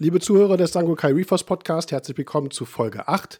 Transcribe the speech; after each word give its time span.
Liebe 0.00 0.18
Zuhörer 0.18 0.56
des 0.56 0.72
Sangokai 0.72 1.12
Reefers 1.12 1.44
Podcast, 1.44 1.92
herzlich 1.92 2.18
willkommen 2.18 2.50
zu 2.50 2.64
Folge 2.64 3.06
8. 3.06 3.38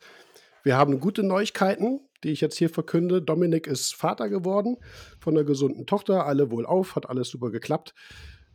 Wir 0.63 0.77
haben 0.77 1.01
gute 1.01 1.25
Neuigkeiten, 1.25 1.99
die 2.23 2.31
ich 2.31 2.41
jetzt 2.41 2.57
hier 2.57 2.71
verkünde. 2.71 3.21
Dominik 3.21 3.67
ist 3.67 3.93
Vater 3.93 4.29
geworden 4.29 4.77
von 5.19 5.35
einer 5.35 5.43
gesunden 5.43 5.85
Tochter, 5.85 6.27
alle 6.27 6.53
wohl 6.53 6.65
auf, 6.65 6.95
hat 6.95 7.09
alles 7.11 7.29
super 7.29 7.51
geklappt. 7.51 7.93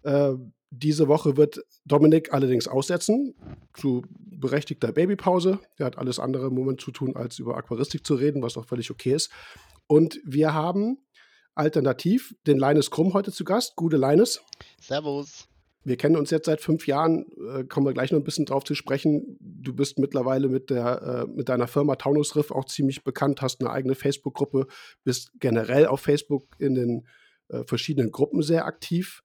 Äh, 0.04 0.32
diese 0.70 1.10
Woche 1.10 1.36
wird 1.36 1.60
Dominik 1.84 2.32
allerdings 2.32 2.70
aussetzen 2.70 3.36
zu 3.74 4.04
berechtigter 4.18 4.94
Babypause. 4.94 5.60
Er 5.76 5.88
hat 5.88 5.98
alles 5.98 6.20
andere 6.20 6.48
im 6.48 6.54
Moment 6.54 6.80
zu 6.80 6.92
tun, 6.92 7.18
als 7.18 7.38
über 7.38 7.58
Aquaristik 7.58 8.06
zu 8.06 8.16
reden, 8.16 8.42
was 8.42 8.56
auch 8.56 8.66
völlig 8.66 8.90
okay 8.92 9.12
ist. 9.12 9.30
Und 9.88 10.22
wir 10.24 10.54
haben 10.54 11.00
alternativ 11.54 12.34
den 12.48 12.60
Leines 12.60 12.92
Krumm 12.92 13.14
heute 13.14 13.34
zu 13.34 13.44
Gast. 13.44 13.76
Gute 13.76 13.98
Leines. 13.98 14.42
Servus. 14.80 15.50
Wir 15.84 15.98
kennen 15.98 16.18
uns 16.18 16.30
jetzt 16.30 16.46
seit 16.46 16.62
fünf 16.62 16.88
Jahren, 16.88 17.26
äh, 17.56 17.64
kommen 17.64 17.86
wir 17.86 17.94
gleich 17.94 18.12
noch 18.12 18.20
ein 18.20 18.24
bisschen 18.24 18.46
drauf 18.46 18.64
zu 18.64 18.76
sprechen. 18.76 19.38
Du 19.40 19.74
bist 19.74 19.98
mittlerweile 19.98 20.50
mit, 20.50 20.70
der, 20.70 21.02
äh, 21.02 21.32
mit 21.32 21.50
deiner 21.50 21.68
Firma 21.68 21.96
Taunus 21.96 22.36
Riff 22.36 22.52
auch 22.52 22.66
ziemlich 22.66 23.04
bekannt, 23.04 23.42
hast 23.42 23.62
eine 23.62 23.72
eigene 23.72 23.96
Facebook-Gruppe, 23.96 24.68
bist 25.04 25.32
generell 25.40 25.88
auf 25.88 26.02
Facebook 26.02 26.44
in 26.60 26.76
den 26.76 27.08
äh, 27.48 27.64
verschiedenen 27.64 28.12
Gruppen 28.12 28.42
sehr 28.42 28.66
aktiv 28.66 29.24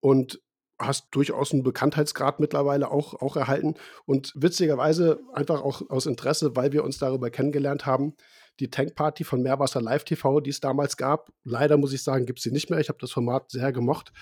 und 0.00 0.40
hast 0.78 1.08
durchaus 1.10 1.52
einen 1.52 1.62
Bekanntheitsgrad 1.62 2.40
mittlerweile 2.40 2.90
auch, 2.90 3.14
auch 3.20 3.36
erhalten. 3.36 3.74
Und 4.06 4.32
witzigerweise 4.34 5.20
einfach 5.34 5.62
auch 5.62 5.88
aus 5.90 6.06
Interesse, 6.06 6.56
weil 6.56 6.72
wir 6.72 6.84
uns 6.84 6.98
darüber 6.98 7.30
kennengelernt 7.30 7.84
haben, 7.84 8.14
die 8.58 8.70
Tankparty 8.70 9.24
von 9.24 9.42
Meerwasser 9.42 9.80
Live 9.80 10.04
TV, 10.04 10.40
die 10.40 10.50
es 10.50 10.60
damals 10.60 10.96
gab. 10.96 11.30
Leider 11.44 11.76
muss 11.76 11.92
ich 11.92 12.02
sagen, 12.02 12.26
gibt 12.26 12.38
es 12.38 12.44
sie 12.44 12.50
nicht 12.50 12.70
mehr. 12.70 12.80
Ich 12.80 12.88
habe 12.88 12.98
das 13.00 13.10
Format 13.10 13.50
sehr 13.50 13.72
gemocht. 13.72 14.12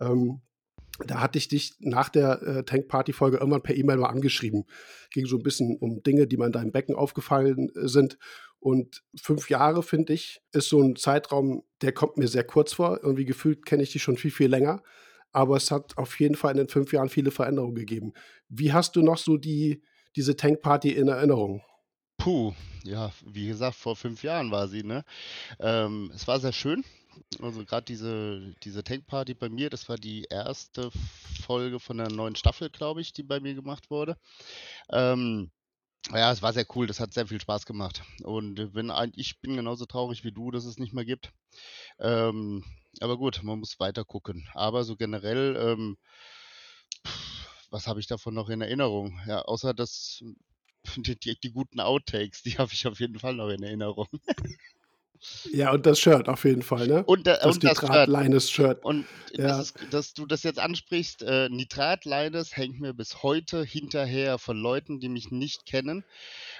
Ähm, 0.00 0.40
da 1.06 1.20
hatte 1.20 1.38
ich 1.38 1.48
dich 1.48 1.74
nach 1.80 2.08
der 2.08 2.42
äh, 2.42 2.64
Tankparty-Folge 2.64 3.38
irgendwann 3.38 3.62
per 3.62 3.76
E-Mail 3.76 3.96
mal 3.96 4.10
angeschrieben. 4.10 4.64
Ging 5.10 5.26
so 5.26 5.36
ein 5.36 5.42
bisschen 5.42 5.76
um 5.76 6.02
Dinge, 6.02 6.26
die 6.26 6.36
mir 6.36 6.46
in 6.46 6.52
deinem 6.52 6.72
Becken 6.72 6.94
aufgefallen 6.94 7.70
äh, 7.74 7.88
sind. 7.88 8.18
Und 8.60 9.02
fünf 9.20 9.50
Jahre, 9.50 9.82
finde 9.82 10.12
ich, 10.12 10.40
ist 10.52 10.68
so 10.68 10.80
ein 10.80 10.96
Zeitraum, 10.96 11.64
der 11.82 11.92
kommt 11.92 12.16
mir 12.16 12.28
sehr 12.28 12.44
kurz 12.44 12.72
vor. 12.72 13.00
Irgendwie 13.02 13.24
gefühlt 13.24 13.66
kenne 13.66 13.82
ich 13.82 13.92
dich 13.92 14.02
schon 14.02 14.16
viel, 14.16 14.30
viel 14.30 14.48
länger 14.48 14.82
aber 15.34 15.56
es 15.56 15.70
hat 15.70 15.98
auf 15.98 16.18
jeden 16.20 16.36
Fall 16.36 16.52
in 16.52 16.58
den 16.58 16.68
fünf 16.68 16.92
Jahren 16.92 17.08
viele 17.08 17.30
Veränderungen 17.32 17.74
gegeben. 17.74 18.14
Wie 18.48 18.72
hast 18.72 18.96
du 18.96 19.02
noch 19.02 19.18
so 19.18 19.36
die, 19.36 19.82
diese 20.16 20.36
Tankparty 20.36 20.90
in 20.90 21.08
Erinnerung? 21.08 21.60
Puh, 22.16 22.54
ja, 22.84 23.10
wie 23.26 23.48
gesagt, 23.48 23.74
vor 23.74 23.96
fünf 23.96 24.22
Jahren 24.22 24.52
war 24.52 24.68
sie, 24.68 24.84
ne? 24.84 25.04
Ähm, 25.58 26.12
es 26.14 26.26
war 26.28 26.38
sehr 26.38 26.52
schön. 26.52 26.84
Also 27.40 27.64
gerade 27.64 27.84
diese, 27.84 28.54
diese 28.62 28.84
Tankparty 28.84 29.34
bei 29.34 29.48
mir, 29.48 29.70
das 29.70 29.88
war 29.88 29.96
die 29.96 30.24
erste 30.30 30.90
Folge 31.42 31.80
von 31.80 31.98
der 31.98 32.10
neuen 32.10 32.36
Staffel, 32.36 32.70
glaube 32.70 33.00
ich, 33.00 33.12
die 33.12 33.22
bei 33.22 33.40
mir 33.40 33.54
gemacht 33.54 33.90
wurde. 33.90 34.16
Ähm, 34.90 35.50
ja, 36.12 36.32
es 36.32 36.42
war 36.42 36.52
sehr 36.52 36.66
cool, 36.76 36.86
das 36.86 37.00
hat 37.00 37.14
sehr 37.14 37.26
viel 37.26 37.40
Spaß 37.40 37.66
gemacht. 37.66 38.02
Und 38.24 38.74
wenn 38.74 38.92
ich 39.14 39.40
bin 39.40 39.56
genauso 39.56 39.86
traurig 39.86 40.24
wie 40.24 40.32
du, 40.32 40.50
dass 40.50 40.64
es 40.66 40.78
nicht 40.78 40.92
mehr 40.92 41.04
gibt. 41.04 41.32
Ähm, 41.98 42.64
aber 43.00 43.16
gut, 43.18 43.42
man 43.42 43.58
muss 43.60 43.80
weiter 43.80 44.04
gucken. 44.04 44.48
Aber 44.54 44.84
so 44.84 44.96
generell, 44.96 45.56
ähm, 45.56 45.96
was 47.70 47.86
habe 47.86 48.00
ich 48.00 48.06
davon 48.06 48.34
noch 48.34 48.48
in 48.48 48.60
Erinnerung? 48.60 49.18
Ja, 49.26 49.42
außer 49.42 49.74
dass 49.74 50.22
die, 50.96 51.18
die, 51.18 51.38
die 51.40 51.52
guten 51.52 51.80
Outtakes, 51.80 52.42
die 52.42 52.58
habe 52.58 52.72
ich 52.72 52.86
auf 52.86 53.00
jeden 53.00 53.18
Fall 53.18 53.34
noch 53.34 53.48
in 53.48 53.62
Erinnerung. 53.62 54.08
Ja, 55.52 55.72
und 55.72 55.86
das 55.86 55.98
Shirt 55.98 56.28
auf 56.28 56.44
jeden 56.44 56.62
Fall, 56.62 56.86
ne? 56.86 57.04
Und, 57.04 57.26
der, 57.26 57.38
das, 57.38 57.54
und 57.54 57.64
das 57.64 57.82
Nitrat-Leines 57.82 58.50
Shirt. 58.50 58.84
Und 58.84 59.06
ja. 59.32 59.48
das 59.48 59.60
ist, 59.60 59.76
dass 59.90 60.14
du 60.14 60.26
das 60.26 60.42
jetzt 60.42 60.58
ansprichst, 60.58 61.22
äh, 61.22 61.48
Nitrat-Leines 61.48 62.56
hängt 62.56 62.80
mir 62.80 62.92
bis 62.92 63.22
heute 63.22 63.64
hinterher 63.64 64.38
von 64.38 64.56
Leuten, 64.56 65.00
die 65.00 65.08
mich 65.08 65.30
nicht 65.30 65.66
kennen. 65.66 66.04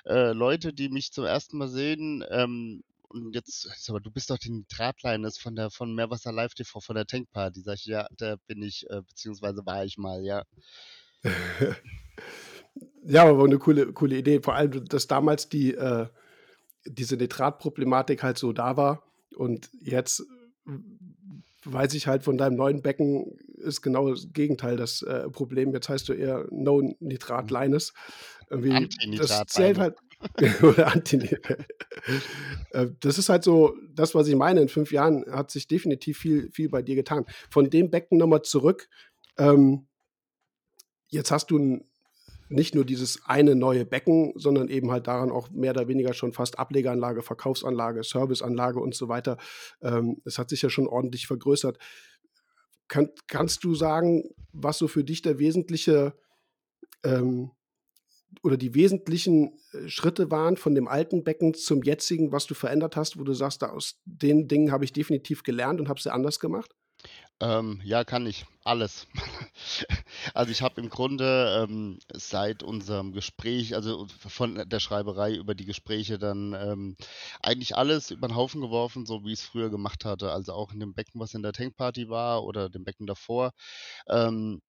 Äh, 0.06 0.32
Leute, 0.32 0.72
die 0.72 0.88
mich 0.88 1.12
zum 1.12 1.24
ersten 1.24 1.58
Mal 1.58 1.68
sehen, 1.68 2.24
ähm, 2.30 2.82
und 3.14 3.34
jetzt, 3.34 3.88
aber 3.88 4.00
du 4.00 4.10
bist 4.10 4.30
doch 4.30 4.38
die 4.38 4.50
Nitratleines 4.50 5.38
von 5.38 5.54
der 5.54 5.70
von 5.70 5.94
Meerwasser 5.94 6.32
Live 6.32 6.54
TV, 6.54 6.80
von 6.80 6.96
der 6.96 7.06
Tankparty. 7.06 7.60
Sag 7.60 7.76
ich, 7.76 7.86
ja, 7.86 8.08
da 8.16 8.36
bin 8.48 8.62
ich, 8.62 8.88
äh, 8.90 9.02
beziehungsweise 9.02 9.64
war 9.64 9.84
ich 9.84 9.98
mal, 9.98 10.24
ja. 10.24 10.42
ja, 13.04 13.24
aber 13.24 13.44
eine 13.44 13.58
coole, 13.58 13.92
coole 13.92 14.18
Idee. 14.18 14.40
Vor 14.42 14.54
allem, 14.54 14.84
dass 14.86 15.06
damals 15.06 15.48
die, 15.48 15.74
äh, 15.74 16.08
diese 16.86 17.16
Nitratproblematik 17.16 18.22
halt 18.22 18.38
so 18.38 18.52
da 18.52 18.76
war. 18.76 19.02
Und 19.36 19.70
jetzt 19.80 20.20
äh, 20.66 20.72
weiß 21.64 21.94
ich 21.94 22.06
halt 22.06 22.22
von 22.22 22.38
deinem 22.38 22.56
neuen 22.56 22.82
Becken 22.82 23.38
ist 23.56 23.82
genau 23.82 24.10
das 24.10 24.32
Gegenteil 24.32 24.76
das 24.76 25.02
äh, 25.02 25.28
Problem. 25.30 25.72
Jetzt 25.72 25.88
heißt 25.88 26.08
du 26.08 26.12
eher 26.12 26.46
No 26.50 26.94
Nitrat. 27.00 27.50
Irgendwie, 28.50 28.88
das 29.16 29.42
zählt 29.46 29.78
halt. 29.78 29.96
oder 30.62 30.94
äh, 32.70 32.86
das 33.00 33.18
ist 33.18 33.28
halt 33.28 33.44
so, 33.44 33.76
das, 33.94 34.14
was 34.14 34.26
ich 34.28 34.36
meine. 34.36 34.62
In 34.62 34.68
fünf 34.68 34.90
Jahren 34.92 35.24
hat 35.30 35.50
sich 35.50 35.68
definitiv 35.68 36.18
viel, 36.18 36.50
viel 36.50 36.68
bei 36.68 36.82
dir 36.82 36.94
getan. 36.94 37.26
Von 37.50 37.68
dem 37.68 37.90
Becken 37.90 38.18
nochmal 38.18 38.42
zurück. 38.42 38.88
Ähm, 39.36 39.86
jetzt 41.08 41.30
hast 41.30 41.50
du 41.50 41.58
ein 41.58 41.84
nicht 42.48 42.74
nur 42.74 42.84
dieses 42.84 43.24
eine 43.24 43.54
neue 43.54 43.84
Becken, 43.84 44.32
sondern 44.36 44.68
eben 44.68 44.90
halt 44.90 45.06
daran 45.06 45.30
auch 45.30 45.50
mehr 45.50 45.72
oder 45.72 45.88
weniger 45.88 46.12
schon 46.12 46.32
fast 46.32 46.58
Ablegeranlage, 46.58 47.22
Verkaufsanlage, 47.22 48.02
Serviceanlage 48.02 48.80
und 48.80 48.94
so 48.94 49.08
weiter. 49.08 49.38
Ähm, 49.82 50.20
es 50.24 50.38
hat 50.38 50.50
sich 50.50 50.62
ja 50.62 50.70
schon 50.70 50.86
ordentlich 50.86 51.26
vergrößert. 51.26 51.78
Kann, 52.88 53.10
kannst 53.26 53.64
du 53.64 53.74
sagen, 53.74 54.24
was 54.52 54.78
so 54.78 54.88
für 54.88 55.04
dich 55.04 55.22
der 55.22 55.38
wesentliche 55.38 56.14
ähm, 57.02 57.50
oder 58.42 58.56
die 58.56 58.74
wesentlichen 58.74 59.58
äh, 59.72 59.88
Schritte 59.88 60.30
waren 60.30 60.56
von 60.56 60.74
dem 60.74 60.88
alten 60.88 61.24
Becken 61.24 61.54
zum 61.54 61.82
jetzigen, 61.82 62.32
was 62.32 62.46
du 62.46 62.54
verändert 62.54 62.96
hast, 62.96 63.18
wo 63.18 63.24
du 63.24 63.32
sagst, 63.32 63.64
aus 63.64 64.00
den 64.04 64.48
Dingen 64.48 64.70
habe 64.70 64.84
ich 64.84 64.92
definitiv 64.92 65.42
gelernt 65.42 65.80
und 65.80 65.88
habe 65.88 66.00
sie 66.00 66.12
anders 66.12 66.40
gemacht? 66.40 66.74
Ähm, 67.40 67.80
ja, 67.84 68.04
kann 68.04 68.26
ich. 68.26 68.46
Alles. 68.64 69.06
Also 70.34 70.50
ich 70.50 70.62
habe 70.62 70.80
im 70.80 70.88
Grunde 70.88 71.64
ähm, 71.68 71.98
seit 72.12 72.62
unserem 72.62 73.12
Gespräch, 73.12 73.74
also 73.74 74.06
von 74.08 74.68
der 74.68 74.80
Schreiberei 74.80 75.34
über 75.34 75.54
die 75.54 75.66
Gespräche 75.66 76.18
dann 76.18 76.54
ähm, 76.54 76.96
eigentlich 77.42 77.76
alles 77.76 78.10
über 78.10 78.26
den 78.28 78.36
Haufen 78.36 78.60
geworfen, 78.60 79.06
so 79.06 79.24
wie 79.24 79.32
ich 79.32 79.40
es 79.40 79.44
früher 79.46 79.70
gemacht 79.70 80.04
hatte. 80.04 80.32
Also 80.32 80.52
auch 80.54 80.72
in 80.72 80.80
dem 80.80 80.94
Becken, 80.94 81.20
was 81.20 81.34
in 81.34 81.42
der 81.42 81.52
Tankparty 81.52 82.08
war 82.08 82.44
oder 82.44 82.70
dem 82.70 82.84
Becken 82.84 83.06
davor. 83.06 83.52
Ähm, 84.08 84.60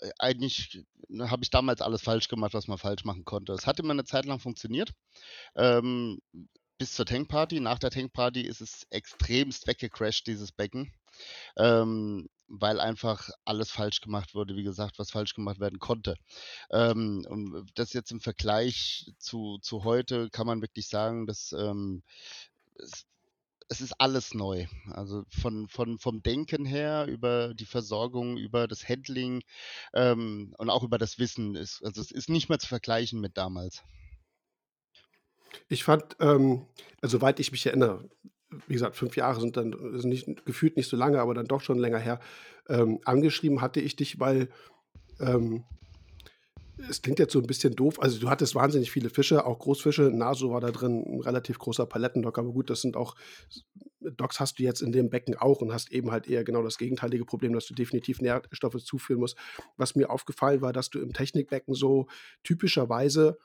äh, 0.00 0.10
eigentlich 0.18 0.84
ne, 1.08 1.30
habe 1.30 1.42
ich 1.42 1.50
damals 1.50 1.80
alles 1.80 2.02
falsch 2.02 2.28
gemacht, 2.28 2.54
was 2.54 2.68
man 2.68 2.78
falsch 2.78 3.04
machen 3.04 3.24
konnte. 3.24 3.52
Es 3.52 3.66
hat 3.66 3.78
immer 3.80 3.92
eine 3.92 4.04
Zeit 4.04 4.24
lang 4.26 4.38
funktioniert. 4.40 4.92
Ähm, 5.56 6.20
bis 6.78 6.92
zur 6.92 7.06
Tankparty. 7.06 7.60
Nach 7.60 7.78
der 7.78 7.90
Tankparty 7.90 8.42
ist 8.42 8.60
es 8.60 8.86
extremst 8.90 9.66
weggecrashed, 9.66 10.26
dieses 10.26 10.52
Becken 10.52 10.92
ähm, 11.56 12.28
weil 12.48 12.80
einfach 12.80 13.30
alles 13.44 13.70
falsch 13.70 14.00
gemacht 14.00 14.34
wurde, 14.34 14.56
wie 14.56 14.62
gesagt, 14.62 14.98
was 14.98 15.10
falsch 15.10 15.34
gemacht 15.34 15.60
werden 15.60 15.78
konnte. 15.78 16.16
Ähm, 16.70 17.24
und 17.28 17.70
das 17.74 17.92
jetzt 17.92 18.12
im 18.12 18.20
Vergleich 18.20 19.12
zu, 19.18 19.58
zu 19.62 19.84
heute 19.84 20.28
kann 20.30 20.46
man 20.46 20.60
wirklich 20.60 20.88
sagen, 20.88 21.26
dass 21.26 21.52
ähm, 21.52 22.02
es, 22.76 23.06
es 23.68 23.80
ist 23.80 23.94
alles 23.98 24.34
neu. 24.34 24.66
Also 24.90 25.24
von, 25.30 25.68
von, 25.68 25.98
vom 25.98 26.22
Denken 26.22 26.66
her, 26.66 27.06
über 27.08 27.54
die 27.54 27.66
Versorgung, 27.66 28.36
über 28.36 28.68
das 28.68 28.88
Handling 28.88 29.42
ähm, 29.94 30.54
und 30.58 30.70
auch 30.70 30.82
über 30.82 30.98
das 30.98 31.18
Wissen. 31.18 31.56
Ist, 31.56 31.82
also 31.82 32.00
es 32.00 32.10
ist 32.10 32.28
nicht 32.28 32.50
mehr 32.50 32.58
zu 32.58 32.68
vergleichen 32.68 33.20
mit 33.20 33.38
damals. 33.38 33.82
Ich 35.68 35.84
fand, 35.84 36.16
ähm, 36.20 36.66
also 37.00 37.18
soweit 37.18 37.40
ich 37.40 37.52
mich 37.52 37.66
erinnere, 37.66 38.08
wie 38.66 38.74
gesagt, 38.74 38.96
fünf 38.96 39.16
Jahre 39.16 39.40
sind 39.40 39.56
dann 39.56 39.74
sind 39.98 40.10
nicht, 40.10 40.46
gefühlt 40.46 40.76
nicht 40.76 40.88
so 40.88 40.96
lange, 40.96 41.20
aber 41.20 41.34
dann 41.34 41.46
doch 41.46 41.60
schon 41.60 41.78
länger 41.78 41.98
her, 41.98 42.20
ähm, 42.68 43.00
angeschrieben 43.04 43.60
hatte 43.60 43.80
ich 43.80 43.96
dich, 43.96 44.20
weil 44.20 44.48
ähm, 45.20 45.64
es 46.88 47.02
klingt 47.02 47.18
jetzt 47.18 47.32
so 47.32 47.40
ein 47.40 47.46
bisschen 47.46 47.74
doof. 47.74 48.00
Also 48.00 48.18
du 48.18 48.28
hattest 48.28 48.54
wahnsinnig 48.54 48.90
viele 48.90 49.10
Fische, 49.10 49.46
auch 49.46 49.58
Großfische. 49.58 50.10
Naso 50.12 50.50
war 50.50 50.60
da 50.60 50.70
drin, 50.70 51.04
ein 51.06 51.20
relativ 51.20 51.58
großer 51.58 51.86
Palettendock, 51.86 52.38
aber 52.38 52.52
gut, 52.52 52.70
das 52.70 52.80
sind 52.80 52.96
auch 52.96 53.14
Docks 54.00 54.40
hast 54.40 54.58
du 54.58 54.62
jetzt 54.62 54.82
in 54.82 54.92
dem 54.92 55.08
Becken 55.08 55.34
auch 55.36 55.60
und 55.60 55.72
hast 55.72 55.90
eben 55.90 56.10
halt 56.10 56.28
eher 56.28 56.44
genau 56.44 56.62
das 56.62 56.76
gegenteilige 56.76 57.24
Problem, 57.24 57.54
dass 57.54 57.66
du 57.66 57.74
definitiv 57.74 58.20
Nährstoffe 58.20 58.82
zuführen 58.82 59.20
musst. 59.20 59.36
Was 59.76 59.94
mir 59.94 60.10
aufgefallen 60.10 60.60
war, 60.60 60.72
dass 60.72 60.90
du 60.90 61.00
im 61.00 61.12
Technikbecken 61.12 61.74
so 61.74 62.06
typischerweise 62.42 63.38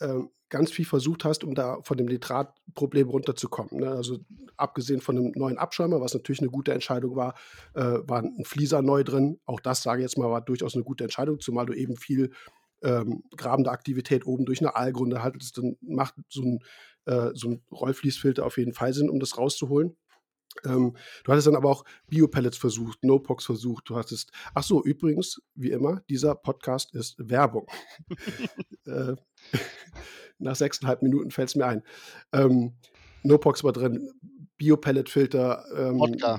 ähm, 0.00 0.30
ganz 0.48 0.70
viel 0.70 0.84
versucht 0.84 1.24
hast, 1.24 1.44
um 1.44 1.54
da 1.54 1.78
von 1.82 1.96
dem 1.96 2.06
Nitratproblem 2.06 3.08
runterzukommen. 3.08 3.80
Ne? 3.80 3.90
Also 3.90 4.18
abgesehen 4.56 5.00
von 5.00 5.16
einem 5.16 5.32
neuen 5.34 5.58
Abschäumer, 5.58 6.00
was 6.00 6.14
natürlich 6.14 6.40
eine 6.40 6.50
gute 6.50 6.72
Entscheidung 6.72 7.16
war, 7.16 7.34
äh, 7.74 7.98
war 8.02 8.22
ein 8.22 8.44
Flieser 8.44 8.82
neu 8.82 9.04
drin. 9.04 9.40
Auch 9.46 9.60
das, 9.60 9.82
sage 9.82 10.00
ich 10.00 10.04
jetzt 10.04 10.18
mal, 10.18 10.30
war 10.30 10.40
durchaus 10.40 10.74
eine 10.74 10.84
gute 10.84 11.04
Entscheidung, 11.04 11.40
zumal 11.40 11.66
du 11.66 11.74
eben 11.74 11.96
viel 11.96 12.30
ähm, 12.82 13.24
grabende 13.36 13.70
Aktivität 13.70 14.26
oben 14.26 14.44
durch 14.44 14.60
eine 14.60 14.76
Aalgründe 14.76 15.22
hattest, 15.22 15.58
dann 15.58 15.76
macht 15.80 16.14
so 16.28 16.42
ein, 16.42 16.58
äh, 17.06 17.30
so 17.34 17.48
ein 17.48 17.62
Rollfließfilter 17.72 18.44
auf 18.44 18.58
jeden 18.58 18.72
Fall 18.72 18.92
Sinn, 18.92 19.10
um 19.10 19.20
das 19.20 19.36
rauszuholen. 19.36 19.96
Ähm, 20.64 20.96
du 21.24 21.32
hattest 21.32 21.46
dann 21.46 21.56
aber 21.56 21.70
auch 21.70 21.84
Biopellets 22.08 22.56
versucht, 22.56 23.04
No-Pox 23.04 23.44
versucht. 23.44 23.88
Du 23.88 23.96
hattest, 23.96 24.32
ach 24.54 24.62
so, 24.62 24.82
übrigens, 24.82 25.42
wie 25.54 25.70
immer, 25.70 26.02
dieser 26.08 26.34
Podcast 26.34 26.94
ist 26.94 27.16
Werbung. 27.18 27.66
äh, 28.86 29.14
nach 30.38 30.56
sechseinhalb 30.56 31.02
Minuten 31.02 31.30
fällt 31.30 31.48
es 31.48 31.56
mir 31.56 31.66
ein. 31.66 31.82
Ähm, 32.32 32.74
No-Pox 33.22 33.64
war 33.64 33.72
drin, 33.72 34.10
Biopellet-Filter. 34.56 35.64
Ähm, 35.76 35.98
Wodka. 35.98 36.38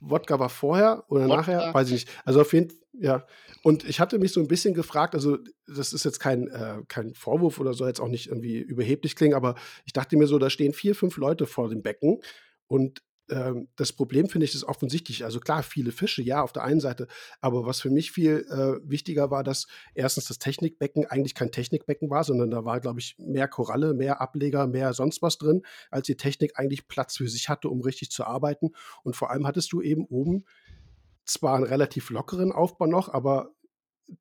Wodka 0.00 0.38
war 0.38 0.48
vorher 0.48 1.04
oder 1.08 1.24
Wodka. 1.24 1.36
nachher, 1.36 1.74
weiß 1.74 1.88
ich 1.88 1.92
nicht. 1.92 2.08
Also 2.24 2.40
auf 2.40 2.52
jeden 2.52 2.70
Fall, 2.70 2.78
ja. 2.92 3.26
Und 3.62 3.88
ich 3.88 4.00
hatte 4.00 4.18
mich 4.18 4.32
so 4.32 4.40
ein 4.40 4.48
bisschen 4.48 4.74
gefragt, 4.74 5.14
also 5.14 5.38
das 5.66 5.92
ist 5.92 6.04
jetzt 6.04 6.18
kein, 6.18 6.48
äh, 6.48 6.78
kein 6.88 7.14
Vorwurf 7.14 7.60
oder 7.60 7.74
soll 7.74 7.88
jetzt 7.88 8.00
auch 8.00 8.08
nicht 8.08 8.28
irgendwie 8.28 8.58
überheblich 8.58 9.16
klingen, 9.16 9.34
aber 9.34 9.54
ich 9.84 9.92
dachte 9.92 10.16
mir 10.16 10.26
so, 10.26 10.38
da 10.38 10.50
stehen 10.50 10.72
vier, 10.72 10.94
fünf 10.94 11.16
Leute 11.16 11.46
vor 11.46 11.68
dem 11.68 11.82
Becken 11.82 12.20
und 12.66 13.02
ähm, 13.30 13.68
das 13.76 13.92
Problem 13.92 14.28
finde 14.28 14.44
ich 14.44 14.54
ist 14.54 14.64
offensichtlich. 14.64 15.24
Also 15.24 15.40
klar, 15.40 15.62
viele 15.62 15.92
Fische, 15.92 16.22
ja, 16.22 16.42
auf 16.42 16.52
der 16.52 16.64
einen 16.64 16.80
Seite. 16.80 17.06
Aber 17.40 17.66
was 17.66 17.80
für 17.80 17.90
mich 17.90 18.12
viel 18.12 18.46
äh, 18.50 18.88
wichtiger 18.88 19.30
war, 19.30 19.44
dass 19.44 19.66
erstens 19.94 20.26
das 20.26 20.38
Technikbecken 20.38 21.06
eigentlich 21.06 21.34
kein 21.34 21.52
Technikbecken 21.52 22.10
war, 22.10 22.24
sondern 22.24 22.50
da 22.50 22.64
war, 22.64 22.80
glaube 22.80 23.00
ich, 23.00 23.16
mehr 23.18 23.48
Koralle, 23.48 23.94
mehr 23.94 24.20
Ableger, 24.20 24.66
mehr 24.66 24.92
sonst 24.92 25.22
was 25.22 25.38
drin, 25.38 25.62
als 25.90 26.06
die 26.06 26.16
Technik 26.16 26.58
eigentlich 26.58 26.88
Platz 26.88 27.16
für 27.16 27.28
sich 27.28 27.48
hatte, 27.48 27.68
um 27.68 27.80
richtig 27.80 28.10
zu 28.10 28.24
arbeiten. 28.24 28.70
Und 29.02 29.16
vor 29.16 29.30
allem 29.30 29.46
hattest 29.46 29.72
du 29.72 29.80
eben 29.80 30.04
oben 30.06 30.44
zwar 31.24 31.56
einen 31.56 31.64
relativ 31.64 32.10
lockeren 32.10 32.52
Aufbau 32.52 32.86
noch, 32.86 33.08
aber 33.08 33.52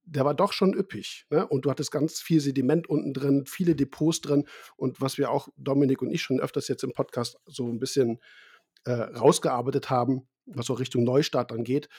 der 0.05 0.25
war 0.25 0.35
doch 0.35 0.53
schon 0.53 0.73
üppig. 0.73 1.25
Ne? 1.29 1.47
Und 1.47 1.65
du 1.65 1.71
hattest 1.71 1.91
ganz 1.91 2.21
viel 2.21 2.39
Sediment 2.39 2.87
unten 2.87 3.13
drin, 3.13 3.45
viele 3.47 3.75
Depots 3.75 4.21
drin. 4.21 4.47
Und 4.75 5.01
was 5.01 5.17
wir 5.17 5.31
auch, 5.31 5.49
Dominik 5.57 6.01
und 6.01 6.11
ich, 6.11 6.21
schon 6.21 6.39
öfters 6.39 6.67
jetzt 6.67 6.83
im 6.83 6.93
Podcast 6.93 7.37
so 7.47 7.67
ein 7.67 7.79
bisschen 7.79 8.19
äh, 8.85 8.91
rausgearbeitet 8.91 9.89
haben, 9.89 10.27
was 10.45 10.69
auch 10.69 10.79
Richtung 10.79 11.03
Neustart 11.03 11.51
angeht. 11.51 11.89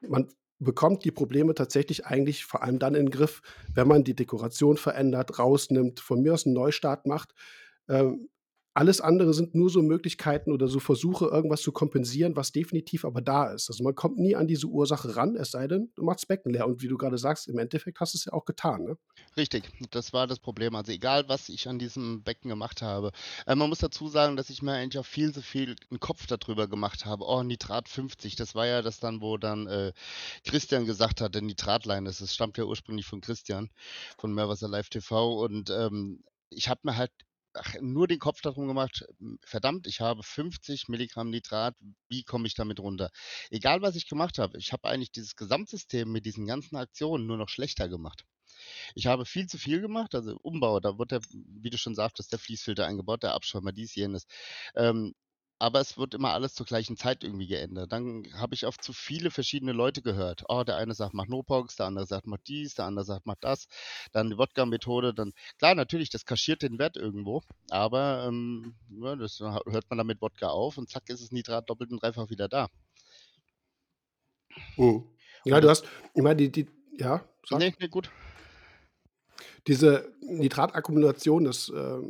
Man 0.00 0.28
bekommt 0.58 1.04
die 1.04 1.10
Probleme 1.10 1.54
tatsächlich 1.54 2.06
eigentlich 2.06 2.44
vor 2.44 2.62
allem 2.62 2.78
dann 2.78 2.94
in 2.94 3.06
den 3.06 3.10
Griff, 3.10 3.42
wenn 3.74 3.88
man 3.88 4.04
die 4.04 4.14
Dekoration 4.14 4.76
verändert, 4.76 5.38
rausnimmt, 5.38 6.00
von 6.00 6.22
mir 6.22 6.34
aus 6.34 6.46
einen 6.46 6.54
Neustart 6.54 7.06
macht. 7.06 7.34
Ähm, 7.88 8.28
alles 8.74 9.00
andere 9.00 9.32
sind 9.34 9.54
nur 9.54 9.70
so 9.70 9.82
Möglichkeiten 9.82 10.50
oder 10.50 10.66
so 10.66 10.80
Versuche, 10.80 11.26
irgendwas 11.26 11.62
zu 11.62 11.70
kompensieren, 11.70 12.34
was 12.34 12.50
definitiv 12.50 13.04
aber 13.04 13.22
da 13.22 13.52
ist. 13.52 13.70
Also 13.70 13.84
man 13.84 13.94
kommt 13.94 14.18
nie 14.18 14.34
an 14.34 14.48
diese 14.48 14.66
Ursache 14.66 15.14
ran, 15.14 15.36
es 15.36 15.52
sei 15.52 15.68
denn, 15.68 15.92
du 15.94 16.02
machst 16.02 16.26
Becken 16.26 16.52
leer. 16.52 16.66
Und 16.66 16.82
wie 16.82 16.88
du 16.88 16.98
gerade 16.98 17.16
sagst, 17.16 17.46
im 17.46 17.58
Endeffekt 17.58 18.00
hast 18.00 18.14
du 18.14 18.18
es 18.18 18.24
ja 18.24 18.32
auch 18.32 18.44
getan. 18.44 18.82
Ne? 18.82 18.98
Richtig, 19.36 19.70
das 19.92 20.12
war 20.12 20.26
das 20.26 20.40
Problem. 20.40 20.74
Also 20.74 20.90
egal, 20.90 21.28
was 21.28 21.48
ich 21.48 21.68
an 21.68 21.78
diesem 21.78 22.24
Becken 22.24 22.48
gemacht 22.48 22.82
habe. 22.82 23.12
Äh, 23.46 23.54
man 23.54 23.68
muss 23.68 23.78
dazu 23.78 24.08
sagen, 24.08 24.36
dass 24.36 24.50
ich 24.50 24.60
mir 24.60 24.72
eigentlich 24.72 24.98
auch 24.98 25.06
viel 25.06 25.32
zu 25.32 25.40
viel 25.40 25.76
einen 25.90 26.00
Kopf 26.00 26.26
darüber 26.26 26.66
gemacht 26.66 27.06
habe. 27.06 27.24
Oh, 27.24 27.44
Nitrat 27.44 27.88
50, 27.88 28.34
das 28.34 28.56
war 28.56 28.66
ja 28.66 28.82
das 28.82 28.98
dann, 28.98 29.20
wo 29.20 29.36
dann 29.36 29.68
äh, 29.68 29.92
Christian 30.44 30.84
gesagt 30.84 31.20
hat, 31.20 31.36
der 31.36 31.42
Nitratlein, 31.42 32.04
das 32.04 32.20
ist, 32.20 32.34
stammt 32.34 32.58
ja 32.58 32.64
ursprünglich 32.64 33.06
von 33.06 33.20
Christian, 33.20 33.70
von 34.18 34.34
Meerwasser 34.34 34.68
Live 34.68 34.88
TV. 34.88 35.44
Und 35.44 35.70
ähm, 35.70 36.24
ich 36.50 36.68
habe 36.68 36.80
mir 36.82 36.96
halt 36.96 37.12
ach, 37.54 37.74
nur 37.80 38.06
den 38.08 38.18
Kopf 38.18 38.40
darum 38.40 38.66
gemacht, 38.68 39.04
verdammt, 39.44 39.86
ich 39.86 40.00
habe 40.00 40.22
50 40.22 40.88
Milligramm 40.88 41.30
Nitrat, 41.30 41.76
wie 42.08 42.24
komme 42.24 42.46
ich 42.46 42.54
damit 42.54 42.80
runter? 42.80 43.10
Egal, 43.50 43.82
was 43.82 43.96
ich 43.96 44.08
gemacht 44.08 44.38
habe, 44.38 44.58
ich 44.58 44.72
habe 44.72 44.88
eigentlich 44.88 45.12
dieses 45.12 45.36
Gesamtsystem 45.36 46.10
mit 46.10 46.26
diesen 46.26 46.46
ganzen 46.46 46.76
Aktionen 46.76 47.26
nur 47.26 47.36
noch 47.36 47.48
schlechter 47.48 47.88
gemacht. 47.88 48.24
Ich 48.94 49.06
habe 49.06 49.26
viel 49.26 49.46
zu 49.46 49.58
viel 49.58 49.80
gemacht, 49.80 50.14
also 50.14 50.36
Umbau, 50.42 50.80
da 50.80 50.98
wird 50.98 51.10
der, 51.12 51.20
wie 51.32 51.70
du 51.70 51.78
schon 51.78 51.94
sagtest, 51.94 52.32
der 52.32 52.38
Fließfilter 52.38 52.86
eingebaut, 52.86 53.22
der 53.22 53.34
Abschäumer, 53.34 53.72
dies, 53.72 53.94
jenes. 53.94 54.26
Ähm, 54.76 55.14
aber 55.64 55.80
es 55.80 55.96
wird 55.96 56.12
immer 56.12 56.34
alles 56.34 56.52
zur 56.54 56.66
gleichen 56.66 56.98
Zeit 56.98 57.24
irgendwie 57.24 57.46
geändert. 57.46 57.90
Dann 57.90 58.24
habe 58.34 58.54
ich 58.54 58.66
auf 58.66 58.76
zu 58.76 58.92
viele 58.92 59.30
verschiedene 59.30 59.72
Leute 59.72 60.02
gehört. 60.02 60.44
Oh, 60.50 60.62
der 60.62 60.76
eine 60.76 60.92
sagt, 60.92 61.14
mach 61.14 61.26
Nopox, 61.26 61.76
der 61.76 61.86
andere 61.86 62.04
sagt, 62.04 62.26
mach 62.26 62.36
dies, 62.46 62.74
der 62.74 62.84
andere 62.84 63.06
sagt, 63.06 63.24
mach 63.24 63.36
das. 63.40 63.66
Dann 64.12 64.28
die 64.28 64.36
Wodka-Methode, 64.36 65.14
dann, 65.14 65.32
klar, 65.56 65.74
natürlich, 65.74 66.10
das 66.10 66.26
kaschiert 66.26 66.60
den 66.60 66.78
Wert 66.78 66.98
irgendwo, 66.98 67.42
aber 67.70 68.26
ähm, 68.28 68.74
ja, 68.90 69.16
das 69.16 69.40
hört 69.40 69.88
man 69.88 69.96
damit 69.96 70.20
Wodka 70.20 70.48
auf 70.48 70.76
und 70.76 70.90
zack 70.90 71.08
ist 71.08 71.22
das 71.22 71.32
Nitrat 71.32 71.70
doppelt 71.70 71.90
und 71.92 72.02
dreifach 72.02 72.28
wieder 72.28 72.46
da. 72.46 72.68
Mhm. 74.76 75.04
Ja, 75.46 75.62
du 75.62 75.70
hast, 75.70 75.86
ich 76.14 76.22
meine, 76.22 76.36
die, 76.36 76.52
die, 76.52 76.68
ja, 76.98 77.26
sag. 77.48 77.58
Nee, 77.58 77.74
nee, 77.80 77.88
gut. 77.88 78.10
Diese 79.66 80.14
Nitratakkumulation, 80.20 81.44
das, 81.44 81.70
äh, 81.70 82.00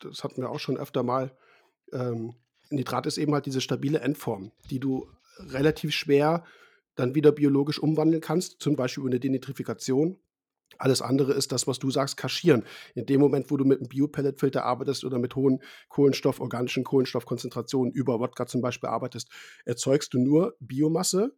das 0.00 0.24
hatten 0.24 0.42
wir 0.42 0.50
auch 0.50 0.60
schon 0.60 0.76
öfter 0.76 1.02
mal. 1.02 1.34
Ähm, 1.90 2.34
Nitrat 2.76 3.06
ist 3.06 3.18
eben 3.18 3.34
halt 3.34 3.46
diese 3.46 3.60
stabile 3.60 4.00
Endform, 4.00 4.52
die 4.70 4.80
du 4.80 5.08
relativ 5.38 5.92
schwer 5.92 6.44
dann 6.94 7.14
wieder 7.14 7.32
biologisch 7.32 7.78
umwandeln 7.78 8.20
kannst, 8.20 8.60
zum 8.60 8.76
Beispiel 8.76 9.02
über 9.02 9.10
eine 9.10 9.20
Denitrifikation. 9.20 10.18
Alles 10.78 11.02
andere 11.02 11.32
ist 11.32 11.52
das, 11.52 11.66
was 11.66 11.78
du 11.78 11.90
sagst, 11.90 12.16
kaschieren. 12.16 12.64
In 12.94 13.06
dem 13.06 13.20
Moment, 13.20 13.50
wo 13.50 13.56
du 13.56 13.64
mit 13.64 13.78
einem 13.78 13.88
Biopelletfilter 13.88 14.64
arbeitest 14.64 15.04
oder 15.04 15.18
mit 15.18 15.36
hohen 15.36 15.62
Kohlenstoff, 15.88 16.40
organischen 16.40 16.84
Kohlenstoffkonzentrationen 16.84 17.92
über 17.92 18.20
Wodka 18.20 18.46
zum 18.46 18.62
Beispiel 18.62 18.88
arbeitest, 18.88 19.28
erzeugst 19.64 20.14
du 20.14 20.18
nur 20.18 20.56
Biomasse, 20.60 21.36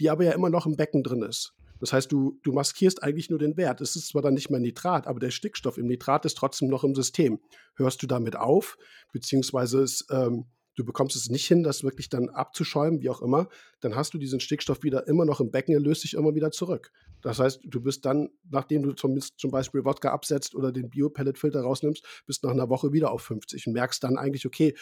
die 0.00 0.10
aber 0.10 0.24
ja 0.24 0.32
immer 0.32 0.50
noch 0.50 0.66
im 0.66 0.76
Becken 0.76 1.02
drin 1.02 1.22
ist. 1.22 1.54
Das 1.82 1.92
heißt, 1.92 2.12
du, 2.12 2.38
du 2.44 2.52
maskierst 2.52 3.02
eigentlich 3.02 3.28
nur 3.28 3.40
den 3.40 3.56
Wert. 3.56 3.80
Es 3.80 3.96
ist 3.96 4.08
zwar 4.08 4.22
dann 4.22 4.34
nicht 4.34 4.50
mehr 4.50 4.60
Nitrat, 4.60 5.08
aber 5.08 5.18
der 5.18 5.30
Stickstoff 5.30 5.78
im 5.78 5.86
Nitrat 5.86 6.24
ist 6.24 6.36
trotzdem 6.36 6.68
noch 6.68 6.84
im 6.84 6.94
System. 6.94 7.40
Hörst 7.74 8.02
du 8.02 8.06
damit 8.06 8.36
auf, 8.36 8.78
beziehungsweise 9.12 9.82
es 9.82 10.06
ähm, 10.10 10.46
du 10.76 10.84
bekommst 10.84 11.16
es 11.16 11.28
nicht 11.28 11.46
hin, 11.46 11.62
das 11.62 11.84
wirklich 11.84 12.08
dann 12.08 12.28
abzuschäumen, 12.28 13.00
wie 13.00 13.10
auch 13.10 13.22
immer, 13.22 13.48
dann 13.80 13.94
hast 13.94 14.14
du 14.14 14.18
diesen 14.18 14.40
Stickstoff 14.40 14.82
wieder 14.82 15.06
immer 15.06 15.24
noch 15.24 15.40
im 15.40 15.50
Becken, 15.50 15.74
er 15.74 15.80
löst 15.80 16.02
sich 16.02 16.14
immer 16.14 16.34
wieder 16.34 16.50
zurück. 16.50 16.92
Das 17.20 17.38
heißt, 17.38 17.60
du 17.64 17.80
bist 17.80 18.04
dann, 18.04 18.30
nachdem 18.50 18.82
du 18.82 18.92
zum, 18.92 19.18
zum 19.20 19.50
Beispiel 19.50 19.84
Wodka 19.84 20.10
absetzt 20.10 20.54
oder 20.54 20.72
den 20.72 20.90
Bio-Pellet-Filter 20.90 21.60
rausnimmst, 21.60 22.04
bist 22.26 22.42
nach 22.42 22.50
einer 22.50 22.68
Woche 22.68 22.92
wieder 22.92 23.10
auf 23.10 23.22
50 23.22 23.66
und 23.66 23.74
merkst 23.74 24.02
dann 24.02 24.18
eigentlich, 24.18 24.46
okay, 24.46 24.74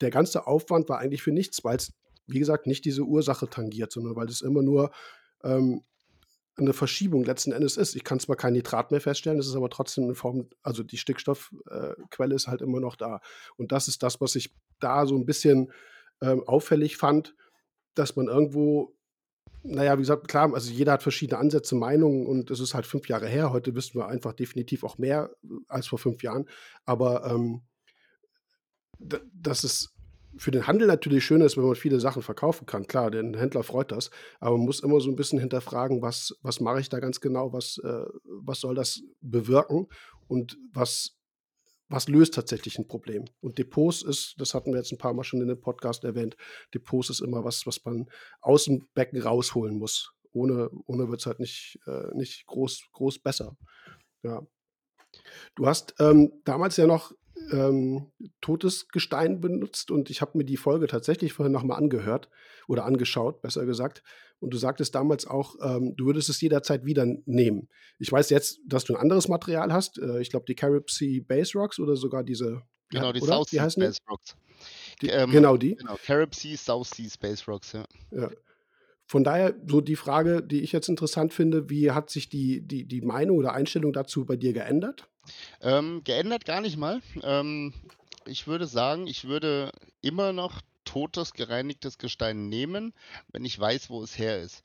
der 0.00 0.10
ganze 0.10 0.46
Aufwand 0.46 0.88
war 0.88 0.98
eigentlich 0.98 1.22
für 1.22 1.32
nichts, 1.32 1.64
weil 1.64 1.76
es, 1.76 1.92
wie 2.26 2.38
gesagt, 2.38 2.66
nicht 2.66 2.84
diese 2.84 3.02
Ursache 3.02 3.48
tangiert, 3.48 3.92
sondern 3.92 4.14
weil 4.14 4.28
es 4.28 4.42
immer 4.42 4.62
nur 4.62 4.90
ähm, 5.42 5.82
eine 6.58 6.72
Verschiebung 6.72 7.24
letzten 7.24 7.52
Endes 7.52 7.76
ist. 7.76 7.94
Ich 7.96 8.04
kann 8.04 8.20
zwar 8.20 8.36
kein 8.36 8.54
Nitrat 8.54 8.90
mehr 8.90 9.00
feststellen, 9.00 9.38
es 9.38 9.46
ist 9.46 9.56
aber 9.56 9.70
trotzdem 9.70 10.04
eine 10.04 10.14
Form, 10.14 10.48
also 10.62 10.82
die 10.82 10.96
Stickstoffquelle 10.96 12.32
äh, 12.32 12.36
ist 12.36 12.48
halt 12.48 12.62
immer 12.62 12.80
noch 12.80 12.96
da. 12.96 13.20
Und 13.56 13.72
das 13.72 13.88
ist 13.88 14.02
das, 14.02 14.20
was 14.20 14.34
ich 14.36 14.54
da 14.80 15.06
so 15.06 15.16
ein 15.16 15.26
bisschen 15.26 15.72
ähm, 16.22 16.42
auffällig 16.46 16.96
fand, 16.96 17.34
dass 17.94 18.16
man 18.16 18.28
irgendwo, 18.28 18.96
naja, 19.62 19.96
wie 19.96 20.02
gesagt, 20.02 20.28
klar, 20.28 20.52
also 20.54 20.70
jeder 20.70 20.92
hat 20.92 21.02
verschiedene 21.02 21.38
Ansätze, 21.38 21.74
Meinungen 21.74 22.26
und 22.26 22.50
es 22.50 22.60
ist 22.60 22.74
halt 22.74 22.86
fünf 22.86 23.08
Jahre 23.08 23.28
her. 23.28 23.52
Heute 23.52 23.74
wissen 23.74 23.98
wir 23.98 24.08
einfach 24.08 24.32
definitiv 24.32 24.84
auch 24.84 24.98
mehr 24.98 25.30
äh, 25.44 25.48
als 25.68 25.86
vor 25.86 25.98
fünf 25.98 26.22
Jahren. 26.22 26.48
Aber 26.84 27.26
ähm, 27.26 27.62
das 28.98 29.64
ist 29.64 29.95
für 30.38 30.50
den 30.50 30.66
Handel 30.66 30.86
natürlich 30.86 31.24
schön 31.24 31.40
ist, 31.40 31.56
wenn 31.56 31.64
man 31.64 31.74
viele 31.74 32.00
Sachen 32.00 32.22
verkaufen 32.22 32.66
kann. 32.66 32.86
Klar, 32.86 33.10
den 33.10 33.34
Händler 33.34 33.62
freut 33.62 33.92
das, 33.92 34.10
aber 34.40 34.56
man 34.56 34.66
muss 34.66 34.80
immer 34.80 35.00
so 35.00 35.10
ein 35.10 35.16
bisschen 35.16 35.38
hinterfragen, 35.38 36.02
was, 36.02 36.36
was 36.42 36.60
mache 36.60 36.80
ich 36.80 36.88
da 36.88 37.00
ganz 37.00 37.20
genau, 37.20 37.52
was, 37.52 37.78
äh, 37.82 38.04
was 38.24 38.60
soll 38.60 38.74
das 38.74 39.02
bewirken 39.20 39.88
und 40.28 40.58
was, 40.72 41.16
was 41.88 42.08
löst 42.08 42.34
tatsächlich 42.34 42.78
ein 42.78 42.86
Problem. 42.86 43.24
Und 43.40 43.58
Depots 43.58 44.02
ist, 44.02 44.34
das 44.38 44.54
hatten 44.54 44.72
wir 44.72 44.78
jetzt 44.78 44.92
ein 44.92 44.98
paar 44.98 45.14
Mal 45.14 45.24
schon 45.24 45.40
in 45.40 45.48
dem 45.48 45.60
Podcast 45.60 46.04
erwähnt, 46.04 46.36
Depots 46.74 47.10
ist 47.10 47.20
immer 47.20 47.44
was, 47.44 47.66
was 47.66 47.84
man 47.84 48.06
aus 48.40 48.64
dem 48.64 48.86
Becken 48.94 49.20
rausholen 49.20 49.78
muss. 49.78 50.12
Ohne, 50.32 50.70
ohne 50.86 51.08
wird 51.08 51.20
es 51.20 51.26
halt 51.26 51.40
nicht, 51.40 51.78
äh, 51.86 52.14
nicht 52.14 52.46
groß, 52.46 52.88
groß 52.92 53.20
besser. 53.20 53.56
Ja. 54.22 54.42
Du 55.54 55.66
hast 55.66 55.94
ähm, 55.98 56.30
damals 56.44 56.76
ja 56.76 56.86
noch 56.86 57.12
ähm, 57.52 58.10
totes 58.40 58.88
Gestein 58.88 59.40
benutzt 59.40 59.90
und 59.90 60.10
ich 60.10 60.20
habe 60.20 60.38
mir 60.38 60.44
die 60.44 60.56
Folge 60.56 60.86
tatsächlich 60.86 61.32
vorhin 61.32 61.52
nochmal 61.52 61.78
angehört 61.78 62.28
oder 62.68 62.84
angeschaut, 62.84 63.42
besser 63.42 63.66
gesagt. 63.66 64.02
Und 64.38 64.52
du 64.52 64.58
sagtest 64.58 64.94
damals 64.94 65.26
auch, 65.26 65.56
ähm, 65.62 65.94
du 65.96 66.06
würdest 66.06 66.28
es 66.28 66.40
jederzeit 66.40 66.84
wieder 66.84 67.06
nehmen. 67.24 67.68
Ich 67.98 68.12
weiß 68.12 68.30
jetzt, 68.30 68.60
dass 68.66 68.84
du 68.84 68.94
ein 68.94 69.00
anderes 69.00 69.28
Material 69.28 69.72
hast. 69.72 69.98
Äh, 69.98 70.20
ich 70.20 70.30
glaube, 70.30 70.44
die 70.46 70.54
Carib 70.54 70.90
Sea 70.90 71.22
Base 71.26 71.58
Rocks 71.58 71.78
oder 71.78 71.96
sogar 71.96 72.22
diese. 72.22 72.62
Genau, 72.90 73.12
die 73.12 73.20
South 73.20 73.48
Sea 73.48 73.62
Base 73.62 73.98
Rocks. 74.08 74.36
Die, 75.02 75.08
ähm, 75.08 75.30
genau 75.30 75.56
die. 75.56 75.76
Genau, 75.76 75.96
Carib 76.04 76.34
Sea, 76.34 76.56
South 76.56 76.88
Sea 76.94 77.08
Space 77.08 77.46
Rocks, 77.46 77.72
ja. 77.72 77.84
ja. 78.10 78.30
Von 79.06 79.24
daher 79.24 79.54
so 79.66 79.80
die 79.80 79.96
Frage, 79.96 80.42
die 80.42 80.60
ich 80.60 80.72
jetzt 80.72 80.88
interessant 80.88 81.32
finde, 81.32 81.70
wie 81.70 81.92
hat 81.92 82.10
sich 82.10 82.28
die, 82.28 82.60
die, 82.60 82.84
die 82.84 83.00
Meinung 83.00 83.38
oder 83.38 83.52
Einstellung 83.52 83.92
dazu 83.92 84.24
bei 84.24 84.36
dir 84.36 84.52
geändert? 84.52 85.08
Ähm, 85.60 86.02
geändert 86.04 86.44
gar 86.44 86.60
nicht 86.60 86.76
mal. 86.76 87.00
Ähm, 87.22 87.72
ich 88.26 88.46
würde 88.46 88.66
sagen, 88.66 89.06
ich 89.06 89.26
würde 89.26 89.70
immer 90.02 90.32
noch 90.32 90.60
totes, 90.84 91.32
gereinigtes 91.34 91.98
Gestein 91.98 92.48
nehmen, 92.48 92.94
wenn 93.32 93.44
ich 93.44 93.58
weiß, 93.58 93.90
wo 93.90 94.02
es 94.02 94.16
her 94.18 94.40
ist. 94.40 94.62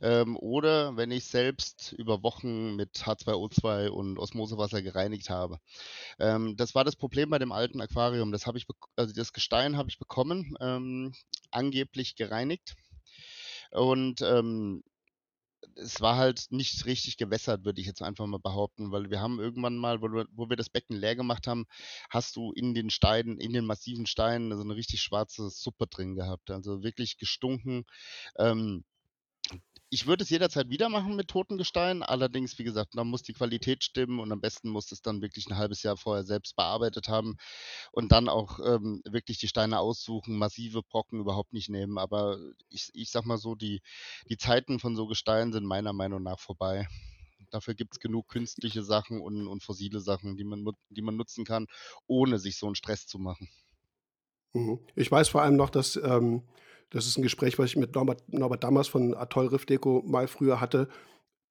Ähm, 0.00 0.36
oder 0.36 0.96
wenn 0.96 1.10
ich 1.10 1.24
selbst 1.24 1.92
über 1.98 2.22
Wochen 2.22 2.76
mit 2.76 2.90
H2O2 2.98 3.88
und 3.88 4.18
Osmosewasser 4.18 4.82
gereinigt 4.82 5.30
habe. 5.30 5.58
Ähm, 6.18 6.56
das 6.56 6.74
war 6.74 6.84
das 6.84 6.94
Problem 6.94 7.30
bei 7.30 7.38
dem 7.38 7.52
alten 7.52 7.80
Aquarium. 7.80 8.32
Das 8.32 8.46
ich, 8.54 8.66
also 8.96 9.14
das 9.14 9.32
Gestein 9.32 9.76
habe 9.76 9.88
ich 9.88 9.98
bekommen, 9.98 10.56
ähm, 10.60 11.14
angeblich 11.50 12.14
gereinigt. 12.16 12.76
Und 13.72 14.20
ähm, 14.22 14.82
es 15.76 16.00
war 16.00 16.16
halt 16.16 16.46
nicht 16.50 16.86
richtig 16.86 17.16
gewässert, 17.16 17.64
würde 17.64 17.80
ich 17.80 17.86
jetzt 17.86 18.02
einfach 18.02 18.26
mal 18.26 18.38
behaupten, 18.38 18.92
weil 18.92 19.10
wir 19.10 19.20
haben 19.20 19.40
irgendwann 19.40 19.76
mal, 19.76 20.00
wo, 20.02 20.08
wo 20.32 20.48
wir 20.48 20.56
das 20.56 20.70
Becken 20.70 20.96
leer 20.96 21.16
gemacht 21.16 21.46
haben, 21.46 21.66
hast 22.10 22.36
du 22.36 22.52
in 22.52 22.74
den 22.74 22.90
Steinen, 22.90 23.38
in 23.38 23.52
den 23.52 23.64
massiven 23.64 24.06
Steinen 24.06 24.54
so 24.56 24.62
eine 24.62 24.76
richtig 24.76 25.02
schwarze 25.02 25.50
Suppe 25.50 25.86
drin 25.86 26.14
gehabt. 26.14 26.50
Also 26.50 26.82
wirklich 26.82 27.16
gestunken. 27.18 27.84
Ähm, 28.38 28.84
ich 29.92 30.06
würde 30.06 30.24
es 30.24 30.30
jederzeit 30.30 30.70
wieder 30.70 30.88
machen 30.88 31.16
mit 31.16 31.28
Totengestein. 31.28 32.02
Allerdings, 32.02 32.58
wie 32.58 32.64
gesagt, 32.64 32.94
da 32.94 33.04
muss 33.04 33.22
die 33.22 33.34
Qualität 33.34 33.84
stimmen 33.84 34.20
und 34.20 34.32
am 34.32 34.40
besten 34.40 34.70
muss 34.70 34.90
es 34.90 35.02
dann 35.02 35.20
wirklich 35.20 35.46
ein 35.46 35.58
halbes 35.58 35.82
Jahr 35.82 35.98
vorher 35.98 36.24
selbst 36.24 36.56
bearbeitet 36.56 37.08
haben 37.08 37.36
und 37.92 38.10
dann 38.10 38.30
auch 38.30 38.58
ähm, 38.64 39.02
wirklich 39.04 39.36
die 39.36 39.48
Steine 39.48 39.80
aussuchen, 39.80 40.38
massive 40.38 40.82
Brocken 40.82 41.20
überhaupt 41.20 41.52
nicht 41.52 41.68
nehmen. 41.68 41.98
Aber 41.98 42.38
ich, 42.70 42.88
ich 42.94 43.10
sag 43.10 43.26
mal 43.26 43.36
so, 43.36 43.54
die, 43.54 43.82
die 44.30 44.38
Zeiten 44.38 44.78
von 44.78 44.96
so 44.96 45.06
Gesteinen 45.06 45.52
sind 45.52 45.66
meiner 45.66 45.92
Meinung 45.92 46.22
nach 46.22 46.40
vorbei. 46.40 46.88
Dafür 47.50 47.74
gibt 47.74 47.92
es 47.92 48.00
genug 48.00 48.28
künstliche 48.28 48.82
Sachen 48.82 49.20
und, 49.20 49.46
und 49.46 49.62
fossile 49.62 50.00
Sachen, 50.00 50.38
die 50.38 50.44
man, 50.44 50.64
die 50.88 51.02
man 51.02 51.16
nutzen 51.16 51.44
kann, 51.44 51.66
ohne 52.06 52.38
sich 52.38 52.56
so 52.56 52.64
einen 52.64 52.76
Stress 52.76 53.06
zu 53.06 53.18
machen. 53.18 53.50
Mhm. 54.54 54.78
Ich 54.94 55.12
weiß 55.12 55.28
vor 55.28 55.42
allem 55.42 55.56
noch, 55.56 55.68
dass 55.68 55.96
ähm, 55.96 56.44
das 56.92 57.06
ist 57.06 57.16
ein 57.16 57.22
Gespräch, 57.22 57.58
was 57.58 57.70
ich 57.70 57.76
mit 57.76 57.94
Norbert, 57.94 58.22
Norbert 58.32 58.62
Dammers 58.62 58.88
von 58.88 59.14
Atoll 59.14 59.48
Riff 59.48 59.66
Deco 59.66 60.02
mal 60.06 60.28
früher 60.28 60.60
hatte. 60.60 60.88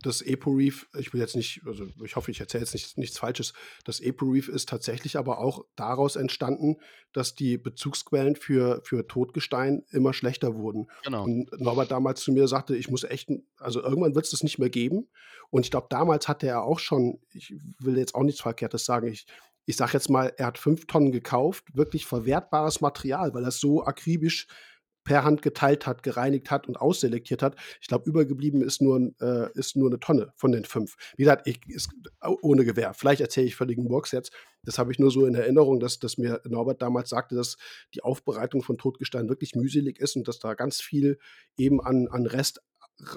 Das 0.04 0.22
Epo-Reef, 0.22 0.88
ich 0.98 1.14
will 1.14 1.22
jetzt 1.22 1.36
nicht, 1.36 1.62
also 1.68 1.86
ich 2.04 2.16
hoffe, 2.16 2.32
ich 2.32 2.40
erzähle 2.40 2.64
jetzt 2.64 2.74
nicht, 2.74 2.98
nichts 2.98 3.20
Falsches. 3.20 3.54
Das 3.86 4.00
Epo-Reef 4.00 4.48
ist 4.48 4.68
tatsächlich 4.70 5.18
aber 5.18 5.40
auch 5.40 5.64
daraus 5.76 6.16
entstanden, 6.16 6.78
dass 7.14 7.36
die 7.36 7.58
Bezugsquellen 7.58 8.36
für, 8.36 8.82
für 8.84 9.08
Totgestein 9.08 9.84
immer 9.92 10.14
schlechter 10.14 10.56
wurden. 10.56 10.88
Genau. 11.04 11.24
Und 11.24 11.52
Norbert 11.60 11.92
damals 11.92 12.22
zu 12.22 12.32
mir 12.32 12.48
sagte, 12.48 12.76
ich 12.76 12.90
muss 12.90 13.04
echt, 13.04 13.30
also 13.58 13.84
irgendwann 13.84 14.16
wird 14.16 14.26
es 14.26 14.32
das 14.32 14.44
nicht 14.44 14.58
mehr 14.58 14.72
geben. 14.72 15.08
Und 15.52 15.66
ich 15.66 15.72
glaube, 15.72 15.88
damals 15.90 16.28
hatte 16.28 16.48
er 16.48 16.64
auch 16.64 16.80
schon, 16.80 17.20
ich 17.32 17.54
will 17.80 17.98
jetzt 17.98 18.16
auch 18.16 18.24
nichts 18.24 18.42
Verkehrtes 18.42 18.86
sagen, 18.86 19.08
ich, 19.08 19.28
ich 19.66 19.78
sage 19.78 19.94
jetzt 19.94 20.10
mal, 20.10 20.34
er 20.38 20.48
hat 20.48 20.58
fünf 20.58 20.88
Tonnen 20.88 21.12
gekauft, 21.12 21.66
wirklich 21.76 22.08
verwertbares 22.08 22.82
Material, 22.82 23.34
weil 23.36 23.44
er 23.44 23.52
so 23.52 23.84
akribisch 23.84 24.48
per 25.04 25.24
Hand 25.24 25.42
geteilt 25.42 25.88
hat, 25.88 26.04
gereinigt 26.04 26.52
hat 26.52 26.68
und 26.68 26.78
ausselektiert 26.78 27.42
hat. 27.42 27.56
Ich 27.82 27.88
glaube, 27.88 28.10
übergeblieben 28.10 28.62
ist 28.62 28.82
nur, 28.82 29.12
äh, 29.20 29.50
ist 29.54 29.76
nur 29.76 29.90
eine 29.90 30.00
Tonne 30.00 30.34
von 30.36 30.52
den 30.52 30.66
fünf. 30.66 30.96
Wie 31.18 31.24
gesagt, 31.24 31.48
ich, 31.48 31.60
ist, 31.68 31.90
ohne 32.42 32.66
Gewehr. 32.66 32.94
Vielleicht 32.94 33.22
erzähle 33.22 33.48
ich 33.48 33.56
völligen 33.56 33.84
Murks 33.86 34.12
jetzt. 34.12 34.32
Das 34.64 34.78
habe 34.78 34.92
ich 34.92 35.00
nur 35.00 35.10
so 35.10 35.26
in 35.26 35.36
Erinnerung, 35.36 35.80
dass, 35.80 36.00
dass 36.00 36.18
mir 36.18 36.42
Norbert 36.48 36.82
damals 36.82 37.10
sagte, 37.10 37.36
dass 37.36 37.58
die 37.96 38.04
Aufbereitung 38.04 38.62
von 38.62 38.78
Totgestein 38.78 39.30
wirklich 39.30 39.56
mühselig 39.56 40.00
ist 40.00 40.16
und 40.16 40.28
dass 40.28 40.40
da 40.40 40.54
ganz 40.54 40.82
viel 40.82 41.18
eben 41.58 41.82
an, 41.82 42.08
an 42.08 42.28
Rest 42.28 42.62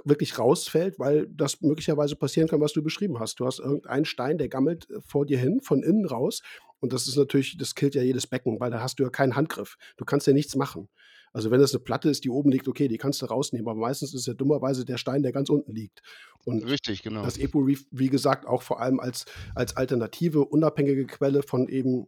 wirklich 0.04 0.38
rausfällt, 0.38 0.98
weil 0.98 1.26
das 1.28 1.60
möglicherweise 1.60 2.16
passieren 2.16 2.48
kann, 2.48 2.60
was 2.60 2.72
du 2.72 2.82
beschrieben 2.82 3.18
hast. 3.18 3.40
Du 3.40 3.46
hast 3.46 3.58
irgendeinen 3.58 4.04
Stein, 4.04 4.38
der 4.38 4.48
gammelt 4.48 4.88
äh, 4.90 5.00
vor 5.06 5.26
dir 5.26 5.38
hin, 5.38 5.60
von 5.60 5.82
innen 5.82 6.06
raus. 6.06 6.42
Und 6.80 6.92
das 6.92 7.06
ist 7.06 7.16
natürlich, 7.16 7.56
das 7.58 7.74
killt 7.74 7.94
ja 7.94 8.02
jedes 8.02 8.26
Becken, 8.26 8.60
weil 8.60 8.70
da 8.70 8.80
hast 8.80 8.98
du 8.98 9.04
ja 9.04 9.10
keinen 9.10 9.36
Handgriff. 9.36 9.76
Du 9.96 10.04
kannst 10.04 10.26
ja 10.26 10.32
nichts 10.32 10.54
machen. 10.56 10.88
Also 11.34 11.50
wenn 11.50 11.60
es 11.60 11.74
eine 11.74 11.82
Platte 11.82 12.08
ist, 12.08 12.24
die 12.24 12.30
oben 12.30 12.52
liegt, 12.52 12.68
okay, 12.68 12.86
die 12.86 12.96
kannst 12.96 13.20
du 13.20 13.26
rausnehmen, 13.26 13.68
aber 13.68 13.78
meistens 13.78 14.14
ist 14.14 14.20
es 14.20 14.26
ja 14.26 14.34
dummerweise 14.34 14.84
der 14.84 14.98
Stein, 14.98 15.24
der 15.24 15.32
ganz 15.32 15.50
unten 15.50 15.72
liegt. 15.72 16.00
Und 16.44 16.64
Richtig, 16.64 17.02
genau. 17.02 17.24
Das 17.24 17.38
Epo 17.38 17.58
Reef, 17.58 17.84
wie 17.90 18.08
gesagt, 18.08 18.46
auch 18.46 18.62
vor 18.62 18.80
allem 18.80 19.00
als, 19.00 19.26
als 19.56 19.76
alternative, 19.76 20.44
unabhängige 20.44 21.06
Quelle 21.06 21.42
von 21.42 21.68
eben 21.68 22.06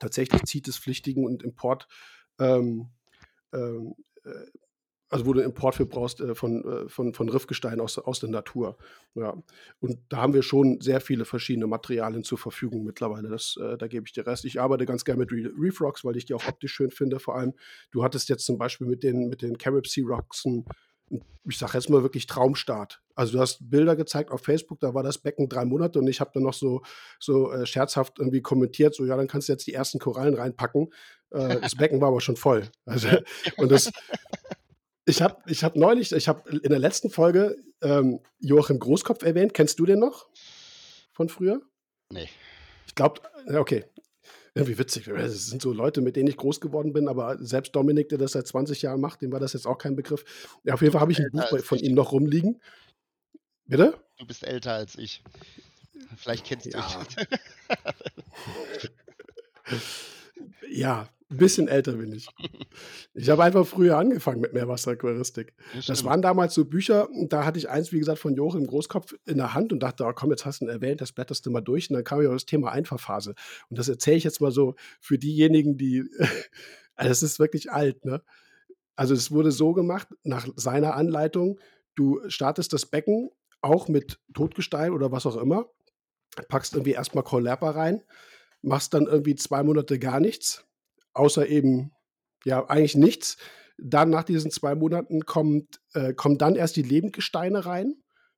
tatsächlich 0.00 0.42
CITES-pflichtigen 0.44 1.24
und 1.24 1.44
Import 1.44 1.86
ähm, 2.40 2.90
ähm, 3.54 3.94
äh, 4.24 4.30
also 5.08 5.26
wo 5.26 5.32
du 5.32 5.40
Import 5.40 5.76
für 5.76 5.86
brauchst 5.86 6.20
äh, 6.20 6.34
von, 6.34 6.64
äh, 6.64 6.88
von, 6.88 7.14
von 7.14 7.28
Riffgestein 7.28 7.80
aus, 7.80 7.98
aus 7.98 8.20
der 8.20 8.30
Natur. 8.30 8.76
Ja. 9.14 9.34
Und 9.78 9.98
da 10.08 10.18
haben 10.18 10.34
wir 10.34 10.42
schon 10.42 10.80
sehr 10.80 11.00
viele 11.00 11.24
verschiedene 11.24 11.66
Materialien 11.66 12.24
zur 12.24 12.38
Verfügung 12.38 12.84
mittlerweile. 12.84 13.28
Das, 13.28 13.56
äh, 13.60 13.76
da 13.76 13.86
gebe 13.86 14.06
ich 14.06 14.12
dir 14.12 14.26
Rest. 14.26 14.44
Ich 14.44 14.60
arbeite 14.60 14.86
ganz 14.86 15.04
gerne 15.04 15.20
mit 15.20 15.32
Re 15.32 15.50
Reef 15.58 15.80
Rocks, 15.80 16.04
weil 16.04 16.16
ich 16.16 16.24
die 16.24 16.34
auch 16.34 16.46
optisch 16.48 16.72
schön 16.72 16.90
finde. 16.90 17.20
Vor 17.20 17.36
allem, 17.36 17.54
du 17.92 18.02
hattest 18.02 18.28
jetzt 18.28 18.44
zum 18.44 18.58
Beispiel 18.58 18.86
mit 18.86 19.02
den, 19.02 19.28
mit 19.28 19.42
den 19.42 19.58
Carib 19.58 19.86
Sea 19.86 20.04
Rocks 20.06 20.44
ein, 20.44 20.64
ich 21.48 21.58
sage 21.58 21.74
jetzt 21.74 21.88
mal 21.88 22.02
wirklich 22.02 22.26
Traumstart. 22.26 23.00
Also 23.14 23.34
du 23.34 23.38
hast 23.38 23.70
Bilder 23.70 23.94
gezeigt 23.94 24.32
auf 24.32 24.42
Facebook, 24.42 24.80
da 24.80 24.92
war 24.92 25.04
das 25.04 25.18
Becken 25.18 25.48
drei 25.48 25.64
Monate 25.64 26.00
und 26.00 26.08
ich 26.08 26.20
habe 26.20 26.32
dann 26.34 26.42
noch 26.42 26.52
so, 26.52 26.82
so 27.20 27.52
äh, 27.52 27.64
scherzhaft 27.64 28.18
irgendwie 28.18 28.42
kommentiert, 28.42 28.94
so 28.94 29.04
ja, 29.04 29.16
dann 29.16 29.28
kannst 29.28 29.48
du 29.48 29.52
jetzt 29.52 29.68
die 29.68 29.72
ersten 29.72 30.00
Korallen 30.00 30.34
reinpacken. 30.34 30.92
Äh, 31.30 31.60
das 31.60 31.76
Becken 31.76 32.00
war 32.00 32.08
aber 32.08 32.20
schon 32.20 32.36
voll. 32.36 32.64
Also, 32.84 33.08
und 33.56 33.70
das, 33.70 33.92
ich 35.06 35.22
habe 35.22 35.40
ich 35.46 35.64
hab 35.64 35.76
neulich, 35.76 36.12
ich 36.12 36.28
habe 36.28 36.50
in 36.50 36.68
der 36.68 36.78
letzten 36.78 37.10
Folge 37.10 37.56
ähm, 37.80 38.20
Joachim 38.40 38.78
Großkopf 38.78 39.22
erwähnt. 39.22 39.54
Kennst 39.54 39.78
du 39.78 39.86
den 39.86 40.00
noch? 40.00 40.28
Von 41.12 41.28
früher? 41.28 41.62
Nee. 42.12 42.28
Ich 42.86 42.94
glaube, 42.94 43.20
okay. 43.54 43.84
Irgendwie 44.54 44.78
witzig. 44.78 45.04
Das 45.04 45.46
sind 45.46 45.62
so 45.62 45.72
Leute, 45.72 46.00
mit 46.00 46.16
denen 46.16 46.28
ich 46.28 46.36
groß 46.36 46.60
geworden 46.60 46.92
bin, 46.92 47.08
aber 47.08 47.36
selbst 47.38 47.76
Dominik, 47.76 48.08
der 48.08 48.18
das 48.18 48.32
seit 48.32 48.46
20 48.46 48.82
Jahren 48.82 49.00
macht, 49.00 49.20
dem 49.20 49.30
war 49.30 49.40
das 49.40 49.52
jetzt 49.52 49.66
auch 49.66 49.78
kein 49.78 49.96
Begriff. 49.96 50.24
Ja, 50.64 50.74
auf 50.74 50.80
jeden 50.80 50.92
Fall 50.92 51.02
habe 51.02 51.12
ich 51.12 51.20
ein 51.20 51.30
Buch 51.30 51.58
von 51.62 51.78
ihm 51.78 51.94
noch 51.94 52.12
rumliegen. 52.12 52.60
Bitte? 53.66 53.98
Du 54.18 54.26
bist 54.26 54.44
älter 54.44 54.72
als 54.72 54.96
ich. 54.96 55.22
Vielleicht 56.16 56.46
kennst 56.46 56.66
ja. 56.66 56.86
du 57.16 57.20
ihn. 57.20 57.26
ja, 60.70 61.08
ein 61.28 61.38
bisschen 61.38 61.66
älter 61.66 61.94
bin 61.94 62.12
ich. 62.12 62.28
Ich 63.14 63.28
habe 63.30 63.42
einfach 63.42 63.66
früher 63.66 63.98
angefangen 63.98 64.40
mit 64.40 64.52
Meerwasseraquaristik. 64.52 65.54
Das, 65.74 65.86
das 65.86 66.04
waren 66.04 66.22
damals 66.22 66.54
so 66.54 66.64
Bücher, 66.64 67.08
da 67.28 67.44
hatte 67.44 67.58
ich 67.58 67.68
eins, 67.68 67.92
wie 67.92 67.98
gesagt, 67.98 68.20
von 68.20 68.34
Joachim 68.34 68.66
Großkopf 68.66 69.14
in 69.24 69.38
der 69.38 69.52
Hand 69.54 69.72
und 69.72 69.80
dachte, 69.80 70.04
oh, 70.04 70.12
komm, 70.14 70.30
jetzt 70.30 70.46
hast 70.46 70.60
du 70.60 70.66
ihn 70.66 70.70
erwähnt, 70.70 71.00
das 71.00 71.12
blätterst 71.12 71.44
du 71.44 71.50
mal 71.50 71.62
durch. 71.62 71.90
Und 71.90 71.94
dann 71.94 72.04
kam 72.04 72.22
ja 72.22 72.30
das 72.30 72.46
Thema 72.46 72.70
Einfahrphase. 72.70 73.34
Und 73.68 73.78
das 73.78 73.88
erzähle 73.88 74.18
ich 74.18 74.24
jetzt 74.24 74.40
mal 74.40 74.52
so 74.52 74.76
für 75.00 75.18
diejenigen, 75.18 75.76
die, 75.76 76.04
also 76.94 77.10
es 77.10 77.22
ist 77.22 77.38
wirklich 77.40 77.72
alt, 77.72 78.04
ne? 78.04 78.22
Also 78.94 79.12
es 79.12 79.30
wurde 79.30 79.50
so 79.50 79.72
gemacht, 79.72 80.08
nach 80.22 80.46
seiner 80.56 80.94
Anleitung, 80.94 81.60
du 81.96 82.20
startest 82.28 82.72
das 82.72 82.86
Becken 82.86 83.30
auch 83.60 83.88
mit 83.88 84.20
Totgestein 84.32 84.92
oder 84.92 85.12
was 85.12 85.26
auch 85.26 85.36
immer, 85.36 85.68
packst 86.48 86.74
irgendwie 86.74 86.92
erstmal 86.92 87.24
Chollerpa 87.24 87.70
rein, 87.70 88.02
machst 88.62 88.94
dann 88.94 89.06
irgendwie 89.06 89.34
zwei 89.34 89.62
Monate 89.62 89.98
gar 89.98 90.20
nichts, 90.20 90.65
außer 91.16 91.46
eben, 91.46 91.92
ja, 92.44 92.64
eigentlich 92.66 92.96
nichts. 92.96 93.36
Dann 93.78 94.10
nach 94.10 94.24
diesen 94.24 94.50
zwei 94.50 94.74
Monaten 94.74 95.22
kommt, 95.22 95.80
äh, 95.92 96.14
kommen 96.14 96.38
dann 96.38 96.54
erst 96.54 96.76
die 96.76 96.82
Lebendgesteine 96.82 97.66
rein, 97.66 97.94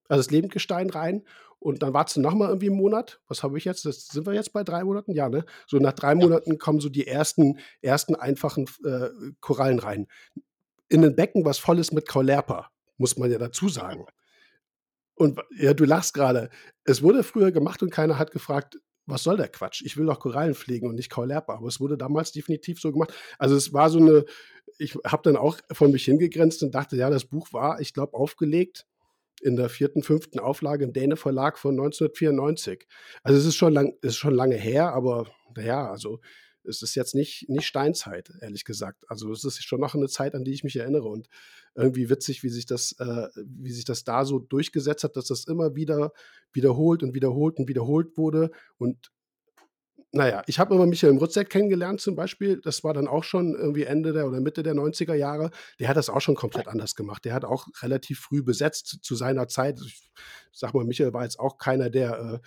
also 0.08 0.20
das 0.20 0.30
Lebendgestein 0.30 0.90
rein. 0.90 1.24
Und 1.60 1.82
dann 1.82 1.92
wartest 1.92 2.16
du 2.16 2.20
nochmal 2.20 2.48
irgendwie 2.48 2.68
einen 2.68 2.78
Monat. 2.78 3.20
Was 3.26 3.42
habe 3.42 3.58
ich 3.58 3.64
jetzt? 3.64 3.84
Das, 3.84 4.06
sind 4.06 4.26
wir 4.26 4.32
jetzt 4.32 4.52
bei 4.52 4.62
drei 4.62 4.84
Monaten? 4.84 5.12
Ja, 5.12 5.28
ne? 5.28 5.44
So 5.66 5.78
nach 5.78 5.92
drei 5.92 6.10
ja. 6.10 6.14
Monaten 6.14 6.58
kommen 6.58 6.80
so 6.80 6.88
die 6.88 7.06
ersten, 7.06 7.58
ersten 7.82 8.14
einfachen 8.14 8.66
äh, 8.84 9.08
Korallen 9.40 9.80
rein. 9.80 10.06
In 10.88 11.04
ein 11.04 11.16
Becken, 11.16 11.44
was 11.44 11.58
voll 11.58 11.80
ist 11.80 11.92
mit 11.92 12.06
Kaulerpa, 12.08 12.70
muss 12.96 13.16
man 13.16 13.30
ja 13.30 13.38
dazu 13.38 13.68
sagen. 13.68 14.06
Und 15.14 15.40
ja, 15.56 15.74
du 15.74 15.84
lachst 15.84 16.14
gerade. 16.14 16.48
Es 16.84 17.02
wurde 17.02 17.24
früher 17.24 17.50
gemacht 17.50 17.82
und 17.82 17.90
keiner 17.90 18.18
hat 18.18 18.30
gefragt, 18.30 18.78
was 19.08 19.22
soll 19.22 19.36
der 19.36 19.48
Quatsch? 19.48 19.82
Ich 19.84 19.96
will 19.96 20.06
doch 20.06 20.20
Korallen 20.20 20.54
pflegen 20.54 20.88
und 20.88 20.94
nicht 20.94 21.10
Kaulerpa. 21.10 21.54
Aber 21.54 21.68
es 21.68 21.80
wurde 21.80 21.96
damals 21.96 22.32
definitiv 22.32 22.80
so 22.80 22.92
gemacht. 22.92 23.12
Also 23.38 23.56
es 23.56 23.72
war 23.72 23.90
so 23.90 23.98
eine, 23.98 24.24
ich 24.78 24.94
habe 25.04 25.22
dann 25.22 25.36
auch 25.36 25.58
von 25.72 25.90
mich 25.90 26.04
hingegrenzt 26.04 26.62
und 26.62 26.74
dachte, 26.74 26.96
ja, 26.96 27.10
das 27.10 27.24
Buch 27.24 27.52
war, 27.52 27.80
ich 27.80 27.94
glaube, 27.94 28.14
aufgelegt 28.14 28.86
in 29.40 29.56
der 29.56 29.68
vierten, 29.68 30.02
fünften 30.02 30.38
Auflage 30.38 30.84
im 30.84 30.92
Däne 30.92 31.16
Verlag 31.16 31.58
von 31.58 31.72
1994. 31.72 32.86
Also 33.22 33.38
es 33.38 33.46
ist 33.46 33.56
schon, 33.56 33.72
lang, 33.72 33.94
ist 34.02 34.16
schon 34.16 34.34
lange 34.34 34.56
her, 34.56 34.92
aber 34.92 35.26
naja, 35.56 35.90
also 35.90 36.20
es 36.68 36.82
ist 36.82 36.94
jetzt 36.94 37.14
nicht, 37.14 37.48
nicht 37.48 37.66
Steinzeit, 37.66 38.30
ehrlich 38.40 38.64
gesagt. 38.64 39.04
Also 39.08 39.32
es 39.32 39.44
ist 39.44 39.64
schon 39.64 39.80
noch 39.80 39.94
eine 39.94 40.08
Zeit, 40.08 40.34
an 40.34 40.44
die 40.44 40.52
ich 40.52 40.64
mich 40.64 40.76
erinnere. 40.76 41.08
Und 41.08 41.28
irgendwie 41.74 42.10
witzig, 42.10 42.42
wie 42.42 42.48
sich 42.48 42.66
das, 42.66 42.92
äh, 42.98 43.28
wie 43.36 43.72
sich 43.72 43.84
das 43.84 44.04
da 44.04 44.24
so 44.24 44.38
durchgesetzt 44.38 45.04
hat, 45.04 45.16
dass 45.16 45.26
das 45.26 45.44
immer 45.44 45.74
wieder 45.74 46.12
wiederholt 46.52 47.02
und 47.02 47.14
wiederholt 47.14 47.58
und 47.58 47.68
wiederholt 47.68 48.16
wurde. 48.16 48.50
Und 48.78 49.10
naja, 50.10 50.42
ich 50.46 50.58
habe 50.58 50.74
immer 50.74 50.86
Michael 50.86 51.12
Mrutzek 51.12 51.50
kennengelernt 51.50 52.00
zum 52.00 52.16
Beispiel. 52.16 52.60
Das 52.62 52.82
war 52.82 52.94
dann 52.94 53.08
auch 53.08 53.24
schon 53.24 53.54
irgendwie 53.54 53.82
Ende 53.82 54.12
der 54.12 54.26
oder 54.26 54.40
Mitte 54.40 54.62
der 54.62 54.74
90er 54.74 55.14
Jahre. 55.14 55.50
Der 55.80 55.88
hat 55.88 55.98
das 55.98 56.08
auch 56.08 56.20
schon 56.20 56.34
komplett 56.34 56.66
anders 56.66 56.94
gemacht. 56.94 57.24
Der 57.26 57.34
hat 57.34 57.44
auch 57.44 57.66
relativ 57.82 58.20
früh 58.20 58.42
besetzt 58.42 59.00
zu 59.02 59.14
seiner 59.14 59.48
Zeit. 59.48 59.78
Ich 59.84 60.08
sag 60.52 60.72
mal, 60.72 60.84
Michael 60.84 61.12
war 61.12 61.24
jetzt 61.24 61.38
auch 61.38 61.58
keiner, 61.58 61.90
der 61.90 62.18
äh, 62.18 62.38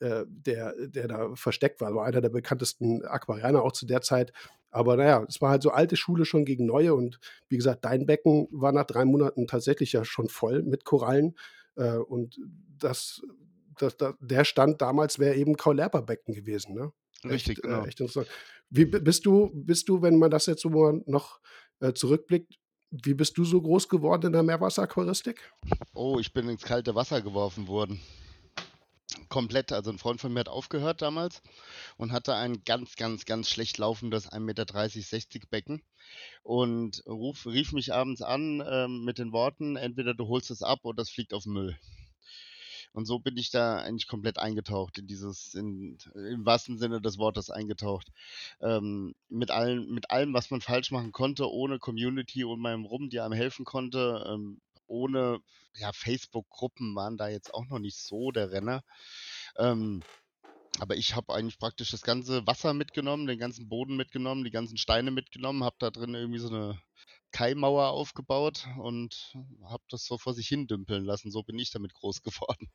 äh, 0.00 0.24
der, 0.28 0.74
der 0.88 1.08
da 1.08 1.34
versteckt 1.34 1.80
war. 1.80 1.94
War 1.94 2.06
einer 2.06 2.20
der 2.20 2.28
bekanntesten 2.28 3.04
Aquarianer 3.04 3.62
auch 3.62 3.72
zu 3.72 3.86
der 3.86 4.00
Zeit. 4.00 4.32
Aber 4.70 4.96
naja, 4.96 5.24
es 5.28 5.40
war 5.40 5.50
halt 5.50 5.62
so 5.62 5.70
alte 5.70 5.96
Schule 5.96 6.24
schon 6.24 6.44
gegen 6.44 6.66
neue. 6.66 6.94
Und 6.94 7.18
wie 7.48 7.56
gesagt, 7.56 7.84
dein 7.84 8.06
Becken 8.06 8.48
war 8.50 8.72
nach 8.72 8.84
drei 8.84 9.04
Monaten 9.04 9.46
tatsächlich 9.46 9.92
ja 9.92 10.04
schon 10.04 10.28
voll 10.28 10.62
mit 10.62 10.84
Korallen. 10.84 11.36
Äh, 11.76 11.96
und 11.96 12.38
das, 12.78 13.22
das, 13.78 13.96
das, 13.96 14.14
der 14.20 14.44
Stand 14.44 14.82
damals 14.82 15.18
wäre 15.18 15.34
eben 15.36 15.56
Kaulerpa-Becken 15.56 16.34
gewesen. 16.34 16.74
Ne? 16.74 16.92
Richtig, 17.24 17.58
Echt, 17.58 17.62
genau. 17.62 17.82
äh, 17.84 17.88
echt 17.88 18.00
interessant. 18.00 18.28
Wie 18.68 18.84
bist 18.84 19.24
du, 19.26 19.50
bist 19.54 19.88
du, 19.88 20.02
wenn 20.02 20.18
man 20.18 20.30
das 20.30 20.46
jetzt 20.46 20.62
so 20.62 20.70
mal 20.70 21.02
noch 21.06 21.40
äh, 21.80 21.92
zurückblickt, 21.92 22.58
wie 22.90 23.14
bist 23.14 23.36
du 23.36 23.44
so 23.44 23.60
groß 23.60 23.88
geworden 23.88 24.26
in 24.26 24.32
der 24.32 24.42
Meerwasseraquaristik? 24.42 25.52
Oh, 25.94 26.18
ich 26.18 26.32
bin 26.32 26.48
ins 26.48 26.62
kalte 26.62 26.94
Wasser 26.94 27.20
geworfen 27.20 27.68
worden. 27.68 28.00
Komplett. 29.28 29.72
Also 29.72 29.90
ein 29.90 29.98
Freund 29.98 30.20
von 30.20 30.32
mir 30.32 30.40
hat 30.40 30.48
aufgehört 30.48 31.02
damals 31.02 31.42
und 31.96 32.12
hatte 32.12 32.34
ein 32.34 32.62
ganz, 32.64 32.96
ganz, 32.96 33.24
ganz 33.24 33.48
schlecht 33.50 33.78
laufendes 33.78 34.30
1,30 34.30 34.40
Meter 34.40 34.88
60 34.88 35.50
Becken 35.50 35.82
und 36.42 37.02
ruf, 37.06 37.46
rief 37.46 37.72
mich 37.72 37.92
abends 37.92 38.22
an 38.22 38.62
ähm, 38.68 39.04
mit 39.04 39.18
den 39.18 39.32
Worten, 39.32 39.76
entweder 39.76 40.14
du 40.14 40.28
holst 40.28 40.50
es 40.50 40.62
ab 40.62 40.80
oder 40.84 41.02
es 41.02 41.10
fliegt 41.10 41.34
auf 41.34 41.46
Müll. 41.46 41.76
Und 42.92 43.04
so 43.04 43.18
bin 43.18 43.36
ich 43.36 43.50
da 43.50 43.76
eigentlich 43.76 44.06
komplett 44.06 44.38
eingetaucht 44.38 44.96
in 44.96 45.06
dieses, 45.06 45.52
in, 45.54 45.98
im 46.14 46.46
wahrsten 46.46 46.78
Sinne 46.78 47.02
des 47.02 47.18
Wortes 47.18 47.50
eingetaucht. 47.50 48.10
Ähm, 48.62 49.14
mit, 49.28 49.50
allen, 49.50 49.90
mit 49.90 50.10
allem, 50.10 50.32
was 50.32 50.50
man 50.50 50.62
falsch 50.62 50.92
machen 50.92 51.12
konnte, 51.12 51.50
ohne 51.50 51.78
Community 51.78 52.44
um 52.44 52.58
meinem 52.58 52.86
rum, 52.86 53.10
die 53.10 53.20
einem 53.20 53.34
helfen 53.34 53.66
konnte, 53.66 54.24
ähm, 54.26 54.62
ohne, 54.86 55.40
ja, 55.74 55.92
Facebook-Gruppen 55.92 56.94
waren 56.94 57.16
da 57.16 57.28
jetzt 57.28 57.52
auch 57.52 57.66
noch 57.66 57.78
nicht 57.78 57.98
so 57.98 58.30
der 58.30 58.50
Renner. 58.50 58.82
Ähm, 59.56 60.02
aber 60.78 60.96
ich 60.96 61.14
habe 61.14 61.34
eigentlich 61.34 61.58
praktisch 61.58 61.90
das 61.90 62.02
ganze 62.02 62.46
Wasser 62.46 62.74
mitgenommen, 62.74 63.26
den 63.26 63.38
ganzen 63.38 63.68
Boden 63.68 63.96
mitgenommen, 63.96 64.44
die 64.44 64.50
ganzen 64.50 64.76
Steine 64.76 65.10
mitgenommen, 65.10 65.64
habe 65.64 65.76
da 65.78 65.90
drin 65.90 66.14
irgendwie 66.14 66.38
so 66.38 66.48
eine 66.48 66.80
Kaimauer 67.32 67.88
aufgebaut 67.88 68.66
und 68.78 69.34
habe 69.64 69.82
das 69.90 70.04
so 70.04 70.18
vor 70.18 70.34
sich 70.34 70.48
hin 70.48 70.66
dümpeln 70.66 71.04
lassen. 71.04 71.30
So 71.30 71.42
bin 71.42 71.58
ich 71.58 71.70
damit 71.70 71.94
groß 71.94 72.22
geworden. 72.22 72.70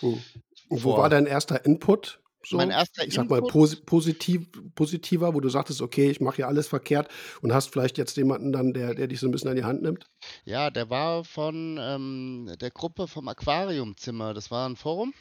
Hm. 0.00 0.22
Wo 0.68 0.96
war 0.96 1.08
dein 1.08 1.26
erster 1.26 1.64
Input? 1.64 2.20
Mein 2.52 2.70
So, 2.70 2.74
erster 2.74 3.06
ich 3.06 3.14
sag 3.14 3.28
mal, 3.28 3.42
posi 3.42 3.76
positiv, 3.76 4.48
positiver, 4.74 5.34
wo 5.34 5.40
du 5.40 5.48
sagtest, 5.48 5.82
okay, 5.82 6.10
ich 6.10 6.20
mache 6.20 6.36
hier 6.36 6.48
alles 6.48 6.68
verkehrt 6.68 7.08
und 7.42 7.52
hast 7.52 7.70
vielleicht 7.72 7.98
jetzt 7.98 8.16
jemanden 8.16 8.52
dann, 8.52 8.72
der, 8.72 8.94
der 8.94 9.08
dich 9.08 9.20
so 9.20 9.28
ein 9.28 9.30
bisschen 9.30 9.50
an 9.50 9.56
die 9.56 9.64
Hand 9.64 9.82
nimmt? 9.82 10.06
ja, 10.44 10.70
der 10.70 10.90
war 10.90 11.24
von 11.24 11.78
ähm, 11.80 12.52
der 12.60 12.70
Gruppe 12.70 13.08
vom 13.08 13.28
Aquariumzimmer. 13.28 14.34
Das 14.34 14.50
war 14.50 14.68
ein 14.68 14.76
Forum. 14.76 15.14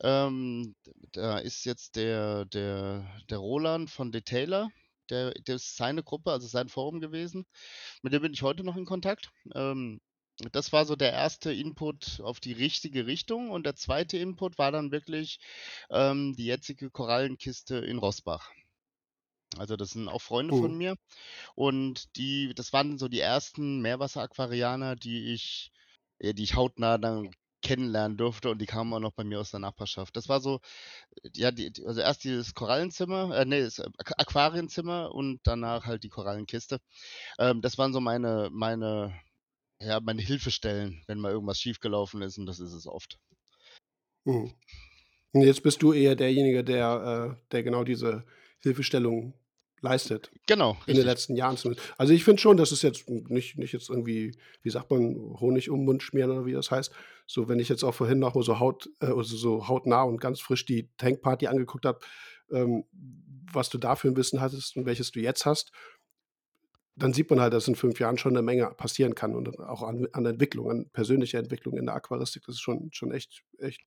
Ähm, 0.00 0.74
da 1.12 1.38
ist 1.38 1.64
jetzt 1.64 1.96
der, 1.96 2.44
der, 2.46 3.04
der 3.30 3.38
Roland 3.38 3.90
von 3.90 4.12
Detailer, 4.12 4.68
der, 5.10 5.32
der 5.32 5.56
ist 5.56 5.76
seine 5.76 6.02
Gruppe, 6.02 6.30
also 6.30 6.46
sein 6.46 6.68
Forum 6.68 7.00
gewesen. 7.00 7.46
Mit 8.02 8.12
dem 8.12 8.22
bin 8.22 8.32
ich 8.32 8.42
heute 8.42 8.64
noch 8.64 8.76
in 8.76 8.84
Kontakt. 8.84 9.30
Ähm, 9.54 10.00
das 10.52 10.72
war 10.72 10.84
so 10.86 10.96
der 10.96 11.12
erste 11.12 11.52
Input 11.52 12.20
auf 12.22 12.40
die 12.40 12.52
richtige 12.52 13.06
Richtung. 13.06 13.50
Und 13.50 13.64
der 13.66 13.76
zweite 13.76 14.18
Input 14.18 14.58
war 14.58 14.72
dann 14.72 14.92
wirklich 14.92 15.40
ähm, 15.90 16.34
die 16.36 16.46
jetzige 16.46 16.90
Korallenkiste 16.90 17.76
in 17.78 17.98
Rossbach. 17.98 18.50
Also 19.58 19.76
das 19.76 19.90
sind 19.90 20.08
auch 20.08 20.20
Freunde 20.22 20.52
von 20.54 20.74
Hm. 20.74 20.76
mir. 20.76 20.96
Und 21.54 22.16
die, 22.16 22.54
das 22.54 22.72
waren 22.72 22.98
so 22.98 23.08
die 23.08 23.20
ersten 23.20 23.80
Meerwasseraquarianer, 23.82 24.96
die 24.96 25.32
ich, 25.34 25.72
ja, 26.20 26.32
die 26.34 26.44
ich 26.44 26.56
hautnah 26.56 26.98
dann 26.98 27.30
kennenlernen 27.62 28.16
durfte 28.18 28.50
und 28.50 28.60
die 28.60 28.66
kamen 28.66 28.92
auch 28.94 29.00
noch 29.00 29.12
bei 29.12 29.24
mir 29.24 29.40
aus 29.40 29.50
der 29.52 29.60
Nachbarschaft. 29.60 30.16
Das 30.16 30.28
war 30.28 30.40
so, 30.40 30.60
ja, 31.34 31.50
die, 31.52 31.72
also 31.86 32.00
erst 32.00 32.24
dieses 32.24 32.54
Korallenzimmer, 32.54 33.36
äh, 33.36 33.44
nee, 33.46 33.62
das 33.62 33.80
Aqu- 33.80 34.14
Aquarienzimmer 34.18 35.12
und 35.14 35.40
danach 35.44 35.86
halt 35.86 36.04
die 36.04 36.08
Korallenkiste. 36.10 36.80
Ähm, 37.38 37.62
das 37.62 37.78
waren 37.78 37.92
so 37.92 38.00
meine, 38.00 38.50
meine, 38.52 39.18
ja, 39.80 40.00
meine 40.00 40.22
Hilfestellen, 40.22 41.02
wenn 41.06 41.20
mal 41.20 41.32
irgendwas 41.32 41.60
schiefgelaufen 41.60 42.22
ist 42.22 42.38
und 42.38 42.46
das 42.46 42.60
ist 42.60 42.72
es 42.72 42.86
oft. 42.86 43.18
Hm. 44.24 44.52
Und 45.32 45.42
jetzt 45.42 45.62
bist 45.62 45.82
du 45.82 45.92
eher 45.92 46.16
derjenige, 46.16 46.64
der, 46.64 47.36
äh, 47.38 47.46
der 47.52 47.62
genau 47.62 47.84
diese 47.84 48.24
Hilfestellung 48.60 49.34
leistet. 49.80 50.30
Genau, 50.46 50.76
In 50.86 50.96
den 50.96 51.04
letzten 51.04 51.36
Jahren 51.36 51.56
zumindest. 51.56 51.94
Also 51.98 52.12
ich 52.12 52.24
finde 52.24 52.40
schon, 52.40 52.56
das 52.56 52.72
ist 52.72 52.82
jetzt 52.82 53.08
nicht, 53.08 53.58
nicht 53.58 53.72
jetzt 53.72 53.90
irgendwie, 53.90 54.36
wie 54.62 54.70
sagt 54.70 54.90
man, 54.90 55.14
Honig 55.38 55.70
um 55.70 55.80
den 55.80 55.84
Mund 55.84 56.02
schmieren 56.02 56.30
oder 56.30 56.46
wie 56.46 56.52
das 56.52 56.70
heißt. 56.70 56.92
So, 57.26 57.48
wenn 57.48 57.60
ich 57.60 57.68
jetzt 57.68 57.84
auch 57.84 57.94
vorhin 57.94 58.18
noch 58.18 58.34
mal 58.34 58.42
so 58.42 58.58
Haut, 58.58 58.88
äh, 59.00 59.06
also 59.06 59.36
so 59.36 59.68
hautnah 59.68 60.02
und 60.02 60.20
ganz 60.20 60.40
frisch 60.40 60.64
die 60.64 60.90
Tankparty 60.96 61.46
angeguckt 61.46 61.86
habe, 61.86 62.00
ähm, 62.50 62.84
was 63.52 63.70
du 63.70 63.78
da 63.78 63.96
für 63.96 64.08
ein 64.08 64.16
Wissen 64.16 64.40
hattest 64.40 64.76
und 64.76 64.86
welches 64.86 65.10
du 65.10 65.20
jetzt 65.20 65.46
hast, 65.46 65.72
dann 66.98 67.12
sieht 67.12 67.30
man 67.30 67.40
halt, 67.40 67.52
dass 67.54 67.68
in 67.68 67.74
fünf 67.76 68.00
Jahren 68.00 68.18
schon 68.18 68.32
eine 68.32 68.42
Menge 68.42 68.66
passieren 68.76 69.14
kann 69.14 69.34
und 69.34 69.58
auch 69.60 69.82
an, 69.82 70.08
an 70.12 70.26
Entwicklung, 70.26 70.70
an 70.70 70.90
persönlicher 70.90 71.38
Entwicklung 71.38 71.76
in 71.76 71.86
der 71.86 71.94
Aquaristik. 71.94 72.44
Das 72.46 72.56
ist 72.56 72.60
schon, 72.60 72.90
schon 72.92 73.12
echt, 73.12 73.42
echt 73.58 73.82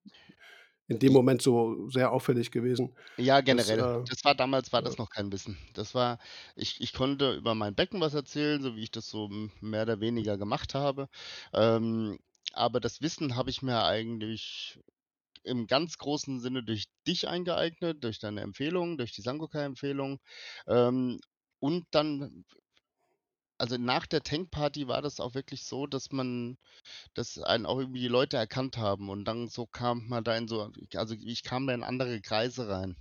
in 0.87 0.99
dem 0.99 1.13
Moment 1.13 1.41
so 1.41 1.89
sehr 1.89 2.11
auffällig 2.11 2.51
gewesen. 2.51 2.95
Ja, 3.17 3.41
Das, 3.41 3.41
generell. 3.41 3.79
äh, 3.79 4.09
Das 4.09 4.23
war 4.23 4.35
damals 4.35 4.71
war 4.73 4.81
das 4.81 4.97
noch 4.97 5.09
kein 5.09 5.31
Wissen. 5.31 5.57
Das 5.73 5.93
war, 5.95 6.19
ich, 6.55 6.81
ich 6.81 6.93
konnte 6.93 7.33
über 7.35 7.55
mein 7.55 7.75
Becken 7.75 7.99
was 8.01 8.13
erzählen, 8.13 8.61
so 8.61 8.75
wie 8.75 8.83
ich 8.83 8.91
das 8.91 9.07
so 9.09 9.29
mehr 9.59 9.83
oder 9.83 9.99
weniger 9.99 10.37
gemacht 10.37 10.73
habe. 10.73 11.07
Ähm, 11.53 12.19
aber 12.53 12.79
das 12.79 13.01
Wissen 13.01 13.35
habe 13.35 13.49
ich 13.49 13.61
mir 13.61 13.83
eigentlich 13.85 14.79
im 15.43 15.67
ganz 15.67 15.97
großen 15.97 16.39
Sinne 16.39 16.63
durch 16.63 16.85
dich 17.07 17.27
eingeeignet, 17.27 18.03
durch 18.03 18.19
deine 18.19 18.41
Empfehlung, 18.41 18.97
durch 18.97 19.11
die 19.13 19.21
Sangoka-Empfehlung. 19.21 20.19
Ähm, 20.67 21.19
und 21.59 21.85
dann, 21.91 22.45
also 23.61 23.77
nach 23.77 24.07
der 24.07 24.23
Tankparty 24.23 24.87
war 24.87 25.01
das 25.03 25.19
auch 25.19 25.35
wirklich 25.35 25.65
so, 25.65 25.85
dass 25.85 26.11
man, 26.11 26.57
dass 27.13 27.37
einen 27.37 27.67
auch 27.67 27.79
irgendwie 27.79 28.01
die 28.01 28.07
Leute 28.07 28.37
erkannt 28.37 28.77
haben. 28.77 29.09
Und 29.09 29.25
dann 29.25 29.49
so 29.49 29.67
kam 29.67 30.07
man 30.07 30.23
da 30.23 30.35
in 30.35 30.47
so, 30.47 30.71
also 30.95 31.15
ich 31.15 31.43
kam 31.43 31.67
da 31.67 31.73
in 31.75 31.83
andere 31.83 32.21
Kreise 32.21 32.67
rein. 32.67 32.97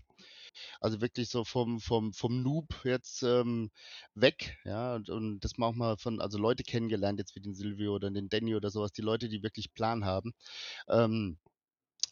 Also 0.80 1.00
wirklich 1.00 1.30
so 1.30 1.44
vom, 1.44 1.80
vom, 1.80 2.12
vom 2.12 2.42
Noob 2.42 2.84
jetzt 2.84 3.22
ähm, 3.22 3.70
weg, 4.14 4.58
ja, 4.64 4.96
und, 4.96 5.08
und 5.10 5.40
das 5.40 5.52
auch 5.58 5.74
mal 5.74 5.96
von, 5.96 6.20
also 6.20 6.38
Leute 6.38 6.64
kennengelernt, 6.64 7.18
jetzt 7.20 7.34
wie 7.36 7.40
den 7.40 7.54
Silvio 7.54 7.94
oder 7.94 8.10
den 8.10 8.28
Danny 8.28 8.54
oder 8.54 8.70
sowas, 8.70 8.92
die 8.92 9.02
Leute, 9.02 9.28
die 9.28 9.42
wirklich 9.42 9.72
Plan 9.74 10.04
haben, 10.04 10.34
ähm, 10.88 11.38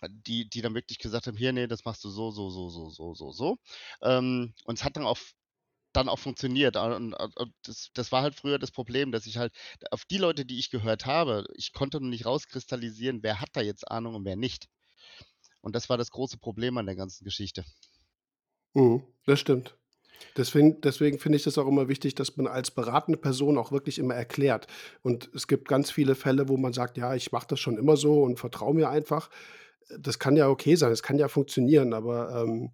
die, 0.09 0.49
die 0.49 0.63
dann 0.63 0.75
wirklich 0.75 0.99
gesagt 0.99 1.27
haben, 1.27 1.37
hier, 1.37 1.53
nee, 1.53 1.67
das 1.67 1.85
machst 1.85 2.05
du 2.05 2.11
so, 2.11 2.31
so, 2.31 2.51
so, 2.51 2.71
so, 2.71 2.91
so, 2.91 3.15
so, 3.15 3.33
so. 3.33 3.59
Ähm, 4.03 4.55
und 4.65 4.79
es 4.79 4.85
hat 4.85 4.97
dann 4.97 5.07
auch 5.07 5.19
dann 5.93 6.09
auch 6.09 6.19
funktioniert. 6.19 6.77
Und, 6.77 7.15
und, 7.15 7.55
das, 7.65 7.91
das 7.95 8.13
war 8.13 8.23
halt 8.23 8.35
früher 8.35 8.59
das 8.59 8.71
Problem, 8.71 9.13
dass 9.13 9.27
ich 9.27 9.39
halt 9.39 9.53
auf 9.91 10.05
die 10.05 10.19
Leute, 10.19 10.45
die 10.45 10.59
ich 10.59 10.71
gehört 10.71 11.07
habe, 11.07 11.45
ich 11.55 11.73
konnte 11.73 12.01
noch 12.01 12.09
nicht 12.09 12.27
rauskristallisieren, 12.27 13.23
wer 13.23 13.41
hat 13.41 13.51
da 13.53 13.61
jetzt 13.61 13.91
Ahnung 13.91 14.15
und 14.15 14.25
wer 14.25 14.37
nicht. 14.37 14.69
Und 15.61 15.75
das 15.75 15.89
war 15.89 15.99
das 15.99 16.11
große 16.11 16.39
Problem 16.39 16.79
an 16.79 16.87
der 16.87 16.97
ganzen 16.97 17.25
Geschichte. 17.25 17.65
Mhm, 18.75 19.03
das 19.27 19.41
stimmt. 19.41 19.77
Deswegen, 20.37 20.81
deswegen 20.81 21.19
finde 21.19 21.37
ich 21.37 21.45
das 21.45 21.59
auch 21.59 21.67
immer 21.67 21.89
wichtig, 21.89 22.15
dass 22.15 22.37
man 22.37 22.47
als 22.47 22.71
beratende 22.71 23.19
Person 23.19 23.59
auch 23.59 23.73
wirklich 23.73 23.99
immer 23.99 24.15
erklärt. 24.15 24.67
Und 25.03 25.31
es 25.35 25.47
gibt 25.47 25.69
ganz 25.69 25.91
viele 25.91 26.15
Fälle, 26.15 26.49
wo 26.49 26.57
man 26.57 26.73
sagt, 26.73 26.97
ja, 26.97 27.15
ich 27.15 27.33
mache 27.33 27.47
das 27.49 27.61
schon 27.61 27.79
immer 27.79 27.97
so 27.97 28.23
und 28.23 28.39
vertraue 28.39 28.75
mir 28.75 28.89
einfach. 28.89 29.31
Das 29.99 30.19
kann 30.19 30.37
ja 30.37 30.49
okay 30.49 30.75
sein, 30.75 30.93
es 30.93 31.03
kann 31.03 31.19
ja 31.19 31.29
funktionieren, 31.29 31.93
aber 31.95 32.43
ähm, 32.43 32.73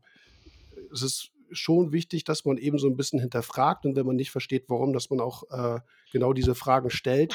es 0.93 1.03
ist 1.03 1.31
schon 1.55 1.93
wichtig, 1.93 2.25
dass 2.25 2.45
man 2.45 2.59
eben 2.59 2.79
so 2.79 2.89
ein 2.89 2.97
bisschen 2.97 3.21
hinterfragt 3.21 3.87
und 3.87 3.97
wenn 3.97 4.07
man 4.07 4.17
nicht 4.17 4.31
versteht, 4.31 4.65
warum, 4.69 4.93
dass 4.93 5.11
man 5.11 5.21
auch 5.21 5.45
äh, 5.51 5.81
genau 6.13 6.33
diese 6.33 6.55
Fragen 6.55 6.91
stellt 6.91 7.35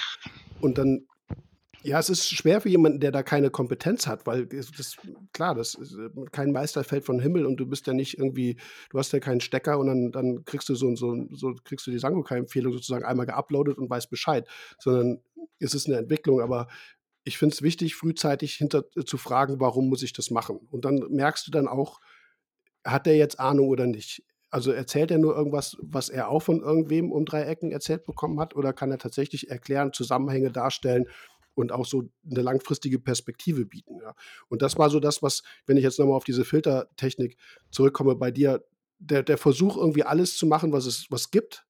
und 0.60 0.78
dann 0.78 1.08
ja, 1.82 1.98
es 1.98 2.10
ist 2.10 2.30
schwer 2.30 2.60
für 2.60 2.68
jemanden, 2.68 3.00
der 3.00 3.12
da 3.12 3.24
keine 3.24 3.50
Kompetenz 3.52 4.06
hat, 4.06 4.28
weil 4.28 4.48
das 4.48 4.98
klar, 5.32 5.56
das 5.56 5.76
ist, 5.76 5.94
äh, 5.94 6.10
kein 6.32 6.52
Meister 6.52 6.84
fällt 6.84 7.06
vom 7.06 7.20
Himmel 7.22 7.46
und 7.46 7.58
du 7.58 7.66
bist 7.66 7.88
ja 7.88 7.94
nicht 7.94 8.18
irgendwie 8.18 8.60
du 8.90 9.00
hast 9.00 9.14
ja 9.14 9.20
keinen 9.20 9.40
Stecker 9.40 9.80
und 9.80 9.88
dann 9.88 10.12
dann 10.12 10.44
kriegst 10.44 10.68
du 10.68 10.76
so 10.76 10.94
so 10.96 11.16
so 11.32 11.56
kriegst 11.64 11.88
du 11.88 11.92
die 11.92 12.00
Sangoka-Empfehlung 12.00 12.74
sozusagen 12.74 13.06
einmal 13.06 13.26
geuploadet 13.28 13.78
und 13.78 13.90
weißt 13.90 14.10
Bescheid, 14.10 14.48
sondern 14.78 15.22
es 15.60 15.74
ist 15.74 15.88
'ne 15.88 15.98
Entwicklung. 15.98 16.42
Aber 16.42 16.68
ich 17.24 17.38
finde 17.38 17.54
es 17.54 17.62
wichtig, 17.62 17.96
frühzeitig 17.96 18.56
hinter 18.56 18.84
äh, 18.98 19.06
zu 19.06 19.18
fragen: 19.18 19.60
„Warum 19.62 19.88
muss 19.90 20.04
ich 20.04 20.12
das 20.14 20.32
machen?“ 20.32 20.58
Und 20.72 20.84
dann 20.84 21.00
merkst 21.10 21.48
du 21.48 21.52
dann 21.52 21.68
auch, 21.70 22.02
hat 22.92 23.06
der 23.06 23.18
jetzt 23.18 23.40
Ahnung 23.40 23.68
oder 23.70 23.88
nicht? 23.88 24.24
Also, 24.52 24.72
erzählt 24.72 25.12
er 25.12 25.20
nur 25.20 25.36
irgendwas, 25.36 25.78
was 25.82 26.10
er 26.10 26.30
auch 26.30 26.42
von 26.42 26.62
irgendwem 26.62 27.12
um 27.12 27.26
3 27.26 27.44
Ecken 27.44 27.72
erzählt 27.72 28.06
bekommen 28.06 28.40
hat, 28.40 28.56
oder 28.56 28.74
kann 28.74 28.92
er 28.92 28.98
tatsächlich 28.98 29.50
erklären, 29.52 29.94
Zusammenhänge 29.94 30.52
darstellen 30.52 31.06
und 31.56 31.72
auch 31.72 31.86
so 31.86 32.04
'ne 32.24 32.42
langfristige 32.42 33.00
Perspektive 33.00 33.66
bieten, 33.66 34.00
ja? 34.02 34.14
Und 34.50 34.62
das 34.64 34.78
war 34.78 34.90
so 34.90 35.00
das, 35.00 35.22
was 35.24 35.44
wenn 35.68 35.78
ich 35.78 35.84
jetzt 35.84 36.00
noch 36.00 36.08
mal 36.08 36.16
auf 36.16 36.24
diese 36.24 36.46
Filtertechnik 36.46 37.38
zurückkomme 37.72 38.16
bei 38.16 38.32
dir, 38.32 38.64
der 39.00 39.24
der 39.24 39.38
Versuch, 39.38 39.78
irgendwie 39.78 40.04
alles 40.04 40.38
zu 40.38 40.48
machen, 40.48 40.72
was 40.74 40.86
es 40.88 41.08
was 41.12 41.32
gibt 41.32 41.66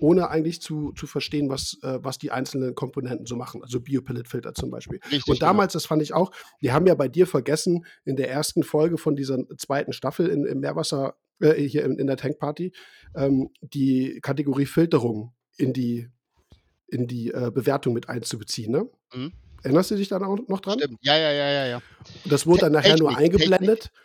ohne 0.00 0.30
eigentlich 0.30 0.60
zu, 0.60 0.92
zu 0.92 1.06
verstehen, 1.06 1.48
was, 1.48 1.78
äh, 1.82 1.98
was 2.02 2.18
die 2.18 2.30
einzelnen 2.30 2.74
Komponenten 2.74 3.26
so 3.26 3.36
machen. 3.36 3.62
Also 3.62 3.80
Biopelletfilter 3.80 4.54
zum 4.54 4.70
Beispiel. 4.70 5.00
Richtig, 5.04 5.28
und 5.28 5.38
genau. 5.38 5.46
damals, 5.46 5.72
genau. 5.72 5.80
das 5.80 5.86
fand 5.86 6.02
ich 6.02 6.12
auch, 6.12 6.32
die 6.62 6.72
haben 6.72 6.86
ja 6.86 6.94
bei 6.94 7.08
dir 7.08 7.26
vergessen, 7.26 7.84
in 8.04 8.16
der 8.16 8.30
ersten 8.30 8.62
Folge 8.62 8.98
von 8.98 9.16
dieser 9.16 9.38
zweiten 9.56 9.92
Staffel 9.92 10.28
in, 10.28 10.44
im 10.44 10.60
Meerwasser, 10.60 11.14
äh, 11.40 11.54
hier 11.54 11.84
in, 11.84 11.98
in 11.98 12.06
der 12.06 12.16
Tankparty, 12.16 12.72
ähm, 13.14 13.50
die 13.60 14.20
Kategorie 14.22 14.66
Filterung 14.66 15.34
in 15.56 15.72
die, 15.72 16.08
in 16.86 17.06
die 17.06 17.28
äh, 17.28 17.50
Bewertung 17.52 17.94
mit 17.94 18.08
einzubeziehen. 18.08 18.72
Ne? 18.72 18.88
Mhm. 19.14 19.32
Erinnerst 19.62 19.90
du 19.90 19.96
dich 19.96 20.08
da 20.08 20.18
noch 20.18 20.60
dran? 20.60 20.78
Stimmt. 20.78 20.98
Ja, 21.02 21.16
ja, 21.18 21.30
ja, 21.32 21.50
ja, 21.50 21.66
ja. 21.66 21.82
Das 22.24 22.46
wurde 22.46 22.60
dann 22.62 22.72
nachher 22.72 22.96
Technik, 22.96 23.00
nur 23.00 23.16
eingeblendet. 23.16 23.80
Technik. 23.80 24.00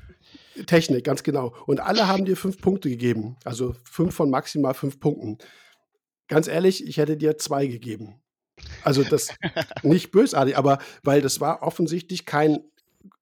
Technik, 0.65 1.03
ganz 1.03 1.23
genau. 1.23 1.53
Und 1.65 1.79
alle 1.81 2.07
haben 2.07 2.25
dir 2.25 2.37
fünf 2.37 2.61
Punkte 2.61 2.89
gegeben. 2.89 3.35
Also 3.43 3.75
fünf 3.83 4.15
von 4.15 4.29
maximal 4.29 4.73
fünf 4.73 4.99
Punkten. 4.99 5.37
Ganz 6.27 6.47
ehrlich, 6.47 6.85
ich 6.85 6.97
hätte 6.97 7.17
dir 7.17 7.37
zwei 7.37 7.67
gegeben. 7.67 8.21
Also 8.83 9.03
das 9.03 9.29
nicht 9.83 10.11
bösartig, 10.11 10.57
aber 10.57 10.79
weil 11.03 11.21
das 11.21 11.39
war 11.39 11.61
offensichtlich 11.61 12.25
kein, 12.25 12.59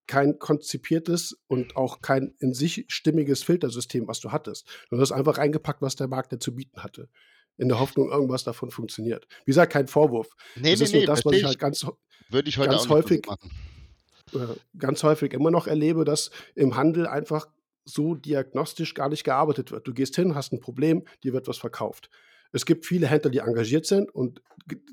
kein 0.08 0.40
konzipiertes 0.40 1.38
und 1.48 1.76
auch 1.76 2.02
kein 2.02 2.34
in 2.40 2.54
sich 2.54 2.86
stimmiges 2.88 3.44
Filtersystem, 3.44 4.08
was 4.08 4.20
du 4.20 4.32
hattest. 4.32 4.68
Du 4.90 5.00
hast 5.00 5.12
einfach 5.12 5.38
reingepackt, 5.38 5.82
was 5.82 5.96
der 5.96 6.08
Markt 6.08 6.32
dir 6.32 6.40
zu 6.40 6.56
bieten 6.56 6.84
hatte 6.84 7.10
in 7.58 7.68
der 7.68 7.80
Hoffnung, 7.80 8.10
irgendwas 8.10 8.44
davon 8.44 8.72
funktioniert. 8.72 9.28
Wie 9.46 9.52
gesagt, 9.52 9.74
kein 9.74 9.88
Vorwurf. 9.88 10.30
Nee, 10.56 10.72
das 10.72 10.80
nee, 10.80 10.86
ist 10.86 10.94
nur 10.94 11.02
nee, 11.02 11.06
das, 11.06 11.26
was 11.26 11.34
ich 11.34 11.44
halt 11.44 11.60
ganz, 11.60 11.86
würde 12.30 12.50
ich 12.50 12.58
heute 12.58 12.72
ganz 12.72 12.90
häufig, 12.90 13.28
äh, 14.34 14.40
ganz 14.78 15.04
häufig 15.04 15.34
immer 15.34 15.52
noch 15.52 15.68
erlebe, 15.68 16.06
dass 16.06 16.32
im 16.56 16.76
Handel 16.76 17.08
einfach 17.08 17.48
so 17.86 18.16
diagnostisch 18.16 18.94
gar 18.94 19.10
nicht 19.10 19.24
gearbeitet 19.24 19.72
wird. 19.72 19.88
Du 19.88 19.94
gehst 19.94 20.16
hin, 20.16 20.36
hast 20.36 20.54
ein 20.54 20.60
Problem, 20.60 21.04
dir 21.24 21.34
wird 21.34 21.48
was 21.48 21.58
verkauft. 21.58 22.10
Es 22.54 22.66
gibt 22.66 22.86
viele 22.86 23.08
Händler, 23.08 23.32
die 23.32 23.40
engagiert 23.40 23.86
sind 23.86 24.14
und 24.14 24.42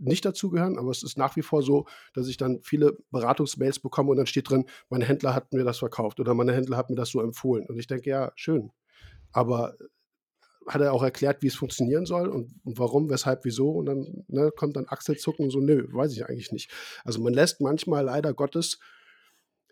nicht 0.00 0.24
dazugehören, 0.24 0.78
aber 0.78 0.90
es 0.90 1.02
ist 1.02 1.16
nach 1.16 1.36
wie 1.36 1.42
vor 1.42 1.62
so, 1.62 1.86
dass 2.14 2.26
ich 2.26 2.36
dann 2.36 2.60
viele 2.62 2.96
Beratungsmails 3.10 3.78
bekomme 3.78 4.10
und 4.10 4.16
dann 4.16 4.26
steht 4.26 4.50
drin, 4.50 4.64
mein 4.88 5.02
Händler 5.02 5.34
hat 5.34 5.52
mir 5.52 5.62
das 5.62 5.78
verkauft 5.78 6.18
oder 6.18 6.34
mein 6.34 6.48
Händler 6.48 6.76
hat 6.76 6.90
mir 6.90 6.96
das 6.96 7.10
so 7.10 7.20
empfohlen. 7.20 7.66
Und 7.68 7.78
ich 7.78 7.86
denke, 7.86 8.10
ja, 8.10 8.32
schön. 8.34 8.72
Aber 9.32 9.76
hat 10.66 10.80
er 10.80 10.92
auch 10.92 11.02
erklärt, 11.02 11.42
wie 11.42 11.48
es 11.48 11.54
funktionieren 11.54 12.06
soll 12.06 12.28
und, 12.28 12.54
und 12.64 12.78
warum, 12.78 13.10
weshalb, 13.10 13.44
wieso. 13.44 13.70
Und 13.70 13.86
dann 13.86 14.24
ne, 14.28 14.50
kommt 14.54 14.76
dann 14.76 14.86
Achselzucken 14.88 15.44
und 15.44 15.50
so, 15.50 15.60
nö, 15.60 15.86
weiß 15.92 16.12
ich 16.12 16.26
eigentlich 16.26 16.52
nicht. 16.52 16.70
Also 17.04 17.20
man 17.20 17.32
lässt 17.32 17.60
manchmal 17.60 18.04
leider 18.04 18.34
Gottes 18.34 18.78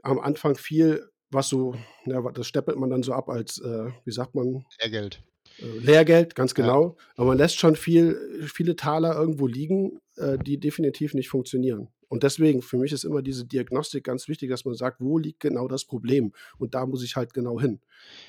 am 0.03 0.19
Anfang 0.19 0.57
viel, 0.57 1.09
was 1.31 1.49
so, 1.49 1.75
ja, 2.07 2.23
das 2.33 2.47
steppelt 2.47 2.79
man 2.79 2.91
dann 2.91 3.03
so 3.03 3.13
ab 3.13 3.29
als, 3.29 3.61
äh, 3.61 3.91
wie 4.05 4.13
sagt 4.13 4.35
man? 4.35 4.65
Lehrgeld. 4.81 5.23
Äh, 5.59 5.79
Lehrgeld, 5.79 6.35
ganz 6.35 6.55
genau. 6.55 6.97
Ja. 6.99 7.05
Aber 7.17 7.29
man 7.29 7.39
lässt 7.39 7.59
schon 7.59 7.77
viel, 7.77 8.47
viele 8.53 8.77
Taler 8.77 9.15
irgendwo 9.17 9.47
liegen, 9.47 10.01
äh, 10.17 10.39
die 10.39 10.59
definitiv 10.59 11.15
nicht 11.15 11.29
funktionieren. 11.29 11.89
Und 12.09 12.23
deswegen, 12.23 12.63
für 12.63 12.79
mich 12.79 12.93
ist 12.93 13.05
immer 13.05 13.21
diese 13.21 13.45
Diagnostik 13.45 14.05
ganz 14.05 14.29
wichtig, 14.29 14.49
dass 14.49 14.65
man 14.65 14.75
sagt, 14.75 15.01
wo 15.01 15.19
liegt 15.19 15.41
genau 15.41 15.69
das 15.69 15.85
Problem? 15.85 16.33
Und 16.59 16.75
da 16.75 16.87
muss 16.87 17.05
ich 17.05 17.17
halt 17.17 17.35
genau 17.35 17.61
hin. 17.61 17.81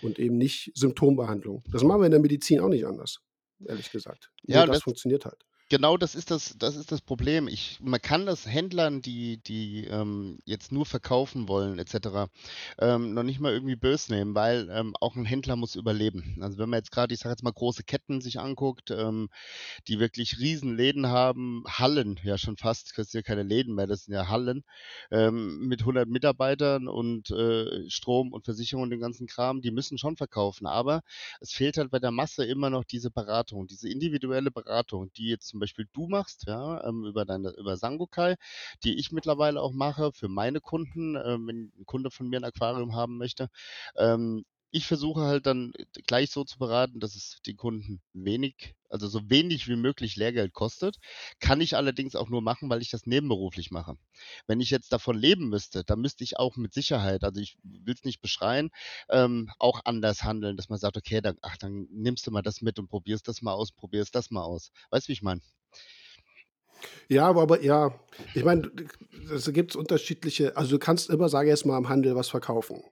Und 0.02 0.20
eben 0.20 0.38
nicht 0.38 0.72
Symptombehandlung. 0.76 1.64
Das 1.72 1.84
machen 1.84 2.02
wir 2.02 2.06
in 2.06 2.12
der 2.12 2.20
Medizin 2.20 2.60
auch 2.60 2.68
nicht 2.68 2.86
anders, 2.86 3.22
ehrlich 3.66 3.92
gesagt. 3.92 4.32
Ja, 4.44 4.66
das, 4.66 4.78
das 4.78 4.84
funktioniert 4.84 5.26
halt. 5.26 5.46
Genau, 5.72 5.98
das 5.98 6.16
ist 6.16 6.32
das, 6.32 6.56
das 6.58 6.76
ist 6.76 6.92
das 6.92 7.00
Problem. 7.02 7.48
Ich, 7.48 7.78
man 7.80 8.02
kann 8.02 8.26
das 8.26 8.48
Händlern, 8.48 9.04
die, 9.04 9.38
die 9.38 9.86
ähm, 9.86 10.40
jetzt 10.46 10.72
nur 10.72 10.84
verkaufen 10.88 11.48
wollen, 11.48 11.78
etc., 11.78 12.28
ähm, 12.80 13.14
noch 13.14 13.22
nicht 13.22 13.40
mal 13.40 13.54
irgendwie 13.54 13.76
böse 13.76 14.12
nehmen, 14.14 14.34
weil 14.34 14.68
ähm, 14.72 14.96
auch 15.00 15.16
ein 15.16 15.26
Händler 15.26 15.56
muss 15.56 15.76
überleben. 15.76 16.38
Also 16.42 16.58
wenn 16.58 16.70
man 16.70 16.80
jetzt 16.80 16.92
gerade, 16.92 17.14
ich 17.14 17.20
sage 17.20 17.34
jetzt 17.34 17.44
mal, 17.44 17.52
große 17.54 17.84
Ketten 17.84 18.20
sich 18.20 18.40
anguckt, 18.40 18.90
ähm, 18.90 19.30
die 19.88 20.00
wirklich 20.00 20.40
Riesenläden 20.40 21.08
haben, 21.08 21.64
Hallen, 21.68 22.20
ja 22.24 22.40
schon 22.40 22.58
fast, 22.58 22.98
das 22.98 23.12
sind 23.12 23.20
ja 23.20 23.24
keine 23.24 23.44
Läden 23.44 23.76
mehr, 23.76 23.86
das 23.88 24.06
sind 24.06 24.16
ja 24.16 24.28
Hallen, 24.28 24.64
ähm, 25.12 25.68
mit 25.68 25.82
100 25.82 26.08
Mitarbeitern 26.10 26.88
und 26.88 27.30
äh, 27.32 27.88
Strom 27.90 28.34
und 28.34 28.46
Versicherung 28.46 28.84
und 28.84 28.90
den 28.90 29.00
ganzen 29.02 29.28
Kram, 29.28 29.62
die 29.62 29.72
müssen 29.72 29.98
schon 30.00 30.18
verkaufen. 30.18 30.66
Aber 30.68 31.02
es 31.42 31.52
fehlt 31.52 31.78
halt 31.78 31.92
bei 31.92 32.00
der 32.00 32.12
Masse 32.12 32.46
immer 32.46 32.70
noch 32.70 32.84
diese 32.84 33.12
Beratung, 33.12 33.68
diese 33.68 33.90
individuelle 33.90 34.52
Beratung, 34.52 35.12
die 35.14 35.28
jetzt 35.30 35.48
zum 35.48 35.59
zum 35.60 35.62
Beispiel 35.62 35.88
du 35.92 36.08
machst, 36.08 36.46
ja, 36.48 36.82
ähm, 36.88 37.06
über 37.06 37.26
deine, 37.26 37.50
über 37.58 37.76
Sangokai, 37.76 38.36
die 38.84 38.98
ich 38.98 39.12
mittlerweile 39.12 39.62
auch 39.62 39.74
mache 39.74 40.12
für 40.14 40.30
meine 40.30 40.62
Kunden, 40.62 41.16
äh, 41.18 41.38
wenn 41.40 41.72
ein 41.78 41.86
Kunde 41.86 42.12
von 42.12 42.30
mir 42.30 42.40
ein 42.40 42.46
Aquarium 42.46 42.96
haben 42.96 43.18
möchte. 43.18 43.50
Ähm, 43.98 44.46
ich 44.72 44.86
versuche 44.86 45.22
halt 45.22 45.46
dann 45.46 45.74
äh, 45.76 45.86
gleich 46.06 46.32
so 46.32 46.44
zu 46.44 46.60
beraten, 46.60 47.00
dass 47.00 47.16
es 47.16 47.42
den 47.46 47.58
Kunden 47.58 48.02
wenig, 48.14 48.76
also 48.90 49.08
so 49.08 49.30
wenig 49.30 49.68
wie 49.68 49.76
möglich 49.76 50.16
Lehrgeld 50.16 50.54
kostet. 50.54 50.98
Kann 51.40 51.62
ich 51.62 51.76
allerdings 51.76 52.16
auch 52.16 52.30
nur 52.30 52.42
machen, 52.42 52.70
weil 52.70 52.82
ich 52.82 52.90
das 52.90 53.06
nebenberuflich 53.06 53.72
mache. 53.72 53.96
Wenn 54.48 54.62
ich 54.62 54.70
jetzt 54.70 54.94
davon 54.94 55.18
leben 55.18 55.50
müsste, 55.50 55.84
dann 55.84 56.02
müsste 56.02 56.24
ich 56.24 56.38
auch 56.38 56.56
mit 56.58 56.74
Sicherheit, 56.74 57.24
also 57.24 57.42
ich 57.42 57.58
will 57.64 57.94
es 57.94 58.04
nicht 58.04 58.22
beschreien, 58.22 58.70
ähm, 59.10 59.50
auch 59.60 59.82
anders 59.86 60.24
handeln, 60.24 60.58
dass 60.58 60.70
man 60.70 60.80
sagt, 60.80 60.98
okay, 60.98 61.22
dann, 61.22 61.38
ach, 61.42 61.58
dann 61.58 61.88
nimmst 61.92 62.28
du 62.28 62.32
mal 62.32 62.42
das 62.42 62.62
mit 62.62 62.80
und 62.80 62.88
probierst 62.88 63.28
das 63.28 63.42
mal 63.42 63.54
aus, 63.54 63.72
probierst 63.72 64.16
das 64.16 64.32
mal 64.32 64.44
aus. 64.44 64.72
Weißt 64.92 65.08
du, 65.08 65.10
wie 65.10 65.14
ich 65.14 65.22
meine? 65.22 65.42
Ja, 67.10 67.28
aber, 67.28 67.42
aber 67.42 67.62
ja, 67.62 68.00
ich 68.36 68.44
meine, 68.44 68.72
es 69.34 69.52
gibt 69.52 69.76
unterschiedliche, 69.76 70.56
also 70.56 70.72
du 70.72 70.80
kannst 70.80 71.10
immer, 71.10 71.28
sage 71.28 71.50
ich 71.50 71.54
jetzt 71.54 71.66
mal, 71.66 71.76
am 71.76 71.90
Handel 71.90 72.16
was 72.16 72.30
verkaufen 72.30 72.84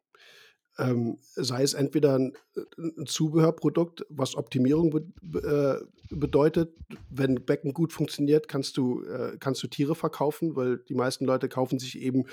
ähm, 0.78 1.18
sei 1.36 1.63
es 1.63 1.74
entweder 1.74 2.16
ein, 2.16 2.34
ein, 2.78 3.06
Zubehörprodukt, 3.06 4.06
was 4.10 4.36
Optimierung 4.36 4.92
be, 5.22 5.82
äh, 6.12 6.16
bedeutet. 6.16 6.74
Wenn 7.10 7.46
Becken 7.46 7.74
gut 7.74 7.94
funktioniert, 7.94 8.48
kannst 8.48 8.78
du, 8.78 9.04
äh, 9.04 9.38
kannst 9.40 9.63
du 9.63 9.68
Tiere 9.68 9.96
verkaufen, 9.96 10.56
weil 10.56 10.78
die 10.78 10.96
meisten 10.96 11.26
Leute 11.26 11.50
kaufen 11.50 11.80
sich 11.80 12.00
eben, 12.00 12.26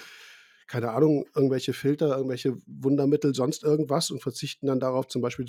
keine 0.66 0.90
Ahnung, 0.90 1.26
irgendwelche 1.34 1.72
Filter, 1.72 2.16
irgendwelche 2.16 2.56
Wundermittel, 2.66 3.34
sonst 3.34 3.64
irgendwas 3.64 4.10
und 4.10 4.22
verzichten 4.22 4.66
dann 4.66 4.80
darauf, 4.80 5.08
zum 5.08 5.22
Beispiel 5.22 5.46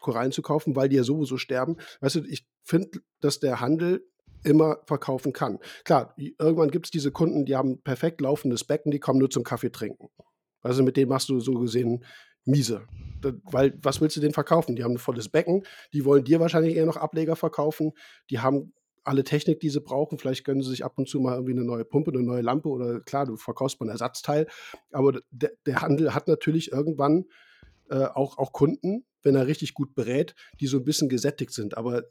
Korallen 0.00 0.32
zu 0.32 0.42
kaufen, 0.42 0.76
weil 0.76 0.88
die 0.88 0.96
ja 0.96 1.04
sowieso 1.04 1.36
sterben. 1.36 1.76
Weißt 2.00 2.16
du, 2.16 2.20
ich 2.24 2.46
finde, 2.62 3.00
dass 3.20 3.40
der 3.40 3.60
Handel 3.60 4.06
immer 4.44 4.78
verkaufen 4.86 5.32
kann. 5.32 5.58
Klar, 5.84 6.14
irgendwann 6.16 6.70
gibt 6.70 6.86
es 6.86 6.90
diese 6.90 7.10
Kunden, 7.10 7.46
die 7.46 7.56
haben 7.56 7.80
perfekt 7.80 8.20
laufendes 8.20 8.64
Becken, 8.64 8.90
die 8.90 9.00
kommen 9.00 9.18
nur 9.18 9.30
zum 9.30 9.42
Kaffee 9.42 9.70
trinken. 9.70 10.10
Also 10.64 10.82
mit 10.82 10.96
denen 10.96 11.08
machst 11.08 11.28
du 11.28 11.38
so 11.40 11.52
gesehen 11.54 12.04
miese. 12.44 12.86
weil, 13.22 13.78
was 13.82 14.00
willst 14.00 14.16
du 14.16 14.20
denen 14.20 14.34
verkaufen? 14.34 14.76
Die 14.76 14.84
haben 14.84 14.94
ein 14.94 14.98
volles 14.98 15.28
Becken, 15.28 15.62
die 15.92 16.04
wollen 16.04 16.24
dir 16.24 16.40
wahrscheinlich 16.40 16.76
eher 16.76 16.84
noch 16.84 16.98
Ableger 16.98 17.36
verkaufen, 17.36 17.92
die 18.30 18.40
haben 18.40 18.74
alle 19.02 19.24
Technik, 19.24 19.60
die 19.60 19.70
sie 19.70 19.80
brauchen. 19.80 20.18
Vielleicht 20.18 20.44
gönnen 20.44 20.62
sie 20.62 20.70
sich 20.70 20.84
ab 20.84 20.94
und 20.96 21.08
zu 21.08 21.20
mal 21.20 21.34
irgendwie 21.34 21.52
eine 21.52 21.64
neue 21.64 21.84
Pumpe, 21.84 22.10
eine 22.10 22.22
neue 22.22 22.40
Lampe 22.40 22.68
oder 22.68 23.00
klar, 23.00 23.26
du 23.26 23.36
verkaufst 23.36 23.80
mal 23.80 23.86
ein 23.86 23.92
Ersatzteil. 23.92 24.46
Aber 24.92 25.20
der, 25.30 25.52
der 25.66 25.82
Handel 25.82 26.14
hat 26.14 26.26
natürlich 26.26 26.72
irgendwann 26.72 27.26
äh, 27.90 28.06
auch, 28.06 28.38
auch 28.38 28.52
Kunden, 28.52 29.04
wenn 29.22 29.34
er 29.34 29.46
richtig 29.46 29.74
gut 29.74 29.94
berät, 29.94 30.34
die 30.60 30.66
so 30.66 30.78
ein 30.78 30.84
bisschen 30.84 31.08
gesättigt 31.08 31.52
sind. 31.52 31.76
Aber 31.76 32.04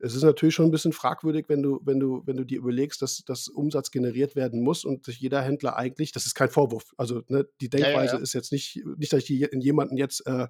es 0.00 0.14
ist 0.14 0.22
natürlich 0.22 0.54
schon 0.54 0.66
ein 0.66 0.70
bisschen 0.70 0.92
fragwürdig, 0.92 1.48
wenn 1.48 1.62
du, 1.62 1.80
wenn 1.84 1.98
du, 1.98 2.22
wenn 2.24 2.36
du 2.36 2.44
dir 2.44 2.58
überlegst, 2.58 3.02
dass, 3.02 3.24
dass 3.24 3.48
Umsatz 3.48 3.90
generiert 3.90 4.36
werden 4.36 4.62
muss 4.62 4.84
und 4.84 5.04
sich 5.04 5.18
jeder 5.18 5.42
Händler 5.42 5.76
eigentlich, 5.76 6.12
das 6.12 6.26
ist 6.26 6.34
kein 6.34 6.50
Vorwurf, 6.50 6.94
also 6.96 7.22
ne, 7.28 7.46
die 7.60 7.68
Denkweise 7.68 7.94
ja, 7.94 8.04
ja, 8.04 8.16
ja. 8.16 8.22
ist 8.22 8.32
jetzt 8.32 8.52
nicht, 8.52 8.84
nicht, 8.96 9.12
dass 9.12 9.20
ich 9.20 9.26
die 9.26 9.42
in 9.42 9.60
jemanden 9.60 9.96
jetzt 9.96 10.24
äh, 10.26 10.46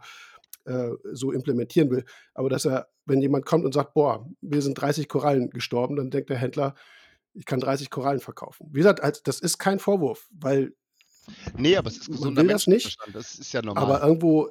äh, 0.66 0.90
so 1.12 1.32
implementieren 1.32 1.90
will, 1.90 2.04
aber 2.34 2.50
dass 2.50 2.66
er, 2.66 2.88
wenn 3.06 3.22
jemand 3.22 3.46
kommt 3.46 3.64
und 3.64 3.72
sagt, 3.72 3.94
boah, 3.94 4.28
wir 4.40 4.60
sind 4.60 4.74
30 4.74 5.08
Korallen 5.08 5.50
gestorben, 5.50 5.96
dann 5.96 6.10
denkt 6.10 6.30
der 6.30 6.38
Händler, 6.38 6.74
ich 7.32 7.46
kann 7.46 7.60
30 7.60 7.90
Korallen 7.90 8.20
verkaufen. 8.20 8.68
Wie 8.72 8.78
gesagt, 8.78 9.26
das 9.26 9.40
ist 9.40 9.58
kein 9.58 9.78
Vorwurf, 9.78 10.28
weil 10.30 10.72
Nee, 11.56 11.76
aber 11.76 11.88
es 11.88 11.98
ist 11.98 12.06
gesunder 12.06 12.42
man 12.42 12.48
will 12.48 12.52
das 12.54 12.66
nicht. 12.66 12.96
Das 13.12 13.34
ist 13.34 13.52
ja 13.52 13.62
normal. 13.62 13.82
Aber 13.82 14.02
irgendwo 14.02 14.48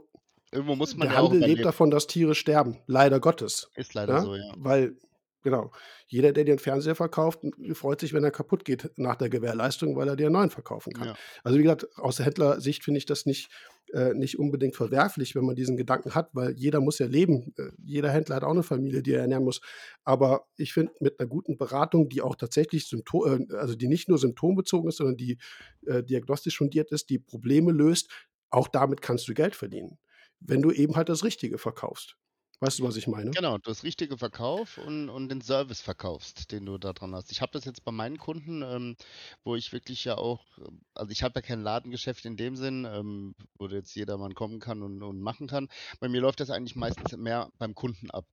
Irgendwo 0.52 0.76
muss 0.76 0.96
man 0.96 1.10
Der 1.10 1.18
ja 1.18 1.24
Handel 1.24 1.42
lebt 1.42 1.66
davon, 1.66 1.92
dass 1.92 2.08
Tiere 2.08 2.36
sterben, 2.36 2.78
leider 2.88 3.20
Gottes. 3.20 3.70
Ist 3.76 3.94
leider 3.94 4.16
Ja? 4.16 4.22
so, 4.22 4.36
ja. 4.36 4.54
Weil, 4.56 4.96
genau, 5.44 5.72
jeder, 6.08 6.32
der 6.32 6.46
dir 6.46 6.52
einen 6.52 6.60
Fernseher 6.60 6.96
verkauft, 6.96 7.42
freut 7.74 8.00
sich, 8.00 8.14
wenn 8.14 8.24
er 8.24 8.32
kaputt 8.32 8.64
geht 8.64 8.90
nach 8.96 9.18
der 9.18 9.30
Gewährleistung, 9.30 9.98
weil 9.98 10.08
er 10.08 10.16
dir 10.16 10.28
einen 10.28 10.34
neuen 10.34 10.50
verkaufen 10.50 10.94
kann. 10.94 11.10
Ja. 11.10 11.16
Also 11.44 11.58
wie 11.58 11.64
gesagt, 11.64 11.88
aus 11.98 12.16
der 12.18 12.28
Händlersicht 12.28 12.86
finde 12.86 13.00
ich 13.00 13.06
das 13.06 13.26
nicht, 13.26 13.50
äh, 13.94 14.14
nicht 14.14 14.40
unbedingt 14.40 14.78
verwerflich, 14.78 15.36
wenn 15.36 15.44
man 15.44 15.56
diesen 15.56 15.76
Gedanken 15.76 16.16
hat, 16.16 16.30
weil 16.32 16.54
jeder 16.54 16.80
muss 16.80 16.98
ja 17.00 17.08
leben. 17.08 17.54
Äh, 17.58 17.72
jeder 17.84 18.10
Händler 18.10 18.38
hat 18.38 18.46
auch 18.46 18.52
eine 18.52 18.64
Familie, 18.64 19.04
die 19.04 19.12
er 19.12 19.22
ernähren 19.22 19.44
muss. 19.44 19.60
Aber 20.06 20.48
ich 20.56 20.72
finde, 20.72 20.94
mit 21.02 21.20
einer 21.20 21.28
guten 21.28 21.58
Beratung, 21.58 22.08
die 22.08 22.22
auch 22.22 22.36
tatsächlich 22.36 22.88
Symptom, 22.88 23.48
äh, 23.50 23.56
also 23.56 23.76
die 23.76 23.90
nicht 23.90 24.08
nur 24.08 24.18
symptombezogen 24.18 24.88
ist, 24.88 24.98
sondern 24.98 25.18
die 25.18 25.40
äh, 25.86 26.04
diagnostisch 26.04 26.58
fundiert 26.58 26.90
ist, 26.94 27.10
die 27.10 27.20
Probleme 27.20 27.74
löst, 27.74 28.10
auch 28.50 28.70
damit 28.70 29.02
kannst 29.02 29.28
du 29.28 29.34
Geld 29.34 29.54
verdienen 29.54 29.98
wenn 30.40 30.62
du 30.62 30.72
eben 30.72 30.96
halt 30.96 31.10
das 31.10 31.24
Richtige 31.24 31.58
verkaufst. 31.58 32.18
Weißt 32.60 32.80
du, 32.80 32.84
was 32.84 32.98
ich 32.98 33.08
meine? 33.08 33.36
Genau, 33.36 33.58
das 33.58 33.84
richtige 33.84 34.18
Verkauf 34.18 34.78
und 34.78 35.10
und 35.10 35.28
den 35.28 35.42
Service 35.42 35.82
verkaufst, 35.82 36.50
den 36.54 36.66
du 36.66 36.78
da 36.78 36.94
dran 36.94 37.14
hast. 37.14 37.30
Ich 37.32 37.42
habe 37.42 37.52
das 37.52 37.66
jetzt 37.66 37.84
bei 37.84 37.92
meinen 37.92 38.18
Kunden, 38.18 38.62
ähm, 38.62 38.96
wo 39.44 39.56
ich 39.58 39.74
wirklich 39.74 40.06
ja 40.06 40.18
auch 40.18 40.58
ähm, 40.60 40.82
also, 40.94 41.12
ich 41.12 41.24
habe 41.24 41.34
ja 41.36 41.42
kein 41.42 41.62
Ladengeschäft 41.62 42.24
in 42.26 42.38
dem 42.38 42.56
Sinn, 42.56 42.86
ähm, 42.90 43.36
wo 43.60 43.68
jetzt 43.68 43.94
jedermann 43.96 44.34
kommen 44.34 44.60
kann 44.62 44.82
und 44.82 45.04
und 45.04 45.20
machen 45.20 45.48
kann. 45.48 45.68
Bei 46.00 46.08
mir 46.08 46.22
läuft 46.22 46.40
das 46.40 46.50
eigentlich 46.50 46.78
meistens 46.78 47.12
mehr 47.18 47.50
beim 47.58 47.76
Kunden 47.76 48.10
ab. 48.12 48.26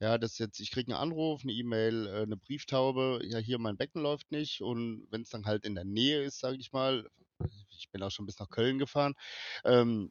Ja, 0.00 0.16
das 0.16 0.38
jetzt 0.38 0.60
ich 0.60 0.70
kriege 0.70 0.90
'n 0.92 0.94
Anruf, 0.96 1.44
'ne 1.44 1.52
E-Mail, 1.52 2.06
äh, 2.06 2.26
'ne 2.26 2.36
Brieftaube: 2.38 3.20
„Ja, 3.24 3.38
hier 3.38 3.58
mein 3.58 3.76
Becken 3.76 4.00
läuft 4.02 4.30
nicht.“ 4.32 4.62
Und 4.62 5.06
wenn's 5.10 5.28
dann 5.28 5.44
halt 5.44 5.66
in 5.66 5.74
der 5.74 5.84
Nähe 5.84 6.22
ist, 6.22 6.40
sage 6.40 6.56
ich 6.58 6.72
mal 6.72 7.06
ich 7.70 7.90
bin 7.92 8.02
auch 8.02 8.10
schon 8.10 8.26
bis 8.26 8.38
nach 8.40 8.50
Köln 8.50 8.78
gefahren, 8.78 9.14
ähm, 9.64 10.10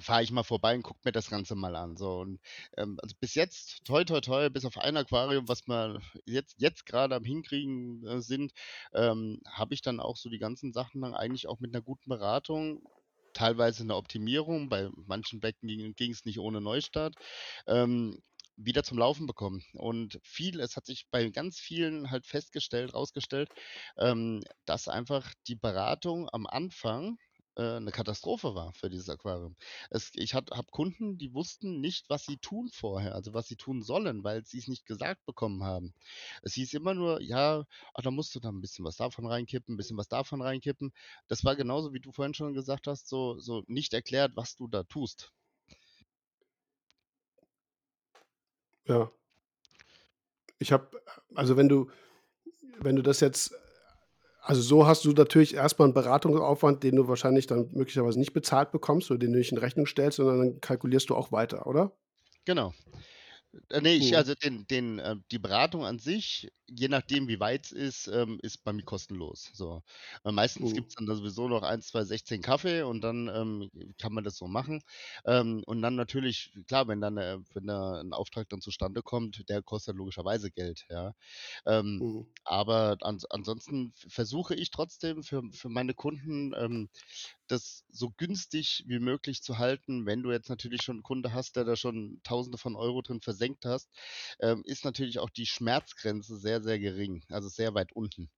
fahre 0.00 0.22
ich 0.22 0.30
mal 0.32 0.42
vorbei 0.44 0.74
und 0.74 0.82
gucke 0.82 1.00
mir 1.04 1.12
das 1.12 1.30
Ganze 1.30 1.54
mal 1.54 1.76
an, 1.76 1.96
so. 1.96 2.20
Und, 2.20 2.40
ähm, 2.76 2.98
also, 3.02 3.14
bis 3.20 3.34
jetzt, 3.34 3.84
toi, 3.84 4.04
toi, 4.04 4.20
toi, 4.20 4.50
bis 4.50 4.64
auf 4.64 4.78
ein 4.78 4.96
Aquarium, 4.96 5.48
was 5.48 5.66
wir 5.66 6.00
jetzt 6.26 6.56
jetzt 6.60 6.86
grade 6.86 7.14
am 7.16 7.24
Hinkriegen, 7.24 8.06
äh, 8.06 8.20
sind, 8.22 8.52
ähm, 8.94 9.40
habe 9.46 9.74
ich 9.74 9.82
dann 9.82 10.00
auch 10.00 10.16
so 10.16 10.28
die 10.30 10.38
ganzen 10.38 10.72
Sachen 10.72 11.00
dann 11.02 11.14
eigentlich 11.14 11.46
auch 11.48 11.60
mit 11.60 11.72
'ner 11.72 11.82
guten 11.82 12.08
Beratung, 12.10 12.82
teilweise 13.34 13.84
'ne 13.86 13.96
Optimierung, 13.96 14.68
bei 14.68 14.90
manchen 14.96 15.40
Becken 15.40 15.68
ging 15.68 15.94
ging's 15.96 16.24
nicht 16.24 16.38
ohne 16.40 16.60
Neustart, 16.60 17.14
ähm, 17.66 18.18
wieder 18.56 18.84
zum 18.84 18.98
Laufen 18.98 19.26
bekommen. 19.26 19.64
Und 19.74 20.18
viel 20.22 20.60
es 20.60 20.76
hat 20.76 20.86
sich 20.86 21.06
bei 21.10 21.28
ganz 21.30 21.58
vielen 21.58 22.10
halt 22.10 22.26
festgestellt 22.26 22.94
rausgestellt, 22.94 23.50
ähm, 23.98 24.42
dass 24.64 24.86
einfach 24.88 25.32
die 25.48 25.56
Beratung 25.56 26.28
am 26.32 26.46
Anfang, 26.46 27.18
äh, 27.56 27.80
'ne 27.80 27.90
Katastrophe 27.92 28.54
war 28.54 28.72
für 28.74 28.90
dieses 28.90 29.08
Aquarium. 29.10 29.56
Es 29.90 30.10
ich 30.14 30.34
habe 30.34 30.50
Kunden, 30.70 31.18
die 31.18 31.34
wussten 31.34 31.80
nicht, 31.80 32.08
was 32.10 32.24
sie 32.26 32.38
tun 32.38 32.70
vorher, 32.72 33.14
also, 33.14 33.34
was 33.34 33.48
sie 33.48 33.56
tun 33.56 33.82
sollen, 33.82 34.24
weil 34.24 34.44
sie's 34.44 34.68
nicht 34.68 34.86
gesagt 34.86 35.24
bekommen 35.26 35.64
haben. 35.64 35.94
Es 36.42 36.54
hieß 36.54 36.74
immer 36.74 36.94
nur: 36.94 37.20
„Ja, 37.22 37.64
ach, 37.94 38.02
da 38.02 38.10
musst 38.10 38.34
du 38.34 38.40
da 38.40 38.48
'n 38.50 38.60
bisschen 38.60 38.84
was 38.84 38.96
davon 38.96 39.26
reinkippen, 39.26 39.74
'n 39.74 39.76
bisschen 39.78 39.96
was 39.98 40.08
davon 40.08 40.42
reinkippen.“ 40.42 40.92
Das 41.28 41.44
war 41.44 41.56
genauso, 41.56 41.92
wie 41.92 42.00
du 42.00 42.12
vorhin 42.12 42.34
schon 42.34 42.54
gesagt 42.54 42.86
hast, 42.86 43.08
so 43.08 43.38
so 43.40 43.62
nicht 43.68 43.94
erklärt, 43.94 44.32
was 44.36 44.56
du 44.56 44.68
da 44.68 44.82
tust. 44.84 45.30
Ja. 48.86 49.10
Ich 50.60 50.72
habe 50.72 50.88
also, 51.34 51.56
wenn 51.56 51.68
du 51.68 51.90
wenn 52.80 52.96
du 52.96 53.02
das 53.02 53.20
jetzt 53.20 53.54
also, 54.46 54.60
so 54.62 54.86
hast 54.86 55.04
du 55.04 55.12
natürlich 55.12 55.54
erst 55.54 55.78
mal 55.78 55.86
'n 55.86 55.94
Beratungsaufwand, 55.94 56.82
den 56.82 56.96
du 56.96 57.08
wahrscheinlich 57.08 57.46
dann 57.46 57.70
möglicherweise 57.72 58.18
nicht 58.18 58.32
bezahlt 58.34 58.72
bekommst 58.72 59.10
oder 59.10 59.18
den 59.18 59.32
du 59.32 59.38
nicht 59.38 59.52
in 59.52 59.58
Rechnung 59.58 59.86
stellst, 59.86 60.16
sondern 60.16 60.38
dann 60.38 60.60
kalkulierst 60.60 61.08
du 61.10 61.14
auch 61.14 61.32
weiter, 61.32 61.66
oder? 61.66 61.92
Genau. 62.46 62.74
Äh, 63.70 63.80
ne, 63.80 63.94
ich 63.94 64.16
Mhm. 64.16 64.16
also, 64.16 64.34
den 64.34 64.66
den 64.66 64.98
äh, 64.98 65.16
die 65.30 65.38
Beratung 65.38 65.84
an 65.84 65.98
sich, 65.98 66.48
je 66.68 66.88
nachdem, 66.88 67.28
wie 67.28 67.40
weit's 67.40 67.72
ist, 67.72 68.06
ähm, 68.08 68.38
ist 68.42 68.64
bei 68.64 68.72
mir 68.72 68.82
kostenlos, 68.84 69.50
so. 69.54 69.82
Äh, 70.24 70.32
meistens 70.32 70.72
Mhm. 70.72 70.74
gibt's 70.74 70.94
dann 70.94 71.06
da 71.06 71.14
sowieso 71.14 71.48
noch 71.48 71.62
1, 71.62 71.80
2 71.88 72.04
16 72.04 72.42
Kaffee 72.42 72.82
und 72.82 73.00
dann, 73.02 73.28
ähm, 73.28 73.70
kann 73.98 74.12
man 74.12 74.24
das 74.24 74.36
so 74.36 74.46
machen. 74.46 74.80
Ähm, 75.26 75.62
und 75.66 75.82
dann 75.82 75.94
natürlich 75.96 76.52
klar, 76.66 76.88
wenn 76.88 77.00
dann 77.00 77.16
äh, 77.18 77.38
wenn 77.52 77.66
da 77.66 78.00
'n 78.00 78.12
Auftrag 78.12 78.48
dann 78.48 78.60
zustande 78.60 79.02
kommt, 79.02 79.48
der 79.48 79.62
kostet 79.62 79.96
logischerweise 79.96 80.50
Geld, 80.50 80.84
ja. 80.90 81.12
Ähm, 81.66 82.00
Mhm. 82.00 82.34
aber 82.46 82.96
ans 83.02 83.24
ansonsten 83.26 83.92
versuche 83.96 84.54
ich 84.54 84.70
trotzdem 84.70 85.22
für 85.24 85.42
für 85.52 85.68
meine 85.68 85.94
Kunden, 85.94 86.52
ähm, 86.56 86.88
das 87.48 87.84
so 87.90 88.10
günstig 88.16 88.84
wie 88.86 88.98
möglich 89.00 89.42
zu 89.42 89.58
halten. 89.58 90.06
Wenn 90.06 90.22
du 90.22 90.30
jetzt 90.32 90.48
natürlich 90.50 90.82
schon 90.82 90.98
'n 91.00 91.02
Kunde 91.02 91.32
hast, 91.34 91.56
der 91.56 91.64
da 91.64 91.76
schon 91.76 92.20
Tausende 92.24 92.58
von 92.58 92.76
Euro 92.76 93.02
drin 93.02 93.20
versenkt 93.20 93.43
hast, 93.64 93.90
ähm, 94.40 94.62
ist 94.64 94.84
natürlich 94.84 95.18
auch 95.18 95.30
die 95.30 95.46
Schmerzgrenze 95.46 96.36
sehr, 96.38 96.62
sehr 96.62 96.78
gering, 96.78 97.22
also, 97.30 97.48
sehr 97.48 97.74
weit 97.74 97.92
unten. 97.92 98.30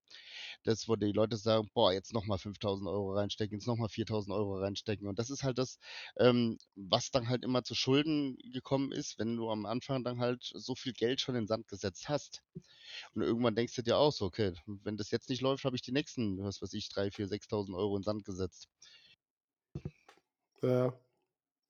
Das, 0.65 0.89
wo 0.89 0.97
die 0.97 1.13
Leute 1.13 1.37
sagen: 1.37 1.71
„Boah, 1.75 1.93
jetzt 1.93 2.13
noch 2.13 2.27
mal 2.27 2.39
5.000 2.39 2.89
€ 2.89 3.15
reinstecken, 3.15 3.59
jetzt 3.59 3.67
noch 3.67 3.77
mal 3.77 3.89
4.000 3.89 4.35
€ 4.35 4.59
reinstecken.“ 4.61 5.09
Und 5.09 5.19
das 5.19 5.31
ist 5.31 5.43
halt 5.45 5.59
das, 5.59 5.79
ähm, 6.19 6.59
was 6.77 7.11
dann 7.11 7.29
halt 7.29 7.45
immer 7.45 7.65
zu 7.65 7.75
Schulden 7.75 8.37
gekommen 8.53 8.93
ist, 8.93 9.19
wenn 9.19 9.37
du 9.37 9.51
am 9.51 9.67
Anfang 9.67 10.05
dann 10.05 10.21
halt 10.21 10.43
so 10.55 10.75
viel 10.75 10.93
Geld 10.95 11.21
schon 11.21 11.37
in 11.37 11.45
'n 11.45 11.49
Sand 11.49 11.69
gesetzt 11.69 12.09
hast. 12.09 12.43
Und 13.15 13.23
irgendwann 13.23 13.57
denkst 13.57 13.75
du 13.77 13.83
dir 13.83 13.99
auch 13.99 14.13
so: 14.13 14.27
„Okay, 14.27 14.55
wenn 14.67 14.97
das 14.99 15.11
jetzt 15.13 15.31
nicht 15.31 15.43
läuft, 15.43 15.65
habe 15.65 15.77
ich 15.77 15.83
die 15.83 15.93
nächsten, 15.93 16.39
was 16.45 16.63
weiß 16.63 16.73
ich, 16.75 16.89
3, 16.91 17.11
4, 17.13 17.29
6.000 17.29 17.77
€ 17.77 17.97
in 17.99 18.03
Sand 18.05 18.25
gesetzt.“ 18.25 18.69
Ja, 20.63 20.93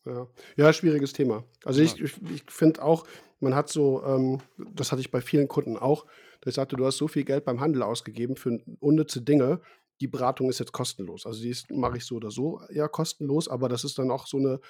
ja. 0.06 0.28
Ja, 0.56 0.72
schwieriges 0.72 1.12
Thema. 1.12 1.44
Also, 1.64 1.80
Ja. 1.80 1.96
ich 1.96 2.00
ich 2.00 2.14
ich 2.30 2.42
finde 2.48 2.82
auch, 2.82 3.06
man 3.40 3.54
hat 3.54 3.68
so, 3.68 4.02
ähm 4.04 4.40
das 4.74 4.92
hatte 4.92 5.00
ich 5.00 5.10
bei 5.10 5.20
vielen 5.20 5.48
Kunden 5.48 5.76
auch, 5.76 6.06
dass 6.40 6.52
ich 6.52 6.54
sagte: 6.56 6.76
„Du 6.76 6.86
hast 6.86 6.96
so 6.98 7.08
viel 7.08 7.24
Geld 7.24 7.44
beim 7.44 7.60
Handel 7.60 7.82
ausgegeben 7.82 8.36
für 8.36 8.58
unnütze 8.80 9.22
Dinge. 9.22 9.60
Die 10.00 10.08
Beratung 10.08 10.48
ist 10.50 10.58
jetzt 10.60 10.72
kostenlos.“ 10.72 11.26
Also, 11.26 11.42
die 11.42 11.54
mache 11.70 11.98
ich 11.98 12.04
so 12.04 12.16
oder 12.16 12.30
so 12.30 12.60
eher 12.70 12.88
kostenlos, 12.88 13.48
aber 13.48 13.68
das 13.68 13.84
ist 13.84 13.98
dann 13.98 14.10
auch 14.10 14.26
so 14.26 14.38
'ne 14.38 14.60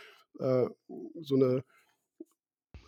äh, 0.40 0.66
so 1.22 1.36
'ne 1.36 1.64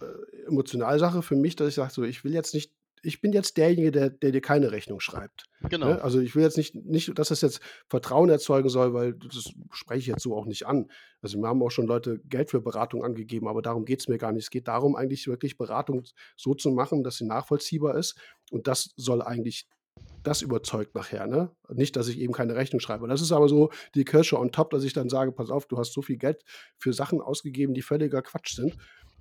äh, 0.00 0.46
Emotionalsache 0.46 1.22
für 1.22 1.36
mich, 1.36 1.56
dass 1.56 1.68
ich 1.68 1.74
sage 1.74 1.92
so: 1.92 2.04
„Ich 2.04 2.24
will 2.24 2.34
jetzt 2.34 2.54
nicht 2.54 2.72
ich 3.02 3.20
bin 3.20 3.32
jetzt 3.32 3.56
derjenige, 3.56 3.90
der 3.90 4.10
der 4.10 4.32
dir 4.32 4.40
keine 4.40 4.72
Rechnung 4.72 5.00
schreibt“, 5.00 5.44
Genau. 5.60 5.86
ne? 5.88 6.02
Also, 6.02 6.20
ich 6.20 6.34
will 6.36 6.42
jetzt 6.42 6.56
nicht 6.56 6.74
nicht, 6.74 7.18
dass 7.18 7.28
das 7.28 7.40
jetzt 7.40 7.60
Vertrauen 7.88 8.28
erzeugen 8.30 8.68
soll, 8.68 8.94
weil 8.94 9.14
das 9.14 9.52
spreche 9.72 10.00
ich 10.00 10.06
jetzt 10.06 10.22
so 10.22 10.36
auch 10.36 10.46
nicht 10.46 10.66
an. 10.66 10.90
Also, 11.22 11.38
mir 11.38 11.48
haben 11.48 11.62
auch 11.62 11.70
schon 11.70 11.86
Leute 11.86 12.20
Geld 12.28 12.50
für 12.50 12.60
Beratung 12.60 13.04
angegeben, 13.04 13.48
aber 13.48 13.62
darum 13.62 13.84
geht's 13.84 14.08
mir 14.08 14.18
gar 14.18 14.32
nicht. 14.32 14.44
Es 14.44 14.50
geht 14.50 14.68
darum, 14.68 14.96
eigentlich 14.96 15.26
wirklich 15.26 15.56
Beratung 15.58 16.04
so 16.36 16.54
zu 16.54 16.70
machen, 16.70 17.02
dass 17.04 17.16
sie 17.16 17.26
nachvollziehbar 17.26 17.96
ist 17.96 18.16
und 18.50 18.66
das 18.66 18.90
soll 18.96 19.22
eigentlich 19.22 19.66
das 20.22 20.42
überzeugt 20.42 20.94
nachher, 20.94 21.26
ne? 21.26 21.50
Nicht, 21.70 21.96
dass 21.96 22.08
ich 22.08 22.18
eben 22.18 22.32
keine 22.32 22.54
Rechnung 22.56 22.80
schreibe. 22.80 23.08
Das 23.08 23.20
ist 23.22 23.32
aber 23.32 23.48
so 23.48 23.70
die 23.94 24.04
Kirsche 24.04 24.38
on 24.38 24.50
top, 24.52 24.70
dass 24.70 24.84
ich 24.84 24.92
dann 24.92 25.08
sage: 25.08 25.32
„Pass 25.32 25.50
auf, 25.50 25.66
du 25.66 25.78
hast 25.78 25.92
so 25.92 26.02
viel 26.02 26.16
Geld 26.16 26.42
für 26.76 26.92
Sachen 26.92 27.20
ausgegeben, 27.20 27.72
die 27.74 27.82
völliger 27.82 28.22
Quatsch 28.22 28.54
sind. 28.54 28.76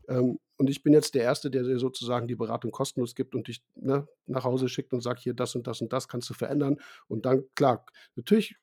Ähm, 0.08 0.40
und 0.58 0.70
ich 0.70 0.84
bin 0.84 0.94
jetzt 0.94 1.14
der 1.16 1.24
Erste, 1.24 1.52
der 1.52 1.64
dir 1.64 1.80
sozusagen 1.80 2.28
die 2.28 2.36
Beratung 2.36 2.72
kostenlos 2.72 3.14
gibt 3.16 3.36
und 3.36 3.48
dich, 3.48 3.62
ne, 3.76 4.08
nach 4.26 4.44
Hause 4.44 4.70
schickt 4.70 4.94
und 4.94 5.02
sagt: 5.02 5.20
„Hier, 5.22 5.34
das 5.34 5.56
und 5.56 5.68
das 5.68 5.82
und 5.82 5.94
das 5.94 6.08
kannst 6.08 6.30
du 6.30 6.34
verändern.“ 6.34 6.78
Und 7.08 7.26
dann 7.26 7.44
klar, 7.56 7.86
natürlich 8.16 8.56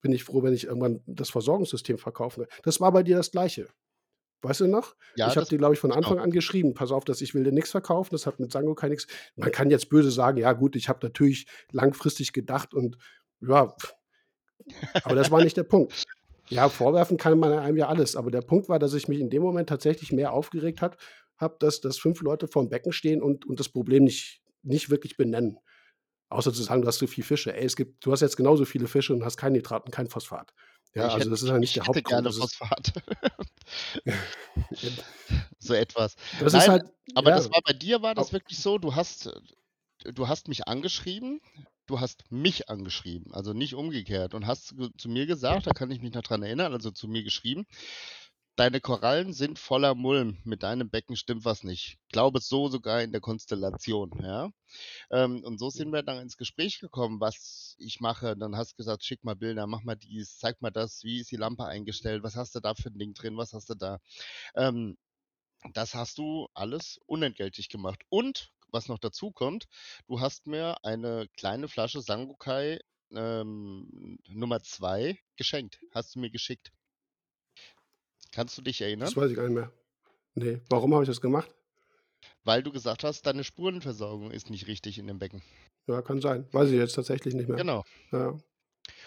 bin 0.00 0.12
ich 0.12 0.24
froh, 0.24 0.42
wenn 0.42 0.54
ich 0.54 0.64
irgendwann 0.66 1.02
das 1.06 1.30
Versorgungssystem 1.30 1.98
verkaufe. 1.98 2.46
Das 2.62 2.80
war 2.80 2.92
bei 2.92 3.02
dir 3.02 3.16
das 3.16 3.30
Gleiche. 3.32 3.68
Weißt 4.42 4.60
du 4.60 4.66
noch? 4.68 4.94
Ja, 5.14 5.34
Ich 5.34 5.36
habe 5.38 5.48
dir, 5.48 5.58
glaube 5.58 5.74
ich, 5.74 5.80
von 5.80 5.92
genau. 5.92 5.92
Anfang 5.92 6.18
an 6.18 6.30
geschrieben: 6.30 6.74
„Pass 6.74 6.92
auf, 6.92 7.04
dass 7.04 7.20
ich 7.22 7.34
will 7.34 7.44
dir 7.44 7.52
nix 7.52 7.70
verkaufen, 7.70 8.10
das 8.12 8.26
hat 8.26 8.40
mit 8.40 8.52
Sangokai 8.52 8.88
nix“ 8.90 9.06
Man 9.36 9.50
kann 9.52 9.70
jetzt 9.70 9.88
böse 9.88 10.10
sagen: 10.10 10.38
„Ja 10.38 10.52
gut, 10.52 10.76
ich 10.76 10.88
habe 10.88 11.00
natürlich 11.02 11.46
langfristig 11.72 12.32
gedacht 12.32 12.74
und 12.74 12.98
ja“ 13.40 13.74
aber 15.02 15.14
das 15.14 15.30
war 15.30 15.40
nicht 15.40 15.56
der 15.56 15.64
Punkt. 15.64 15.94
Ja, 16.50 16.68
vorwerfen 16.68 17.16
kann 17.16 17.38
man 17.38 17.52
einem 17.52 17.76
ja 17.76 17.88
alles, 17.88 18.16
aber 18.16 18.30
der 18.30 18.42
Punkt 18.42 18.68
war, 18.68 18.78
dass 18.78 18.94
ich 18.94 19.08
mich 19.08 19.20
in 19.20 19.30
dem 19.30 19.42
Moment 19.42 19.68
tatsächlich 19.68 20.12
mehr 20.12 20.32
aufgeregt 20.32 20.82
habe, 20.82 20.96
dass 21.58 21.80
dass 21.80 21.98
5 21.98 22.20
Leute 22.22 22.48
vorm 22.48 22.68
Becken 22.68 22.92
stehen 22.92 23.22
und 23.22 23.46
und 23.46 23.60
das 23.60 23.68
Problem 23.68 24.04
nicht 24.04 24.42
nicht 24.62 24.90
wirklich 24.90 25.16
benennen. 25.16 25.58
Außer 26.30 26.52
zu 26.52 26.62
sagen: 26.62 26.82
„Du 26.82 26.88
hast 26.88 26.98
zu 26.98 27.06
viel 27.06 27.24
Fische.“ 27.24 27.54
Ey, 27.56 27.64
es 27.64 27.76
gibt 27.76 28.04
du 28.06 28.12
hast 28.12 28.20
jetzt 28.22 28.36
genauso 28.36 28.64
viele 28.66 28.88
Fische 28.88 29.14
und 29.14 29.24
hast 29.24 29.36
kein 29.38 29.52
Nitrat 29.54 29.86
und 29.86 29.92
kein 29.92 30.08
Phosphat. 30.08 30.52
Ja, 30.94 31.08
Ich 31.08 31.14
also, 31.14 31.30
hätte 31.30 31.30
das 31.30 31.42
ist 31.42 31.48
ja 31.48 31.58
nicht 31.58 31.74
ich 31.74 31.76
der 31.76 31.86
Hauptgrund. 31.86 32.12
gerne 32.12 32.26
Das 32.26 32.36
ist 32.36 32.42
Phosphat. 32.42 32.92
So 35.58 35.74
etwas. 35.74 36.16
das 36.38 36.52
Nein, 36.52 36.68
halt 36.68 36.84
aber 37.14 37.32
das 37.32 37.46
ja. 37.46 37.50
war 37.50 37.60
bei 37.64 37.72
dir 37.72 38.02
war 38.02 38.14
das 38.14 38.32
wirklich 38.32 38.58
so, 38.58 38.78
du 38.78 38.94
hast 38.94 39.30
du 40.04 40.28
hast 40.28 40.48
mich 40.48 40.68
angeschrieben 40.68 41.40
du 41.86 42.00
hast 42.00 42.24
mich 42.30 42.68
angeschrieben, 42.70 43.32
also, 43.34 43.52
nicht 43.54 43.74
umgekehrt 43.74 44.34
und 44.34 44.46
hast 44.46 44.74
zu 44.98 45.08
mir 45.08 45.26
gesagt, 45.26 45.66
da 45.66 45.72
kann 45.72 45.90
ich 45.90 46.00
mich 46.02 46.14
noch 46.14 46.22
dran 46.22 46.42
erinnern, 46.42 46.72
also, 46.72 46.90
zu 46.90 47.08
mir 47.08 47.22
geschrieben: 47.24 47.66
„Deine 48.56 48.80
Korallen 48.80 49.32
sind 49.34 49.58
voller 49.58 49.94
Mulm. 49.96 50.38
Mit 50.44 50.62
deinem 50.64 50.90
Becken 50.90 51.16
stimmt 51.16 51.44
was 51.46 51.64
nicht. 51.64 51.98
Glaube 52.12 52.40
so 52.40 52.68
sogar 52.68 53.02
in 53.02 53.12
der 53.12 53.20
Konstellation“, 53.22 54.12
ja? 54.22 54.50
Ähm, 55.10 55.42
und 55.44 55.58
so 55.58 55.70
sind 55.70 55.92
wir 55.92 56.02
dann 56.04 56.20
ins 56.22 56.36
Gespräch 56.38 56.80
gekommen, 56.80 57.20
was 57.20 57.76
ich 57.78 58.00
mache. 58.00 58.36
Dann 58.36 58.56
hast 58.56 58.72
du 58.72 58.76
gesagt: 58.78 59.04
„Schick 59.04 59.24
mal 59.24 59.36
Bilder, 59.36 59.66
mach 59.68 59.82
mal 59.84 59.96
dies, 59.96 60.38
zeig 60.38 60.62
mal 60.62 60.70
das. 60.72 61.04
Wie 61.04 61.20
ist 61.20 61.30
die 61.32 61.36
Lampe 61.36 61.66
eingestellt? 61.66 62.22
Was 62.24 62.36
hast 62.36 62.54
du 62.56 62.60
da 62.60 62.74
für 62.76 62.90
'n 62.90 62.98
Ding 62.98 63.14
drin? 63.14 63.36
Was 63.38 63.52
hast 63.54 63.70
du 63.70 63.74
da?“ 63.76 63.98
Ähm, 64.56 64.96
das 65.74 65.94
hast 65.96 66.18
du 66.18 66.48
alles 66.54 67.00
unentgeltlich 67.06 67.68
gemacht. 67.70 68.02
Und 68.10 68.52
was 68.74 68.88
noch 68.88 68.98
dazu 68.98 69.30
kommt, 69.30 69.66
du 70.06 70.20
hast 70.20 70.46
mir 70.46 70.76
eine 70.84 71.26
kleine 71.36 71.68
Flasche 71.68 72.02
Sangokai, 72.02 72.80
ähm, 73.12 74.18
Nummer 74.28 74.62
2 74.62 75.18
geschenkt 75.36 75.80
hast 75.92 76.14
du 76.14 76.18
mir 76.20 76.30
geschickt. 76.30 76.72
Kannst 78.32 78.58
du 78.58 78.62
dich 78.62 78.78
Das 78.78 78.86
erinnern? 78.86 79.16
weiß 79.16 79.30
ich 79.30 79.36
gar 79.36 79.44
nicht 79.44 79.54
mehr. 79.54 79.72
Ne, 80.34 80.60
warum 80.68 80.92
habe 80.94 81.04
ich 81.04 81.08
das 81.08 81.20
gemacht? 81.20 81.54
Weil 82.42 82.62
du 82.62 82.72
gesagt 82.72 83.04
hast, 83.04 83.22
deine 83.26 83.44
Spurenversorgung 83.44 84.30
ist 84.30 84.50
nicht 84.50 84.66
richtig 84.66 84.98
in 84.98 85.06
dem 85.06 85.18
Becken. 85.18 85.42
Ja, 85.86 86.02
kann 86.02 86.20
sein. 86.20 86.46
Weiß 86.52 86.70
ich 86.70 86.76
jetzt 86.76 86.94
tatsächlich 86.94 87.34
nicht 87.34 87.48
mehr. 87.48 87.56
Genau. 87.56 87.84
Ja. 88.10 88.36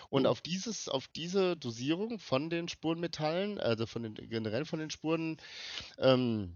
Und 0.10 0.26
auf 0.26 0.42
dieses 0.42 0.88
auf 0.88 1.08
diese 1.10 1.58
Dosierung 1.58 2.20
von 2.20 2.50
den 2.50 2.68
Spurenmetallen, 2.70 3.60
also, 3.60 3.86
von 3.86 4.04
den 4.04 4.16
generell 4.16 4.66
von 4.66 4.80
den 4.80 4.90
Spuren, 4.90 5.38
ähm 6.00 6.56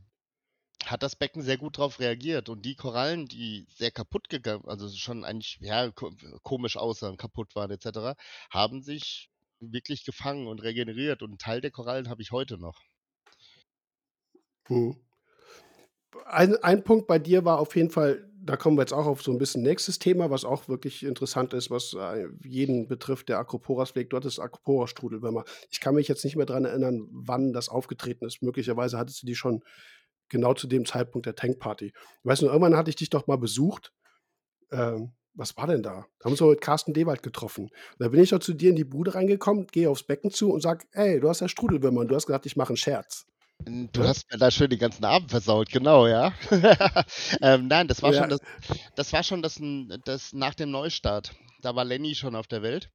hat 0.86 1.04
das 1.04 1.16
Becken 1.16 1.42
sehr 1.44 1.58
gut 1.58 1.78
drauf 1.78 2.00
reagiert 2.00 2.50
und 2.50 2.64
die 2.66 2.76
Korallen, 2.76 3.28
die 3.28 3.66
sehr 3.70 3.92
kaputt 3.92 4.30
gegangen 4.30 4.64
also 4.68 4.90
schon 4.90 5.24
eigentlich, 5.26 5.58
ja, 5.62 5.92
ko 5.92 6.12
komisch 6.44 6.78
aussahen, 6.78 7.18
kaputt 7.18 7.56
waren 7.56 7.72
et 7.72 7.82
cetera, 7.84 8.16
haben 8.50 8.82
sich 8.82 9.30
wirklich 9.60 10.06
gefangen 10.06 10.48
und 10.48 10.62
regeneriert 10.64 11.22
und 11.24 11.34
'n 11.34 11.38
Teil 11.38 11.62
der 11.62 11.72
Korallen 11.72 12.10
habe 12.10 12.22
ich 12.22 12.32
heute 12.32 12.58
noch. 12.58 12.82
Mhm. 14.70 15.02
Ein 16.26 16.56
ein 16.64 16.84
Punkt 16.84 17.08
bei 17.08 17.20
dir 17.20 17.46
war 17.46 17.60
auf 17.60 17.76
jeden 17.76 17.90
Fall 17.90 18.28
da 18.44 18.58
kommen 18.58 18.76
wir 18.76 18.82
jetzt 18.82 18.92
auch 18.94 19.06
auf 19.06 19.22
so 19.22 19.32
'n 19.32 19.38
bisschen 19.38 19.62
nächstes 19.62 20.00
Thema, 20.00 20.30
was 20.32 20.46
auch 20.46 20.68
wirklich 20.68 21.04
interessant 21.04 21.54
ist, 21.54 21.70
was, 21.70 21.94
äh, 21.94 22.26
jeden 22.44 22.88
betrifft, 22.88 23.30
der 23.30 23.38
Acroporas 23.38 23.92
pflegt. 23.92 24.14
Du 24.14 24.18
hattest 24.18 24.40
Acropora-Strudelwürmer. 24.40 25.44
Ich 25.70 25.80
kann 25.80 25.94
mich 25.94 26.08
jetzt 26.08 26.24
nicht 26.26 26.36
mehr 26.36 26.48
dran 26.48 26.66
erinnern, 26.66 27.08
wann 27.12 27.54
das 27.54 27.70
aufgetreten 27.70 28.26
ist. 28.26 28.42
Möglicherweise 28.42 28.98
hattest 28.98 29.22
du 29.22 29.28
die 29.28 29.36
schon 29.36 29.64
genau 30.32 30.56
zu 30.56 30.68
dem 30.68 30.86
Zeitpunkt 30.86 31.28
der 31.28 31.36
Tankparty. 31.36 31.94
Weißt 32.24 32.42
du, 32.44 32.48
irgendwann 32.48 32.78
hatte 32.78 32.90
ich 32.92 32.98
dich 32.98 33.12
doch 33.12 33.28
mal 33.28 33.38
besucht. 33.38 33.94
Ähm, 34.72 35.14
was 35.36 35.56
war 35.58 35.68
denn 35.68 35.84
da? 35.84 36.06
Da 36.20 36.26
haben 36.26 36.38
wir 36.38 36.44
uns 36.46 36.56
mit 36.56 36.62
Carsten 36.62 36.94
Dewald 36.94 37.24
getroffen. 37.24 37.70
Da 38.00 38.10
bin 38.10 38.22
ich 38.22 38.32
doch 38.32 38.40
zu 38.40 38.54
dir 38.54 38.72
in 38.72 38.76
die 38.76 38.84
Bude 38.86 39.16
reingekommen, 39.16 39.68
gehe 39.68 39.90
aufs 39.90 40.04
Becken 40.04 40.32
zu 40.32 40.52
und 40.52 40.62
sage: 40.62 40.86
„Ey, 40.94 41.20
du 41.22 41.30
hast 41.30 41.42
ja 41.42 41.48
Strudelwürmer.“ 41.50 42.02
Und 42.02 42.10
du 42.10 42.16
hast 42.16 42.28
gedacht, 42.28 42.46
ich 42.46 42.58
mache 42.58 42.74
'n 42.74 42.78
Scherz. 42.78 43.26
Hm, 43.68 43.90
du 43.92 44.04
Ne? 44.04 44.08
hast 44.08 44.32
mir 44.32 44.38
da 44.40 44.50
schön 44.50 44.70
den 44.70 44.80
ganzen 44.80 45.06
Abend 45.06 45.30
versaut, 45.32 45.70
genau, 45.70 46.08
ja. 46.08 46.34
Ähm, 47.42 47.68
nein, 47.68 47.88
das 47.88 48.02
war 48.02 48.14
schon 48.14 48.28
Ja. 48.28 48.30
das 48.30 48.40
das 48.96 49.14
war 49.14 49.24
schon 49.24 49.42
das 49.42 49.60
das 50.06 50.34
nach 50.34 50.56
dem 50.56 50.72
Neustart. 50.72 51.34
Da 51.62 51.76
war 51.76 51.86
Lenny 51.86 52.16
schon 52.16 52.36
auf 52.36 52.48
der 52.48 52.64
Welt. 52.64 52.90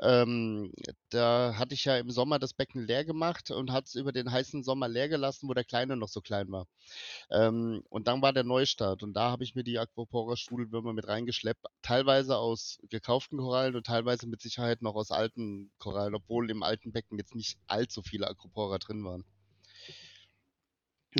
Ähm, 0.00 0.72
da 1.10 1.54
hatte 1.58 1.74
ich 1.74 1.84
ja 1.86 1.98
im 1.98 2.10
Sommer 2.10 2.38
das 2.40 2.54
Becken 2.54 2.82
leer 2.86 3.04
gemacht 3.04 3.50
und 3.52 3.72
hatte 3.72 3.86
es 3.86 3.94
über 3.96 4.12
den 4.12 4.30
heißen 4.32 4.64
Sommer 4.64 4.88
leer 4.88 5.08
gelassen, 5.08 5.48
wo 5.48 5.54
der 5.54 5.64
Kleine 5.64 5.96
noch 5.96 6.08
so 6.08 6.20
klein 6.22 6.50
war. 6.52 6.66
Ähm, 7.30 7.82
und 7.90 8.08
dann 8.08 8.22
war 8.22 8.32
der 8.32 8.44
Neustart 8.44 9.02
und 9.04 9.14
da 9.14 9.30
habe 9.32 9.44
ich 9.44 9.54
mir 9.56 9.64
die 9.64 9.78
Acropora-Strudelwürmer 9.78 10.92
mit 10.94 11.08
reingeschleppt, 11.08 11.66
teilweise 11.82 12.38
aus 12.38 12.78
gekauften 12.90 13.38
Korallen 13.38 13.76
und 13.76 13.86
teilweise 13.86 14.26
mit 14.28 14.42
Sicherheit 14.42 14.82
noch 14.82 14.94
aus 14.96 15.10
alten 15.12 15.72
Korallen, 15.78 16.14
obwohl 16.16 16.50
im 16.50 16.62
alten 16.64 16.92
Becken 16.92 17.18
jetzt 17.18 17.34
nicht 17.36 17.58
allzu 17.68 18.02
viele 18.02 18.28
Acropora 18.28 18.78
drin 18.78 19.04
waren. 19.04 19.24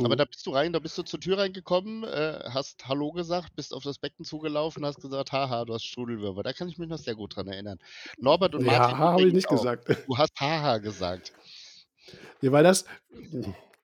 Aber 0.02 0.16
Mhm. 0.16 0.16
da 0.16 0.24
bist 0.24 0.44
du 0.46 0.50
rein 0.50 0.72
da 0.72 0.78
bist 0.80 0.98
du 0.98 1.02
zur 1.02 1.20
Tür 1.20 1.38
reingekommen, 1.38 2.04
äh, 2.04 2.40
hast 2.50 2.86
„Hallo“ 2.88 3.12
gesagt, 3.12 3.54
bist 3.54 3.72
auf 3.72 3.82
das 3.84 3.98
Becken 3.98 4.24
zugelaufen, 4.24 4.84
hast 4.84 5.00
gesagt: 5.00 5.32
„Ha 5.32 5.48
ha, 5.48 5.64
du 5.64 5.74
hast 5.74 5.84
Strudelwürmer.“ 5.84 6.42
Da 6.42 6.52
kann 6.52 6.68
ich 6.68 6.78
mich 6.78 6.88
noch 6.88 6.98
sehr 6.98 7.14
gut 7.14 7.36
dran 7.36 7.48
erinnern. 7.48 7.78
Norbert 8.20 8.54
und 8.54 8.62
Ne, 8.62 8.66
Martin 8.66 8.98
„Ha 8.98 8.98
ha“ 8.98 9.12
habe 9.12 9.28
ich 9.28 9.32
nicht 9.32 9.48
auch. 9.48 9.48
gesagt. 9.48 9.88
Du 10.06 10.18
hast 10.18 10.32
„Ha 10.40 10.60
ha“ 10.62 10.78
gesagt. 10.78 11.32
Ja, 12.42 12.52
weil 12.52 12.64
das 12.64 12.84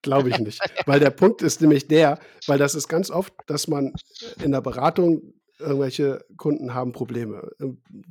glaube 0.02 0.30
ich 0.30 0.38
nicht. 0.38 0.64
Weil 0.86 1.00
der 1.00 1.10
Punkt 1.10 1.42
ist 1.42 1.60
nämlich 1.60 1.88
der 1.88 2.18
weil 2.46 2.58
das 2.58 2.74
ist 2.74 2.88
ganz 2.88 3.10
oft, 3.10 3.34
dass 3.46 3.68
man, 3.68 3.96
in 4.40 4.52
der 4.52 4.60
Beratung 4.62 5.34
irgendwelche 5.58 6.24
Kunden 6.36 6.74
haben 6.74 6.92
Probleme. 6.92 7.50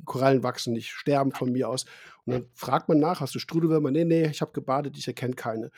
Korallen 0.04 0.42
wachsen 0.42 0.72
nicht, 0.72 0.90
sterben 0.92 1.32
von 1.32 1.52
mir 1.52 1.68
aus. 1.68 1.84
Und 2.24 2.32
dann 2.34 2.46
fragt 2.54 2.88
man 2.88 2.98
nach: 3.00 3.20
„Hast 3.20 3.34
du 3.34 3.38
Strudelwürmer?“ 3.40 3.90
„Ne, 3.90 4.04
ne, 4.04 4.30
ich 4.30 4.40
habe 4.40 4.52
gebadet, 4.52 4.96
ich 4.98 5.08
erkenne 5.08 5.34
keine.“ 5.34 5.70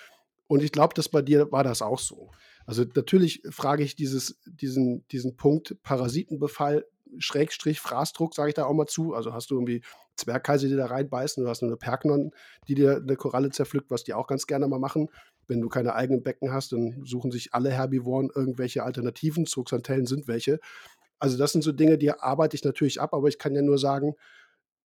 Und 0.53 0.62
ich 0.62 0.71
glaube, 0.71 0.93
dass 0.93 1.09
bei 1.09 1.23
dir 1.23 1.51
war 1.51 1.65
das 1.65 1.81
auch 1.81 1.99
so. 1.99 2.31
Also, 2.67 2.85
natürlich 2.95 3.41
frage 3.51 3.83
ich 3.85 3.97
dieses 3.97 4.38
diesen 4.45 5.07
diesen 5.09 5.35
Punkt 5.35 5.83
Parasitenbefall 5.83 6.85
Schrägstrich 7.19 7.81
Fraßdruck, 7.81 8.35
sage 8.35 8.51
ich 8.51 8.55
da 8.55 8.67
auch 8.67 8.75
mal 8.75 8.87
zu. 8.87 9.15
Also, 9.15 9.33
hast 9.33 9.51
du 9.51 9.55
irgendwie 9.55 9.81
Zwerghaise, 10.17 10.69
die 10.69 10.77
da 10.77 10.85
reinbeißen 10.87 11.43
oder 11.43 11.51
hast 11.53 11.62
du 11.62 11.67
'ne 11.69 11.79
Perknon, 11.79 12.33
die 12.69 12.75
dir 12.75 13.01
'ne 13.01 13.17
Koralle 13.17 13.49
zerpflückt, 13.49 13.91
was 13.91 14.05
die 14.05 14.12
auch 14.12 14.27
ganz 14.27 14.47
gerne 14.47 14.69
mal 14.69 14.79
machen. 14.79 15.09
Wenn 15.49 15.62
du 15.62 15.71
keine 15.71 15.95
eigenen 15.95 16.23
Becken 16.23 16.53
hast, 16.53 16.73
dann 16.73 17.01
suchen 17.07 17.31
sich 17.31 17.55
alle 17.55 17.71
Herbivoren 17.71 18.29
irgendwelche 18.35 18.83
Alternativen. 18.85 19.47
Zooxanthellen 19.47 20.05
sind 20.05 20.29
welche. 20.29 20.61
Also, 21.19 21.38
das 21.38 21.53
sind 21.53 21.62
so 21.62 21.73
Dinge, 21.73 21.97
die 21.99 22.12
arbeite 22.12 22.57
ich 22.57 22.65
natürlich 22.65 23.01
ab, 23.01 23.15
aber 23.15 23.29
ich 23.29 23.38
kann 23.38 23.55
ja 23.55 23.62
nur 23.62 23.79
sagen 23.79 24.17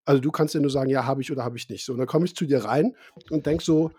also, 0.06 0.21
du 0.21 0.32
kannst 0.32 0.53
ja 0.56 0.62
nur 0.62 0.71
sagen: 0.71 0.89
„Ja, 0.89 1.06
habe 1.06 1.21
ich 1.21 1.32
oder 1.32 1.43
habe 1.43 1.58
ich 1.58 1.69
nicht.“ 1.69 1.86
So, 1.86 1.93
und 1.93 1.99
dann 1.99 2.08
komme 2.08 2.25
ich 2.25 2.36
zu 2.36 2.45
dir 2.45 2.63
rein 2.65 2.95
und 3.32 3.45
denke 3.45 3.63
so: 3.63 3.91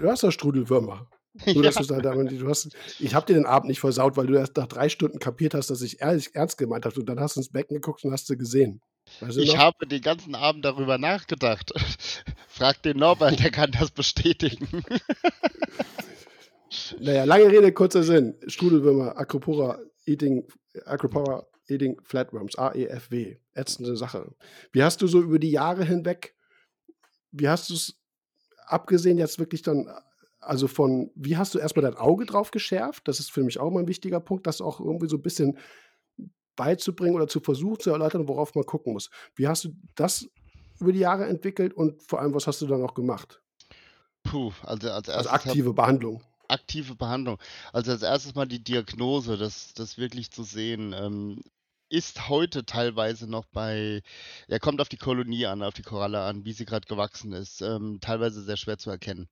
„Du 0.00 0.08
hast 0.08 0.22
ja 0.22 0.30
Strudelwürmer.“ 0.30 1.08
Nur, 1.46 1.62
dass 1.62 1.76
Ja. 1.76 1.80
du's 1.82 1.90
halt 1.90 2.04
da 2.04 2.14
du 2.14 2.48
hast 2.48 2.74
ich 2.98 3.14
habe 3.14 3.26
dir 3.26 3.34
den 3.34 3.46
Abend 3.46 3.68
nicht 3.68 3.80
versaut, 3.80 4.16
weil 4.16 4.26
du 4.26 4.34
erst 4.34 4.56
nach 4.56 4.66
3 4.66 4.88
Stunden 4.88 5.18
kapiert 5.18 5.54
hast, 5.54 5.70
dass 5.70 5.82
ich 5.82 6.00
ehrlich 6.00 6.34
ernst 6.34 6.58
gemeint 6.58 6.84
habe. 6.84 6.98
Und 6.98 7.06
dann 7.08 7.20
hast 7.20 7.36
du 7.36 7.40
ins 7.40 7.50
Becken 7.52 7.74
geguckt 7.76 8.02
und 8.04 8.12
hast 8.12 8.26
sie 8.26 8.36
gesehen. 8.36 8.80
Weißt 9.20 9.36
du 9.36 9.40
Ich 9.42 9.54
noch? 9.54 9.58
habe 9.58 9.86
den 9.86 10.02
ganzen 10.02 10.34
Abend 10.34 10.64
darüber 10.64 10.98
nachgedacht. 10.98 11.72
Frag 12.48 12.82
den 12.82 12.98
Norbert, 12.98 13.38
der 13.38 13.50
kann 13.50 13.70
das 13.72 13.90
bestätigen. 13.90 14.66
Na 17.00 17.12
ja, 17.12 17.24
lange 17.24 17.46
Rede, 17.46 17.72
kurzer 17.72 18.02
Sinn. 18.02 18.34
Strudelwürmer, 18.46 19.16
Acropora 19.16 19.78
Eating 20.06 20.46
Acropora 20.84 21.46
Eating 21.66 21.98
Flatworms, 22.04 22.56
AEFW. 22.58 23.36
Ätzende 23.54 23.96
Sache. 23.96 24.34
Wie 24.72 24.82
hast 24.82 25.00
du 25.02 25.06
so 25.06 25.20
über 25.20 25.38
die 25.38 25.50
Jahre 25.50 25.84
hinweg 25.84 26.34
wie 27.30 27.48
hast 27.48 27.68
du's 27.68 27.97
abgesehen 28.68 29.18
jetzt 29.18 29.38
wirklich 29.38 29.62
dann 29.62 29.90
also, 30.40 30.68
von 30.68 31.10
wie 31.16 31.36
hast 31.36 31.54
du 31.54 31.58
erst 31.58 31.76
mal 31.76 31.82
dein 31.82 31.96
Auge 31.96 32.24
drauf 32.26 32.52
geschärft? 32.52 33.08
Das 33.08 33.20
ist 33.20 33.32
für 33.32 33.42
mich 33.44 33.58
auch 33.60 33.68
immer 33.68 33.80
'n 33.80 33.88
wichtiger 33.88 34.20
Punkt, 34.20 34.46
das 34.46 34.60
auch 34.60 34.80
irgendwie 34.80 35.08
so 35.08 35.16
'n 35.16 35.22
bisschen 35.22 35.58
beizubringen 36.56 37.16
oder 37.16 37.28
zu 37.28 37.40
versuchen 37.40 37.80
zu 37.80 37.90
erläutern, 37.90 38.28
worauf 38.28 38.54
man 38.56 38.64
gucken 38.66 38.94
muss. 38.94 39.10
Wie 39.36 39.48
hast 39.48 39.64
du 39.66 39.70
das 39.96 40.28
über 40.80 40.92
die 40.92 41.00
Jahre 41.00 41.26
entwickelt 41.26 41.74
und 41.74 42.02
vor 42.02 42.20
allem, 42.20 42.34
was 42.34 42.46
hast 42.48 42.62
du 42.62 42.66
da 42.68 42.78
noch 42.78 42.94
gemacht? 42.94 43.40
Puh, 44.24 44.52
also, 44.62 44.90
als 44.90 45.08
Also, 45.14 45.28
1. 45.28 45.46
habe 45.46 45.60
aktive 45.60 45.72
Behandlung. 45.74 46.22
aktive 46.48 46.96
Behandlung. 46.96 47.38
Also, 47.72 47.92
als 47.92 48.02
1. 48.02 48.34
mal 48.34 48.46
die 48.46 48.62
Diagnose, 48.64 49.36
das 49.38 49.74
das 49.74 49.98
wirklich 49.98 50.30
zu 50.32 50.44
sehen, 50.44 50.92
ähm, 50.94 51.42
ist 51.90 52.28
heute 52.28 52.64
teilweise 52.66 53.28
noch 53.30 53.46
bei 53.52 54.02
ja, 54.48 54.58
kommt 54.58 54.80
auf 54.80 54.88
die 54.90 54.96
Kolonie 54.98 55.46
an, 55.46 55.62
auf 55.62 55.74
die 55.74 55.82
Koralle 55.82 56.20
an, 56.22 56.44
wie 56.44 56.52
sie 56.52 56.64
grad 56.66 56.86
gewachsen 56.86 57.32
ist, 57.32 57.62
ähm, 57.62 57.98
teilweise 58.00 58.42
sehr 58.42 58.56
schwer 58.58 58.78
zu 58.78 58.90
erkennen. 58.90 59.28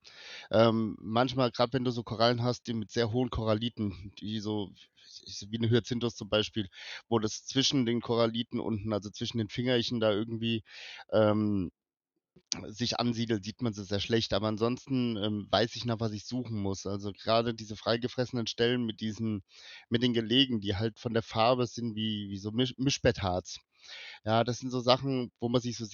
Ähm, 0.51 0.97
manchmal, 1.01 1.51
grad 1.51 1.73
wenn 1.73 1.85
du 1.85 1.91
so 1.91 2.03
Korallen 2.03 2.43
hast, 2.43 2.67
die 2.67 2.73
mit 2.73 2.91
sehr 2.91 3.11
hohen 3.11 3.29
Koralliten, 3.31 4.13
die 4.19 4.39
so 4.41 4.71
wie 5.49 5.59
'ne 5.59 5.69
Hyazinthus 5.69 6.15
zum 6.15 6.29
Beispiel, 6.29 6.67
wo 7.09 7.19
das 7.19 7.45
zwischen 7.45 7.85
den 7.85 8.01
Koralliten 8.01 8.59
unten, 8.61 8.93
also, 8.93 9.09
zwischen 9.11 9.39
den 9.39 9.49
Fingerchen 9.49 9.99
da 10.01 10.11
irgendwie, 10.11 10.63
ähm, 11.11 11.71
sich 12.67 12.99
ansiedelt, 12.99 13.43
sieht 13.45 13.61
man 13.61 13.73
sie 13.73 13.83
sehr 13.83 13.99
schlecht. 13.99 14.33
Aber 14.33 14.47
ansonsten, 14.47 15.17
ähm, 15.17 15.47
weiß 15.51 15.75
ich, 15.75 15.85
nach 15.85 15.99
was 15.99 16.11
ich 16.13 16.25
suchen 16.25 16.57
muss. 16.59 16.85
Also, 16.85 17.11
grade 17.13 17.53
diese 17.53 17.75
freigefressenen 17.75 18.47
Stellen 18.47 18.85
mit 18.85 19.01
diesen 19.01 19.43
mit 19.89 20.03
den 20.03 20.13
Gelegen, 20.13 20.61
die 20.61 20.75
halt 20.75 20.99
von 20.99 21.13
der 21.13 21.23
Farbe 21.23 21.67
sind 21.67 21.95
wie 21.95 22.29
wie 22.29 22.37
so 22.39 22.51
Misch 22.51 22.73
Mischbettharz. 22.77 23.59
Ja, 24.25 24.43
das 24.43 24.59
sind 24.59 24.71
so 24.71 24.81
Sachen, 24.81 25.31
wo 25.39 25.49
man 25.49 25.61
sich 25.61 25.77
so 25.77 25.85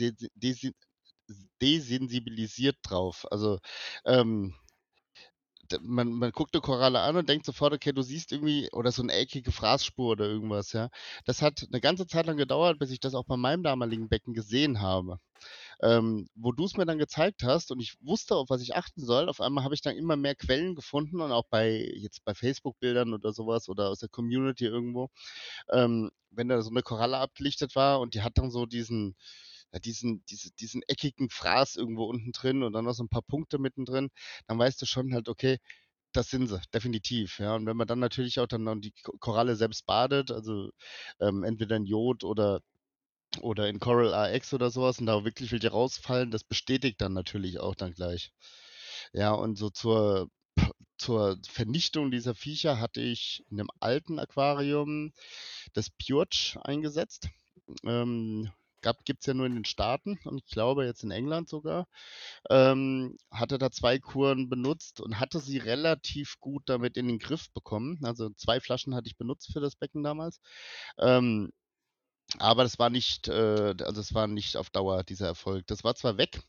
desensibilisiert 1.61 2.77
drauf. 2.83 3.25
Also, 3.31 3.59
ähm 4.05 4.55
man 5.81 6.11
man 6.13 6.31
guckt 6.31 6.53
'ne 6.53 6.61
Koralle 6.61 6.99
an 7.01 7.15
und 7.17 7.29
denkt 7.29 7.45
sofort: 7.45 7.73
„Okay, 7.73 7.91
du 7.93 8.01
siehst 8.01 8.31
irgendwie“ 8.31 8.69
oder 8.71 8.91
so 8.91 9.03
'ne 9.03 9.13
eckige 9.13 9.51
Fraßspur 9.51 10.11
oder 10.11 10.25
irgendwas, 10.25 10.73
ja. 10.73 10.89
Das 11.25 11.41
hat 11.41 11.67
'ne 11.71 11.81
ganze 11.81 12.07
Zeit 12.07 12.25
lang 12.27 12.37
gedauert, 12.37 12.79
bis 12.79 12.91
ich 12.91 12.99
das 12.99 13.15
auch 13.15 13.25
bei 13.25 13.37
meinem 13.37 13.63
damaligen 13.63 14.09
Becken 14.09 14.33
gesehen 14.33 14.81
habe. 14.81 15.19
Ähm, 15.83 16.29
wo 16.35 16.51
du's 16.53 16.77
mir 16.77 16.85
dann 16.85 16.99
gezeigt 16.99 17.43
hast 17.43 17.71
und 17.71 17.79
ich 17.81 17.95
wusste, 18.01 18.35
auf 18.35 18.49
was 18.49 18.61
ich 18.63 18.75
achten 18.75 19.01
soll, 19.05 19.29
auf 19.29 19.41
einmal 19.41 19.63
habe 19.65 19.75
ich 19.75 19.81
dann 19.81 19.95
immer 19.97 20.17
mehr 20.17 20.35
Quellen 20.35 20.75
gefunden 20.75 21.21
und 21.21 21.31
auch 21.33 21.45
bei 21.49 21.91
jetzt 21.97 22.23
bei 22.25 22.35
Facebook-Bildern 22.35 23.13
oder 23.13 23.33
so 23.33 23.47
was 23.47 23.69
oder 23.69 23.89
aus 23.89 23.99
der 23.99 24.09
Community 24.09 24.65
irgendwo, 24.65 25.09
ähm, 25.71 26.11
wenn 26.31 26.49
da 26.49 26.61
so 26.63 26.71
'ne 26.71 26.83
Koralle 26.83 27.17
abgelichtet 27.19 27.75
war 27.75 27.99
und 28.01 28.15
die 28.15 28.21
hat 28.23 28.37
dann 28.39 28.51
so 28.51 28.65
diesen 28.67 29.15
ja, 29.73 29.79
diesen 29.79 30.23
diese 30.29 30.51
diesen 30.53 30.83
eckigen 30.87 31.29
Fraß 31.31 31.75
irgendwo 31.77 32.05
unten 32.05 32.31
drin 32.33 32.63
und 32.63 32.73
dann 32.73 32.85
noch 32.85 32.93
so 32.95 33.03
'n 33.03 33.09
paar 33.09 33.23
Punkte 33.23 33.59
mittendrin, 33.59 34.09
dann 34.47 34.59
weißt 34.59 34.81
du 34.81 34.85
schon 34.87 35.13
halt, 35.13 35.29
okay, 35.29 35.57
das 36.13 36.29
sind 36.31 36.47
sie, 36.49 36.61
definitiv, 36.73 37.39
ja. 37.39 37.55
Und 37.55 37.65
wenn 37.67 37.77
man 37.77 37.87
dann 37.87 37.99
natürlich 37.99 38.39
auch 38.41 38.47
dann 38.47 38.81
die 38.81 38.93
Ko 39.03 39.13
Koralle 39.19 39.55
selbst 39.57 39.85
badet, 39.87 40.31
also, 40.31 40.71
ähm, 41.21 41.43
entweder 41.43 41.77
in 41.77 41.85
Jod 41.87 42.23
oder 42.25 42.61
oder 43.41 43.69
in 43.69 43.79
Coral 43.79 44.13
RX 44.13 44.53
oder 44.55 44.71
so 44.71 44.83
was 44.83 44.99
und 44.99 45.07
da 45.07 45.25
wirklich 45.25 45.51
welche 45.53 45.71
rausfallen, 45.71 46.31
das 46.31 46.43
bestätigt 46.45 47.01
dann 47.01 47.13
natürlich 47.13 47.59
auch 47.61 47.75
dann 47.75 47.93
gleich. 47.93 48.31
Ja, 49.13 49.33
und 49.33 49.57
so 49.57 49.69
zur 49.71 50.29
zur 50.99 51.37
Vernichtung 51.49 52.11
dieser 52.11 52.35
Viecher 52.35 52.79
hatte 52.81 53.01
ich 53.01 53.43
in 53.51 53.57
'nem 53.57 53.67
alten 53.81 54.19
Aquarium 54.19 55.13
das 55.73 55.89
Purge 55.91 56.57
eingesetzt. 56.63 57.29
Ähm, 57.85 58.51
gab 58.83 59.03
gibt's 59.05 59.25
ja 59.25 59.33
nur 59.33 59.47
in 59.47 59.55
den 59.55 59.65
Staaten 59.65 60.19
und 60.25 60.39
ich 60.45 60.51
glaube 60.51 60.85
jetzt 60.85 61.03
in 61.03 61.11
England 61.11 61.49
sogar. 61.49 61.87
Ähm, 62.49 63.17
hatte 63.31 63.57
da 63.57 63.71
2 63.71 63.99
Kuren 63.99 64.49
benutzt 64.49 65.01
und 65.01 65.19
hatte 65.19 65.39
sie 65.39 65.57
relativ 65.57 66.35
gut 66.39 66.63
damit 66.67 66.97
in 66.97 67.07
den 67.07 67.19
Griff 67.19 67.49
bekommen. 67.53 67.99
Also, 68.03 68.29
2 68.37 68.59
Flaschen 68.59 68.95
hatte 68.95 69.07
ich 69.07 69.17
benutzt 69.17 69.51
für 69.53 69.61
das 69.61 69.75
Becken 69.75 70.03
damals. 70.03 70.41
Ähm 70.99 71.51
Aber 72.39 72.63
das 72.63 72.79
war 72.79 72.89
nicht, 72.89 73.27
äh, 73.27 73.75
also 73.83 74.01
es 74.01 74.13
war 74.13 74.27
nicht 74.27 74.57
auf 74.57 74.69
Dauer 74.69 75.03
dieser 75.03 75.27
Erfolg. 75.27 75.67
Das 75.67 75.83
war 75.83 75.95
zwar 75.95 76.17
weg 76.17 76.41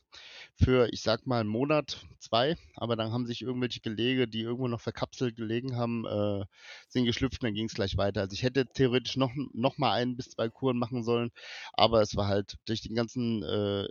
für, 0.55 0.89
ich 0.91 1.01
sag 1.01 1.27
mal, 1.27 1.41
'n 1.41 1.47
Monat, 1.47 2.05
2, 2.19 2.57
aber 2.75 2.95
dann 2.95 3.11
haben 3.11 3.25
sich 3.27 3.41
irgendwelche 3.41 3.81
Gelege, 3.81 4.27
die 4.27 4.41
irgendwo 4.41 4.67
noch 4.67 4.81
verkapselt 4.81 5.35
gelegen 5.35 5.75
haben, 5.77 6.05
äh, 6.05 6.45
sind 6.89 7.05
geschlüpft 7.05 7.41
und 7.43 7.47
dann 7.47 7.53
ging's 7.55 7.73
gleich 7.75 7.97
weiter. 7.97 8.21
Also, 8.21 8.33
ich 8.33 8.43
hätte 8.43 8.65
theoretisch 8.67 9.17
noch 9.17 9.31
noch 9.53 9.77
mal 9.77 9.93
1 9.93 10.17
bis 10.17 10.29
2 10.31 10.49
Kuren 10.49 10.77
machen 10.79 11.03
sollen, 11.03 11.31
aber 11.73 12.01
es 12.01 12.15
war 12.15 12.27
halt 12.27 12.55
durch 12.65 12.81
den 12.81 12.95
ganzen, 12.95 13.43
äh, 13.43 13.87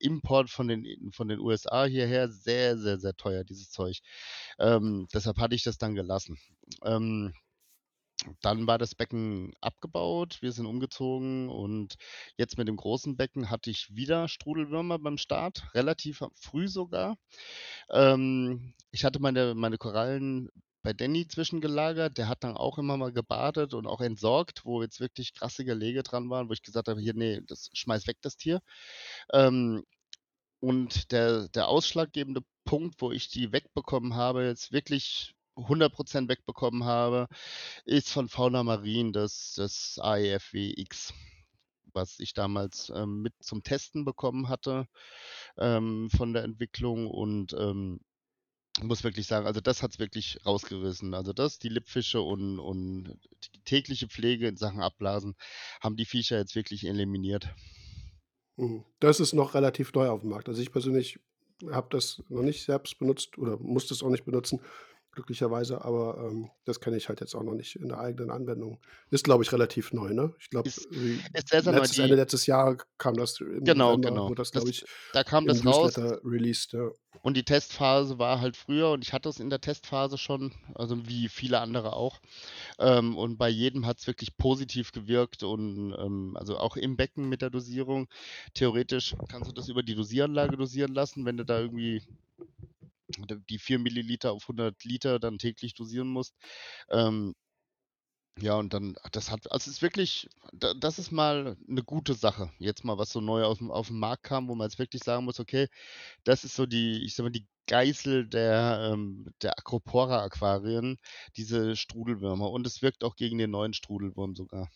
Import 0.00 0.50
von 0.50 0.68
den 0.68 1.10
von 1.12 1.28
den 1.28 1.40
USA 1.40 1.84
hierher 1.86 2.28
sehr, 2.30 2.78
sehr, 2.78 2.98
sehr 3.00 3.14
teuer, 3.16 3.44
dieses 3.44 3.70
Zeug. 3.70 4.00
Ähm, 4.58 5.08
deshalb 5.14 5.38
hatte 5.38 5.54
ich 5.56 5.64
das 5.64 5.78
dann 5.78 5.94
gelassen. 5.96 6.38
Ähm 6.84 7.32
dann 8.42 8.66
war 8.66 8.78
das 8.78 8.94
Becken 8.94 9.52
abgebaut, 9.60 10.38
wir 10.42 10.52
sind 10.52 10.66
umgezogen 10.66 11.48
und 11.48 11.96
jetzt 12.36 12.58
mit 12.58 12.68
dem 12.68 12.76
großen 12.76 13.16
Becken 13.16 13.50
hatte 13.50 13.70
ich 13.70 13.94
wieder 13.94 14.28
Strudelwürmer 14.28 14.98
beim 14.98 15.18
Start, 15.18 15.64
relativ 15.74 16.22
früh 16.34 16.68
sogar. 16.68 17.16
Ähm, 17.90 18.74
ich 18.90 19.04
hatte 19.04 19.20
meine 19.20 19.54
meine 19.54 19.78
Korallen 19.78 20.50
bei 20.82 20.92
Danny 20.92 21.26
zwischengelagert, 21.28 22.18
der 22.18 22.28
hat 22.28 22.44
dann 22.44 22.56
auch 22.56 22.78
immer 22.78 22.96
mal 22.96 23.12
gebadet 23.12 23.74
und 23.74 23.86
auch 23.86 24.00
entsorgt, 24.00 24.64
wo 24.64 24.82
jetzt 24.82 25.00
wirklich 25.00 25.34
krasse 25.34 25.64
Gelege 25.64 26.02
dran 26.02 26.30
waren, 26.30 26.48
wo 26.48 26.52
ich 26.52 26.62
gesagt 26.62 26.88
habe: 26.88 27.00
„Hier, 27.00 27.14
nee, 27.14 27.40
das 27.46 27.70
schmeiß 27.74 28.06
weg 28.06 28.18
das 28.22 28.36
Tier.“ 28.36 28.60
Ähm, 29.32 29.84
und 30.60 31.12
der 31.12 31.48
der 31.48 31.68
ausschlaggebende 31.68 32.42
Punkt, 32.64 33.00
wo 33.00 33.12
ich 33.12 33.28
die 33.30 33.52
wegbekommen 33.52 34.14
habe, 34.16 34.44
jetzt 34.46 34.72
wirklich 34.72 35.34
100% 35.58 36.28
wegbekommen 36.28 36.84
habe, 36.84 37.28
ist 37.84 38.10
von 38.10 38.28
Fauna 38.28 38.62
Marin 38.62 39.12
das 39.12 39.54
das 39.56 39.98
AEFW-X, 40.00 41.14
was 41.92 42.20
ich 42.20 42.34
damals, 42.34 42.92
ähm, 42.94 43.22
mit 43.22 43.34
zum 43.40 43.62
Testen 43.62 44.04
bekommen 44.04 44.48
hatte, 44.48 44.86
ähm, 45.58 46.10
von 46.10 46.32
der 46.32 46.44
Entwicklung 46.44 47.08
und, 47.08 47.52
ähm, 47.54 48.00
muss 48.82 49.02
wirklich 49.04 49.26
sagen, 49.26 49.46
also 49.46 49.60
das 49.60 49.82
hat's 49.82 49.98
wirklich 49.98 50.38
rausgerissen. 50.46 51.14
Also 51.14 51.32
das, 51.32 51.58
die 51.58 51.68
Lippfische 51.68 52.20
und 52.22 52.60
und 52.60 53.18
die 53.54 53.60
tägliche 53.64 54.06
Pflege 54.08 54.46
in 54.48 54.56
Sachen 54.56 54.80
Abblasen 54.80 55.34
haben 55.80 55.96
die 55.96 56.04
Viecher 56.04 56.38
jetzt 56.38 56.54
wirklich 56.54 56.86
eliminiert. 56.86 57.48
Mhm. 58.58 58.84
Das 59.00 59.20
ist 59.20 59.32
noch 59.32 59.54
relativ 59.54 59.92
neu 59.94 60.08
auf 60.08 60.20
dem 60.20 60.30
Markt. 60.30 60.48
Also, 60.48 60.60
ich 60.60 60.72
persönlich 60.72 61.20
habe 61.70 61.88
das 61.90 62.22
noch 62.28 62.42
nicht 62.42 62.64
selbst 62.64 62.98
benutzt 62.98 63.38
oder 63.38 63.56
musste 63.58 63.94
es 63.94 64.02
auch 64.02 64.10
nicht 64.10 64.24
benutzen, 64.24 64.60
glücklicherweise, 65.18 65.84
aber, 65.84 66.30
ähm, 66.30 66.48
das 66.64 66.78
kenne 66.78 66.96
ich 66.96 67.08
halt 67.08 67.20
jetzt 67.20 67.34
auch 67.34 67.42
noch 67.42 67.54
nicht 67.54 67.74
in 67.74 67.88
der 67.88 67.98
eigenen 67.98 68.30
Anwendung. 68.30 68.78
Ist, 69.10 69.24
glaube 69.24 69.42
ich, 69.42 69.52
relativ 69.52 69.92
neu, 69.92 70.14
ne? 70.14 70.32
Ich 70.38 70.48
glaube, 70.48 70.70
letztes 71.34 71.66
Ende 71.66 71.82
Die 71.82 72.14
letztes 72.14 72.46
Jahr 72.46 72.76
kam 72.98 73.16
das 73.16 73.40
im 73.40 73.64
Genau, 73.64 73.96
November 73.96 74.08
genau. 74.10 74.34
das, 74.34 74.52
Das 74.52 74.64
ich, 74.64 74.84
da 75.12 75.24
kam 75.24 75.46
das 75.46 75.66
raus 75.66 75.98
released, 75.98 76.72
ja. 76.72 76.88
und 77.22 77.36
die 77.36 77.42
Testphase 77.42 78.20
war 78.20 78.40
halt 78.40 78.56
früher 78.56 78.92
und 78.92 79.02
ich 79.02 79.12
hatte 79.12 79.28
es 79.28 79.40
in 79.40 79.50
der 79.50 79.60
Testphase 79.60 80.18
schon, 80.18 80.52
also 80.76 81.08
wie 81.08 81.28
viele 81.28 81.58
andere 81.58 81.94
auch. 81.94 82.20
Ähm, 82.78 83.16
und 83.18 83.38
bei 83.38 83.48
jedem 83.48 83.86
hat's 83.86 84.06
wirklich 84.06 84.36
positiv 84.36 84.92
gewirkt 84.92 85.42
und, 85.42 85.96
ähm, 85.98 86.36
also 86.36 86.58
auch 86.58 86.76
im 86.76 86.96
Becken 86.96 87.28
mit 87.28 87.42
der 87.42 87.50
Dosierung. 87.50 88.06
Theoretisch 88.54 89.16
kannst 89.28 89.50
du 89.50 89.54
das 89.54 89.68
über 89.68 89.82
die 89.82 89.96
Dosieranlage 89.96 90.56
dosieren 90.56 90.94
lassen, 90.94 91.24
wenn 91.24 91.36
du 91.36 91.44
da 91.44 91.58
irgendwie 91.58 92.02
die 93.48 93.58
4 93.58 93.78
Milliliter 93.78 94.32
auf 94.32 94.48
100 94.48 94.84
Liter 94.84 95.18
dann 95.18 95.38
täglich 95.38 95.74
dosieren 95.74 96.08
musst. 96.08 96.34
Ähm 96.90 97.34
ja, 98.36 98.54
und 98.56 98.72
dann 98.72 98.94
das 99.12 99.30
hat 99.30 99.50
also, 99.50 99.68
es 99.70 99.76
ist 99.78 99.82
wirklich 99.82 100.28
da 100.52 100.72
das 100.74 100.98
ist 100.98 101.10
mal 101.10 101.56
'ne 101.66 101.82
gute 101.82 102.14
Sache. 102.14 102.50
Jetzt 102.58 102.84
mal, 102.84 102.96
was 102.98 103.10
so 103.10 103.20
neu 103.20 103.44
aufm 103.44 103.70
aufm 103.70 103.98
Markt 103.98 104.22
kam, 104.24 104.48
wo 104.48 104.54
man 104.54 104.66
jetzt 104.68 104.78
wirklich 104.78 105.02
sagen 105.02 105.24
muss: 105.24 105.40
„Okay, 105.40 105.66
das 106.24 106.44
ist 106.44 106.56
so 106.56 106.66
die 106.66 107.04
ich 107.04 107.14
sage 107.14 107.28
mal, 107.28 107.32
die 107.32 107.46
Geißel 107.68 108.28
der, 108.28 108.90
ähm 108.92 109.26
der 109.42 109.58
Acropora-Aquarien, 109.58 110.98
diese 111.36 111.76
Strudelwürmer.“ 111.76 112.50
Und 112.50 112.66
es 112.66 112.82
wirkt 112.82 113.04
auch 113.04 113.16
gegen 113.16 113.38
den 113.38 113.52
neuen 113.52 113.74
Strudelwurm 113.74 114.34
sogar. 114.36 114.68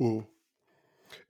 Mhm. 0.00 0.26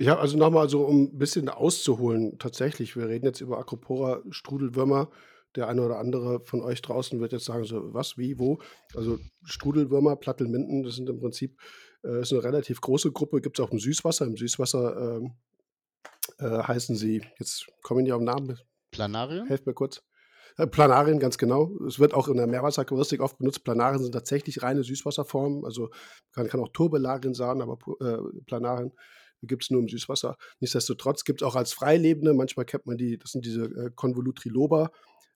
Ja, 0.01 0.19
also 0.19 0.39
noch 0.39 0.51
mal 0.51 0.69
so, 0.69 0.85
um 0.87 1.09
'n 1.15 1.19
bisschen 1.19 1.49
auszuholen 1.49 2.39
tatsächlich, 2.39 2.97
wir 2.97 3.09
reden 3.09 3.27
jetzt 3.27 3.41
über 3.41 3.59
Acropora-Strudelwürmer. 3.59 5.11
Der 5.57 5.69
eine 5.69 5.83
oder 5.85 5.99
andere 5.99 6.41
von 6.45 6.63
euch 6.63 6.83
draußen 6.83 7.21
wird 7.21 7.33
jetzt 7.33 7.45
sagen 7.47 7.65
so: 7.65 7.93
„Was, 7.95 8.17
wie, 8.19 8.39
wo?“ 8.39 8.59
Also, 8.95 9.19
Strudelwürmer, 9.45 10.17
Plattelminten, 10.17 10.83
das 10.83 10.97
sind 10.97 11.09
im 11.09 11.21
Prinzip 11.21 11.61
äh, 12.05 12.21
ist 12.23 12.33
'ne 12.33 12.43
relativ 12.43 12.81
große 12.81 13.13
Gruppe, 13.13 13.41
gibt's 13.41 13.61
auch 13.61 13.71
im 13.73 13.79
Süßwasser. 13.79 14.27
Im 14.27 14.37
Süßwasser, 14.37 15.17
ähm, 15.19 15.35
äh, 16.39 16.63
heißen 16.65 16.97
sie 16.97 17.23
jetzt 17.39 17.67
komme 17.83 18.01
ich 18.01 18.05
nicht 18.05 18.13
auf 18.15 18.21
'n 18.21 18.25
Namen. 18.25 18.59
Planarien? 18.91 19.47
Helft 19.47 19.67
mir 19.67 19.75
kurz. 19.75 20.03
Äh, 20.59 20.67
Planarien, 20.67 21.19
ganz 21.19 21.39
genau. 21.39 21.73
Es 21.87 21.99
wird 21.99 22.15
auch 22.15 22.29
in 22.29 22.37
der 22.37 22.47
Meerwasseraquaristik 22.47 23.21
oft 23.23 23.39
benutzt. 23.39 23.65
Planarien 23.65 24.03
sind 24.03 24.13
tatsächlich 24.13 24.63
reine 24.63 24.85
Süßwasserformen, 24.85 25.65
also 25.65 25.91
kann 26.33 26.49
kann 26.49 26.61
auch 26.61 26.69
Turbelarien 26.69 27.35
sein, 27.35 27.63
aber 27.63 27.79
äh, 28.01 28.19
Planarien 28.47 28.93
gibt's 29.43 29.71
nur 29.71 29.81
im 29.83 29.89
Süßwasser. 29.89 30.37
Nichtsdestotrotz 30.61 31.25
gibt's 31.25 31.43
auch 31.43 31.57
als 31.57 31.73
Freilebende, 31.73 32.35
manchmal 32.35 32.67
kennt 32.67 32.87
man 32.87 32.97
die, 32.99 33.19
das 33.19 33.33
sind 33.33 33.45
diese, 33.47 33.65
äh, 33.65 33.91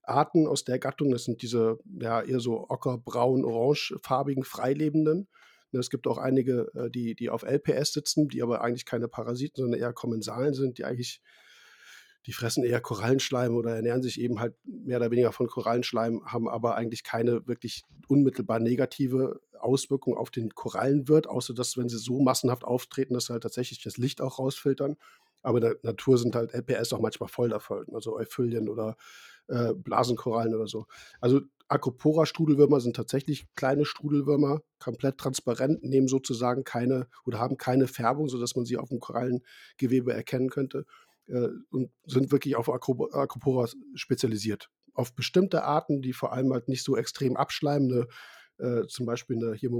Convolutriloba-Arten 0.07 0.47
aus 0.47 0.65
der 0.65 0.79
Gattung. 0.79 1.11
Das 1.11 1.25
sind 1.25 1.43
diese, 1.43 1.79
ja, 2.01 2.23
eher 2.23 2.41
so 2.41 2.69
ocker, 2.69 2.99
braun, 2.99 3.45
orangefarbigen 3.45 4.45
Freilebenden. 4.45 5.29
Ne, 5.73 5.81
es 5.81 5.91
gibt 5.91 6.07
auch 6.07 6.19
einige, 6.19 6.71
äh, 6.75 6.91
die 6.91 7.15
die 7.15 7.31
auf 7.31 7.43
LPS 7.43 7.93
sitzen, 7.93 8.29
die 8.29 8.43
aber 8.43 8.63
eigentlich 8.63 8.87
keine 8.87 9.09
Parasiten, 9.09 9.63
sondern 9.63 9.81
eher 9.81 9.93
Kommensalen 9.93 10.55
sind, 10.55 10.79
die 10.79 10.85
eigentlich 10.85 11.21
die 12.27 12.33
fressen 12.33 12.65
eher 12.65 12.81
Korallenschleim 12.81 13.55
oder 13.55 13.77
ernähren 13.77 14.03
sich 14.03 14.21
eben 14.21 14.41
halt 14.41 14.55
mehr 14.65 14.97
oder 14.97 15.13
weniger 15.13 15.31
von 15.31 15.47
Korallenschleim, 15.47 16.23
haben 16.25 16.49
aber 16.49 16.75
eigentlich 16.75 17.05
keine 17.05 17.47
wirklich 17.47 17.85
unmittelbar 18.09 18.59
negative 18.59 19.41
Auswirkung 19.61 20.17
auf 20.17 20.31
den 20.31 20.51
Korallenwirt, 20.51 21.29
außer 21.29 21.55
dass, 21.55 21.77
wenn 21.77 21.89
sie 21.89 21.99
so 21.99 22.21
massenhaft 22.21 22.65
auftreten, 22.65 23.15
dass 23.15 23.27
sie 23.27 23.33
halt 23.33 23.45
tatsächlich 23.45 23.81
das 23.81 23.97
Licht 23.97 24.21
auch 24.21 24.41
rausfiltern. 24.41 24.97
Aber 25.43 25.59
in 25.59 25.63
der 25.63 25.77
Natur 25.83 26.19
sind 26.19 26.35
halt 26.35 26.53
LPS 26.53 26.93
auch 26.93 26.99
manchmal 26.99 27.29
voll 27.29 27.51
davon, 27.51 27.87
also 27.93 28.17
Euphylien 28.17 28.69
oder, 28.69 28.97
äh, 29.49 29.75
Blasenkorallen 29.75 30.55
oder 30.55 30.67
so. 30.69 30.87
Also, 31.21 31.41
Acropora-Strudelwürmer 31.69 32.81
sind 32.81 32.97
tatsächlich 32.97 33.47
kleine 33.57 33.85
Strudelwürmer, 33.85 34.63
komplett 34.79 35.19
transparent, 35.19 35.83
nehmen 35.85 36.09
sozusagen 36.09 36.63
keine 36.65 37.09
oder 37.25 37.39
haben 37.41 37.57
keine 37.57 37.89
Färbung, 37.89 38.29
sodass 38.29 38.55
man 38.57 38.65
sie 38.67 38.77
aufm 38.79 39.01
Korallengewebe 39.01 40.13
erkennen 40.13 40.49
könnte, 40.51 40.87
äh, 41.29 41.49
und 41.71 41.91
sind 42.07 42.31
wirklich 42.33 42.57
auf 42.57 42.69
Acro 42.71 43.07
Acroporas 43.13 43.77
spezialisiert. 43.97 44.71
Auf 44.95 45.15
bestimmte 45.15 45.65
Arten, 45.65 46.03
die 46.03 46.13
vor 46.13 46.33
allem 46.33 46.53
halt 46.53 46.69
nicht 46.69 46.85
so 46.85 46.97
extrem 46.97 47.37
abschleimen, 47.37 48.07
äh, 48.59 48.87
zum 48.89 49.07
Beispiel 49.07 49.37
'ne 49.37 49.55
hier 49.55 49.71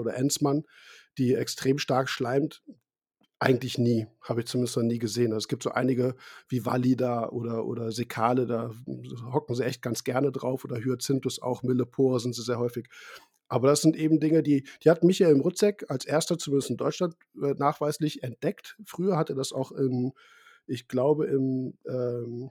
oder 0.00 0.14
Enzmann, 0.16 0.64
die 1.18 1.34
extrem 1.34 1.78
stark 1.78 2.08
schleimt, 2.08 2.62
eigentlich 3.44 3.78
nie, 3.78 4.06
habe 4.22 4.40
ich 4.40 4.46
zumindest 4.46 4.76
noch 4.76 4.84
nie 4.84 4.98
gesehen. 4.98 5.32
Also, 5.32 5.44
es 5.44 5.48
gibt 5.48 5.62
so 5.62 5.70
einige 5.70 6.16
wie 6.48 6.64
Vallida 6.64 7.28
oder 7.28 7.66
oder 7.66 7.92
Sekale, 7.92 8.46
da 8.46 8.70
hocken 9.32 9.54
sie 9.54 9.64
echt 9.64 9.82
ganz 9.82 10.04
gerne 10.04 10.32
drauf 10.32 10.64
oder 10.64 10.76
Hyacinthus 10.76 11.40
auch, 11.42 11.62
Millepora 11.62 12.18
sind 12.18 12.34
sie 12.34 12.42
sehr 12.42 12.58
häufig. 12.58 12.88
Aber 13.48 13.68
das 13.68 13.82
sind 13.82 13.96
eben 13.96 14.20
Dinge, 14.20 14.42
die 14.42 14.66
die 14.82 14.90
hat 14.90 15.04
Michael 15.04 15.36
Mruzek 15.36 15.84
als 15.88 16.06
1. 16.06 16.26
zumindest 16.38 16.70
in 16.70 16.76
Deutschland, 16.78 17.14
äh, 17.42 17.54
nachweislich 17.58 18.22
entdeckt. 18.22 18.76
Früher 18.86 19.16
hat 19.18 19.30
er 19.30 19.36
das 19.36 19.52
auch 19.52 19.72
in 19.72 20.12
ich 20.66 20.88
glaube, 20.88 21.26
im, 21.26 21.74
ähm 21.86 22.50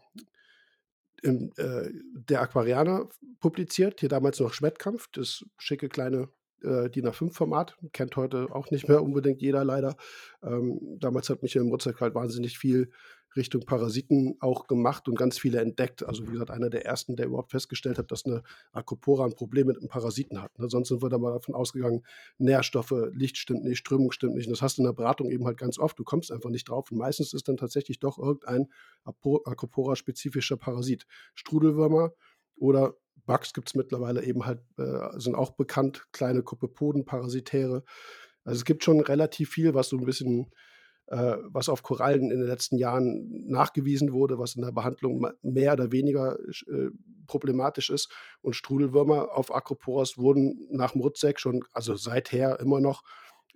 im, 1.23 1.51
äh, 1.55 1.89
der 2.13 2.41
Aquarianer 2.41 3.07
publiziert, 3.39 4.01
hier 4.01 4.09
damals 4.09 4.39
noch 4.39 4.53
Schwertkampf, 4.53 5.07
das 5.13 5.45
schicke 5.57 5.87
kleine, 5.87 6.29
äh, 6.63 6.89
DIN 6.89 7.07
A5-Format, 7.07 7.77
kennt 7.93 8.15
heute 8.15 8.47
auch 8.51 8.71
nicht 8.71 8.87
mehr 8.87 9.03
unbedingt 9.03 9.41
jeder 9.41 9.63
leider. 9.65 9.95
Ähm, 10.43 10.79
damals 10.99 11.29
hat 11.29 11.41
Michael 11.43 11.65
Mruzek 11.65 12.01
halt 12.01 12.15
wahnsinnig 12.15 12.57
viel 12.57 12.89
Richtung 13.35 13.61
Parasiten 13.65 14.35
auch 14.41 14.67
gemacht 14.67 15.07
und 15.07 15.15
ganz 15.17 15.39
viele 15.39 15.59
entdeckt. 15.59 16.03
Also, 16.05 16.27
wie 16.27 16.31
gesagt, 16.33 16.51
einer 16.51 16.69
der 16.69 16.85
ersten, 16.85 17.15
der 17.15 17.25
überhaupt 17.25 17.49
festgestellt 17.51 17.97
hat, 17.97 18.11
dass 18.11 18.25
'ne 18.25 18.43
Acropora 18.73 19.25
'n 19.25 19.33
Problem 19.35 19.65
mit 19.67 19.79
'nem 19.81 19.89
Parasiten 19.89 20.39
hat, 20.41 20.57
ne? 20.59 20.69
Sonst 20.69 20.89
sind 20.89 21.01
wir 21.01 21.09
da 21.09 21.17
mal 21.17 21.33
davon 21.33 21.55
ausgegangen, 21.55 22.03
Nährstoffe, 22.37 22.93
Licht 23.13 23.37
stimmt 23.37 23.63
nicht, 23.63 23.79
Strömung 23.79 24.11
stimmt 24.11 24.35
nicht. 24.35 24.45
Und 24.47 24.51
das 24.51 24.61
hast 24.61 24.77
du 24.77 24.83
in 24.83 24.85
der 24.85 24.93
Beratung 24.93 25.31
eben 25.31 25.45
halt 25.47 25.57
ganz 25.57 25.79
oft. 25.79 25.97
Du 25.97 26.03
kommst 26.03 26.31
einfach 26.31 26.51
nicht 26.51 26.69
drauf 26.69 26.91
und 26.91 26.99
meistens 26.99 27.33
ist 27.33 27.47
dann 27.47 27.57
tatsächlich 27.57 27.99
doch 27.99 28.19
irgendein 28.19 28.67
Acropora-spezifischer 29.05 30.57
Parasit. 30.57 31.05
Strudelwürmer 31.35 32.13
oder 32.57 32.95
Bugs 33.25 33.53
gibt's 33.53 33.75
mittlerweile 33.75 34.23
eben 34.23 34.45
halt 34.45 34.59
äh, 34.77 35.19
sind 35.19 35.35
auch 35.35 35.51
bekannt, 35.51 36.05
kleine 36.11 36.43
Kopepoden, 36.43 37.05
Parasitäre. 37.05 37.83
Also, 38.43 38.57
es 38.57 38.65
gibt 38.65 38.83
schon 38.83 38.99
relativ 38.99 39.49
viel, 39.49 39.73
was 39.73 39.89
so 39.89 39.97
'n 39.97 40.05
bisschen 40.05 40.51
äh, 41.07 41.37
was 41.43 41.69
auf 41.69 41.83
Korallen 41.83 42.31
in 42.31 42.39
den 42.39 42.47
letzten 42.47 42.77
Jahren 42.77 43.45
nachgewiesen 43.47 44.13
wurde, 44.13 44.39
was 44.39 44.55
in 44.55 44.61
der 44.61 44.71
Behandlung 44.71 45.27
mehr 45.41 45.73
oder 45.73 45.91
weniger 45.91 46.37
äh, 46.39 46.89
problematisch 47.27 47.89
ist. 47.89 48.09
Und 48.41 48.55
Strudelwürmer 48.55 49.35
auf 49.35 49.53
Acroporas 49.53 50.17
wurden 50.17 50.67
nach 50.71 50.95
Mruzek 50.95 51.39
schon 51.39 51.63
also 51.73 51.95
seither 51.95 52.59
immer 52.59 52.79
noch 52.79 53.03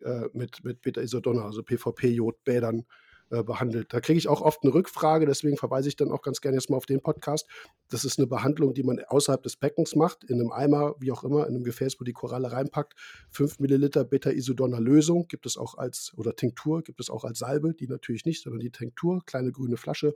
äh, 0.03 0.25
mit, 0.33 0.63
mit 0.63 0.81
Beta-Isodonna, 0.81 1.45
also 1.45 1.63
PVP-Jodbädern 1.63 2.85
äh, 3.29 3.43
behandelt. 3.43 3.93
Da 3.93 3.99
kriege 3.99 4.17
ich 4.17 4.27
auch 4.27 4.41
oft 4.41 4.63
eine 4.63 4.73
Rückfrage, 4.73 5.25
deswegen 5.25 5.57
verweise 5.57 5.89
ich 5.89 5.95
dann 5.95 6.11
auch 6.11 6.21
ganz 6.21 6.41
gerne 6.41 6.57
jetzt 6.57 6.69
mal 6.69 6.77
auf 6.77 6.85
den 6.85 7.01
Podcast. 7.01 7.47
Das 7.89 8.05
ist 8.05 8.19
eine 8.19 8.27
Behandlung, 8.27 8.73
die 8.73 8.83
man 8.83 8.99
außerhalb 9.05 9.43
des 9.43 9.57
Beckens 9.57 9.95
macht, 9.95 10.23
in 10.23 10.39
einem 10.39 10.51
Eimer, 10.51 10.95
wie 10.99 11.11
auch 11.11 11.23
immer, 11.23 11.47
in 11.47 11.55
einem 11.55 11.63
Gefäß, 11.63 11.99
wo 11.99 12.03
die 12.03 12.13
Koralle 12.13 12.51
reinpackt. 12.51 12.93
5 13.31 13.59
Milliliter 13.59 14.05
Beta-Isodonna-Lösung 14.05 15.27
gibt 15.27 15.45
es 15.45 15.57
auch 15.57 15.77
als, 15.77 16.13
oder 16.15 16.35
Tinktur 16.35 16.83
gibt 16.83 16.99
es 16.99 17.09
auch 17.09 17.23
als 17.23 17.39
Salbe, 17.39 17.73
die 17.73 17.87
natürlich 17.87 18.25
nicht, 18.25 18.43
sondern 18.43 18.59
die 18.59 18.71
Tinktur, 18.71 19.21
kleine 19.25 19.51
grüne 19.51 19.77
Flasche, 19.77 20.13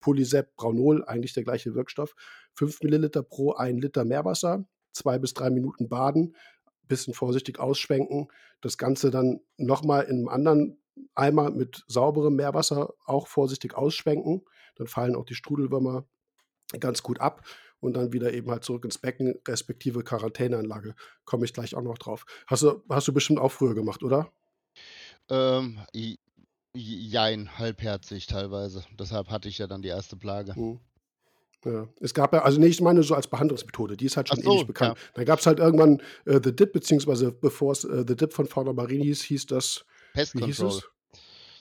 Polysep, 0.00 0.56
Braunol, 0.56 1.04
eigentlich 1.04 1.32
der 1.32 1.44
gleiche 1.44 1.74
Wirkstoff. 1.74 2.14
5 2.54 2.80
Milliliter 2.82 3.22
pro 3.22 3.52
1 3.52 3.82
Liter 3.82 4.04
Meerwasser, 4.04 4.64
zwei 4.92 5.18
bis 5.18 5.34
drei 5.34 5.50
Minuten 5.50 5.88
baden, 5.88 6.34
bisschen 6.88 7.14
vorsichtig 7.14 7.58
ausschwenken, 7.58 8.28
das 8.60 8.78
Ganze 8.78 9.10
dann 9.10 9.40
nochmal 9.56 10.04
in 10.04 10.18
einem 10.18 10.28
anderen 10.28 10.83
Eimer 11.14 11.50
mit 11.50 11.84
sauberem 11.86 12.36
Meerwasser 12.36 12.94
auch 13.06 13.26
vorsichtig 13.26 13.74
ausschwenken. 13.74 14.42
Dann 14.76 14.86
fallen 14.86 15.16
auch 15.16 15.24
die 15.24 15.34
Strudelwürmer 15.34 16.04
ganz 16.80 17.02
gut 17.02 17.20
ab 17.20 17.46
und 17.80 17.94
dann 17.94 18.12
wieder 18.12 18.32
eben 18.32 18.50
halt 18.50 18.64
zurück 18.64 18.84
ins 18.84 18.98
Becken, 18.98 19.38
respektive 19.46 20.02
Quarantäneanlage. 20.02 20.94
Komme 21.24 21.44
ich 21.44 21.52
gleich 21.52 21.74
auch 21.74 21.82
noch 21.82 21.98
drauf. 21.98 22.24
Hast 22.46 22.62
du, 22.62 22.82
hast 22.88 23.08
du 23.08 23.12
bestimmt 23.12 23.38
auch 23.38 23.52
früher 23.52 23.74
gemacht, 23.74 24.02
oder? 24.02 24.32
Ähm, 25.28 25.78
jein, 26.72 27.58
halbherzig 27.58 28.26
teilweise. 28.26 28.84
Deshalb 28.98 29.30
hatte 29.30 29.48
ich 29.48 29.58
ja 29.58 29.66
dann 29.66 29.82
die 29.82 29.88
erste 29.88 30.16
Plage. 30.16 30.54
Hm. 30.54 30.80
Ja. 31.64 31.88
Es 32.00 32.12
gab 32.12 32.34
ja, 32.34 32.42
also 32.42 32.60
nee, 32.60 32.66
ich 32.66 32.80
meine 32.82 33.02
so 33.02 33.14
als 33.14 33.26
Behandlungsmethode, 33.26 33.96
die 33.96 34.04
ist 34.04 34.18
halt 34.18 34.28
schon 34.28 34.42
so, 34.42 34.54
ewig 34.54 34.66
bekannt. 34.66 34.98
Ja. 34.98 35.04
Dann 35.14 35.24
gab 35.24 35.38
es 35.38 35.46
halt 35.46 35.60
irgendwann 35.60 36.02
äh, 36.26 36.38
The 36.42 36.54
Dip, 36.54 36.72
beziehungsweise 36.72 37.32
bevor 37.32 37.72
es 37.72 37.84
äh, 37.84 38.04
The 38.06 38.16
Dip 38.16 38.34
von 38.34 38.46
Fauna 38.46 38.74
Marini 38.74 39.04
hieß, 39.04 39.22
hieß 39.22 39.46
das 39.46 39.86
Pest 40.14 40.32
Control. 40.32 40.80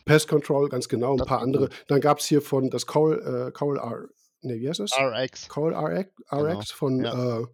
Pest 0.06 0.28
Control, 0.28 0.70
ganz 0.70 0.88
genau, 0.88 1.14
ein 1.14 1.18
das 1.18 1.28
paar 1.28 1.42
andere. 1.42 1.70
Dann 1.88 2.00
gab 2.00 2.20
es 2.20 2.26
hier 2.26 2.42
von 2.42 2.70
das 2.70 2.86
Coral, 2.86 3.48
äh, 3.48 3.52
Coral 3.52 3.78
R, 3.78 4.10
nee, 4.42 4.60
wie 4.60 4.70
heißt 4.70 4.80
das? 4.80 4.92
RX. 4.94 5.50
Coral 5.50 5.74
RX, 5.74 6.12
RX 6.32 6.32
genau. 6.32 6.60
von, 6.74 7.04
ja. 7.04 7.40
äh, 7.40 7.46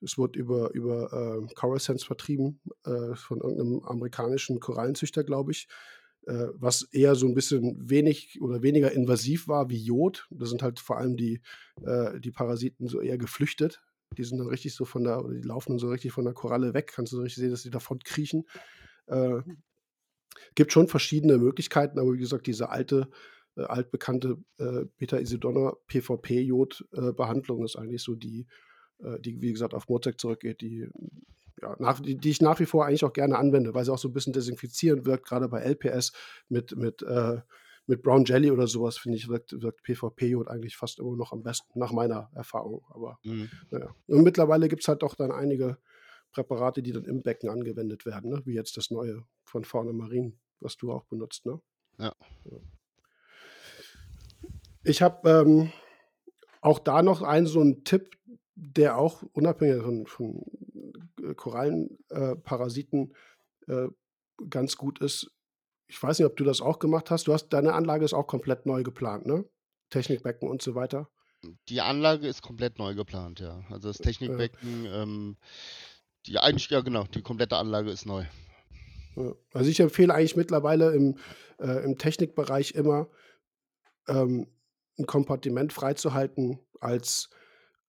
es 0.00 0.18
wird 0.18 0.36
über, 0.36 0.72
über 0.74 1.12
äh, 1.12 1.54
Coral 1.54 1.78
Sense 1.78 2.04
vertrieben, 2.04 2.60
äh, 2.84 3.14
von 3.14 3.40
irgendeinem 3.40 3.82
amerikanischen 3.84 4.58
Korallenzüchter, 4.58 5.22
glaube 5.22 5.52
ich, 5.52 5.68
äh, 6.26 6.48
was 6.54 6.82
eher 6.92 7.14
so 7.14 7.26
ein 7.26 7.34
bisschen 7.34 7.88
wenig 7.88 8.40
oder 8.40 8.62
weniger 8.62 8.90
invasiv 8.92 9.48
war 9.48 9.70
wie 9.70 9.82
Jod. 9.82 10.26
Da 10.30 10.46
sind 10.46 10.62
halt 10.62 10.80
vor 10.80 10.98
allem 10.98 11.16
die, 11.16 11.40
äh, 11.84 12.18
die 12.20 12.30
Parasiten 12.30 12.88
so 12.88 13.00
eher 13.00 13.18
geflüchtet. 13.18 13.80
Die 14.16 14.24
sind 14.24 14.38
dann 14.38 14.48
richtig 14.48 14.74
so 14.74 14.84
von 14.84 15.04
der, 15.04 15.24
oder 15.24 15.34
die 15.34 15.42
laufen 15.42 15.72
dann 15.72 15.78
so 15.78 15.88
richtig 15.88 16.12
von 16.12 16.24
der 16.24 16.34
Koralle 16.34 16.74
weg. 16.74 16.92
Kannst 16.94 17.12
du 17.12 17.16
so 17.16 17.22
richtig 17.22 17.42
sehen, 17.42 17.50
dass 17.50 17.62
die 17.62 17.70
davon 17.70 17.98
kriechen. 18.00 18.44
Äh, 19.06 19.40
Gibt 20.54 20.72
schon 20.72 20.88
verschiedene 20.88 21.38
Möglichkeiten, 21.38 21.98
aber 21.98 22.12
wie 22.12 22.18
gesagt, 22.18 22.46
diese 22.46 22.70
alte, 22.70 23.08
äh, 23.56 23.62
altbekannte 23.62 24.38
äh, 24.58 24.84
Beta-Isidonna 24.98 25.74
PVP-Jod-Behandlung 25.86 27.62
äh, 27.62 27.64
ist 27.64 27.76
eigentlich 27.76 28.02
so 28.02 28.14
die, 28.14 28.46
äh, 28.98 29.18
die, 29.20 29.40
wie 29.40 29.52
gesagt, 29.52 29.74
auf 29.74 29.88
Mozek 29.88 30.20
zurückgeht, 30.20 30.60
die, 30.60 30.88
ja, 31.60 31.76
nach, 31.78 32.00
die, 32.00 32.16
die, 32.16 32.30
ich 32.30 32.40
nach 32.40 32.58
wie 32.60 32.66
vor 32.66 32.86
eigentlich 32.86 33.04
auch 33.04 33.12
gerne 33.12 33.38
anwende, 33.38 33.74
weil 33.74 33.84
sie 33.84 33.92
auch 33.92 33.98
so 33.98 34.08
ein 34.08 34.14
bisschen 34.14 34.32
desinfizierend 34.32 35.06
wirkt, 35.06 35.26
gerade 35.26 35.48
bei 35.48 35.60
LPS 35.60 36.12
mit, 36.48 36.76
mit, 36.76 37.02
äh, 37.02 37.40
mit 37.86 38.02
Brown 38.02 38.24
Jelly 38.24 38.50
oder 38.50 38.66
sowas, 38.66 38.98
finde 38.98 39.18
ich, 39.18 39.28
wirkt, 39.28 39.60
wirkt 39.60 39.82
PVP-Jod 39.82 40.48
eigentlich 40.48 40.76
fast 40.76 40.98
immer 40.98 41.16
noch 41.16 41.32
am 41.32 41.42
besten, 41.42 41.78
nach 41.78 41.92
meiner 41.92 42.30
Erfahrung. 42.34 42.84
Aber 42.90 43.18
mhm. 43.24 43.50
naja. 43.70 43.94
Und 44.06 44.22
mittlerweile 44.22 44.68
gibt 44.68 44.82
es 44.82 44.88
halt 44.88 45.02
auch 45.02 45.14
dann 45.14 45.32
einige 45.32 45.78
Präparate, 46.32 46.82
die 46.82 46.92
dann 46.92 47.04
im 47.04 47.22
Becken 47.22 47.48
angewendet 47.48 48.06
werden, 48.06 48.30
ne? 48.30 48.42
wie 48.44 48.54
jetzt 48.54 48.76
das 48.76 48.90
neue 48.90 49.24
von 49.44 49.64
Fauna 49.64 49.92
Marin, 49.92 50.38
was 50.60 50.76
du 50.76 50.92
auch 50.92 51.04
benutzt. 51.04 51.46
Ne? 51.46 51.60
Ja. 51.98 52.14
Ich 54.84 55.02
habe 55.02 55.28
ähm, 55.30 55.72
auch 56.60 56.78
da 56.78 57.02
noch 57.02 57.22
einen 57.22 57.46
so 57.46 57.60
einen 57.60 57.84
Tipp, 57.84 58.16
der 58.54 58.98
auch 58.98 59.22
unabhängig 59.32 59.82
von, 59.82 60.06
von 60.06 60.44
äh, 61.22 61.34
Korallenparasiten 61.34 63.14
äh, 63.68 63.72
äh, 63.72 63.88
ganz 64.48 64.76
gut 64.76 65.00
ist. 65.00 65.30
Ich 65.86 66.02
weiß 66.02 66.18
nicht, 66.18 66.26
ob 66.26 66.36
du 66.36 66.44
das 66.44 66.60
auch 66.60 66.78
gemacht 66.78 67.10
hast. 67.10 67.26
Du 67.26 67.32
hast 67.32 67.48
deine 67.50 67.74
Anlage 67.74 68.04
ist 68.04 68.14
auch 68.14 68.26
komplett 68.26 68.66
neu 68.66 68.82
geplant, 68.82 69.26
ne? 69.26 69.44
Technikbecken 69.90 70.48
und 70.48 70.62
so 70.62 70.74
weiter. 70.74 71.10
Die 71.68 71.80
Anlage 71.80 72.26
ist 72.28 72.42
komplett 72.42 72.78
neu 72.78 72.94
geplant, 72.94 73.40
ja. 73.40 73.62
Also 73.68 73.88
das 73.88 73.98
Technikbecken 73.98 74.86
ähm, 74.86 75.36
die 76.26 76.38
eigentlich, 76.38 76.70
ja 76.70 76.80
genau, 76.80 77.04
die 77.04 77.22
komplette 77.22 77.56
Anlage 77.56 77.90
ist 77.90 78.06
neu. 78.06 78.24
Also 79.52 79.70
ich 79.70 79.80
empfehle 79.80 80.14
eigentlich 80.14 80.36
mittlerweile 80.36 80.94
im, 80.94 81.16
äh, 81.58 81.84
im 81.84 81.98
Technikbereich 81.98 82.72
immer 82.72 83.08
ähm, 84.08 84.46
ein 84.98 85.06
Kompartiment 85.06 85.72
freizuhalten 85.72 86.58
als 86.80 87.30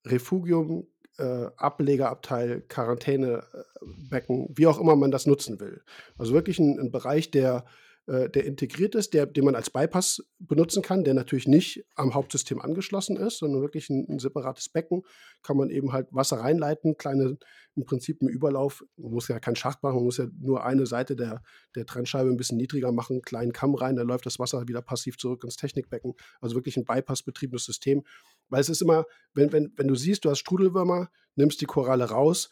Refugium, 0.05 0.87
äh, 1.17 1.47
Ablegerabteil, 1.57 2.61
Quarantänebecken, 2.61 4.49
wie 4.55 4.67
auch 4.67 4.79
immer 4.79 4.95
man 4.95 5.11
das 5.11 5.25
nutzen 5.25 5.59
will. 5.59 5.81
Also 6.17 6.33
wirklich 6.33 6.59
ein, 6.59 6.79
ein 6.79 6.91
Bereich, 6.91 7.31
der 7.31 7.65
äh, 8.05 8.29
der 8.29 8.45
integriert 8.45 8.95
ist, 8.95 9.13
der, 9.13 9.25
den 9.25 9.45
man 9.45 9.55
als 9.55 9.69
Bypass 9.69 10.21
benutzen 10.39 10.81
kann, 10.81 11.05
der 11.05 11.13
natürlich 11.13 11.47
nicht 11.47 11.85
am 11.95 12.13
Hauptsystem 12.13 12.61
angeschlossen 12.61 13.15
ist, 13.15 13.37
sondern 13.37 13.61
wirklich 13.61 13.89
ein, 13.89 14.05
ein 14.09 14.19
separates 14.19 14.67
Becken, 14.67 15.03
kann 15.41 15.55
man 15.55 15.69
eben 15.69 15.93
halt 15.93 16.07
Wasser 16.11 16.37
reinleiten, 16.37 16.97
kleine, 16.97 17.37
im 17.75 17.85
Prinzip 17.85 18.21
ein 18.21 18.27
Überlauf, 18.27 18.83
man 18.97 19.13
muss 19.13 19.29
ja 19.29 19.39
keinen 19.39 19.55
Schacht 19.55 19.83
machen, 19.83 19.95
man 19.95 20.03
muss 20.03 20.17
ja 20.17 20.27
nur 20.37 20.65
eine 20.65 20.85
Seite 20.85 21.15
der, 21.15 21.41
der 21.75 21.85
Trennscheibe 21.85 22.29
ein 22.29 22.37
bisschen 22.37 22.57
niedriger 22.57 22.91
machen, 22.91 23.21
kleinen 23.21 23.53
Kamm 23.53 23.73
rein, 23.73 23.95
dann 23.95 24.07
läuft 24.07 24.25
das 24.25 24.37
Wasser 24.37 24.67
wieder 24.67 24.81
passiv 24.81 25.17
zurück 25.17 25.43
ins 25.45 25.55
Technikbecken. 25.55 26.13
Also 26.41 26.55
wirklich 26.55 26.75
ein 26.75 26.85
Bypass-betriebenes 26.85 27.63
System. 27.63 28.03
Weil 28.49 28.61
es 28.61 28.69
ist 28.69 28.81
immer, 28.81 29.05
wenn, 29.33 29.51
wenn, 29.53 29.71
wenn 29.77 29.87
du 29.87 29.95
siehst, 29.95 30.25
du 30.25 30.29
hast 30.29 30.39
Strudelwürmer, 30.39 31.09
nimmst 31.35 31.61
die 31.61 31.65
Koralle 31.65 32.09
raus, 32.09 32.49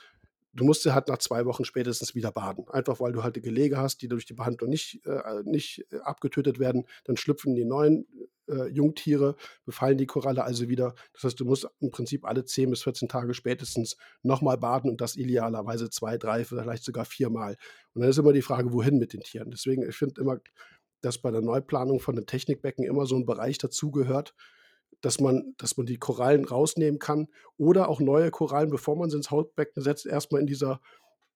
du 0.54 0.64
musst 0.64 0.86
ja 0.86 0.94
halt 0.94 1.08
nach 1.08 1.18
zwei 1.18 1.46
Wochen 1.46 1.66
spätestens 1.66 2.16
wieder 2.16 2.32
baden. 2.32 2.68
Einfach 2.70 3.00
weil 3.00 3.14
du 3.14 3.24
halt 3.24 3.36
die 3.36 3.42
Gelege 3.42 3.78
hast, 3.78 4.02
die 4.02 4.08
durch 4.08 4.26
die 4.26 4.34
Behandlung 4.34 4.70
nicht, 4.70 5.06
äh, 5.06 5.44
nicht 5.44 5.86
äh, 5.92 6.00
abgetötet 6.00 6.60
werden. 6.60 6.86
Dann 7.06 7.18
schlüpfen 7.18 7.56
die 7.56 7.66
neuen 7.66 8.06
äh, 8.48 8.68
Jungtiere, 8.68 9.36
befallen 9.66 9.98
die 9.98 10.06
Koralle 10.06 10.44
also 10.44 10.68
wieder. 10.68 10.94
Das 11.14 11.24
heißt, 11.24 11.40
du 11.40 11.46
musst 11.46 11.68
im 11.80 11.92
Prinzip 11.92 12.26
alle 12.26 12.44
10 12.44 12.70
bis 12.70 12.84
14 12.84 13.08
Tage 13.08 13.34
spätestens 13.34 13.98
nochmal 14.24 14.58
baden 14.58 14.90
und 14.90 15.02
das 15.02 15.16
idealerweise 15.16 15.90
zwei, 15.90 16.18
drei, 16.18 16.44
vielleicht 16.44 16.84
sogar 16.84 17.06
viermal. 17.06 17.56
Und 17.94 18.02
dann 18.02 18.10
ist 18.10 18.18
immer 18.18 18.34
die 18.34 18.42
Frage, 18.42 18.74
wohin 18.74 18.98
mit 18.98 19.14
den 19.14 19.22
Tieren. 19.22 19.52
Deswegen, 19.52 19.88
ich 19.88 19.96
finde 19.96 20.22
immer, 20.22 20.40
dass 21.02 21.18
bei 21.18 21.32
der 21.32 21.42
Neuplanung 21.42 22.00
von 22.00 22.16
den 22.16 22.28
Technikbecken 22.28 22.86
immer 22.86 23.06
so 23.06 23.16
ein 23.16 23.26
Bereich 23.26 23.58
dazugehört, 23.58 24.36
dass 25.02 25.20
man, 25.20 25.54
dass 25.58 25.78
man 25.78 25.86
die 25.86 25.98
Korallen 25.98 26.46
rausnehmen 26.46 27.00
kann 27.00 27.28
oder 27.58 27.90
auch 27.90 28.00
neue 28.00 28.32
Korallen, 28.32 28.70
bevor 28.70 28.96
man 28.96 29.10
sie 29.10 29.18
ins 29.18 29.32
Hautbecken 29.32 29.82
setzt, 29.84 30.06
erstmal 30.06 30.42
in 30.42 30.48
dieser 30.48 30.80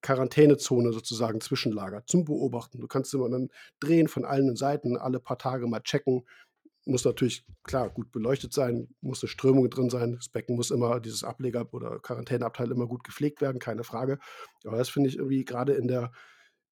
Quarantänezone 0.02 0.94
sozusagen 0.94 1.42
zwischenlagert 1.42 2.08
zum 2.08 2.26
Beobachten. 2.26 2.80
Du 2.80 2.88
kannst 2.88 3.14
immer 3.16 3.28
dann 3.28 3.50
drehen 3.80 4.08
von 4.08 4.24
allen 4.24 4.56
Seiten, 4.56 4.98
alle 4.98 5.20
paar 5.20 5.40
Tage 5.40 5.66
mal 5.66 5.82
checken. 5.82 6.28
Muss 6.86 7.04
natürlich, 7.04 7.44
klar, 7.64 7.90
gut 7.90 8.12
beleuchtet 8.12 8.54
sein, 8.54 8.88
muss 9.02 9.24
eine 9.24 9.30
Strömung 9.30 9.68
drin 9.72 9.90
sein. 9.90 10.14
Das 10.14 10.30
Becken 10.30 10.56
muss 10.56 10.70
immer, 10.70 11.00
dieses 11.00 11.24
Ableger- 11.24 11.74
oder 11.74 12.00
Quarantäneabteil 12.00 12.70
immer 12.70 12.86
gut 12.86 13.04
gepflegt 13.04 13.42
werden, 13.42 13.58
keine 13.58 13.84
Frage. 13.84 14.20
Aber 14.64 14.78
das 14.78 14.90
finde 14.90 15.10
ich 15.10 15.18
irgendwie 15.18 15.44
gerade 15.44 15.74
in 15.74 15.88
der, 15.88 16.12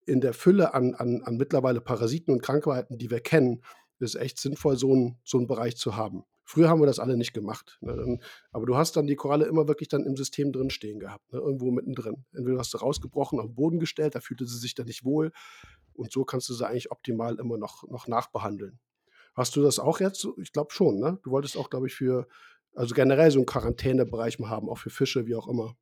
in 0.05 0.21
der 0.21 0.33
Fülle 0.33 0.75
an, 0.75 0.93
an, 0.93 1.23
an 1.23 1.35
mittlerweile 1.37 1.81
Parasiten 1.81 2.35
und 2.35 2.43
Krankheiten, 2.43 2.99
die 2.99 3.09
wir 3.09 3.21
kennen, 3.21 3.63
ist 3.97 4.13
echt 4.13 4.37
sinnvoll, 4.37 4.77
so 4.77 4.93
einen, 4.93 5.17
so 5.23 5.39
einen 5.39 5.47
Bereich 5.47 5.77
zu 5.77 5.95
haben. 5.95 6.23
Früher 6.45 6.69
haben 6.69 6.81
wir 6.81 6.85
das 6.85 6.99
alle 6.99 7.17
nicht 7.17 7.33
gemacht. 7.33 7.77
Ne? 7.81 8.19
Aber 8.51 8.65
du 8.65 8.75
hast 8.75 8.95
dann 8.95 9.07
die 9.07 9.15
Koralle 9.15 9.45
immer 9.45 9.67
wirklich 9.67 9.87
dann 9.87 10.05
im 10.05 10.15
System 10.17 10.51
drin 10.51 10.69
stehen 10.69 10.99
gehabt, 10.99 11.31
ne? 11.31 11.39
irgendwo 11.39 11.71
mittendrin. 11.71 12.25
Entweder 12.33 12.59
hast 12.59 12.73
du 12.73 12.77
rausgebrochen, 12.77 13.39
auf 13.39 13.47
den 13.47 13.55
Boden 13.55 13.79
gestellt, 13.79 14.15
da 14.15 14.19
fühlte 14.19 14.45
sie 14.45 14.57
sich 14.57 14.75
dann 14.75 14.87
nicht 14.87 15.05
wohl. 15.05 15.31
Und 15.93 16.11
so 16.11 16.25
kannst 16.25 16.49
du 16.49 16.53
sie 16.53 16.67
eigentlich 16.67 16.91
optimal 16.91 17.39
immer 17.39 17.57
noch, 17.57 17.87
noch 17.89 18.07
nachbehandeln. 18.07 18.79
Hast 19.35 19.55
du 19.55 19.61
das 19.63 19.79
auch 19.79 19.99
jetzt? 19.99 20.27
Ich 20.37 20.51
glaube 20.51 20.71
schon, 20.71 20.99
ne? 20.99 21.19
Du 21.23 21.31
wolltest 21.31 21.57
auch, 21.57 21.69
glaube 21.69 21.87
ich, 21.87 21.95
für, 21.95 22.27
also 22.75 22.93
generell 22.93 23.31
so 23.31 23.39
einen 23.39 23.45
Quarantänebereich 23.45 24.39
mal 24.39 24.49
haben, 24.49 24.69
auch 24.69 24.77
für 24.77 24.89
Fische, 24.89 25.25
wie 25.25 25.35
auch 25.35 25.47
immer. 25.47 25.75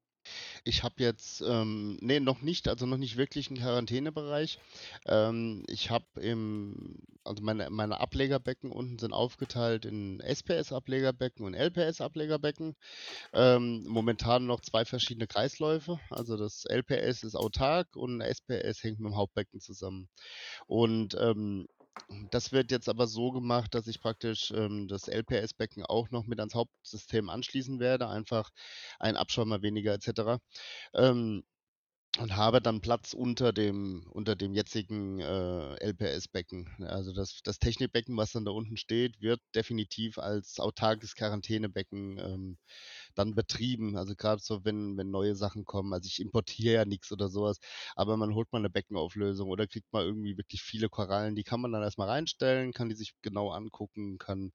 Ich 0.63 0.83
habe 0.83 0.95
jetzt, 0.97 1.41
ähm, 1.41 1.97
ne, 2.01 2.19
noch 2.19 2.41
nicht, 2.41 2.67
also 2.67 2.85
noch 2.85 2.97
nicht 2.97 3.17
wirklich 3.17 3.47
einen 3.47 3.57
Quarantänebereich. 3.59 4.59
Ähm, 5.05 5.63
ich 5.67 5.89
habe 5.89 6.05
im, 6.19 6.99
also 7.23 7.43
meine, 7.43 7.69
meine 7.69 7.99
Ablegerbecken 7.99 8.71
unten 8.71 8.99
sind 8.99 9.13
aufgeteilt 9.13 9.85
in 9.85 10.19
SPS-Ablegerbecken 10.19 11.45
und 11.45 11.53
LPS-Ablegerbecken. 11.53 12.75
Ähm, 13.33 13.83
momentan 13.87 14.45
noch 14.45 14.61
zwei 14.61 14.85
verschiedene 14.85 15.27
Kreisläufe. 15.27 15.99
Also 16.09 16.37
das 16.37 16.65
LPS 16.65 17.23
ist 17.23 17.35
autark 17.35 17.95
und 17.95 18.21
SPS 18.21 18.83
hängt 18.83 18.99
mit 18.99 19.11
dem 19.11 19.17
Hauptbecken 19.17 19.59
zusammen. 19.59 20.09
Und 20.67 21.15
ähm, 21.19 21.67
das 22.31 22.51
wird 22.51 22.71
jetzt 22.71 22.89
aber 22.89 23.07
so 23.07 23.31
gemacht, 23.31 23.73
dass 23.73 23.87
ich 23.87 24.01
praktisch 24.01 24.51
ähm, 24.51 24.87
das 24.87 25.07
LPS-Becken 25.07 25.85
auch 25.85 26.09
noch 26.11 26.25
mit 26.25 26.39
ans 26.39 26.55
Hauptsystem 26.55 27.29
anschließen 27.29 27.79
werde, 27.79 28.07
einfach 28.07 28.49
ein 28.99 29.17
Abschäumer 29.17 29.61
weniger 29.61 29.93
etc. 29.93 30.41
Ähm, 30.93 31.43
und 32.19 32.35
habe 32.35 32.61
dann 32.61 32.81
Platz 32.81 33.13
unter 33.13 33.53
dem, 33.53 34.05
unter 34.11 34.35
dem 34.35 34.53
jetzigen 34.53 35.19
äh, 35.19 35.75
LPS-Becken. 35.75 36.69
Also 36.85 37.13
das, 37.13 37.39
das 37.43 37.57
Technikbecken, 37.59 38.17
was 38.17 38.33
dann 38.33 38.43
da 38.43 38.51
unten 38.51 38.75
steht, 38.75 39.21
wird 39.21 39.39
definitiv 39.55 40.17
als 40.17 40.59
autarkes 40.59 41.15
Quarantänebecken 41.15 42.17
ähm, 42.19 42.57
dann 43.15 43.35
betrieben. 43.35 43.97
Also 43.97 44.15
gerade 44.15 44.41
so, 44.41 44.63
wenn, 44.65 44.97
wenn 44.97 45.11
neue 45.11 45.35
Sachen 45.35 45.65
kommen. 45.65 45.93
Also 45.93 46.07
ich 46.07 46.19
importiere 46.19 46.75
ja 46.75 46.85
nichts 46.85 47.11
oder 47.11 47.29
sowas, 47.29 47.59
aber 47.95 48.17
man 48.17 48.33
holt 48.35 48.51
mal 48.51 48.59
eine 48.59 48.69
Beckenauflösung 48.69 49.49
oder 49.49 49.67
kriegt 49.67 49.91
mal 49.93 50.03
irgendwie 50.05 50.37
wirklich 50.37 50.61
viele 50.63 50.89
Korallen. 50.89 51.35
Die 51.35 51.43
kann 51.43 51.61
man 51.61 51.71
dann 51.71 51.83
erstmal 51.83 52.09
reinstellen, 52.09 52.73
kann 52.73 52.89
die 52.89 52.95
sich 52.95 53.13
genau 53.21 53.51
angucken, 53.51 54.17
kann, 54.17 54.51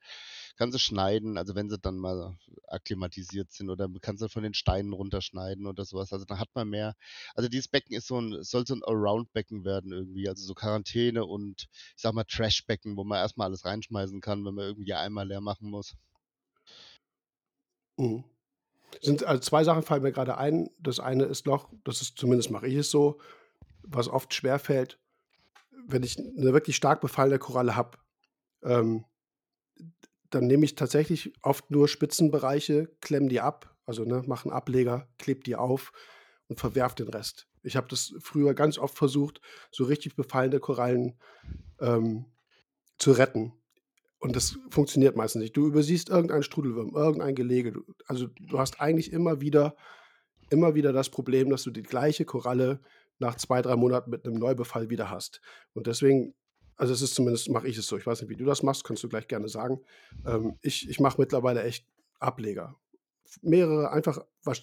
kann 0.57 0.73
sie 0.73 0.79
schneiden, 0.79 1.39
also 1.39 1.55
wenn 1.55 1.71
sie 1.71 1.79
dann 1.79 1.97
mal 1.99 2.37
akklimatisiert 2.69 3.53
sind 3.53 3.71
oder 3.71 3.89
kann 4.01 4.17
sie 4.19 4.29
von 4.29 4.43
den 4.43 4.55
Steinen 4.55 4.93
runterschneiden 4.93 5.67
oder 5.67 5.85
sowas. 5.85 6.13
Also 6.13 6.25
dann 6.25 6.39
hat 6.39 6.49
man 6.55 6.69
mehr. 6.69 6.95
Also 7.35 7.49
dieses 7.49 7.69
Becken 7.69 7.95
ist 7.97 8.07
so 8.09 8.21
ein, 8.21 8.43
soll 8.43 8.67
so 8.67 8.75
ein 8.75 8.85
Around-Becken 8.85 9.65
werden 9.65 9.93
irgendwie. 9.93 10.29
Also 10.29 10.45
so 10.45 10.55
Quarantäne 10.55 11.25
und 11.25 11.67
ich 11.97 12.03
sag 12.03 12.15
mal 12.15 12.25
Trash-Becken, 12.25 12.97
wo 12.97 13.05
man 13.05 13.19
erstmal 13.19 13.49
alles 13.49 13.65
reinschmeißen 13.65 14.21
kann, 14.21 14.45
wenn 14.45 14.55
man 14.55 14.65
irgendwie 14.67 14.95
einmal 14.95 15.27
leer 15.29 15.41
machen 15.41 15.71
muss. 15.71 15.97
Mhm. 17.99 18.36
Sind 19.03 19.25
also 19.25 19.41
zwei 19.41 19.65
Sachen 19.65 19.83
fallen 19.83 20.03
mir 20.03 20.13
gerade 20.13 20.39
ein. 20.39 20.71
Das 20.79 21.01
eine 21.01 21.25
ist 21.25 21.47
noch, 21.47 21.71
das 21.85 22.03
ist 22.03 22.19
zumindest 22.19 22.51
mache 22.51 22.67
ich 22.67 22.75
es 22.77 22.91
so, 22.91 23.19
was 23.83 24.09
oft 24.09 24.35
schwerfällt, 24.35 24.99
wenn 25.89 26.03
ich 26.03 26.19
eine 26.19 26.53
wirklich 26.53 26.77
stark 26.77 27.01
befallene 27.01 27.39
Koralle 27.39 27.77
habe, 27.77 27.99
ähm, 28.65 29.05
dann 30.31 30.47
nehme 30.47 30.65
ich 30.65 30.75
tatsächlich 30.77 31.33
oft 31.43 31.71
nur 31.71 31.89
Spitzenbereiche, 31.89 32.89
klemme 33.01 33.29
die 33.29 33.41
ab, 33.41 33.77
also 33.87 34.05
ne, 34.05 34.23
mache 34.27 34.49
'n 34.49 34.53
Ableger, 34.53 35.09
klebe 35.19 35.43
die 35.43 35.57
auf 35.57 35.93
und 36.49 36.61
verwerfe 36.61 36.97
den 36.97 37.09
Rest. 37.09 37.49
Ich 37.63 37.77
habe 37.77 37.89
das 37.89 38.15
früher 38.21 38.55
ganz 38.55 38.79
oft 38.79 38.97
versucht, 38.97 39.41
so 39.73 39.85
richtig 39.85 40.17
befallene 40.17 40.61
Korallen, 40.61 41.19
ähm, 41.81 42.27
zu 42.99 43.13
retten. 43.13 43.53
Und 44.19 44.35
das 44.35 44.59
funktioniert 44.71 45.17
meistens 45.17 45.43
nicht. 45.43 45.57
Du 45.57 45.67
übersiehst 45.67 46.09
irgendeinen 46.09 46.43
Strudelwurm, 46.43 46.95
irgendein 46.95 47.35
Gelege. 47.35 47.73
Du 47.73 47.83
also, 48.07 48.27
du 48.29 48.59
hast 48.59 48.81
eigentlich 48.81 49.13
immer 49.13 49.41
wieder 49.41 49.77
immer 50.51 50.75
wieder 50.75 50.93
das 50.93 51.11
Problem, 51.11 51.51
dass 51.51 51.65
du 51.65 51.71
die 51.71 51.83
gleiche 51.83 52.25
Koralle 52.25 52.81
nach 53.19 53.35
2, 53.37 53.63
3 53.63 53.77
Monaten 53.77 54.11
mit 54.11 54.25
'nem 54.25 54.35
Neubefall 54.35 54.91
wieder 54.91 55.11
hast. 55.11 55.41
Und 55.75 55.87
deswegen 55.87 56.35
also, 56.79 56.93
es 56.93 57.01
ist 57.03 57.15
zumindest 57.15 57.49
mache 57.51 57.69
ich 57.69 57.79
es 57.79 57.87
so. 57.87 57.97
Ich 57.97 58.07
weiß 58.07 58.21
nicht, 58.21 58.31
wie 58.31 58.37
du 58.37 58.45
das 58.45 58.63
machst, 58.63 58.85
kannst 58.85 59.03
du 59.03 59.09
gleich 59.09 59.29
gerne 59.29 59.49
sagen. 59.49 59.81
Ähm, 60.27 60.59
ich 60.63 60.89
ich 60.89 61.01
mache 61.01 61.21
mittlerweile 61.21 61.63
echt 61.63 61.87
Ableger. 62.21 62.77
Mehrere 63.43 63.91
einfach 63.93 64.21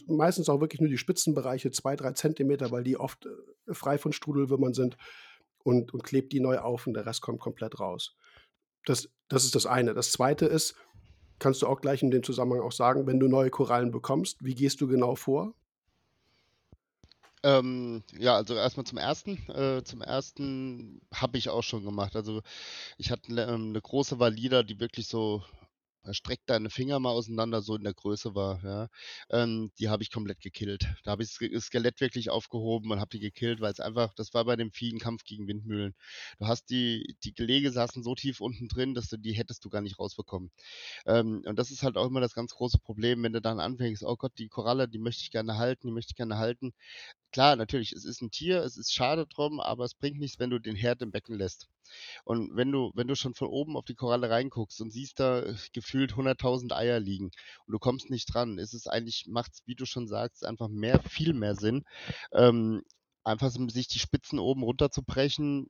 meistens 0.08 0.50
auch 0.50 0.62
wirklich 0.62 0.80
nur 0.82 0.90
die 0.90 0.98
Spitzenbereiche, 0.98 1.72
2, 1.72 1.96
3 1.96 2.12
Zentimeter, 2.14 2.72
weil 2.72 2.84
die 2.84 2.98
oft, 2.98 3.26
äh, 3.26 3.74
frei 3.74 3.98
von 3.98 4.14
Strudelwürmern 4.14 4.74
sind 4.74 4.98
und 5.64 5.94
und 5.94 6.04
klebe 6.04 6.28
die 6.30 6.40
neu 6.40 6.60
auf 6.60 6.88
und 6.88 6.94
der 6.96 7.06
Rest 7.06 7.22
kommt 7.22 7.40
komplett 7.40 7.80
raus. 7.80 8.16
Das 8.86 9.10
das 9.30 9.46
ist 9.46 9.56
das 9.56 9.66
eine. 9.66 9.94
Das 9.94 10.12
Zweite 10.12 10.46
ist, 10.46 10.76
kannst 11.40 11.62
du 11.62 11.68
auch 11.68 11.82
gleich 11.82 12.04
in 12.04 12.12
dem 12.12 12.24
Zusammenhang 12.24 12.62
auch 12.62 12.72
sagen, 12.72 13.08
wenn 13.08 13.20
du 13.20 13.28
neue 13.28 13.50
Korallen 13.50 13.92
bekommst, 13.92 14.44
wie 14.44 14.56
gehst 14.56 14.82
du 14.82 14.88
genau 14.88 15.16
vor? 15.16 15.54
Ähm, 17.46 18.04
ja, 18.18 18.36
also 18.36 18.56
erstmal 18.56 18.86
zum 18.86 18.98
ersten. 18.98 19.38
Äh, 19.50 19.84
zum 19.84 20.02
ersten 20.02 21.02
habe 21.14 21.38
ich 21.38 21.50
auch 21.50 21.62
schon 21.64 21.84
gemacht. 21.84 22.16
Also 22.16 22.42
ich 22.98 23.12
hatte 23.12 23.32
eine, 23.32 23.44
ähm, 23.48 23.72
'ne 23.74 23.82
große 23.82 24.20
Valida, 24.20 24.64
die 24.64 24.80
wirklich 24.80 25.08
so 25.08 25.44
streck 26.12 26.42
deine 26.46 26.70
Finger 26.70 27.00
mal 27.00 27.12
auseinander, 27.12 27.62
so 27.62 27.76
in 27.76 27.84
der 27.84 27.94
Größe 27.94 28.36
war, 28.36 28.64
ja. 28.64 28.88
Ähm, 29.30 29.72
die 29.80 29.90
habe 29.90 30.04
ich 30.04 30.12
komplett 30.12 30.42
gekillt. 30.42 30.88
Da 31.04 31.12
habe 31.12 31.24
ich 31.24 31.30
das 31.30 31.36
Ske 31.38 31.60
Skelett 31.62 32.02
wirklich 32.02 32.30
aufgehoben 32.30 32.92
und 32.92 33.00
habe 33.00 33.10
die 33.10 33.20
gekillt, 33.20 33.62
weil 33.62 33.72
es 33.72 33.80
einfach 33.80 34.14
das 34.16 34.34
war 34.34 34.46
bei 34.46 34.56
dem 34.56 34.72
Vieh 34.72 34.92
'n 34.92 35.00
Kampf 35.00 35.24
gegen 35.24 35.48
Windmühlen. 35.48 35.94
Du 36.40 36.48
hast 36.48 36.70
die 36.70 37.16
die 37.24 37.34
Gelege 37.34 37.72
saßen 37.72 38.04
so 38.04 38.16
tief 38.16 38.42
unten 38.42 38.68
drin, 38.68 38.94
dass 38.96 39.08
du 39.10 39.18
die 39.18 39.34
hättest 39.34 39.64
du 39.66 39.70
gar 39.70 39.82
nicht 39.82 40.00
rausbekommen. 40.00 40.52
Ähm, 41.06 41.44
und 41.46 41.58
das 41.60 41.72
ist 41.72 41.84
halt 41.84 41.98
auch 41.98 42.08
immer 42.08 42.22
das 42.22 42.34
ganz 42.36 42.54
große 42.56 42.80
Problem, 42.80 43.24
wenn 43.24 43.34
du 43.34 43.42
dann 43.42 43.60
anfängst: 43.60 44.04
„Oh 44.04 44.16
Gott, 44.18 44.34
die 44.40 44.50
Koralle, 44.50 44.88
die 44.90 45.00
möchte 45.00 45.24
ich 45.24 45.32
gerne 45.32 45.58
halten, 45.58 45.88
die 45.88 45.94
möchte 45.94 46.12
ich 46.12 46.18
gerne 46.18 46.38
halten.“ 46.40 46.74
Klar, 47.34 47.56
natürlich, 47.56 47.92
es 47.92 48.06
ist 48.06 48.22
ein 48.22 48.32
Tier, 48.32 48.62
es 48.64 48.78
ist 48.78 48.94
schade 48.94 49.26
drum, 49.28 49.60
aber 49.60 49.84
es 49.86 49.96
bringt 49.96 50.20
nichts, 50.20 50.40
wenn 50.40 50.52
du 50.52 50.60
den 50.60 50.76
Herd 50.76 51.02
im 51.02 51.12
Becken 51.12 51.36
lässt. 51.36 51.68
Und 52.26 52.56
wenn 52.56 52.72
du 52.72 52.92
wenn 52.96 53.08
du 53.08 53.16
schon 53.16 53.34
von 53.34 53.48
oben 53.48 53.76
auf 53.78 53.86
die 53.86 53.96
Koralle 53.96 54.30
reinguckst 54.30 54.80
und 54.82 54.92
siehst 54.92 55.20
da 55.20 55.42
äh, 55.42 55.56
gefühlt 55.74 56.16
100.000 56.16 56.74
Eier 56.74 57.00
liegen 57.00 57.32
und 57.66 57.74
du 57.74 57.80
kommst 57.80 58.10
nicht 58.12 58.34
dran, 58.34 58.58
ist 58.60 58.74
es 58.74 58.88
eigentlich 58.88 59.26
macht's, 59.28 59.64
wie 59.66 59.76
du 59.76 59.86
schon 59.86 60.08
sagst, 60.08 60.46
einfach 60.46 60.70
mehr 60.70 61.02
viel 61.02 61.34
mehr 61.34 61.56
Sinn, 61.56 61.84
ähm, 62.34 62.84
einfach 63.24 63.52
sich 63.52 63.88
die 63.88 64.00
Spitzen 64.00 64.40
oben 64.40 64.64
runterzubrechen. 64.64 65.70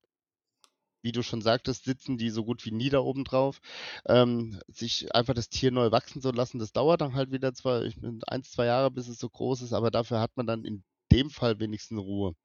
Wie 1.03 1.11
du 1.11 1.21
schon 1.21 1.41
sagtest, 1.41 1.83
sitzen 1.85 2.17
die 2.17 2.29
so 2.29 2.43
gut 2.45 2.65
wie 2.65 2.71
nie 2.71 2.89
da 2.89 2.99
oben 2.99 3.25
drauf. 3.25 3.59
Ähm, 4.07 4.59
sich 4.67 5.13
einfach 5.15 5.33
das 5.33 5.49
Tier 5.49 5.71
neu 5.71 5.91
wachsen 5.91 6.21
zu 6.21 6.31
lassen, 6.31 6.59
das 6.59 6.71
dauert 6.73 7.01
dann 7.01 7.13
halt 7.15 7.31
wieder 7.31 7.53
zwei, 7.53 7.91
1, 8.27 8.51
2 8.51 8.65
Jahre, 8.65 8.89
bis 8.91 9.07
es 9.09 9.19
so 9.19 9.29
groß 9.29 9.61
ist, 9.63 9.73
aber 9.73 9.91
dafür 9.91 10.19
hat 10.21 10.35
man 10.37 10.47
dann 10.47 10.63
in 10.65 10.83
dem 11.13 11.29
Fall 11.29 11.59
wenigstens 11.59 11.99
Ruhe. 11.99 12.35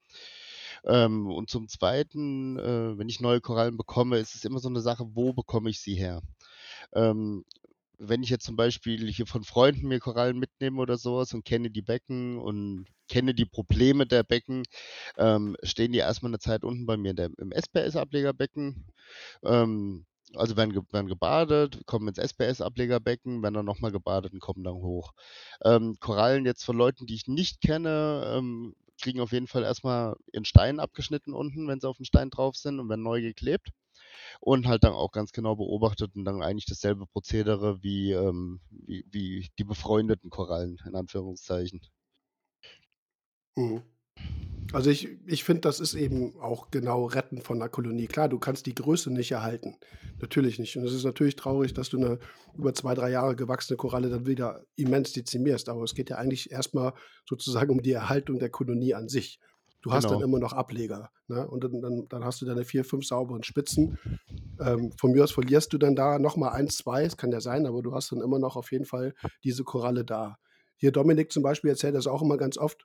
Ähm, 0.84 1.26
und 1.30 1.50
zum 1.50 1.68
Zweiten, 1.68 2.58
äh, 2.58 2.98
wenn 2.98 3.08
ich 3.08 3.20
neue 3.20 3.40
Korallen 3.40 3.76
bekomme, 3.76 4.18
ist 4.18 4.34
es 4.34 4.44
immer 4.44 4.60
so 4.60 4.68
eine 4.68 4.80
Sache, 4.80 5.04
wo 5.14 5.32
bekomme 5.32 5.70
ich 5.70 5.80
sie 5.80 5.94
her? 5.94 6.22
Ähm, 6.94 7.44
wenn 7.98 8.22
ich 8.22 8.30
jetzt 8.30 8.44
zum 8.44 8.56
Beispiel 8.56 9.10
hier 9.10 9.26
von 9.26 9.44
Freunden 9.44 9.88
mir 9.88 9.98
Korallen 9.98 10.38
mitnehme 10.38 10.80
oder 10.80 10.96
sowas 10.98 11.34
und 11.34 11.44
kenne 11.44 11.70
die 11.70 11.82
Becken 11.82 12.38
und 12.38 12.86
kenne 13.08 13.34
die 13.34 13.44
Probleme 13.44 14.06
der 14.06 14.22
Becken, 14.22 14.62
ähm, 15.16 15.56
stehen 15.62 15.92
die 15.92 15.98
erstmal 15.98 16.30
eine 16.30 16.38
Zeit 16.38 16.64
unten 16.64 16.86
bei 16.86 16.96
mir 16.96 17.14
der 17.14 17.30
im 17.38 17.52
SPS-Ablegerbecken. 17.52 18.86
Ähm, 19.42 20.06
also 20.34 20.56
werden 20.56 20.72
ge 20.72 20.82
werden 20.90 21.06
gebadet, 21.08 21.80
kommen 21.86 22.08
ins 22.08 22.18
SPS-Ablegerbecken, 22.18 23.42
werden 23.42 23.54
dann 23.54 23.64
noch 23.66 23.80
mal 23.80 23.92
gebadet 23.92 24.32
und 24.32 24.40
kommen 24.40 24.64
dann 24.64 24.74
hoch. 24.74 25.12
Ähm, 25.64 25.96
Korallen 26.00 26.44
jetzt 26.46 26.64
von 26.64 26.76
Leuten, 26.76 27.06
die 27.06 27.14
ich 27.14 27.26
nicht 27.26 27.60
kenne, 27.60 28.34
ähm, 28.36 28.74
kriegen 29.00 29.20
auf 29.20 29.32
jeden 29.32 29.46
Fall 29.46 29.62
erstmal 29.62 30.16
ihren 30.32 30.44
Stein 30.44 30.80
abgeschnitten 30.80 31.32
unten, 31.32 31.68
wenn 31.68 31.80
sie 31.80 31.88
auf 31.88 31.96
dem 31.96 32.04
Stein 32.04 32.30
drauf 32.30 32.56
sind 32.56 32.80
und 32.80 32.88
werden 32.88 33.02
neu 33.02 33.20
geklebt. 33.22 33.70
Und 34.40 34.66
halt 34.66 34.84
dann 34.84 34.92
auch 34.92 35.12
ganz 35.12 35.32
genau 35.32 35.56
beobachtet 35.56 36.14
und 36.16 36.24
dann 36.24 36.42
eigentlich 36.42 36.66
dasselbe 36.66 37.06
Prozedere 37.06 37.82
wie, 37.82 38.12
ähm, 38.12 38.60
wie, 38.70 39.04
wie 39.10 39.48
die 39.58 39.64
befreundeten 39.64 40.30
Korallen, 40.30 40.78
in 40.86 40.94
Anführungszeichen. 40.94 41.80
Mhm. 43.56 43.97
Also, 44.72 44.90
ich 44.90 45.08
ich 45.26 45.44
finde, 45.44 45.62
das 45.62 45.80
ist 45.80 45.94
eben 45.94 46.38
auch 46.40 46.70
genau 46.70 47.06
Retten 47.06 47.40
von 47.40 47.58
'ner 47.58 47.68
Kolonie. 47.70 48.06
Klar, 48.06 48.28
du 48.28 48.38
kannst 48.38 48.66
die 48.66 48.74
Größe 48.74 49.10
nicht 49.10 49.30
erhalten. 49.32 49.76
Natürlich 50.20 50.58
nicht. 50.58 50.76
Und 50.76 50.84
es 50.84 50.92
ist 50.92 51.04
natürlich 51.04 51.36
traurig, 51.36 51.72
dass 51.72 51.88
du 51.88 51.96
eine 51.96 52.18
über 52.54 52.74
2, 52.74 52.94
3 52.94 53.10
Jahre 53.10 53.34
gewachsene 53.36 53.76
Koralle 53.78 54.10
dann 54.10 54.26
wieder 54.26 54.64
immens 54.76 55.12
dezimierst. 55.12 55.68
Aber 55.70 55.84
es 55.84 55.94
geht 55.94 56.10
ja 56.10 56.16
eigentlich 56.16 56.50
erst 56.50 56.74
mal 56.74 56.92
sozusagen 57.26 57.70
um 57.72 57.82
die 57.82 57.92
Erhaltung 57.92 58.38
der 58.38 58.50
Kolonie 58.50 58.94
an 58.94 59.08
sich. 59.08 59.38
Du 59.80 59.92
hast 59.92 60.10
dann 60.10 60.20
Genau. 60.20 60.22
immer 60.22 60.38
noch 60.40 60.52
Ableger, 60.52 61.10
ne? 61.28 61.48
Und 61.48 61.64
dann 61.64 61.80
dann 61.80 62.06
dann 62.08 62.24
hast 62.24 62.42
du 62.42 62.46
deine 62.46 62.64
4, 62.64 62.84
5 62.84 63.06
sauberen 63.06 63.44
Spitzen. 63.44 63.94
Ähm, 64.60 64.92
von 64.98 65.12
mir 65.12 65.24
aus 65.24 65.32
verlierst 65.32 65.72
du 65.72 65.78
dann 65.78 65.96
da 65.96 66.18
noch 66.18 66.36
mal 66.36 66.50
1, 66.50 66.68
2, 66.70 67.04
es 67.04 67.16
kann 67.16 67.32
ja 67.32 67.40
sein, 67.40 67.66
aber 67.66 67.82
du 67.82 67.94
hast 67.94 68.12
dann 68.12 68.20
immer 68.22 68.38
noch 68.40 68.56
auf 68.56 68.72
jeden 68.72 68.84
Fall 68.86 69.14
diese 69.44 69.64
Koralle 69.64 70.04
da. 70.04 70.36
Hier 70.76 70.92
Dominik 70.92 71.32
zum 71.32 71.42
Beispiel 71.42 71.70
erzählt 71.70 71.94
das 71.94 72.06
auch 72.08 72.22
immer 72.22 72.36
ganz 72.38 72.58
oft. 72.58 72.84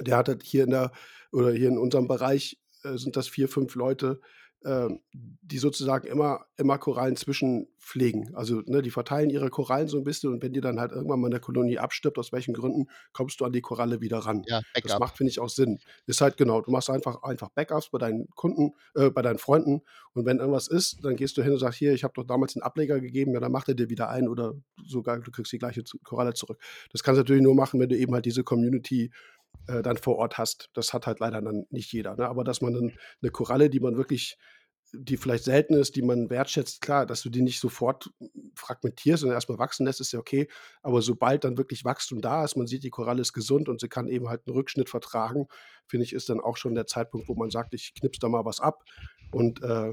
Der 0.00 0.16
hat 0.16 0.28
halt 0.28 0.42
hier 0.42 0.64
in 0.64 0.70
der 0.70 0.92
oder 1.32 1.52
hier 1.52 1.68
in 1.68 1.78
unserem 1.78 2.08
Bereich, 2.08 2.60
äh, 2.84 2.96
sind 2.98 3.16
das 3.16 3.28
4, 3.28 3.48
5 3.48 3.74
Leute, 3.74 4.20
ähm, 4.64 5.00
die 5.12 5.58
sozusagen 5.58 6.06
immer 6.08 6.46
immer 6.56 6.78
Korallen 6.78 7.14
zwischenpflegen. 7.16 8.34
Also, 8.34 8.62
ne, 8.66 8.82
die 8.82 8.90
verteilen 8.90 9.30
ihre 9.30 9.50
Korallen 9.50 9.86
so 9.88 9.98
'n 9.98 10.04
bisschen 10.04 10.32
und 10.32 10.42
wenn 10.42 10.52
die 10.52 10.60
dann 10.60 10.80
halt 10.80 10.90
irgendwann 10.92 11.20
mal 11.20 11.28
'ne 11.30 11.38
Kolonie 11.40 11.78
abstirbt, 11.78 12.18
aus 12.18 12.32
welchen 12.32 12.54
Gründen, 12.54 12.86
kommst 13.12 13.40
du 13.40 13.44
an 13.44 13.52
die 13.52 13.60
Koralle 13.60 14.00
wieder 14.00 14.18
ran. 14.18 14.46
Ja, 14.46 14.62
Das 14.82 14.98
macht, 14.98 15.16
finde 15.16 15.30
ich, 15.30 15.38
auch 15.40 15.48
Sinn. 15.48 15.80
Ist 16.06 16.20
halt 16.20 16.36
genau, 16.36 16.60
du 16.60 16.70
machst 16.72 16.90
einfach 16.90 17.22
einfach 17.22 17.50
Backups 17.50 17.90
bei 17.90 17.98
deinen 17.98 18.28
Kunden 18.30 18.72
äh, 18.94 19.10
bei 19.10 19.22
deinen 19.22 19.38
Freunden 19.38 19.82
und 20.14 20.26
wenn 20.26 20.38
irgendwas 20.38 20.68
ist, 20.68 21.04
dann 21.04 21.16
gehst 21.16 21.36
du 21.36 21.42
hin 21.42 21.52
und 21.52 21.58
sagst: 21.58 21.78
„Hier, 21.78 21.92
ich 21.94 22.02
habe 22.04 22.14
doch 22.16 22.24
damals 22.24 22.56
'n 22.56 22.62
Ableger 22.62 23.00
gegeben“, 23.00 23.32
ja, 23.34 23.40
dann 23.40 23.52
macht 23.52 23.68
er 23.68 23.74
dir 23.74 23.90
wieder 23.90 24.08
einen 24.08 24.28
oder 24.28 24.54
sogar 24.84 25.18
du 25.20 25.30
kriegst 25.30 25.52
die 25.52 25.58
gleiche 25.58 25.82
Koralle 26.04 26.34
zurück. 26.34 26.60
Das 26.92 27.02
kannst 27.02 27.18
du 27.18 27.20
natürlich 27.22 27.42
nur 27.42 27.54
machen, 27.54 27.78
wenn 27.80 27.88
du 27.88 27.96
eben 27.96 28.12
halt 28.14 28.24
diese 28.26 28.44
Community, 28.44 29.10
äh, 29.66 29.82
dann 29.82 29.96
vor 29.98 30.16
Ort 30.16 30.38
hast. 30.38 30.70
Das 30.74 30.92
hat 30.94 31.06
halt 31.06 31.20
leider 31.20 31.42
dann 31.42 31.66
nicht 31.70 31.92
jeder, 31.92 32.16
ne? 32.16 32.28
Aber 32.28 32.44
dass 32.44 32.60
man 32.62 32.74
dann 32.74 32.92
'ne 33.22 33.30
Koralle, 33.30 33.70
die 33.70 33.80
man 33.80 33.96
wirklich 33.96 34.36
die 34.94 35.18
vielleicht 35.18 35.44
selten 35.44 35.74
ist, 35.74 35.96
die 35.96 36.02
man 36.02 36.30
wertschätzt, 36.30 36.80
klar, 36.80 37.04
dass 37.06 37.22
du 37.22 37.28
die 37.30 37.42
nicht 37.42 37.60
sofort 37.60 38.10
fragmentierst 38.54 39.22
und 39.24 39.30
erst 39.32 39.50
mal 39.50 39.58
wachsen 39.58 39.84
lässt, 39.86 40.00
ist 40.00 40.12
ja 40.12 40.18
okay. 40.20 40.48
Aber 40.82 41.02
sobald 41.02 41.44
dann 41.44 41.58
wirklich 41.58 41.84
Wachstum 41.84 42.20
da 42.22 42.42
ist, 42.44 42.56
man 42.56 42.66
sieht, 42.66 42.84
die 42.84 42.90
Koralle 42.90 43.20
ist 43.22 43.34
gesund 43.34 43.68
und 43.68 43.80
sie 43.80 43.88
kann 43.88 44.08
eben 44.08 44.28
halt 44.30 44.46
'n 44.46 44.52
Rückschnitt 44.52 44.88
vertragen, 44.90 45.46
finde 45.86 46.04
ich, 46.04 46.12
ist 46.14 46.30
dann 46.30 46.40
auch 46.40 46.56
schon 46.56 46.74
der 46.74 46.86
Zeitpunkt, 46.86 47.28
wo 47.28 47.34
man 47.34 47.50
sagt: 47.50 47.74
„Ich 47.74 47.92
knipse 47.94 48.20
da 48.20 48.28
mal 48.30 48.44
was 48.46 48.60
ab 48.60 48.84
und, 49.30 49.62
äh, 49.62 49.92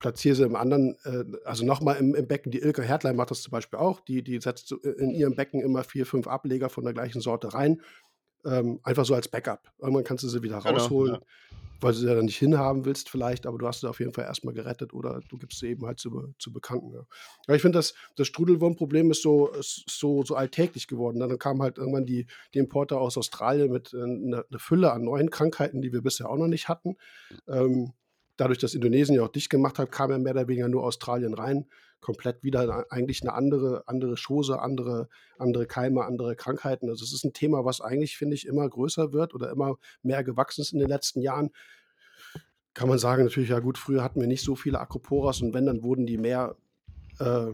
platziere 0.00 0.36
sie 0.36 0.44
im 0.44 0.56
anderen 0.56 0.96
äh, 1.04 1.24
also 1.46 1.64
noch 1.66 1.80
mal 1.82 1.94
im 1.94 2.14
im 2.16 2.28
Becken.“ 2.28 2.52
Die 2.52 2.60
Ilka 2.62 2.82
Hertlein 2.82 3.16
macht 3.16 3.30
das 3.32 3.42
zum 3.42 3.52
Beispiel 3.52 3.78
auch. 3.80 4.00
Die 4.00 4.22
die 4.24 4.40
setzt 4.40 4.72
i 4.72 4.76
in 4.98 5.10
ihrem 5.12 5.36
Becken 5.36 5.60
immer 5.62 5.84
4, 5.84 6.06
5 6.06 6.26
Ableger 6.28 6.70
von 6.70 6.84
der 6.84 6.94
gleichen 6.94 7.20
Sorte 7.22 7.54
rein 7.54 7.82
ähm, 8.44 8.80
einfach 8.82 9.04
so 9.04 9.14
als 9.14 9.28
Backup. 9.28 9.72
Irgendwann 9.78 10.04
kannst 10.04 10.24
du 10.24 10.28
sie 10.28 10.42
wieder 10.42 10.60
Genau, 10.60 10.78
rausholen, 10.78 11.14
ja. 11.14 11.20
weil 11.80 11.92
du 11.92 11.98
sie 11.98 12.06
ja 12.06 12.14
dann 12.14 12.24
nicht 12.24 12.38
hinhaben 12.38 12.84
willst 12.84 13.08
vielleicht, 13.08 13.46
aber 13.46 13.58
du 13.58 13.66
hast 13.66 13.80
sie 13.80 13.88
auf 13.88 14.00
jeden 14.00 14.12
Fall 14.12 14.24
erstmal 14.24 14.54
gerettet 14.54 14.92
oder 14.94 15.20
du 15.28 15.38
gibst 15.38 15.58
sie 15.58 15.68
eben 15.68 15.86
halt 15.86 15.98
zu, 15.98 16.34
zu 16.38 16.52
Bekannten. 16.52 16.92
Ja. 16.92 17.06
Ja, 17.48 17.54
ich 17.54 17.62
finde, 17.62 17.78
das, 17.78 17.94
das 18.16 18.26
Strudelwurmproblem 18.26 19.10
ist 19.10 19.22
so, 19.22 19.48
ist 19.48 19.84
so, 19.88 20.22
so 20.24 20.34
alltäglich 20.34 20.86
geworden. 20.86 21.20
Dann 21.20 21.38
kamen 21.38 21.62
halt 21.62 21.78
irgendwann 21.78 22.06
die, 22.06 22.26
die 22.54 22.58
Importer 22.58 23.00
aus 23.00 23.16
Australien 23.16 23.70
mit 23.70 23.92
äh, 23.92 24.02
einer 24.02 24.44
eine 24.48 24.58
Fülle 24.58 24.92
an 24.92 25.04
neuen 25.04 25.30
Krankheiten, 25.30 25.80
die 25.82 25.92
wir 25.92 26.02
bisher 26.02 26.28
auch 26.28 26.36
noch 26.36 26.48
nicht 26.48 26.68
hatten. 26.68 26.96
Ähm, 27.48 27.92
dadurch, 28.40 28.58
dass 28.58 28.74
Indonesien 28.74 29.16
ja 29.16 29.22
auch 29.22 29.28
dicht 29.28 29.50
gemacht 29.50 29.78
hat, 29.78 29.92
kam 29.92 30.10
ja 30.10 30.18
mehr 30.18 30.32
oder 30.32 30.48
weniger 30.48 30.68
nur 30.68 30.84
Australien 30.84 31.34
rein. 31.34 31.66
Komplett 32.00 32.42
wieder 32.42 32.86
eigentlich 32.90 33.20
eine 33.20 33.34
andere, 33.34 33.84
andere 33.86 34.14
Chose, 34.16 34.60
andere, 34.60 35.08
andere 35.38 35.66
Keime, 35.66 36.04
andere 36.04 36.34
Krankheiten. 36.34 36.88
Also 36.88 37.04
es 37.04 37.12
ist 37.12 37.24
ein 37.24 37.34
Thema, 37.34 37.66
was 37.66 37.82
eigentlich, 37.82 38.16
finde 38.16 38.34
ich, 38.34 38.46
immer 38.46 38.66
größer 38.66 39.12
wird 39.12 39.34
oder 39.34 39.50
immer 39.50 39.76
mehr 40.02 40.24
gewachsen 40.24 40.62
ist 40.62 40.72
in 40.72 40.78
den 40.78 40.88
letzten 40.88 41.20
Jahren. 41.20 41.50
Kann 42.72 42.88
man 42.88 42.98
sagen, 42.98 43.24
natürlich, 43.24 43.50
ja 43.50 43.58
gut, 43.58 43.76
früher 43.76 44.02
hatten 44.02 44.20
wir 44.20 44.28
nicht 44.28 44.44
so 44.44 44.56
viele 44.56 44.80
Acroporas 44.80 45.42
und 45.42 45.52
wenn, 45.52 45.66
dann 45.66 45.82
wurden 45.82 46.06
die 46.06 46.16
mehr 46.16 46.56
äh, 47.18 47.52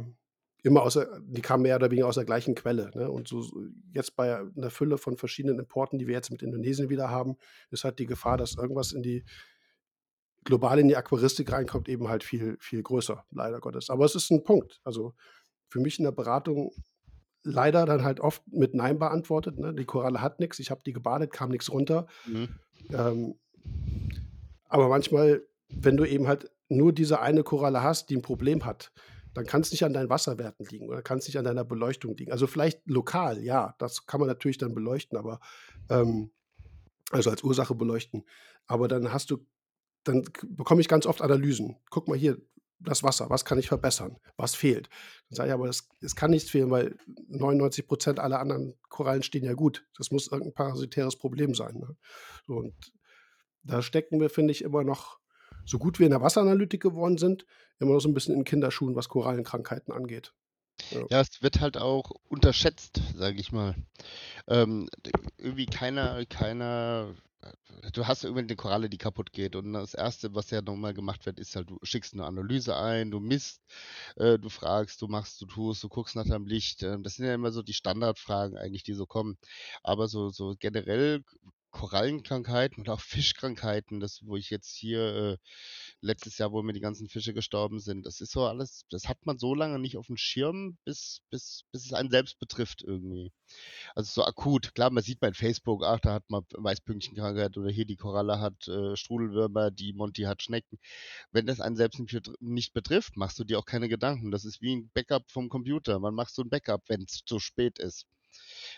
immer 0.62 0.82
aus 0.82 0.94
der, 0.94 1.20
die 1.20 1.42
kamen 1.42 1.62
mehr 1.62 1.76
oder 1.76 1.90
weniger 1.90 2.06
aus 2.06 2.14
der 2.16 2.24
gleichen 2.24 2.54
Quelle. 2.54 2.90
Ne? 2.94 3.10
Und 3.10 3.26
so 3.26 3.44
jetzt 3.92 4.14
bei 4.14 4.38
einer 4.56 4.70
Fülle 4.70 4.98
von 4.98 5.16
verschiedenen 5.16 5.58
Importen, 5.58 5.98
die 5.98 6.06
wir 6.06 6.14
jetzt 6.14 6.30
mit 6.30 6.42
Indonesien 6.42 6.88
wieder 6.88 7.10
haben, 7.10 7.36
ist 7.70 7.82
halt 7.82 7.98
die 7.98 8.06
Gefahr, 8.06 8.36
dass 8.36 8.56
irgendwas 8.56 8.92
in 8.92 9.02
die 9.02 9.24
global 10.46 10.78
in 10.78 10.88
die 10.88 10.96
Aquaristik 10.96 11.52
reinkommt, 11.52 11.88
eben 11.88 12.08
halt 12.08 12.24
viel, 12.24 12.56
viel 12.58 12.82
größer, 12.82 13.24
leider 13.30 13.60
Gottes. 13.60 13.90
Aber 13.90 14.04
es 14.04 14.14
ist 14.14 14.30
ein 14.30 14.44
Punkt. 14.44 14.80
Also 14.84 15.12
für 15.68 15.80
mich 15.80 15.98
in 15.98 16.04
der 16.04 16.12
Beratung 16.12 16.72
leider 17.42 17.84
dann 17.84 18.02
halt 18.02 18.20
oft 18.20 18.42
mit 18.50 18.74
Nein 18.74 18.98
beantwortet. 18.98 19.58
Ne? 19.58 19.74
Die 19.74 19.84
Koralle 19.84 20.20
hat 20.20 20.40
nichts, 20.40 20.58
ich 20.58 20.70
habe 20.70 20.80
die 20.86 20.92
gebadet, 20.92 21.32
kam 21.32 21.50
nichts 21.50 21.70
runter. 21.70 22.06
Mhm. 22.26 22.48
Ähm, 22.92 23.34
aber 24.68 24.88
manchmal, 24.88 25.42
wenn 25.68 25.96
du 25.96 26.04
eben 26.04 26.26
halt 26.26 26.50
nur 26.68 26.92
diese 26.92 27.20
eine 27.20 27.42
Koralle 27.42 27.82
hast, 27.82 28.10
die 28.10 28.16
ein 28.16 28.22
Problem 28.22 28.64
hat, 28.64 28.92
dann 29.34 29.46
kann 29.46 29.60
es 29.60 29.70
nicht 29.70 29.84
an 29.84 29.92
deinen 29.92 30.08
Wasserwerten 30.08 30.66
liegen 30.66 30.88
oder 30.88 31.02
kann 31.02 31.18
es 31.18 31.26
nicht 31.26 31.38
an 31.38 31.44
deiner 31.44 31.64
Beleuchtung 31.64 32.16
liegen. 32.16 32.32
Also 32.32 32.46
vielleicht 32.46 32.80
lokal, 32.86 33.42
ja, 33.42 33.74
das 33.78 34.06
kann 34.06 34.18
man 34.18 34.28
natürlich 34.28 34.58
dann 34.58 34.74
beleuchten, 34.74 35.18
aber 35.18 35.40
ähm, 35.90 36.30
also 37.10 37.30
als 37.30 37.42
Ursache 37.42 37.74
beleuchten. 37.74 38.24
Aber 38.66 38.88
dann 38.88 39.12
hast 39.12 39.30
du, 39.30 39.46
dann 40.06 40.24
bekomme 40.48 40.80
ich 40.80 40.88
ganz 40.88 41.06
oft 41.06 41.22
Analysen. 41.22 41.76
Guck 41.90 42.08
mal 42.08 42.16
hier, 42.16 42.38
das 42.78 43.02
Wasser, 43.02 43.30
was 43.30 43.44
kann 43.44 43.58
ich 43.58 43.68
verbessern? 43.68 44.18
Was 44.36 44.54
fehlt? 44.54 44.88
Dann 45.28 45.36
sage 45.36 45.48
ich 45.48 45.54
aber, 45.54 45.68
es, 45.68 45.88
kann 46.14 46.30
nichts 46.30 46.50
fehlen, 46.50 46.70
weil 46.70 46.96
99 47.28 47.86
Prozent 47.86 48.20
aller 48.20 48.38
anderen 48.38 48.74
Korallen 48.88 49.22
stehen 49.22 49.44
ja 49.44 49.54
gut. 49.54 49.86
Das 49.96 50.10
muss 50.10 50.30
irgendein 50.30 50.54
parasitäres 50.54 51.16
Problem 51.16 51.54
sein. 51.54 51.78
Ne? 51.78 51.96
Und 52.46 52.74
da 53.62 53.82
stecken 53.82 54.20
wir, 54.20 54.30
finde 54.30 54.52
ich, 54.52 54.62
immer 54.62 54.84
noch, 54.84 55.18
so 55.64 55.78
gut 55.78 55.98
wir 55.98 56.06
in 56.06 56.12
der 56.12 56.20
Wasseranalytik 56.20 56.82
geworden 56.82 57.18
sind, 57.18 57.46
immer 57.80 57.94
noch 57.94 58.00
so 58.00 58.08
ein 58.08 58.14
bisschen 58.14 58.34
in 58.34 58.44
Kinderschuhen, 58.44 58.94
was 58.94 59.08
Korallenkrankheiten 59.08 59.92
angeht. 59.92 60.32
Ja. 60.90 61.06
Ja, 61.10 61.20
es 61.22 61.42
wird 61.42 61.60
halt 61.60 61.78
auch 61.78 62.10
unterschätzt, 62.28 63.00
sage 63.16 63.40
ich 63.40 63.50
mal. 63.50 63.74
Ähm, 64.46 64.88
irgendwie 65.38 65.66
keiner, 65.66 66.24
keiner, 66.26 67.14
du 67.92 68.06
hast 68.06 68.24
irgendwie 68.24 68.42
eine 68.42 68.56
Koralle, 68.56 68.88
die 68.90 68.98
kaputt 68.98 69.32
geht 69.32 69.56
und 69.56 69.72
das 69.72 69.94
Erste, 69.94 70.34
was 70.34 70.50
ja 70.50 70.62
nochmal 70.62 70.94
gemacht 70.94 71.26
wird, 71.26 71.38
ist 71.40 71.56
halt, 71.56 71.70
du 71.70 71.78
schickst 71.82 72.14
eine 72.14 72.24
Analyse 72.24 72.76
ein, 72.76 73.10
du 73.10 73.20
misst, 73.20 73.62
äh, 74.16 74.38
du 74.38 74.48
fragst, 74.48 75.02
du 75.02 75.08
machst, 75.08 75.40
du 75.40 75.46
tust, 75.46 75.82
du 75.82 75.88
guckst 75.88 76.16
nach 76.16 76.24
deinem 76.26 76.46
Licht. 76.46 76.82
äh, 76.82 76.98
Das 77.00 77.14
sind 77.16 77.26
ja 77.26 77.34
immer 77.34 77.52
so 77.52 77.62
die 77.62 77.74
Standardfragen 77.74 78.56
eigentlich, 78.58 78.82
die 78.84 78.94
so 78.94 79.06
kommen. 79.06 79.38
Aber 79.82 80.08
so, 80.08 80.30
so 80.30 80.54
generell 80.58 81.22
Korallenkrankheiten 81.76 82.80
und 82.80 82.88
auch 82.88 83.00
Fischkrankheiten, 83.00 84.00
das, 84.00 84.20
wo 84.24 84.36
ich 84.36 84.48
jetzt 84.48 84.74
hier 84.74 85.00
äh, 85.00 85.36
letztes 86.00 86.38
Jahr, 86.38 86.50
wo 86.50 86.62
mir 86.62 86.72
die 86.72 86.80
ganzen 86.80 87.06
Fische 87.06 87.34
gestorben 87.34 87.80
sind, 87.80 88.06
das 88.06 88.22
ist 88.22 88.32
so 88.32 88.46
alles, 88.46 88.86
das 88.88 89.08
hat 89.08 89.18
man 89.26 89.38
so 89.38 89.54
lange 89.54 89.78
nicht 89.78 89.98
auf 89.98 90.06
dem 90.06 90.16
Schirm, 90.16 90.78
bis, 90.86 91.20
bis, 91.28 91.64
bis 91.72 91.84
es 91.84 91.92
einen 91.92 92.10
selbst 92.10 92.38
betrifft 92.38 92.82
irgendwie. 92.82 93.30
Also 93.94 94.22
so 94.22 94.24
akut. 94.24 94.74
Klar, 94.74 94.90
man 94.90 95.02
sieht 95.02 95.20
bei 95.20 95.32
Facebook, 95.34 95.84
ach, 95.84 96.00
da 96.00 96.14
hat 96.14 96.24
man 96.28 96.44
Weißpünktchenkrankheit 96.56 97.58
oder 97.58 97.70
hier 97.70 97.84
die 97.84 97.96
Koralle 97.96 98.40
hat 98.40 98.66
äh, 98.68 98.96
Strudelwürmer, 98.96 99.70
die 99.70 99.92
Monty 99.92 100.22
hat 100.22 100.42
Schnecken. 100.42 100.78
Wenn 101.30 101.44
das 101.44 101.60
einen 101.60 101.76
selbst 101.76 102.00
nicht, 102.00 102.14
betr- 102.14 102.36
nicht 102.40 102.72
betrifft, 102.72 103.18
machst 103.18 103.38
du 103.38 103.44
dir 103.44 103.58
auch 103.58 103.66
keine 103.66 103.90
Gedanken. 103.90 104.30
Das 104.30 104.46
ist 104.46 104.62
wie 104.62 104.76
ein 104.76 104.90
Backup 104.94 105.30
vom 105.30 105.50
Computer. 105.50 105.98
Man 105.98 106.14
macht 106.14 106.34
so 106.34 106.40
ein 106.42 106.48
Backup, 106.48 106.84
wenn 106.88 107.02
es 107.02 107.20
zu 107.26 107.38
spät 107.38 107.78
ist. 107.78 108.06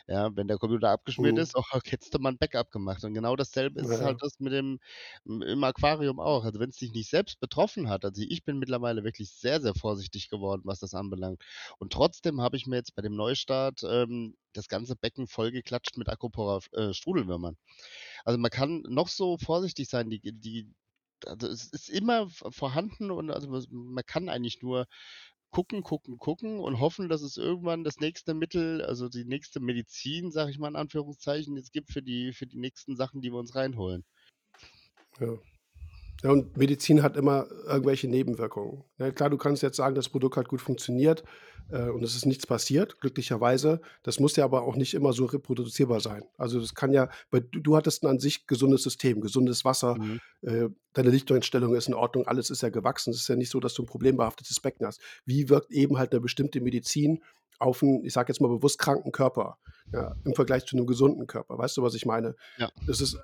Ja, 0.07 0.35
wenn 0.37 0.49
der 0.49 0.59
Computer 0.59 0.91
abgeschmiert 0.91 1.39
Mhm. 1.39 1.39
ist, 1.39 1.57
oh, 1.57 1.63
hättest 1.85 2.15
du 2.15 2.19
mal 2.19 2.31
ein 2.31 2.39
Backup 2.39 2.71
gemacht. 2.71 3.05
Und 3.05 3.15
genau 3.15 3.37
dasselbe 3.37 3.81
ist 3.81 4.01
Ja, 4.01 4.01
halt 4.01 4.23
das 4.23 4.39
mit 4.41 4.53
dem 4.53 4.79
im 5.27 5.65
Aquarium 5.65 6.21
auch. 6.21 6.45
Also 6.45 6.61
wenn 6.61 6.71
es 6.71 6.77
dich 6.77 6.93
nicht 6.93 7.09
selbst 7.11 7.41
betroffen 7.41 7.89
hat, 7.89 8.05
also 8.05 8.23
ich 8.27 8.45
bin 8.45 8.59
mittlerweile 8.59 9.05
wirklich 9.05 9.31
sehr, 9.31 9.61
sehr 9.61 9.75
vorsichtig 9.75 10.29
geworden, 10.31 10.63
was 10.65 10.81
das 10.81 10.95
anbelangt. 10.95 11.43
Und 11.79 11.93
trotzdem 11.93 12.41
habe 12.41 12.57
ich 12.57 12.67
mir 12.67 12.77
jetzt 12.77 12.95
bei 12.95 13.03
dem 13.03 13.17
Neustart 13.17 13.83
ähm, 13.85 14.37
das 14.53 14.69
ganze 14.69 14.97
Becken 14.97 15.27
vollgeklatscht 15.27 15.97
mit 15.99 16.09
Acropora 16.09 16.61
äh, 16.73 16.93
Strudelwürmern. 16.95 17.57
Also 18.25 18.39
man 18.39 18.51
kann 18.51 18.83
noch 18.89 19.09
so 19.09 19.39
vorsichtig 19.39 19.89
sein, 19.89 20.11
die, 20.11 20.21
die, 20.21 20.73
also 21.27 21.49
es 21.49 21.67
ist 21.73 21.89
immer 21.91 22.29
vorhanden 22.31 23.11
und 23.11 23.31
also 23.31 23.49
man 23.71 24.05
kann 24.07 24.29
eigentlich 24.29 24.63
nur 24.63 24.87
gucken, 25.51 25.83
gucken, 25.83 26.19
gucken 26.19 26.61
und 26.61 26.81
hoffen, 26.81 27.09
dass 27.09 27.23
es 27.23 27.37
irgendwann 27.37 27.85
das 27.85 27.99
nächste 27.99 28.35
Mittel, 28.35 28.83
also 28.83 29.09
die 29.09 29.25
nächste 29.25 29.61
Medizin, 29.61 30.31
sage 30.31 30.51
ich 30.51 30.59
mal 30.59 30.69
in 30.69 30.77
Anführungszeichen, 30.77 31.57
jetzt 31.57 31.73
gibt 31.73 31.91
für 31.91 32.03
die, 32.03 32.33
für 32.33 32.47
die 32.47 32.59
nächsten 32.59 32.97
Sachen, 32.97 33.21
die 33.21 33.33
wir 33.33 33.39
uns 33.39 33.55
reinholen. 33.55 34.05
ja. 35.21 35.39
Ja, 36.23 36.31
und 36.31 36.57
Medizin 36.57 37.03
hat 37.03 37.17
immer 37.17 37.47
irgendwelche 37.67 38.09
Nebenwirkungen. 38.09 38.83
Ja, 38.99 39.13
klar, 39.13 39.31
du 39.31 39.39
kannst 39.39 39.63
jetzt 39.63 39.77
sagen, 39.77 39.95
das 39.95 40.09
Produkt 40.09 40.37
hat 40.37 40.49
gut 40.49 40.61
funktioniert 40.61 41.23
äh, 41.71 41.91
und 41.91 42.03
es 42.03 42.17
ist 42.17 42.27
nichts 42.27 42.45
passiert, 42.45 43.01
glücklicherweise. 43.01 43.81
Das 44.03 44.19
muss 44.19 44.35
ja 44.35 44.45
aber 44.45 44.63
auch 44.63 44.75
nicht 44.75 44.95
immer 44.95 45.13
so 45.13 45.27
reproduzierbar 45.27 46.01
sein. 46.01 46.25
Also 46.37 46.61
das 46.61 46.75
kann 46.75 46.93
ja, 46.93 47.09
weil 47.31 47.43
du, 47.43 47.61
du 47.61 47.77
hattest 47.77 48.03
ein 48.03 48.09
an 48.09 48.19
sich 48.19 48.49
gesundes 48.49 48.83
System, 48.83 49.21
gesundes 49.21 49.65
Wasser, 49.65 49.95
Mhm. 49.95 50.21
äh, 50.43 50.69
deine 50.93 51.11
Lichteinstellung 51.11 51.77
ist 51.77 51.87
in 51.87 51.95
Ordnung, 51.95 52.27
alles 52.27 52.51
ist 52.51 52.63
ja 52.63 52.69
gewachsen. 52.71 53.11
Es 53.13 53.21
ist 53.21 53.29
ja 53.29 53.37
nicht 53.37 53.51
so, 53.51 53.61
dass 53.61 53.75
du 53.75 53.83
ein 53.83 53.87
problembehaftetes 53.87 54.59
Becken 54.61 54.87
hast. 54.87 55.01
Wie 55.25 55.49
wirkt 55.49 55.71
eben 55.71 55.99
halt 55.99 56.11
eine 56.13 56.21
bestimmte 56.21 56.61
Medizin 56.61 57.23
auf 57.61 57.83
einen, 57.83 58.05
ich 58.05 58.13
sage 58.13 58.33
jetzt 58.33 58.41
mal 58.41 58.49
bewusst 58.49 58.79
kranken 58.79 59.13
Körper, 59.13 59.59
ja, 59.93 60.17
im 60.25 60.35
Vergleich 60.35 60.67
zu 60.67 60.77
einem 60.77 60.87
gesunden 60.87 61.29
Körper? 61.29 61.59
Weißt 61.59 61.77
du, 61.77 61.83
was 61.83 61.95
ich 61.95 62.07
meine? 62.07 62.35
Ja. 62.57 62.71
Das 62.87 63.01
ist 63.01 63.17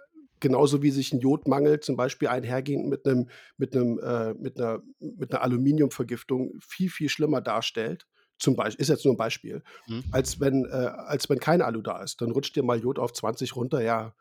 genauso 0.44 0.82
wie 0.82 0.90
sich 0.90 1.10
ein 1.14 1.20
Jodmangel 1.20 1.80
zum 1.80 1.96
Beispiel 1.96 2.28
einhergehend 2.28 2.86
mit 2.86 3.06
einem 3.06 3.30
mit 3.56 3.74
einem 3.74 3.98
äh, 3.98 4.34
mit 4.34 4.60
einer 4.60 4.82
mit 5.00 5.32
einer 5.32 5.42
Aluminiumvergiftung 5.42 6.52
viel 6.60 6.90
viel 6.90 7.08
schlimmer 7.08 7.40
darstellt. 7.40 8.06
Zum 8.38 8.54
Beispiel 8.54 8.82
ist 8.82 8.88
jetzt 8.88 9.06
nur 9.06 9.14
ein 9.14 9.16
Beispiel, 9.16 9.62
Mhm. 9.88 10.04
als 10.12 10.40
wenn 10.40 10.66
äh, 10.66 10.68
als 10.68 11.30
wenn 11.30 11.38
kein 11.38 11.62
Alu 11.62 11.80
da 11.80 12.02
ist. 12.02 12.20
Dann 12.20 12.30
rutscht 12.30 12.54
dir 12.56 12.62
mal 12.62 12.78
Jod 12.78 12.98
auf 12.98 13.14
20 13.14 13.56
runter, 13.56 13.80
ja, 13.80 14.14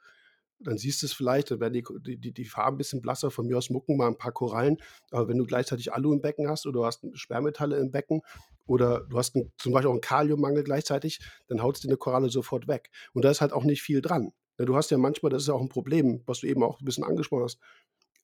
dann 0.62 0.78
siehst 0.78 1.02
du 1.02 1.08
es 1.08 1.14
vielleicht, 1.14 1.52
dann 1.52 1.60
werden 1.60 1.74
die, 1.74 2.18
die, 2.18 2.32
die, 2.32 2.46
Farben 2.46 2.76
ein 2.76 2.78
bisschen 2.78 3.02
blasser, 3.02 3.32
von 3.32 3.46
mir 3.46 3.58
aus 3.58 3.70
mucken 3.70 3.98
mal 3.98 4.08
ein 4.08 4.18
paar 4.18 4.32
Korallen. 4.32 4.78
Aber 5.12 5.28
wenn 5.28 5.38
du 5.38 5.46
gleichzeitig 5.46 5.92
Alu 5.92 6.14
im 6.14 6.22
Becken 6.22 6.48
hast 6.48 6.66
oder 6.66 6.80
du 6.80 6.86
hast 6.86 7.06
Sperrmetalle 7.16 7.76
im 7.78 7.92
Becken 7.92 8.22
oder 8.66 9.02
du 9.10 9.18
hast 9.18 9.36
ein, 9.36 9.52
zum 9.58 9.74
Beispiel 9.74 9.90
auch 9.90 9.94
einen 9.94 10.00
Kaliummangel 10.02 10.64
gleichzeitig, 10.64 11.20
dann 11.48 11.62
haut 11.62 11.84
dir 11.84 11.90
eine 11.90 11.98
Koralle 11.98 12.30
sofort 12.30 12.70
weg. 12.70 12.92
Und 13.12 13.26
da 13.26 13.32
ist 13.32 13.42
halt 13.42 13.52
auch 13.52 13.66
nicht 13.66 13.82
viel 13.82 14.02
dran. 14.02 14.32
Ja, 14.60 14.66
Du 14.66 14.76
hast 14.76 14.92
ja 14.92 14.98
manchmal, 14.98 15.32
das 15.32 15.44
ist 15.44 15.48
ja 15.48 15.54
auch 15.54 15.62
ein 15.62 15.70
Problem, 15.70 16.22
was 16.26 16.40
du 16.40 16.48
eben 16.48 16.64
auch 16.64 16.80
ein 16.80 16.86
bisschen 16.86 17.04
angesprochen 17.04 17.44
hast, 17.44 17.60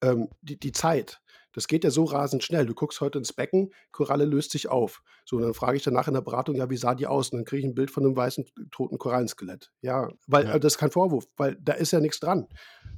ähm, 0.01 0.29
die, 0.41 0.59
die 0.59 0.71
Zeit. 0.71 1.21
Das 1.53 1.67
geht 1.67 1.83
ja 1.83 1.89
so 1.89 2.03
rasend 2.03 2.43
schnell. 2.43 2.65
Du 2.67 2.75
guckst 2.75 3.01
heute 3.01 3.17
ins 3.17 3.33
Becken, 3.33 3.73
Koralle 3.91 4.25
löst 4.25 4.51
sich 4.51 4.69
auf. 4.69 5.01
So, 5.25 5.37
und 5.37 5.41
dann 5.41 5.53
frage 5.55 5.77
ich 5.77 5.83
danach 5.83 6.07
in 6.07 6.13
der 6.13 6.21
Beratung, 6.21 6.55
ja, 6.55 6.69
wie 6.69 6.77
sah 6.77 6.93
die 6.93 7.07
aus? 7.07 7.29
Und 7.29 7.39
dann 7.39 7.45
kriege 7.45 7.61
ich 7.61 7.65
ein 7.65 7.73
Bild 7.73 7.89
von 7.89 8.05
einem 8.05 8.15
weißen, 8.15 8.45
toten 8.71 8.99
Korallenskelett. 8.99 9.71
Ja, 9.81 10.09
weil 10.27 10.45
Ja. 10.45 10.53
äh, 10.55 10.59
das 10.59 10.73
ist 10.73 10.79
kein 10.79 10.91
Vorwurf, 10.91 11.25
weil 11.37 11.57
da 11.59 11.73
ist 11.73 11.91
ja 11.91 11.99
nichts 11.99 12.19
dran. 12.19 12.47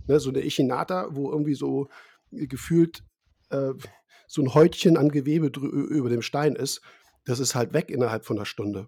Ne, 0.08 0.20
so 0.20 0.30
eine 0.30 0.42
Echinata, 0.44 1.08
wo 1.12 1.32
irgendwie 1.32 1.54
so 1.56 1.88
äh, 2.32 2.46
gefühlt 2.48 3.04
äh, 3.50 3.74
so 4.28 4.42
ein 4.42 4.54
Häutchen 4.54 4.98
an 4.98 5.10
Gewebe 5.10 5.48
über 5.48 6.10
dem 6.10 6.22
Stein 6.22 6.56
ist, 6.56 6.82
das 7.26 7.40
ist 7.40 7.56
halt 7.56 7.74
weg 7.74 7.90
innerhalb 7.90 8.26
von 8.26 8.38
einer 8.38 8.46
Stunde. 8.46 8.88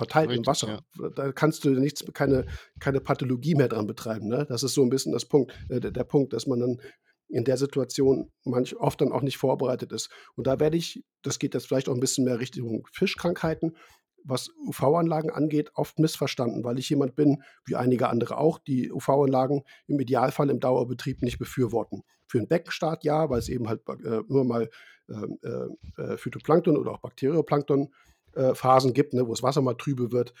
Verteilt 0.00 0.30
im 0.30 0.38
Richtig, 0.38 0.46
Wasser. 0.46 0.82
Da 1.14 1.30
kannst 1.30 1.62
du 1.66 1.70
nichts, 1.70 2.02
keine, 2.14 2.46
keine 2.78 3.00
Pathologie 3.00 3.54
mehr 3.54 3.68
dran 3.68 3.86
betreiben. 3.86 4.28
Ne? 4.28 4.46
Das 4.48 4.62
ist 4.62 4.72
so 4.72 4.82
ein 4.82 4.88
bisschen 4.88 5.12
das 5.12 5.26
Punkt, 5.26 5.52
äh, 5.68 5.78
der, 5.78 5.90
der 5.90 6.04
Punkt, 6.04 6.32
dass 6.32 6.46
man 6.46 6.58
dann 6.58 6.80
in 7.28 7.44
der 7.44 7.58
Situation 7.58 8.32
manch 8.44 8.74
oft 8.76 8.98
dann 9.02 9.12
auch 9.12 9.20
nicht 9.20 9.36
vorbereitet 9.36 9.92
ist. 9.92 10.08
Und 10.36 10.46
da 10.46 10.58
werde 10.58 10.78
ich, 10.78 11.04
das 11.20 11.38
geht 11.38 11.52
jetzt 11.52 11.66
vielleicht 11.66 11.90
auch 11.90 11.94
ein 11.94 12.00
bisschen 12.00 12.24
mehr 12.24 12.40
Richtung 12.40 12.86
Fischkrankheiten, 12.94 13.76
was 14.24 14.48
UV-Anlagen 14.66 15.28
angeht, 15.28 15.70
oft 15.74 15.98
missverstanden, 15.98 16.64
weil 16.64 16.78
ich 16.78 16.88
jemand 16.88 17.14
bin, 17.14 17.42
wie 17.66 17.76
einige 17.76 18.08
andere 18.08 18.38
auch, 18.38 18.58
die 18.58 18.90
UV-Anlagen 18.90 19.64
im 19.86 20.00
Idealfall 20.00 20.48
im 20.48 20.60
Dauerbetrieb 20.60 21.20
nicht 21.20 21.38
befürworten. 21.38 22.04
Für 22.26 22.38
einen 22.38 22.48
Beckenstart 22.48 23.04
ja, 23.04 23.28
weil 23.28 23.40
es 23.40 23.50
eben 23.50 23.68
halt 23.68 23.82
äh, 24.02 24.22
immer 24.30 24.44
mal 24.44 24.70
ähm, 25.10 25.38
äh, 25.42 26.02
äh, 26.02 26.16
Phytoplankton 26.16 26.78
oder 26.78 26.92
auch 26.92 27.00
Bakterioplankton 27.00 27.84
äh, 27.84 28.09
Phasen 28.54 28.92
gibt, 28.92 29.14
ne, 29.14 29.26
wo 29.26 29.32
das 29.32 29.42
Wasser 29.42 29.62
mal 29.62 29.74
trübe 29.74 30.12
wird. 30.12 30.32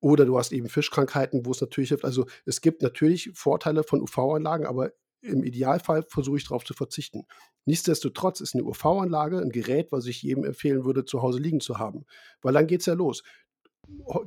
Oder 0.00 0.24
du 0.24 0.38
hast 0.38 0.52
eben 0.52 0.68
Fischkrankheiten, 0.68 1.44
wo 1.44 1.50
es 1.50 1.60
natürlich 1.60 1.90
hilft. 1.90 2.04
Also 2.04 2.26
es 2.46 2.60
gibt 2.60 2.82
natürlich 2.82 3.30
Vorteile 3.34 3.82
von 3.82 4.00
UV-Anlagen, 4.00 4.66
aber 4.66 4.92
im 5.22 5.44
Idealfall 5.44 6.04
versuche 6.08 6.38
ich 6.38 6.44
darauf 6.44 6.64
zu 6.64 6.72
verzichten. 6.72 7.26
Nichtsdestotrotz 7.66 8.40
ist 8.40 8.54
eine 8.54 8.64
UV-Anlage 8.64 9.38
ein 9.38 9.50
Gerät, 9.50 9.92
was 9.92 10.06
ich 10.06 10.22
jedem 10.22 10.44
empfehlen 10.44 10.84
würde, 10.84 11.04
zu 11.04 11.20
Hause 11.20 11.38
liegen 11.38 11.60
zu 11.60 11.78
haben. 11.78 12.06
Weil 12.40 12.54
dann 12.54 12.66
geht 12.66 12.80
es 12.80 12.86
ja 12.86 12.94
los. 12.94 13.22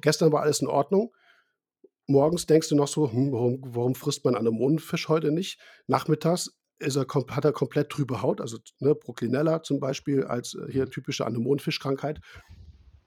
Gestern 0.01 0.31
war 0.31 0.43
alles 0.43 0.61
in 0.61 0.67
Ordnung. 0.67 1.11
Morgens 2.05 2.45
denkst 2.45 2.69
du 2.69 2.75
noch 2.75 2.87
so, 2.87 3.11
hm, 3.11 3.31
warum, 3.31 3.61
warum 3.65 3.95
frisst 3.95 4.25
man 4.25 4.35
Anemonenfisch 4.35 5.07
heute 5.07 5.31
nicht? 5.31 5.59
Nachmittags 5.87 6.51
er, 6.79 7.05
hat 7.29 7.45
er 7.45 7.53
komplett 7.53 7.89
trübe 7.89 8.21
Haut, 8.21 8.41
also 8.41 8.57
ne, 8.79 8.93
Proclinella 8.93 9.63
zum 9.63 9.79
Beispiel 9.79 10.23
als 10.25 10.55
äh, 10.55 10.71
hier 10.71 10.89
typische 10.89 11.25
Anemonenfischkrankheit. 11.25 12.19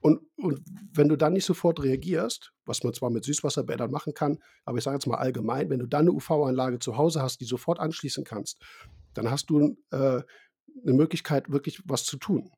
Und, 0.01 0.21
und 0.37 0.61
wenn 0.93 1.09
du 1.09 1.17
dann 1.17 1.33
nicht 1.33 1.45
sofort 1.45 1.83
reagierst, 1.83 2.53
was 2.65 2.85
man 2.85 2.93
zwar 2.93 3.11
mit 3.11 3.25
Süßwasserbädern 3.25 3.91
machen 3.91 4.15
kann, 4.15 4.39
aber 4.65 4.79
ich 4.79 4.85
sage 4.85 4.97
jetzt 4.97 5.07
mal 5.07 5.17
allgemein, 5.17 5.71
wenn 5.71 5.81
du 5.81 5.87
dann 5.87 6.03
eine 6.03 6.13
UV-Anlage 6.13 6.79
zu 6.79 6.97
Hause 6.97 7.23
hast, 7.23 7.41
die 7.41 7.45
sofort 7.45 7.81
anschließen 7.81 8.25
kannst, 8.25 8.63
dann 9.15 9.31
hast 9.31 9.51
du 9.51 9.77
äh, 9.91 9.97
eine 9.97 10.93
Möglichkeit, 10.93 11.51
wirklich 11.51 11.83
was 11.87 12.05
zu 12.05 12.19
tun. 12.19 12.51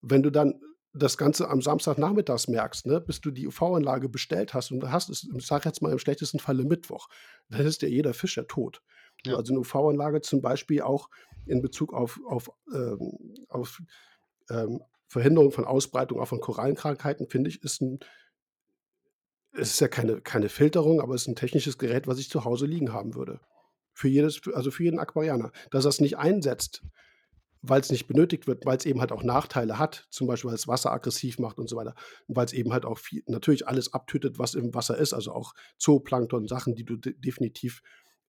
Wenn 0.00 0.22
du 0.22 0.30
dann 0.30 0.60
das 0.92 1.16
Ganze 1.16 1.48
am 1.48 1.62
Samstagnachmittags 1.62 2.48
merkst, 2.48 2.86
ne, 2.86 3.00
bis 3.00 3.20
du 3.20 3.30
die 3.30 3.46
UV-Anlage 3.46 4.08
bestellt 4.08 4.54
hast 4.54 4.72
und 4.72 4.90
hast 4.90 5.08
es, 5.08 5.28
ich 5.36 5.46
sage 5.46 5.68
jetzt 5.68 5.82
mal 5.82 5.92
im 5.92 5.98
schlechtesten 5.98 6.40
Falle 6.40 6.64
Mittwoch, 6.64 7.08
dann 7.48 7.64
ist 7.64 7.82
ja 7.82 7.88
jeder 7.88 8.12
Fisch 8.12 8.36
ja 8.36 8.42
tot. 8.44 8.82
Ja. 9.24 9.36
Also 9.36 9.52
eine 9.52 9.60
UV-Anlage 9.60 10.20
zum 10.22 10.40
Beispiel 10.40 10.82
auch 10.82 11.08
in 11.46 11.62
Bezug 11.62 11.92
auf, 11.92 12.18
auf, 12.26 12.50
ähm, 12.74 13.36
auf 13.48 13.80
ähm, 14.50 14.80
Verhinderung 15.10 15.50
von 15.50 15.64
Ausbreitung 15.64 16.20
auch 16.20 16.28
von 16.28 16.40
Korallenkrankheiten, 16.40 17.28
finde 17.28 17.50
ich, 17.50 17.62
ist 17.62 17.82
ein 17.82 17.98
es 19.52 19.72
ist 19.72 19.80
ja 19.80 19.88
keine, 19.88 20.20
keine 20.20 20.48
Filterung, 20.48 21.00
aber 21.00 21.14
es 21.14 21.22
ist 21.22 21.28
ein 21.28 21.36
technisches 21.36 21.76
Gerät, 21.76 22.06
was 22.06 22.20
ich 22.20 22.30
zu 22.30 22.44
Hause 22.44 22.66
liegen 22.66 22.92
haben 22.92 23.16
würde. 23.16 23.40
Für 23.92 24.06
jedes, 24.06 24.40
also 24.54 24.70
für 24.70 24.84
jeden 24.84 25.00
Aquarianer. 25.00 25.50
Dass 25.72 25.84
es 25.84 26.00
nicht 26.00 26.18
einsetzt, 26.18 26.84
weil 27.60 27.80
es 27.80 27.90
nicht 27.90 28.06
benötigt 28.06 28.46
wird, 28.46 28.64
weil 28.64 28.76
es 28.76 28.86
eben 28.86 29.00
halt 29.00 29.12
auch 29.12 29.22
Nachteile 29.22 29.78
hat, 29.78 30.06
zum 30.10 30.26
Beispiel 30.28 30.48
weil 30.48 30.54
es 30.54 30.68
Wasser 30.68 30.92
aggressiv 30.92 31.38
macht 31.38 31.58
und 31.58 31.68
so 31.68 31.76
weiter. 31.76 31.94
Und 32.28 32.36
weil 32.36 32.46
es 32.46 32.52
eben 32.52 32.72
halt 32.72 32.84
auch 32.84 32.98
viel, 32.98 33.22
natürlich 33.26 33.66
alles 33.66 33.92
abtötet, 33.92 34.38
was 34.38 34.54
im 34.54 34.72
Wasser 34.72 34.96
ist, 34.96 35.12
also 35.12 35.32
auch 35.32 35.52
Zooplankton, 35.78 36.46
Sachen, 36.46 36.74
die 36.74 36.84
du 36.84 36.96
de 36.96 37.14
definitiv 37.18 37.82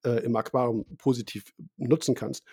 äh, 0.04 0.24
im 0.24 0.36
Aquarium 0.36 0.86
positiv 0.98 1.54
nutzen 1.78 2.16
kannst. 2.16 2.44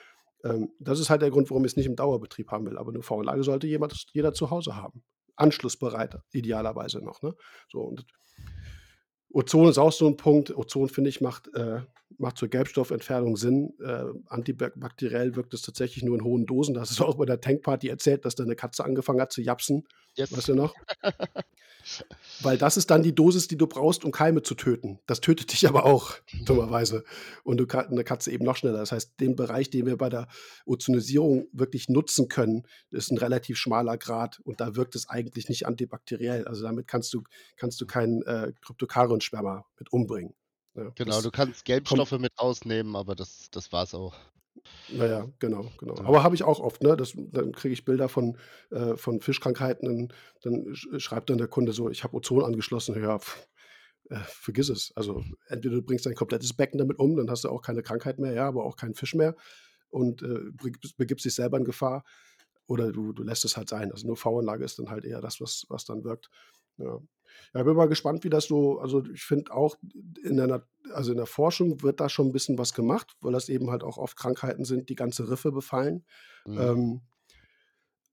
Ähm, 0.45 0.71
das 0.79 1.01
ist 1.01 1.11
halt 1.11 1.23
der 1.23 1.31
Grund, 1.31 1.51
warum 1.51 1.65
ich 1.65 1.73
es 1.73 1.77
nicht 1.77 1.87
im 1.87 1.97
Dauerbetrieb 1.97 2.51
haben 2.51 2.67
will. 2.67 2.79
Aber 2.79 2.91
eine 2.91 3.03
V-Anlage 3.03 3.43
sollte 3.45 3.67
jemand, 3.67 4.07
jeder 4.13 4.33
zu 4.33 4.51
Hause 4.51 4.77
haben. 4.77 5.03
Anschlussbereit, 5.37 6.19
idealerweise 6.33 6.99
noch. 6.99 7.23
Ne? 7.23 7.35
So, 7.71 7.81
und 7.81 8.07
Ozon 9.31 9.69
ist 9.69 9.79
auch 9.79 9.93
so 9.93 10.07
ein 10.07 10.17
Punkt. 10.17 10.57
Ozon, 10.57 10.89
finde 10.89 11.11
ich, 11.11 11.21
macht, 11.21 11.55
äh, 11.55 11.83
macht 12.17 12.39
zur 12.39 12.49
Gelbstoffentfernung 12.49 13.37
Sinn. 13.37 13.75
Äh, 13.81 14.05
antibakteriell 14.27 15.37
wirkt 15.37 15.55
es 15.55 15.63
tatsächlich 15.63 16.03
nur 16.03 16.17
in 16.17 16.25
hohen 16.25 16.47
Dosen. 16.47 16.75
Das 16.75 16.91
ist 16.91 17.01
auch 17.01 17.17
bei 17.17 17.27
der 17.27 17.41
Tankparty 17.41 17.89
erzählt, 17.89 18.25
dass 18.25 18.35
da 18.35 18.45
eine 18.45 18.57
Katze 18.57 18.85
angefangen 18.85 19.21
hat 19.21 19.33
zu 19.33 19.43
japsen. 19.43 19.87
Yes. 20.15 20.37
Weißt 20.37 20.49
du 20.49 20.55
noch? 20.55 20.75
Weil 22.41 22.59
das 22.59 22.77
ist 22.77 22.91
dann 22.91 23.03
die 23.03 23.15
Dosis, 23.15 23.49
die 23.49 23.57
du 23.57 23.67
brauchst, 23.67 24.05
um 24.05 24.13
Keime 24.13 24.43
zu 24.43 24.55
töten. 24.55 24.99
Das 25.07 25.21
tötet 25.21 25.53
dich 25.53 25.67
aber 25.69 25.85
auch, 25.85 26.15
dummerweise. 26.45 27.05
Und 27.45 27.59
du 27.59 27.67
kannst 27.67 27.91
eine 27.91 28.05
Katze 28.05 28.31
eben 28.31 28.45
noch 28.45 28.57
schneller. 28.57 28.79
Das 28.79 28.93
heißt, 28.93 29.19
den 29.21 29.37
Bereich, 29.37 29.71
den 29.71 29.87
wir 29.87 29.97
bei 29.97 30.09
der 30.09 30.29
Ozonisierung 30.67 31.49
wirklich 31.53 31.89
nutzen 31.89 32.29
können, 32.29 32.67
ist 32.91 33.11
ein 33.11 33.19
relativ 33.19 33.59
schmaler 33.59 33.99
Grad 33.99 34.41
und 34.45 34.61
da 34.61 34.77
wirkt 34.77 34.95
es 34.95 35.09
eigentlich 35.09 35.49
nicht 35.49 35.67
antibakteriell. 35.67 36.47
Also 36.47 36.63
damit 36.63 36.87
kannst 36.87 37.13
du, 37.15 37.25
kannst 37.57 37.81
du 37.81 37.87
keinen 37.87 38.23
äh, 38.23 38.53
Kryptokarien-Sperma 38.63 39.65
mit 39.79 39.93
umbringen. 39.93 40.35
Ja, 40.75 40.91
genau, 40.95 41.21
du 41.23 41.31
kannst 41.31 41.65
Gelbstoffe 41.65 42.13
mit 42.13 42.33
rausnehmen, 42.41 42.95
aber 42.95 43.17
das, 43.17 43.49
das 43.51 43.69
es 43.73 43.95
auch. 43.95 44.15
Naja, 44.93 45.29
genau, 45.39 45.71
genau. 45.79 45.97
Aber 45.99 46.23
habe 46.23 46.35
ich 46.35 46.43
auch 46.43 46.61
oft, 46.61 46.83
ne? 46.83 46.97
Das, 46.97 47.13
dann 47.17 47.53
kriege 47.53 47.73
ich 47.73 47.85
Bilder 47.85 48.09
von, 48.09 48.37
äh, 48.71 48.97
von 48.97 49.21
Fischkrankheiten, 49.21 49.89
und 49.89 50.15
dann 50.43 50.75
schreibt 50.75 51.31
dann 51.31 51.39
der 51.39 51.49
Kunde 51.49 51.73
so, 51.73 51.91
ich 51.91 52.05
habe 52.05 52.17
Ozon 52.17 52.45
angeschlossen. 52.45 53.01
Ja, 53.03 53.19
pff, 53.19 53.49
äh, 54.11 54.17
vergiss 54.27 54.69
es. 54.69 54.93
Also 54.95 55.25
entweder 55.49 55.77
du 55.77 55.83
bringst 55.83 56.07
dein 56.07 56.15
komplettes 56.15 56.55
Becken 56.55 56.79
damit 56.79 56.99
um, 56.99 57.17
dann 57.17 57.31
hast 57.31 57.45
du 57.45 57.49
auch 57.49 57.63
keine 57.63 57.83
Krankheit 57.83 58.19
mehr, 58.19 58.33
ja, 58.33 58.49
aber 58.49 58.65
auch 58.65 58.77
keinen 58.77 58.95
Fisch 58.95 59.15
mehr 59.15 59.37
und 59.91 60.23
äh, 60.23 60.41
begibst 60.97 61.25
dich 61.25 61.35
selber 61.35 61.59
in 61.59 61.65
Gefahr. 61.65 62.05
Oder 62.67 62.93
du, 62.93 63.13
du 63.13 63.23
lässt 63.23 63.45
es 63.45 63.57
halt 63.57 63.69
sein. 63.69 63.91
Also 63.93 64.07
nur 64.07 64.17
V-Anlage 64.17 64.65
ist 64.65 64.79
dann 64.79 64.91
halt 64.91 65.05
eher 65.05 65.21
das, 65.23 65.41
was, 65.41 65.65
was 65.69 65.85
dann 65.87 66.05
wirkt. 66.05 66.29
Ja. 66.77 67.01
Ja, 67.55 67.63
bin 67.63 67.77
mal 67.77 67.89
gespannt, 67.89 68.25
wie 68.25 68.31
das 68.31 68.47
so, 68.47 68.79
also 68.79 69.05
ich 69.13 69.23
finde 69.23 69.53
auch 69.53 69.77
in 70.23 70.37
der, 70.37 70.67
also 70.93 71.13
in 71.13 71.17
der 71.17 71.27
Forschung 71.27 71.83
wird 71.83 72.01
da 72.01 72.09
schon 72.09 72.27
ein 72.27 72.33
bisschen 72.33 72.59
was 72.59 72.75
gemacht, 72.75 73.17
weil 73.21 73.33
das 73.33 73.49
eben 73.49 73.71
halt 73.71 73.83
auch 73.83 73.99
oft 73.99 74.17
Krankheiten 74.17 74.65
sind, 74.65 74.89
die 74.89 74.95
ganze 74.95 75.31
Riffe 75.31 75.53
befallen. 75.53 76.05
Mhm. 76.47 76.61
Ähm, 76.61 77.01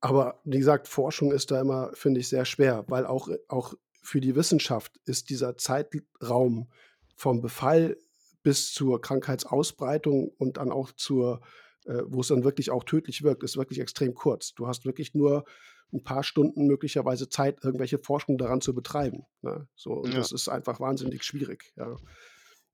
aber 0.00 0.40
wie 0.44 0.58
gesagt, 0.58 0.88
Forschung 0.88 1.32
ist 1.32 1.50
da 1.50 1.60
immer, 1.60 1.90
finde 1.94 2.20
ich, 2.20 2.28
sehr 2.28 2.44
schwer, 2.44 2.84
weil 2.88 3.06
auch, 3.06 3.28
auch 3.48 3.74
für 4.02 4.20
die 4.20 4.36
Wissenschaft 4.36 5.00
ist 5.04 5.30
dieser 5.30 5.56
Zeitraum 5.56 6.68
vom 7.16 7.40
Befall 7.40 7.96
bis 8.42 8.72
zur 8.72 9.00
Krankheitsausbreitung 9.00 10.28
und 10.38 10.58
dann 10.58 10.70
auch 10.70 10.92
zur, 10.92 11.40
äh, 11.86 12.02
wo 12.06 12.20
es 12.20 12.28
dann 12.28 12.44
wirklich 12.44 12.70
auch 12.70 12.84
tödlich 12.84 13.24
wirkt, 13.24 13.42
ist 13.42 13.56
wirklich 13.56 13.80
extrem 13.80 14.14
kurz. 14.14 14.54
Du 14.54 14.68
hast 14.68 14.84
wirklich 14.84 15.14
nur 15.14 15.44
ein 15.92 16.02
paar 16.02 16.22
Stunden 16.22 16.66
möglicherweise 16.66 17.28
Zeit, 17.28 17.62
irgendwelche 17.62 17.98
Forschung 17.98 18.38
daran 18.38 18.60
zu 18.60 18.74
betreiben. 18.74 19.24
Ne? 19.42 19.68
So, 19.76 20.04
ja. 20.04 20.12
das 20.12 20.32
ist 20.32 20.48
einfach 20.48 20.80
wahnsinnig 20.80 21.22
schwierig. 21.22 21.72
Ja. 21.76 21.96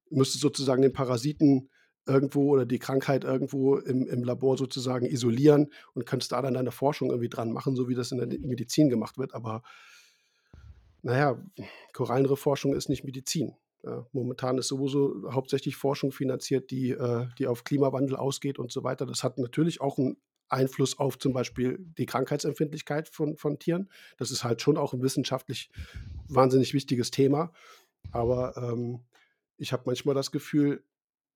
Du 0.08 0.16
müsstest 0.16 0.42
sozusagen 0.42 0.82
den 0.82 0.92
Parasiten 0.92 1.70
irgendwo 2.06 2.52
oder 2.52 2.66
die 2.66 2.78
Krankheit 2.78 3.24
irgendwo 3.24 3.76
im, 3.76 4.06
im 4.06 4.24
Labor 4.24 4.56
sozusagen 4.56 5.06
isolieren 5.06 5.72
und 5.94 6.06
könntest 6.06 6.32
da 6.32 6.42
dann 6.42 6.54
deine 6.54 6.72
Forschung 6.72 7.10
irgendwie 7.10 7.28
dran 7.28 7.52
machen, 7.52 7.76
so 7.76 7.88
wie 7.88 7.94
das 7.94 8.12
in 8.12 8.18
der 8.18 8.26
Medizin 8.40 8.88
gemacht 8.88 9.18
wird. 9.18 9.34
Aber 9.34 9.62
naja, 11.02 11.40
Korallenriffforschung 11.92 12.74
ist 12.74 12.88
nicht 12.88 13.04
Medizin. 13.04 13.54
Ja, 13.84 14.06
momentan 14.12 14.58
ist 14.58 14.68
sowieso 14.68 15.32
hauptsächlich 15.32 15.76
Forschung 15.76 16.12
finanziert, 16.12 16.70
die, 16.70 16.90
äh, 16.90 17.26
die 17.38 17.48
auf 17.48 17.64
Klimawandel 17.64 18.16
ausgeht 18.16 18.60
und 18.60 18.70
so 18.70 18.84
weiter. 18.84 19.06
Das 19.06 19.24
hat 19.24 19.38
natürlich 19.38 19.80
auch 19.80 19.98
einen 19.98 20.16
Einfluss 20.53 20.98
auf 20.98 21.18
zum 21.18 21.32
Beispiel 21.32 21.78
die 21.98 22.07
Krankheitsempfindlichkeit 22.07 23.09
von, 23.09 23.36
von 23.36 23.59
Tieren. 23.59 23.88
Das 24.18 24.30
ist 24.30 24.44
halt 24.44 24.62
schon 24.62 24.76
auch 24.76 24.92
ein 24.92 25.03
wissenschaftlich 25.03 25.70
wahnsinnig 26.28 26.74
wichtiges 26.74 27.11
Thema. 27.11 27.53
Aber 28.11 28.57
ähm, 28.57 29.00
ich 29.57 29.72
habe 29.72 29.84
manchmal 29.86 30.14
das 30.14 30.30
Gefühl, 30.32 30.84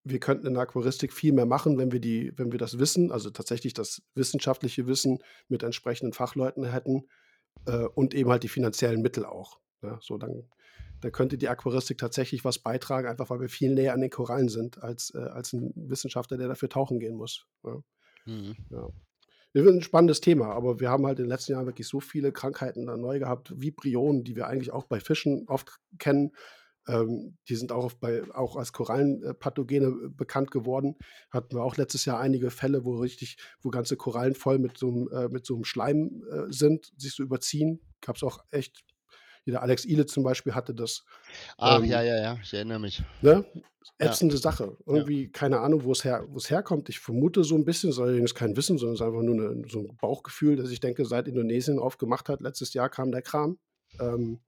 wir 0.05 0.21
könnten 0.21 0.47
in 0.47 0.55
der 0.55 0.63
Aquaristik 0.63 1.13
viel 1.13 1.33
mehr 1.33 1.47
machen, 1.47 1.79
wenn 1.79 1.91
wir, 1.91 2.01
die, 2.01 2.33
wenn 2.37 2.53
wir 2.53 2.59
das 2.59 2.79
Wissen, 2.79 3.11
also 3.11 3.31
tatsächlich 3.31 3.75
das 3.75 4.03
wissenschaftliche 4.15 4.87
Wissen 4.87 5.19
mit 5.49 5.63
entsprechenden 5.63 6.13
Fachleuten 6.13 6.65
hätten 6.65 7.07
äh, 7.67 7.87
und 7.87 8.15
eben 8.15 8.31
halt 8.31 8.45
die 8.45 8.49
finanziellen 8.49 9.03
Mittel 9.03 9.25
auch. 9.25 9.59
Ja, 9.83 9.99
so 10.01 10.17
dann, 10.17 10.45
dann 11.01 11.13
könnte 11.13 11.39
die 11.39 11.49
Aquaristik 11.49 11.99
tatsächlich 11.99 12.45
was 12.45 12.59
beitragen, 12.59 13.09
einfach 13.09 13.31
weil 13.31 13.41
wir 13.41 13.49
viel 13.49 13.75
näher 13.75 13.95
an 13.95 14.01
den 14.01 14.11
Korallen 14.11 14.49
sind 14.49 14.83
als, 14.83 15.13
äh, 15.15 15.19
als 15.19 15.53
ein 15.53 15.73
Wissenschaftler, 15.75 16.37
der 16.37 16.49
dafür 16.49 16.69
tauchen 16.69 17.01
gehen 17.01 17.17
muss. 17.17 17.47
Ja. 17.65 17.83
Mhm. 18.27 18.57
ja. 18.71 18.89
Das 19.53 19.65
ist 19.65 19.73
ein 19.73 19.81
spannendes 19.81 20.21
Thema, 20.21 20.53
aber 20.53 20.81
wir 20.81 20.91
haben 20.91 21.07
halt 21.07 21.19
in 21.19 21.25
den 21.25 21.31
letzten 21.31 21.53
Jahren 21.53 21.65
wirklich 21.65 21.89
so 21.89 21.99
viele 21.99 22.31
Krankheiten 22.31 22.85
neu 22.85 23.19
gehabt, 23.19 23.55
Vibrionen, 23.59 24.23
die 24.23 24.37
wir 24.37 24.49
eigentlich 24.49 24.71
auch 24.71 24.85
bei 24.85 25.01
Fischen 25.01 25.47
oft 25.49 25.79
kennen. 25.99 26.33
Ähm, 26.89 27.39
die 27.49 27.57
sind 27.57 27.73
auch, 27.73 27.93
bei, 27.95 28.23
auch 28.35 28.57
als 28.57 28.73
Korallenpathogene 28.73 29.87
äh, 29.87 30.09
bekannt 30.11 30.51
geworden. 30.51 30.97
Hatten 31.31 31.57
wir 31.57 31.63
auch 31.63 31.77
letztes 31.77 32.05
Jahr 32.05 32.21
einige 32.21 32.51
Fälle, 32.51 32.85
wo 32.85 32.97
richtig, 32.97 33.39
wo 33.63 33.71
ganze 33.71 33.97
Korallen 33.97 34.35
voll 34.35 34.59
mit 34.59 34.77
so 34.77 34.89
einem, 34.89 35.09
äh, 35.09 35.29
mit 35.29 35.47
so 35.47 35.55
einem 35.55 35.65
Schleim 35.65 36.23
äh, 36.31 36.53
sind, 36.53 36.93
sich 36.97 37.15
so 37.15 37.23
überziehen. 37.23 37.81
Gab 38.03 38.17
es 38.17 38.23
auch 38.23 38.45
echt 38.51 38.85
der 39.53 39.63
Alex 39.63 39.85
Ile 39.85 40.07
zum 40.07 40.23
Beispiel 40.23 40.55
hatte 40.55 40.75
das. 40.75 41.05
Ach, 41.59 41.79
ähm, 41.79 41.85
ja, 41.87 42.03
ja, 42.03 42.17
ja, 42.19 42.39
ich 42.43 42.53
erinnere 42.53 42.81
mich. 42.81 43.03
Ne? 43.23 43.45
Ätzende 43.99 44.35
ja. 44.35 44.41
Sache. 44.41 44.77
Irgendwie, 44.85 45.25
ja. 45.25 45.31
keine 45.33 45.61
Ahnung, 45.61 45.85
wo 45.85 45.93
es 45.93 46.05
her, 46.05 46.27
herkommt. 46.49 46.89
Ich 46.89 46.99
vermute 46.99 47.45
so 47.45 47.55
ein 47.55 47.65
bisschen, 47.65 47.91
es 47.91 47.97
ist 47.97 48.03
allerdings 48.03 48.35
kein 48.35 48.57
Wissen, 48.57 48.79
sondern 48.79 48.95
es 48.95 49.01
ist 49.01 49.07
einfach 49.07 49.23
nur 49.23 49.35
eine, 49.35 49.69
so 49.69 49.81
ein 49.81 49.97
Bauchgefühl, 49.97 50.57
dass 50.57 50.71
ich 50.71 50.81
denke, 50.81 51.05
seit 51.05 51.29
Indonesien 51.29 51.79
aufgemacht 51.79 52.29
hat, 52.29 52.41
letztes 52.41 52.75
Jahr 52.75 52.91
kam 52.91 53.13
der 53.13 53.23
Kram. 53.23 53.59
Ähm, 54.01 54.41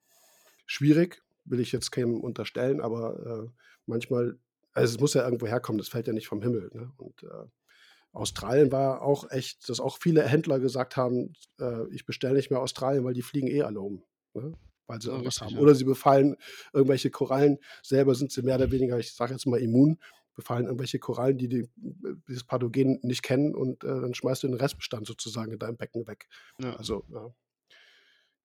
schwierig, 0.67 1.23
will 1.45 1.61
ich 1.61 1.73
jetzt 1.73 1.91
keinem 1.93 2.21
unterstellen, 2.21 2.81
aber 2.81 3.47
äh, 3.47 3.51
manchmal, 3.87 4.39
also 4.73 4.95
es 4.95 5.01
muss 5.01 5.15
ja 5.15 5.25
irgendwo 5.25 5.47
herkommen, 5.47 5.79
das 5.79 5.89
fällt 5.89 6.07
ja 6.07 6.13
nicht 6.13 6.29
vom 6.29 6.43
Himmel. 6.43 6.71
Ne? 6.75 6.93
Und 6.99 7.23
äh, 7.23 7.47
Australien 8.13 8.73
war 8.73 9.03
auch 9.03 9.31
echt, 9.31 9.69
dass 9.69 9.81
auch 9.81 9.99
viele 10.01 10.27
Händler 10.27 10.59
gesagt 10.59 10.97
haben, 10.97 11.33
äh, 11.61 11.89
ich 11.91 12.05
bestelle 12.05 12.35
nicht 12.35 12.51
mehr 12.51 12.61
Australien, 12.61 13.05
weil 13.05 13.15
die 13.15 13.23
fliegen 13.23 13.49
eh 13.49 13.63
alle 13.63 13.81
um. 13.81 14.03
Ne? 14.35 14.53
Weil 14.89 15.01
sie 15.01 15.09
irgendwas 15.09 15.41
haben. 15.41 15.57
Oder 15.59 15.75
sie 15.75 15.85
befallen 15.85 16.37
irgendwelche 16.73 17.11
Korallen, 17.11 17.59
selber 17.83 18.15
sind 18.15 18.33
sie 18.33 18.43
mehr 18.43 18.57
oder 18.57 18.71
weniger, 18.73 18.99
ich 18.99 19.13
sage 19.13 19.33
jetzt 19.33 19.47
mal, 19.47 19.61
immun, 19.61 19.99
befallen 20.35 20.67
irgendwelche 20.67 20.99
Korallen, 20.99 21.37
die, 21.37 21.49
die 21.49 21.69
dieses 22.29 22.45
Pathogen 22.45 22.99
nicht 23.03 23.23
kennen 23.23 23.55
und 23.55 23.85
äh, 23.85 23.89
dann 23.89 24.15
schmeißt 24.15 24.43
du 24.43 24.49
den 24.49 24.57
Restbestand 24.57 25.07
sozusagen 25.07 25.53
in 25.53 25.59
deinem 25.59 25.77
Becken 25.77 26.07
weg. 26.07 26.29
Ja. 26.61 26.77
Also 26.77 27.05
ja. 27.13 27.33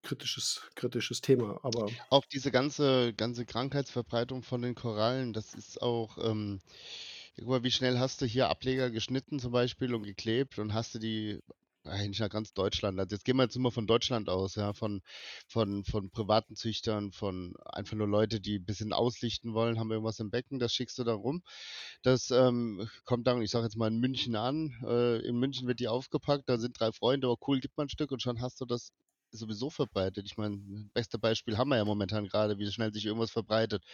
kritisches 0.02 0.62
kritisches 0.74 1.20
Thema, 1.20 1.60
aber 1.62 1.88
Auch 2.10 2.24
diese 2.26 2.50
ganze 2.50 3.14
ganze 3.14 3.46
Krankheitsverbreitung 3.46 4.42
von 4.42 4.62
den 4.62 4.74
Korallen, 4.74 5.32
das 5.32 5.54
ist 5.54 5.80
auch, 5.80 6.18
ähm 6.18 6.60
guck 7.36 7.48
mal, 7.48 7.64
wie 7.64 7.70
schnell 7.70 7.98
hast 7.98 8.22
du 8.22 8.26
hier 8.26 8.48
Ableger 8.48 8.90
geschnitten 8.90 9.38
zum 9.38 9.52
Beispiel 9.52 9.94
und 9.94 10.04
geklebt 10.04 10.58
und 10.58 10.74
hast 10.74 10.94
du 10.94 10.98
die 10.98 11.40
eigentlich 11.84 12.20
nach 12.20 12.28
ganz 12.28 12.52
Deutschland. 12.52 12.98
Also 12.98 13.14
jetzt 13.14 13.24
gehen 13.24 13.36
wir 13.36 13.44
jetzt 13.44 13.56
mal 13.58 13.70
von 13.70 13.86
Deutschland 13.86 14.28
aus, 14.28 14.54
ja, 14.54 14.72
von, 14.72 15.02
von, 15.48 15.84
von 15.84 16.10
privaten 16.10 16.56
Züchtern, 16.56 17.12
von 17.12 17.54
einfach 17.64 17.96
nur 17.96 18.08
Leute, 18.08 18.40
die 18.40 18.58
ein 18.58 18.64
bisschen 18.64 18.92
auslichten 18.92 19.54
wollen, 19.54 19.78
haben 19.78 19.90
irgendwas 19.90 20.20
im 20.20 20.30
Becken, 20.30 20.58
das 20.58 20.72
schickst 20.72 20.98
du 20.98 21.04
da 21.04 21.14
rum. 21.14 21.42
Das 22.02 22.30
ähm, 22.30 22.88
kommt 23.04 23.26
dann, 23.26 23.42
ich 23.42 23.50
sage 23.50 23.64
jetzt 23.64 23.76
mal 23.76 23.88
in 23.88 23.98
München 24.00 24.36
an. 24.36 24.70
Äh, 24.86 25.26
in 25.26 25.36
München 25.36 25.66
wird 25.68 25.80
die 25.80 25.88
aufgepackt, 25.88 26.48
da 26.48 26.58
sind 26.58 26.78
drei 26.78 26.92
Freunde, 26.92 27.28
oh 27.28 27.36
cool, 27.46 27.60
gib 27.60 27.76
mal 27.76 27.84
ein 27.84 27.88
Stück 27.88 28.10
und 28.12 28.22
schon 28.22 28.40
hast 28.40 28.60
du 28.60 28.64
das 28.64 28.92
sowieso 29.34 29.70
verbreitet. 29.70 30.26
Ich 30.26 30.36
meine, 30.36 30.58
beste 30.94 31.18
Beispiel 31.18 31.58
haben 31.58 31.68
wir 31.68 31.76
ja 31.76 31.84
momentan 31.84 32.26
gerade, 32.26 32.58
wie 32.58 32.70
schnell 32.70 32.92
sich 32.92 33.04
irgendwas 33.04 33.30
verbreitet. 33.30 33.84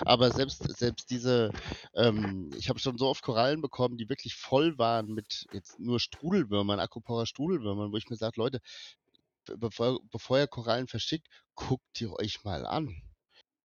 Aber 0.00 0.30
selbst, 0.30 0.62
selbst 0.78 1.10
diese, 1.10 1.50
ähm, 1.94 2.50
ich 2.56 2.68
habe 2.68 2.78
schon 2.78 2.98
so 2.98 3.08
oft 3.08 3.22
Korallen 3.22 3.60
bekommen, 3.60 3.96
die 3.98 4.08
wirklich 4.08 4.34
voll 4.34 4.78
waren 4.78 5.12
mit 5.12 5.46
jetzt 5.52 5.78
nur 5.78 6.00
Strudelwürmern, 6.00 6.80
Aquapower 6.80 7.26
Strudelwürmern, 7.26 7.92
wo 7.92 7.96
ich 7.96 8.08
mir 8.08 8.16
sage, 8.16 8.40
Leute, 8.40 8.60
bevor, 9.56 10.00
bevor 10.10 10.38
ihr 10.38 10.46
Korallen 10.46 10.88
verschickt, 10.88 11.28
guckt 11.54 12.00
ihr 12.00 12.12
euch 12.14 12.44
mal 12.44 12.66
an. 12.66 12.94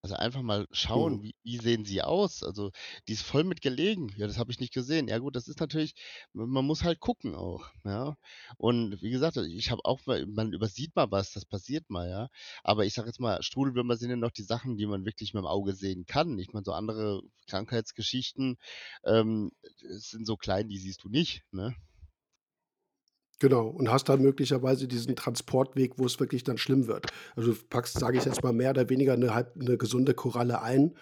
Also 0.06 0.16
einfach 0.18 0.41
mal 0.41 0.68
schauen, 0.72 1.22
Mhm. 1.22 1.24
wie 1.24 1.34
wie 1.43 1.58
sehen 1.60 1.86
sie 1.86 2.01
aus? 2.01 2.43
Also, 2.43 2.72
die 3.08 3.14
ist 3.14 3.22
voll 3.24 3.45
mit 3.45 3.62
gelegen. 3.62 4.14
Ja, 4.18 4.28
das 4.28 4.38
habe 4.38 4.51
ich 4.51 4.60
nicht 4.60 4.74
gesehen. 4.74 5.08
Ja 5.08 5.18
gut, 5.20 5.34
das 5.38 5.47
ist 5.47 5.62
natürlich 5.62 5.93
man 6.34 6.66
muss 6.66 6.84
halt 6.84 6.99
gucken 6.99 7.36
auch, 7.36 7.70
ja? 7.86 8.18
Und 8.58 9.01
wie 9.01 9.12
gesagt, 9.12 9.38
ich 9.38 9.72
habe 9.72 9.86
auch 9.86 10.06
mal 10.06 10.26
man 10.26 10.51
übersieht 10.51 10.93
mal 10.97 11.10
was, 11.10 11.32
das 11.32 11.45
passiert 11.45 11.89
mal, 11.89 12.10
ja? 12.10 12.28
Aber 12.64 12.86
ich 12.86 12.93
sage 12.93 13.08
jetzt 13.08 13.22
mal, 13.22 13.41
Strudelwürmer 13.41 13.95
sind 13.95 14.10
ja 14.10 14.18
noch 14.18 14.32
die 14.32 14.43
Sachen, 14.43 14.76
die 14.78 14.86
man 14.88 15.06
wirklich 15.06 15.32
mit'm 15.32 15.47
Auge 15.47 15.74
sehen 15.74 16.06
kann. 16.06 16.38
Ich 16.38 16.51
meine, 16.51 16.66
so 16.66 16.74
andere 16.74 17.22
Krankheitsgeschichten, 17.47 18.58
ähm, 19.06 19.51
sind 19.80 20.26
so 20.28 20.36
klein, 20.36 20.68
die 20.68 20.78
siehst 20.80 21.04
du 21.06 21.10
nicht, 21.10 21.43
ne? 21.51 21.76
Genau, 23.44 23.68
und 23.68 23.91
hast 23.91 24.08
dann 24.08 24.22
möglicherweise 24.22 24.88
diesen 24.88 25.18
Transportweg, 25.18 25.98
wo 25.98 26.06
es 26.06 26.18
wirklich 26.18 26.46
dann 26.46 26.58
schlimm 26.58 26.88
wird. 26.88 27.08
Also, 27.36 27.52
du 27.52 27.58
packst, 27.70 28.00
sage 28.00 28.18
ich 28.18 28.24
jetzt 28.24 28.41
mal, 28.41 28.54
mehr 28.54 28.70
oder 28.70 28.88
weniger 28.89 29.18
'ne 29.18 29.36
halb 29.36 29.58
'ne 29.58 29.78
gesunde 29.78 30.14
Koralle 30.14 30.62
ein 30.62 30.96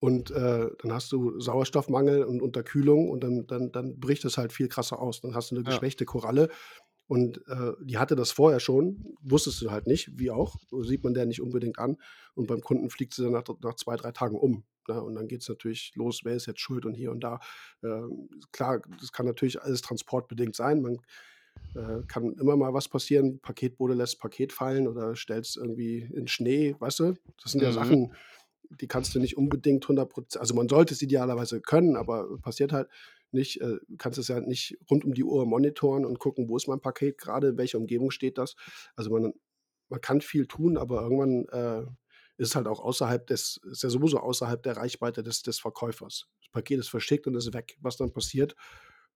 und, 0.00 0.30
äh, 0.32 0.68
dann 0.82 0.92
hast 0.92 1.12
du 1.12 1.40
Sauerstoffmangel 1.40 2.24
und 2.24 2.42
Unterkühlung 2.42 3.10
und 3.10 3.24
dann 3.24 3.46
dann 3.46 3.72
dann 3.72 4.00
bricht 4.00 4.24
es 4.24 4.38
halt 4.38 4.52
viel 4.52 4.68
krasser 4.68 5.00
aus. 5.00 5.20
Dann 5.20 5.34
hast 5.36 5.52
du 5.52 5.56
'ne 5.56 5.64
Ja. 5.64 5.82
geschwächte 5.82 6.06
Koralle 6.06 6.48
und, 7.08 7.38
äh, 7.48 7.72
die 7.84 7.98
hatte 7.98 8.16
das 8.16 8.32
vorher 8.32 8.60
schon, 8.60 9.14
wusstest 9.22 9.62
du 9.62 9.70
halt 9.72 9.86
nicht, 9.88 10.10
wie 10.18 10.30
auch, 10.32 10.56
sieht 10.82 11.04
man 11.04 11.14
der 11.14 11.26
nicht 11.26 11.42
unbedingt 11.42 11.78
an 11.78 11.98
und 12.34 12.48
beim 12.48 12.62
Kunden 12.62 12.90
fliegt 12.90 13.14
sie 13.14 13.24
dann 13.24 13.32
nach 13.32 13.44
nach 13.62 13.74
2, 13.76 13.96
3 13.96 14.12
Tagen 14.12 14.36
um, 14.38 14.64
ne? 14.88 15.02
Und 15.02 15.14
dann 15.16 15.28
geht's 15.28 15.48
natürlich 15.48 15.92
los, 15.96 16.20
wer 16.24 16.36
ist 16.36 16.46
jetzt 16.46 16.60
schuld 16.60 16.86
und 16.86 16.94
hier 16.94 17.12
und 17.12 17.20
da. 17.24 17.40
Ähm, 17.84 18.28
klar, 18.52 18.82
das 19.00 19.12
kann 19.12 19.26
natürlich 19.26 19.62
alles 19.62 19.82
transportbedingt 19.82 20.56
sein. 20.56 20.82
Man, 20.82 20.98
äh, 21.74 22.02
kann 22.08 22.34
immer 22.34 22.56
mal 22.56 22.74
was 22.74 22.88
passieren. 22.88 23.40
Paketbote 23.40 23.94
lässt 23.94 24.20
Paket 24.20 24.52
fallen 24.52 24.88
oder 24.88 25.16
stellt's 25.16 25.56
irgendwie 25.56 26.00
in 26.14 26.28
Schnee, 26.28 26.76
weißt 26.78 27.00
du? 27.00 27.14
Das 27.42 27.52
sind 27.52 27.62
ja 27.62 27.70
Mhm. 27.70 27.72
Sachen, 27.72 28.14
die 28.80 28.88
kannst 28.88 29.14
du 29.14 29.20
nicht 29.20 29.36
unbedingt 29.36 29.86
100 29.88 30.12
%, 30.12 30.36
also, 30.40 30.54
man 30.54 30.68
sollte 30.68 30.94
es 30.94 31.02
idealerweise 31.02 31.60
können, 31.60 31.96
aber 31.96 32.38
passiert 32.40 32.72
halt 32.72 32.88
nicht. 33.32 33.60
Äh, 33.60 33.78
kannst 33.98 34.18
es 34.18 34.28
ja 34.28 34.40
nicht 34.40 34.78
rund 34.90 35.04
um 35.04 35.14
die 35.14 35.24
Uhr 35.24 35.46
monitoren 35.46 36.04
und 36.06 36.18
gucken, 36.18 36.48
wo 36.48 36.56
ist 36.56 36.68
mein 36.68 36.80
Paket 36.80 37.18
grade, 37.18 37.48
in 37.48 37.58
welcher 37.58 37.78
Umgebung 37.78 38.10
steht 38.10 38.38
das? 38.38 38.56
Also, 38.96 39.10
man 39.10 39.32
man 39.88 40.00
kann 40.00 40.20
viel 40.20 40.46
tun, 40.48 40.76
aber 40.78 41.02
irgendwann, 41.02 41.46
äh, 41.50 41.86
ist 42.38 42.56
halt 42.56 42.66
auch 42.68 42.80
außerhalb 42.80 43.26
des 43.28 43.60
ist 43.70 43.82
ja 43.84 43.88
sowieso 43.90 44.18
außerhalb 44.20 44.62
der 44.62 44.76
Reichweite 44.78 45.22
des 45.22 45.42
des 45.42 45.58
Verkäufers. 45.60 46.28
Das 46.40 46.50
Paket 46.52 46.80
ist 46.80 46.88
verschickt 46.90 47.26
und 47.28 47.34
ist 47.36 47.54
weg. 47.54 47.76
Was 47.80 47.96
dann 47.98 48.12
passiert, 48.12 48.56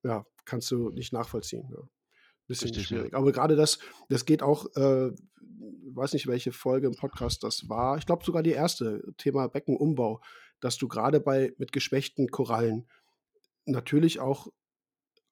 ja, 0.05 0.27
kannst 0.47 0.71
du 0.71 0.91
nicht 0.91 1.13
nachvollziehen, 1.13 1.69
ja. 1.73 1.89
Bisschen 2.51 2.67
Richtig, 2.69 2.91
ja. 2.91 2.99
schwierig. 2.99 3.15
Aber 3.15 3.31
grade 3.31 3.55
das 3.55 3.79
das 4.09 4.25
geht 4.25 4.43
auch, 4.43 4.67
äh 4.75 5.13
weiß 5.93 6.13
nicht, 6.15 6.27
welche 6.27 6.53
Folge 6.53 6.87
im 6.89 6.95
Podcast 6.97 7.43
das 7.45 7.69
war. 7.69 7.97
Ich 7.99 8.07
glaube 8.07 8.25
sogar 8.25 8.43
die 8.43 8.53
1. 8.55 9.03
Thema 9.19 9.49
Beckenumbau, 9.49 10.21
dass 10.61 10.79
du 10.79 10.89
grade 10.89 11.21
bei 11.21 11.53
mit 11.59 11.73
geschwächten 11.73 12.29
Korallen 12.29 12.89
natürlich 13.67 14.21
auch 14.21 14.49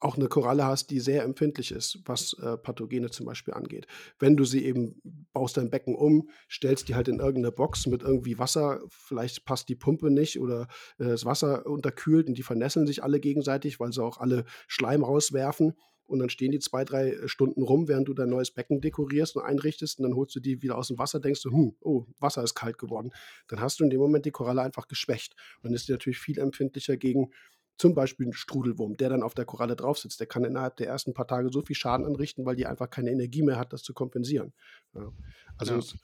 auch 0.00 0.16
'ne 0.18 0.28
Koralle 0.28 0.64
hast, 0.64 0.90
die 0.90 1.00
sehr 1.00 1.24
empfindlich 1.24 1.72
ist, 1.72 2.00
was, 2.06 2.34
äh, 2.42 2.56
Pathogene 2.58 3.10
zum 3.10 3.26
Beispiel 3.26 3.54
angeht. 3.54 3.86
Wenn 4.18 4.36
du 4.36 4.44
sie 4.44 4.64
eben 4.64 5.00
baust 5.32 5.56
dein 5.56 5.70
Becken 5.70 5.96
um, 5.96 6.30
stellst 6.50 6.88
die 6.88 6.94
halt 6.96 7.08
in 7.08 7.20
irgend 7.20 7.42
'ne 7.44 7.52
Box 7.52 7.86
mit 7.86 8.02
irgendwie 8.02 8.38
Wasser, 8.38 8.80
vielleicht 8.90 9.44
passt 9.46 9.68
die 9.70 9.76
Pumpe 9.76 10.10
nicht 10.10 10.40
oder, 10.40 10.68
äh, 10.98 11.06
das 11.06 11.24
Wasser 11.24 11.66
unterkühlt 11.66 12.28
und 12.28 12.38
die 12.38 12.44
vernässeln 12.44 12.86
sich 12.86 13.02
alle 13.02 13.20
gegenseitig, 13.20 13.80
weil 13.80 13.92
sie 13.92 14.02
auch 14.04 14.18
alle 14.18 14.44
Schleim 14.68 15.04
rauswerfen 15.04 15.74
und 16.08 16.18
dann 16.20 16.30
stehen 16.30 16.52
die 16.52 16.58
2, 16.60 16.84
3 16.84 17.16
Stunden 17.28 17.62
rum, 17.62 17.88
während 17.88 18.08
du 18.08 18.14
dein 18.14 18.30
neues 18.30 18.50
Becken 18.52 18.80
dekorierst 18.80 19.36
und 19.36 19.42
einrichtest 19.44 19.98
und 20.00 20.04
dann 20.04 20.14
holst 20.16 20.34
du 20.36 20.40
die 20.40 20.62
wieder 20.62 20.78
aus'm 20.78 20.98
Wasser, 20.98 21.20
denkst 21.20 21.42
du: 21.42 21.50
„Hm, 21.52 21.76
oh, 21.80 22.06
Wasser 22.18 22.42
ist 22.44 22.54
kalt 22.54 22.78
geworden.“ 22.78 23.12
Dann 23.48 23.60
hast 23.60 23.80
du 23.80 23.84
in 23.84 23.90
dem 23.90 24.00
Moment 24.00 24.26
die 24.26 24.30
Koralle 24.32 24.62
einfach 24.62 24.88
geschwächt. 24.88 25.36
Dann 25.62 25.74
ist 25.74 25.88
die 25.88 25.92
natürlich 25.92 26.18
viel 26.18 26.38
empfindlicher 26.38 26.96
gegen 26.96 27.30
zum 27.78 27.94
Beispiel 27.94 28.26
'n 28.26 28.32
Strudelwurm, 28.32 28.96
der 28.96 29.08
dann 29.10 29.22
auf 29.22 29.34
der 29.34 29.44
Koralle 29.46 29.76
drauf 29.76 29.98
sitzt. 29.98 30.20
Der 30.20 30.26
kann 30.26 30.44
innerhalb 30.44 30.76
der 30.76 30.88
ersten 30.88 31.14
paar 31.14 31.26
Tage 31.28 31.50
so 31.52 31.62
viel 31.62 31.76
Schaden 31.76 32.06
anrichten, 32.06 32.44
weil 32.46 32.56
die 32.56 32.66
einfach 32.66 32.90
keine 32.90 33.10
Energie 33.12 33.42
mehr 33.42 33.58
hat, 33.58 33.72
das 33.72 33.82
zu 33.84 33.94
kompensieren, 33.94 34.52
ja. 34.94 35.12
Also, 35.56 35.80
Ja. 35.80 35.98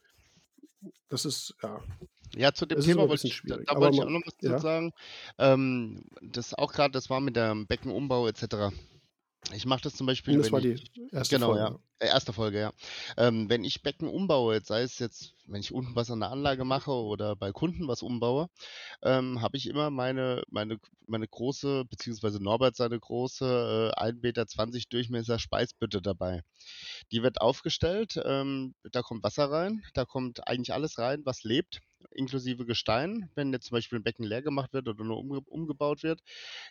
das 1.08 1.24
ist 1.24 1.54
ja 1.62 1.82
Ja, 2.36 2.52
zu 2.52 2.66
dem 2.66 2.80
immer 2.84 2.84
Thema 2.84 3.08
wollte 3.08 3.26
ich 3.28 3.44
da 3.46 3.56
da 3.66 3.78
wollte 3.80 3.96
ich 3.96 4.02
auch 4.04 4.10
noch 4.10 4.22
was 4.26 4.36
zu 4.38 4.52
ja? 4.52 4.60
sagen. 4.60 4.92
Ähm, 5.38 6.04
das 6.22 6.54
auch 6.54 6.72
grad 6.72 6.94
das 6.94 7.08
war 7.10 7.20
mit 7.20 7.36
dem 7.36 7.66
Beckenumbau 7.66 8.26
et 8.28 8.36
cetera. 8.38 8.72
Ich 9.52 9.66
mache 9.66 9.82
das 9.82 9.94
zum 9.94 10.06
Und 10.06 10.12
Beispiel, 10.12 10.36
das 10.38 10.46
wenn 10.46 10.52
war 10.52 10.64
ich 10.64 10.90
die 10.92 11.12
1. 11.14 11.28
genau, 11.28 11.46
Folge, 11.54 11.60
ja. 11.60 11.78
Äh, 12.00 12.08
1. 12.08 12.32
Folge, 12.32 12.58
ja. 12.60 12.72
Ähm, 13.16 13.48
wenn 13.48 13.64
ich 13.64 13.82
Becken 13.82 14.08
umbaue, 14.08 14.60
sei 14.64 14.82
es 14.82 14.98
jetzt, 14.98 15.34
wenn 15.46 15.60
ich 15.60 15.72
unten 15.72 15.94
was 15.96 16.10
an 16.10 16.20
der 16.20 16.30
Anlage 16.30 16.64
mache 16.64 16.90
oder 16.92 17.36
bei 17.36 17.52
Kunden 17.52 17.86
was 17.88 18.02
umbaue, 18.02 18.48
ähm, 19.02 19.42
habe 19.42 19.56
ich 19.58 19.68
immer 19.68 19.90
meine 19.90 20.42
meine 20.50 20.78
meine 21.08 21.28
große 21.28 21.84
beziehungsweise 21.86 22.42
Norbert 22.42 22.76
seine 22.76 22.98
große, 23.00 23.92
äh, 23.96 24.00
1,20 24.00 24.84
m 24.86 24.90
Durchmesser 24.90 25.38
Speisbütte 25.38 26.02
dabei. 26.02 26.42
Die 27.12 27.22
wird 27.22 27.40
aufgestellt, 27.42 28.20
ähm, 28.24 28.74
da 28.92 29.02
kommt 29.02 29.24
Wasser 29.24 29.50
rein, 29.50 29.82
da 29.94 30.04
kommt 30.06 30.46
eigentlich 30.48 30.74
alles 30.74 30.98
rein, 30.98 31.22
was 31.26 31.44
lebt, 31.44 31.80
inklusive 32.12 32.66
Gestein, 32.66 33.30
wenn 33.36 33.52
jetzt 33.52 33.66
zum 33.68 33.76
Beispiel 33.76 33.98
'n 34.00 34.04
Becken 34.04 34.24
leer 34.26 34.42
gemacht 34.42 34.72
wird 34.74 34.88
oder 34.88 35.04
nur 35.04 35.18
umge 35.18 35.40
umgebaut 35.46 36.02
wird. 36.04 36.20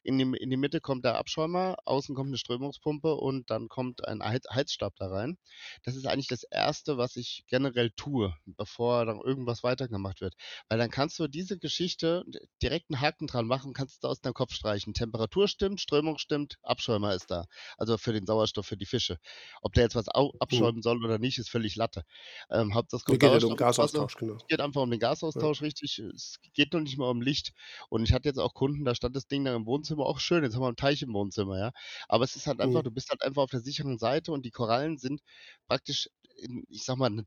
In 0.04 0.18
die 0.20 0.26
in 0.40 0.50
die 0.52 0.58
Mitte 0.58 0.82
kommt 0.82 1.06
der 1.06 1.18
Abschäumer, 1.18 1.78
außen 1.86 2.16
kommt 2.16 2.32
'ne 2.32 2.38
Strömungspumpe 2.40 3.16
und 3.16 3.50
dann 3.52 3.70
kommt 3.70 4.08
ein 4.08 4.24
Heiz 4.24 4.46
Heizstab 4.54 4.96
da 4.98 5.12
rein. 5.14 5.38
Das 5.84 5.96
ist 5.96 6.08
eigentlich 6.08 6.28
das 6.28 6.44
1., 6.44 6.98
was 6.98 7.16
ich 7.18 7.46
generell 7.48 7.92
tue, 7.92 8.36
bevor 8.46 9.06
dann 9.06 9.22
irgendwas 9.22 9.64
weitergemacht 9.64 10.22
wird. 10.22 10.36
Weil 10.70 10.80
dann 10.80 10.92
kannst 10.92 11.20
du 11.20 11.28
diese 11.30 11.60
Geschichte 11.60 12.26
direkt 12.62 12.90
'n 12.92 13.02
Haken 13.02 13.28
dran 13.28 13.48
machen, 13.48 13.74
kannst 13.74 14.04
du 14.04 14.10
aus 14.10 14.22
deinem 14.22 14.34
Kopf 14.36 14.54
streichen. 14.54 14.94
Temperatur 14.96 15.48
stimmt, 15.48 15.82
Strömung 15.82 16.18
stimmt, 16.20 16.58
Abschäumer 16.64 17.14
ist 17.16 17.32
da, 17.32 17.46
also 17.78 17.98
für 17.98 18.14
den 18.14 18.26
Sauerstoff 18.28 18.66
für 18.68 18.78
die 18.78 18.86
Fische. 18.88 19.18
Ob 19.62 19.74
der 19.74 19.84
jetzt 19.86 19.96
was 19.96 20.08
Mhm. 20.52 20.70
abschäumen 20.70 20.82
soll 20.82 21.04
oder 21.06 21.20
nicht, 21.20 21.38
ist 21.40 21.50
völlig 21.50 21.76
Latte. 21.78 22.04
Ähm, 22.50 22.74
Hauptsache 22.76 23.04
es 23.06 23.06
kommt 23.06 23.20
geht 23.20 23.32
halt 23.34 23.44
um 23.44 23.56
Sauerstoff 23.56 23.60
Wasser. 23.78 24.08
Gasaustausch, 24.08 24.16
genau. 24.16 24.40
Es 24.40 24.48
geht 24.48 24.62
einfach 24.62 24.82
um 24.82 24.92
den 24.92 25.00
Ja. 25.36 25.48
Gasaustausch, 25.48 25.62
richtig. 25.62 26.00
Es 26.00 26.40
geht 26.54 26.74
noch 26.74 26.82
nicht 26.82 26.98
mal 26.98 27.10
um 27.10 27.22
Licht. 27.22 27.54
Und 27.90 28.04
ich 28.04 28.14
hatte 28.14 28.28
jetzt 28.30 28.40
auch 28.40 28.54
Kunden, 28.54 28.84
da 28.86 28.96
stand 28.96 29.16
das 29.16 29.28
Ding 29.28 29.46
dann 29.46 29.56
im 29.56 29.66
Wohnzimmer, 29.66 30.06
auch 30.06 30.20
schön, 30.20 30.44
jetzt 30.44 30.56
haben 30.56 30.62
wir 30.64 30.70
'n 30.70 30.76
Teich 30.76 31.02
im 31.02 31.14
Wohnzimmer, 31.14 31.58
ja? 31.60 31.72
Aber 32.10 32.24
es 32.26 32.36
ist 32.36 32.48
halt 32.48 32.60
einfach 32.62 32.82
Mhm. 32.82 32.84
du 32.84 32.92
bist 32.92 33.10
halt 33.10 33.22
einfach 33.24 33.44
auf 33.44 33.52
der 33.52 33.62
sicheren 33.62 33.98
Seite 34.00 34.32
und 34.32 34.44
die 34.46 34.52
Korallen 34.52 34.98
sind 35.04 35.22
praktisch 35.68 36.10
in, 36.38 36.66
ich 36.70 36.86
sage 36.86 37.00
mal, 37.00 37.12
'ne 37.12 37.26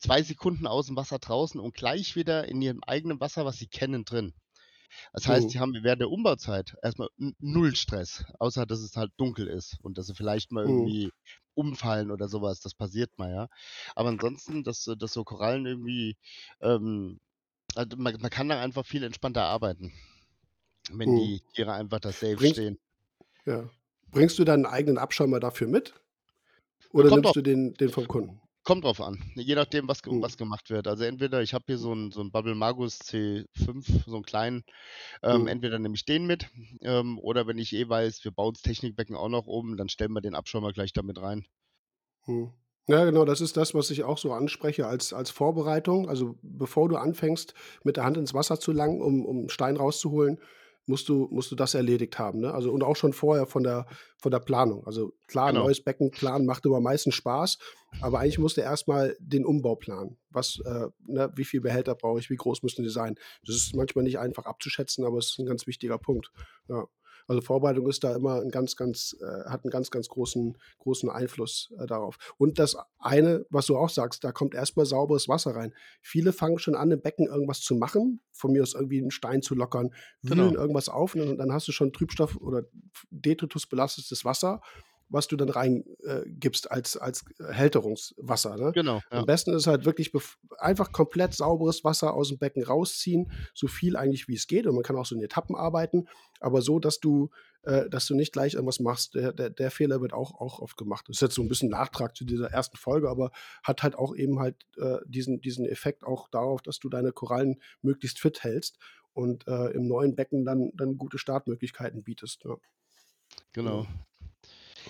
2 0.00 0.22
Sekunden 0.24 0.66
aus'm 0.68 0.96
Wasser 0.96 1.18
draußen 1.20 1.60
und 1.60 1.74
gleich 1.76 2.16
wieder 2.16 2.48
in 2.48 2.62
ihrem 2.62 2.82
eigenen 2.84 3.20
Wasser, 3.20 3.46
was 3.46 3.58
sie 3.58 3.68
kennen, 3.68 4.04
drin. 4.06 4.34
Das 5.12 5.26
heißt, 5.26 5.50
sie 5.50 5.60
haben 5.60 5.72
während 5.82 6.00
der 6.02 6.10
Umbauzeit 6.10 6.76
erst 6.82 6.98
mal 6.98 7.08
n 7.18 7.34
null 7.38 7.74
Stress, 7.76 8.24
außer 8.38 8.66
dass 8.66 8.80
es 8.80 8.96
halt 8.96 9.12
dunkel 9.16 9.46
ist 9.48 9.78
und 9.82 9.98
dass 9.98 10.06
sie 10.06 10.14
vielleicht 10.14 10.52
mal 10.52 10.64
irgendwie 10.64 11.12
umfallen 11.54 12.10
oder 12.10 12.28
so 12.28 12.42
was, 12.42 12.60
das 12.60 12.74
passiert 12.74 13.18
mal, 13.18 13.30
ja? 13.32 13.48
Aber 13.96 14.08
ansonsten, 14.10 14.62
dass 14.64 14.84
dass 14.98 15.12
so 15.12 15.24
Korallen 15.24 15.66
irgendwie, 15.66 16.16
ähm 16.60 17.20
also, 17.76 17.96
man 17.98 18.20
man 18.20 18.30
kann 18.30 18.48
da 18.50 18.60
einfach 18.62 18.86
viel 18.86 19.04
entspannter 19.04 19.44
arbeiten, 19.44 19.92
wenn 20.90 21.14
die 21.14 21.42
Tiere 21.54 21.74
einfach 21.74 22.00
da 22.00 22.12
safe 22.12 22.38
Bringst 22.38 22.40
stehen. 22.40 22.78
ja. 23.46 23.70
Bringst 24.10 24.38
du 24.38 24.44
deinen 24.44 24.66
eigenen 24.66 24.98
Abschäumer 24.98 25.40
dafür 25.40 25.68
mit 25.68 25.94
oder 26.94 27.10
kommt 27.10 27.24
drauf 27.26 27.34
nimmst 27.34 27.36
du 27.36 27.42
den 27.42 27.74
den 27.74 27.90
vom 27.90 28.08
Kunden? 28.08 28.40
kommt 28.64 28.84
drauf 28.84 29.00
an, 29.02 29.22
je 29.36 29.54
nachdem, 29.54 29.88
was 29.88 30.00
Mhm. 30.08 30.26
was 30.26 30.36
gemacht 30.38 30.70
wird. 30.70 30.86
Also, 30.88 31.04
entweder 31.04 31.42
ich 31.42 31.52
habe 31.54 31.64
hier 31.66 31.78
so 31.78 31.92
'n 31.92 32.10
so 32.12 32.20
'n 32.22 32.30
Bubble 32.32 32.54
Magus 32.54 32.98
C5, 32.98 34.04
so 34.06 34.16
'n 34.16 34.22
kleinen, 34.22 34.64
ähm, 35.22 35.46
Mhm. 35.46 35.48
entweder 35.48 35.78
nehme 35.78 35.94
ich 35.96 36.04
den 36.06 36.26
mit, 36.26 36.48
ähm, 36.82 37.18
oder 37.20 37.46
wenn 37.46 37.58
ich 37.58 37.72
eh 37.74 37.88
weiß, 37.88 38.24
wir 38.24 38.32
bauen's 38.32 38.62
Technikbecken 38.62 39.16
auch 39.16 39.28
noch 39.30 39.46
um, 39.46 39.76
dann 39.76 39.88
stellen 39.90 40.12
wir 40.14 40.22
den 40.22 40.34
Abschäumer 40.36 40.72
gleich 40.72 40.92
da 40.94 41.02
mit 41.02 41.20
rein. 41.20 41.46
Mhm. 42.26 42.52
Ja, 42.86 43.04
genau, 43.06 43.24
das 43.24 43.40
ist 43.40 43.56
das, 43.56 43.72
was 43.74 43.90
ich 43.90 44.04
auch 44.04 44.18
so 44.18 44.32
anspreche 44.32 44.86
als 44.86 45.12
als 45.14 45.30
Vorbereitung. 45.30 46.08
Also, 46.08 46.36
bevor 46.42 46.88
du 46.88 46.96
anfängst, 46.96 47.54
mit 47.82 47.96
der 47.96 48.04
Hand 48.04 48.18
ins 48.18 48.34
Wasser 48.34 48.60
zu 48.60 48.72
langen, 48.72 49.00
um 49.00 49.24
um 49.24 49.48
Stein 49.48 49.76
rauszuholen, 49.76 50.38
musst 50.86 51.08
du 51.08 51.28
musst 51.30 51.50
du 51.50 51.56
das 51.56 51.74
erledigt 51.74 52.18
haben, 52.18 52.40
ne? 52.40 52.52
Also, 52.54 52.72
und 52.72 52.82
auch 52.82 52.96
schon 52.96 53.12
vorher 53.12 53.46
von 53.46 53.62
der 53.62 53.86
von 54.20 54.30
der 54.32 54.40
Planung. 54.40 54.86
Also, 54.86 55.12
klar, 55.28 55.52
Genau. 55.52 55.54
neues 55.54 55.82
Becken 55.82 56.14
planen 56.14 56.46
macht 56.46 56.64
immer 56.66 56.76
am 56.78 56.82
meisten 56.84 57.12
Spaß, 57.12 57.58
aber 58.00 58.20
eigentlich 58.20 58.38
musst 58.38 58.56
du 58.58 58.60
erst 58.62 58.88
mal 58.88 59.16
den 59.20 59.46
Umbau 59.46 59.76
planen. 59.76 60.18
Was, 60.30 60.58
äh 60.64 60.88
ne, 61.06 61.32
wie 61.36 61.44
viel 61.44 61.60
Behälter 61.60 61.94
brauche 61.94 62.18
ich, 62.20 62.30
wie 62.30 62.36
groß 62.36 62.62
müssen 62.62 62.82
die 62.84 62.90
sein? 62.90 63.16
Das 63.46 63.56
ist 63.56 63.74
manchmal 63.74 64.04
nicht 64.04 64.18
einfach 64.18 64.46
abzuschätzen, 64.46 65.04
aber 65.04 65.18
es 65.18 65.28
ist 65.30 65.38
'n 65.40 65.46
ganz 65.46 65.66
wichtiger 65.66 65.98
Punkt, 65.98 66.30
ja. 66.68 66.86
Also, 67.28 67.40
Vorbereitung 67.42 67.88
ist 67.88 68.04
da 68.04 68.14
immer 68.14 68.40
'n 68.42 68.50
ganz, 68.50 68.76
ganz 68.76 69.16
äh, 69.20 69.48
hat 69.48 69.64
'n 69.64 69.70
ganz, 69.70 69.90
ganz 69.90 70.08
großen 70.08 70.56
großen 70.78 71.08
Einfluss, 71.10 71.72
äh, 71.78 71.86
darauf. 71.86 72.18
Und 72.38 72.58
das 72.58 72.76
eine, 72.98 73.46
was 73.50 73.66
du 73.66 73.76
auch 73.78 73.88
sagst, 73.90 74.24
da 74.24 74.32
kommt 74.32 74.54
erst 74.54 74.76
mal 74.76 74.86
sauberes 74.86 75.28
Wasser 75.28 75.54
rein. 75.56 75.72
Viele 76.02 76.32
fangen 76.32 76.58
schon 76.58 76.74
an, 76.74 76.90
im 76.90 77.00
Becken 77.02 77.26
irgendwas 77.26 77.60
zu 77.60 77.74
machen, 77.76 78.20
von 78.32 78.52
mir 78.52 78.62
aus 78.62 78.74
irgendwie 78.74 78.98
'n 79.00 79.10
Stein 79.10 79.42
zu 79.42 79.54
lockern, 79.54 79.90
wühlen 80.22 80.54
Genau. 80.54 80.56
irgendwas 80.56 80.88
auf, 80.88 81.14
und 81.14 81.38
dann 81.38 81.52
hast 81.52 81.68
du 81.68 81.72
schon 81.72 81.92
Trübstoff 81.92 82.36
oder 82.36 82.64
detritusbelastetes 83.10 84.24
Wasser, 84.24 84.60
was 85.08 85.28
du 85.28 85.36
dann 85.36 85.48
rein, 85.50 85.84
äh, 86.04 86.22
gibst 86.26 86.70
als 86.70 86.96
als 86.96 87.24
Hälterungswasser, 87.50 88.56
ne? 88.56 88.74
Genau, 88.74 89.00
Am 89.12 89.24
ja. 89.24 89.26
besten 89.26 89.54
ist 89.54 89.66
halt 89.68 89.84
wirklich 89.84 90.12
einfach 90.58 90.92
komplett 90.92 91.34
sauberes 91.34 91.84
Wasser 91.84 92.14
aus'm 92.16 92.38
Becken 92.38 92.64
rausziehen, 92.64 93.30
so 93.54 93.68
viel 93.68 93.96
eigentlich 93.96 94.28
wie 94.28 94.34
es 94.34 94.46
geht 94.48 94.66
und 94.66 94.74
man 94.74 94.82
kann 94.84 94.96
auch 94.96 95.06
so 95.06 95.14
in 95.14 95.22
Etappen 95.22 95.56
arbeiten, 95.56 96.06
aber 96.40 96.62
so, 96.62 96.78
dass 96.80 97.00
du 97.00 97.30
äh, 97.62 97.88
dass 97.88 98.06
du 98.06 98.14
nicht 98.14 98.32
gleich 98.32 98.54
irgendwas 98.54 98.80
machst. 98.80 99.14
Der 99.14 99.32
der 99.32 99.50
der 99.50 99.70
Fehler 99.70 100.00
wird 100.00 100.12
auch 100.12 100.34
auch 100.40 100.58
oft 100.60 100.76
gemacht. 100.76 101.06
Das 101.08 101.16
ist 101.18 101.22
jetzt 101.22 101.34
so 101.36 101.42
'n 101.42 101.48
bisschen 101.48 101.70
Nachtrag 101.70 102.16
zu 102.16 102.24
dieser 102.24 102.50
ersten 102.50 102.76
Folge, 102.76 103.08
aber 103.10 103.30
hat 103.62 103.82
halt 103.82 103.94
auch 103.96 104.14
eben 104.16 104.38
halt, 104.40 104.56
äh, 104.78 104.98
diesen 105.06 105.40
diesen 105.40 105.64
Effekt 105.66 106.04
auch 106.04 106.28
darauf, 106.28 106.62
dass 106.62 106.78
du 106.80 106.88
deine 106.88 107.12
Korallen 107.12 107.60
möglichst 107.82 108.18
fit 108.20 108.42
hältst 108.44 108.78
und, 109.14 109.46
äh, 109.48 109.68
im 109.72 109.86
neuen 109.86 110.16
Becken 110.16 110.44
dann 110.44 110.72
dann 110.74 110.98
gute 110.98 111.18
Startmöglichkeiten 111.18 112.02
bietest, 112.02 112.44
ja. 112.44 112.56
Genau. 113.54 113.86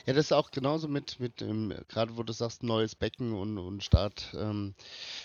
Ja, 0.02 0.12
das 0.12 0.26
ist 0.26 0.32
auch 0.32 0.50
genauso 0.50 0.88
mit 0.88 1.20
mit, 1.20 1.40
ähm 1.40 1.72
grade 1.88 2.16
wo 2.16 2.22
du 2.22 2.32
sagst, 2.32 2.62
neues 2.62 2.94
Becken 2.94 3.32
und 3.32 3.58
und 3.58 3.82
Start, 3.84 4.34
ähm, 4.38 4.74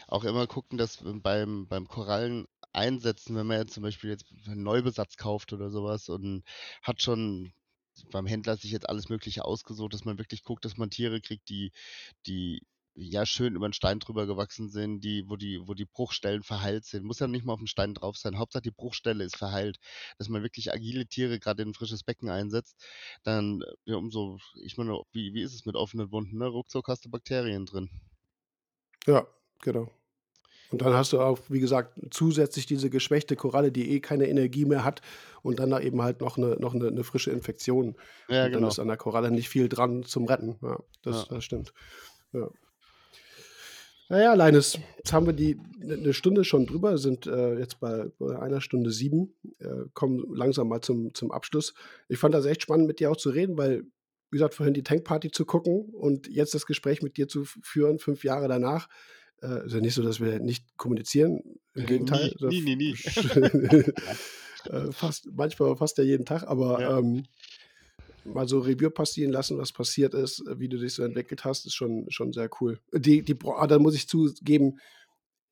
auch 0.08 0.24
immer 0.24 0.48
gucken, 0.48 0.78
dass 0.78 1.00
beim 1.04 1.68
beim 1.68 1.88
Korallen 1.88 2.46
einsetzen, 2.74 3.36
wenn 3.36 3.48
man 3.48 3.60
jetzt 3.60 3.74
zum 3.74 3.84
Beispiel 3.84 4.12
jetzt 4.12 4.26
'n 4.48 4.64
Neubesatz 4.64 5.18
kauft 5.18 5.54
oder 5.54 5.70
so 5.70 5.84
was 5.84 6.10
und 6.10 6.44
hat 6.84 7.02
schon 7.02 7.54
beim 8.12 8.28
Händler 8.28 8.58
sich 8.58 8.72
jetzt 8.72 8.88
alles 8.90 9.10
Mögliche 9.10 9.46
ausgesucht, 9.46 9.94
dass 9.94 10.06
man 10.06 10.18
wirklich 10.20 10.44
guckt, 10.44 10.66
dass 10.66 10.78
man 10.78 10.90
Tiere 10.92 11.22
kriegt, 11.22 11.50
die 11.50 11.72
die, 12.28 12.62
ja, 13.02 13.26
schön 13.26 13.56
über 13.56 13.66
'n 13.68 13.74
Stein 13.74 14.00
drüber 14.00 14.28
gewachsen 14.28 14.70
sind, 14.70 15.02
die 15.04 15.24
wo 15.30 15.36
die 15.38 15.60
wo 15.68 15.74
die 15.74 15.86
Bruchstellen 15.86 16.44
verheilt 16.44 16.86
sind. 16.86 17.04
Muss 17.06 17.20
ja 17.20 17.28
nicht 17.28 17.46
mal 17.46 17.54
auf'm 17.54 17.68
Stein 17.68 17.94
drauf 17.96 18.18
sein. 18.18 18.38
Hauptsache 18.40 18.62
die 18.64 18.72
Bruchstelle 18.72 19.24
ist 19.24 19.38
verheilt, 19.38 19.78
dass 20.18 20.30
man 20.30 20.44
wirklich 20.44 20.74
agile 20.74 21.08
Tiere 21.08 21.40
grad 21.40 21.60
in 21.60 21.70
'n 21.70 21.74
frisches 21.74 22.04
Becken 22.04 22.30
einsetzt. 22.30 22.76
Dann, 23.24 23.64
ja, 23.86 23.96
umso 23.98 24.40
ich 24.64 24.78
meine, 24.78 25.02
wie 25.12 25.34
wie 25.34 25.42
ist 25.42 25.54
es 25.56 25.66
mit 25.66 25.76
offenen 25.76 26.12
Wunden, 26.12 26.38
ne? 26.38 26.48
Ruckzuck 26.48 26.88
hast 26.90 27.06
du 27.06 27.10
Bakterien 27.10 27.66
drin. 27.66 27.90
Ja, 29.08 29.28
genau. 29.62 29.90
Und 30.72 30.82
dann 30.84 30.94
hast 30.94 31.14
du 31.14 31.22
auch, 31.22 31.40
wie 31.50 31.60
gesagt, 31.62 32.00
zusätzlich 32.12 32.66
diese 32.68 32.90
geschwächte 32.90 33.36
Koralle, 33.38 33.72
die 33.72 33.92
eh 33.92 34.02
keine 34.02 34.28
Energie 34.30 34.66
mehr 34.66 34.84
hat 34.86 35.02
und 35.44 35.60
dann 35.60 35.72
da 35.72 35.80
eben 35.82 36.02
halt 36.02 36.22
noch 36.22 36.38
'ne 36.38 36.58
noch 36.60 36.74
'ne 36.76 36.92
'ne 36.92 37.04
frische 37.04 37.32
Infektion. 37.32 37.98
Ja, 38.30 38.48
Und 38.48 38.56
dann 38.56 38.66
genau. 38.66 38.68
ist 38.68 38.80
an 38.80 38.88
der 38.90 38.98
Koralle 38.98 39.32
nicht 39.32 39.50
viel 39.50 39.70
dran 39.70 40.04
zum 40.04 40.26
Retten. 40.26 40.58
Ja, 40.62 40.80
das 41.04 41.28
Ja. 41.28 41.30
das 41.30 41.46
stimmt. 41.46 41.74
Ja. 42.34 42.50
Na 44.12 44.20
ja, 44.24 44.34
Leines, 44.34 44.80
jetzt 44.98 45.14
haben 45.14 45.28
wir 45.28 45.34
die 45.34 45.56
'ne 45.78 45.96
'ne 45.98 46.14
Stunde 46.14 46.44
schon 46.44 46.66
drüber, 46.66 46.98
sind, 46.98 47.28
äh, 47.28 47.60
jetzt 47.60 47.80
bei 47.80 48.08
bei 48.18 48.40
1 48.40 48.60
Stunde 48.60 48.90
7, 48.90 49.36
äh, 49.60 49.86
kommen 49.94 50.24
langsam 50.34 50.68
mal 50.68 50.82
zum 50.82 51.14
zum 51.14 51.32
Abschluss. 51.32 51.76
Ich 52.08 52.18
fand 52.18 52.34
das 52.34 52.46
echt 52.48 52.64
spannend, 52.64 52.88
mit 52.88 53.00
dir 53.00 53.12
auch 53.12 53.18
zu 53.18 53.30
reden, 53.30 53.56
weil, 53.56 53.84
wie 54.32 54.38
gesagt, 54.38 54.56
vorhin 54.56 54.74
die 54.74 54.82
Tankparty 54.82 55.30
zu 55.30 55.46
gucken 55.46 55.90
und 55.94 56.28
jetzt 56.28 56.56
das 56.56 56.66
Gespräch 56.66 57.04
mit 57.04 57.18
dir 57.18 57.28
zu 57.28 57.44
führen, 57.46 58.00
5 58.00 58.24
Jahre 58.24 58.48
danach. 58.48 58.90
Äh, 59.44 59.68
ist 59.68 59.74
ja 59.74 59.80
nicht 59.80 59.94
so, 59.94 60.02
dass 60.02 60.20
wir 60.20 60.40
nicht 60.40 60.76
kommunizieren, 60.76 61.42
im 61.76 61.86
Gegenteil. 61.86 62.34
Nie, 62.42 62.62
nie, 62.62 62.62
nie, 62.62 62.76
nie. 62.76 62.96
Äh, 64.70 64.92
fast 64.92 65.28
manchmal 65.34 65.76
fast 65.78 65.98
ja 65.98 66.04
jeden 66.04 66.26
Tag, 66.26 66.44
aber, 66.48 66.80
Ja. 66.80 67.00
ähm, 67.00 67.24
mal 68.26 68.48
so 68.48 68.60
Revue 68.60 68.90
passieren 68.90 69.32
lassen, 69.32 69.58
was 69.58 69.72
passiert 69.72 70.14
ist, 70.14 70.46
äh, 70.48 70.60
wie 70.60 70.70
du 70.70 70.78
dich 70.78 70.94
so 70.94 71.04
entwickelt 71.04 71.46
hast, 71.46 71.66
ist 71.66 71.76
schon 71.76 72.06
schon 72.10 72.34
sehr 72.34 72.50
cool. 72.62 72.80
Die 72.94 73.22
die 73.22 73.38
ah, 73.46 73.68
da 73.68 73.80
muss 73.80 73.96
ich 73.96 74.08
zugeben, 74.08 74.80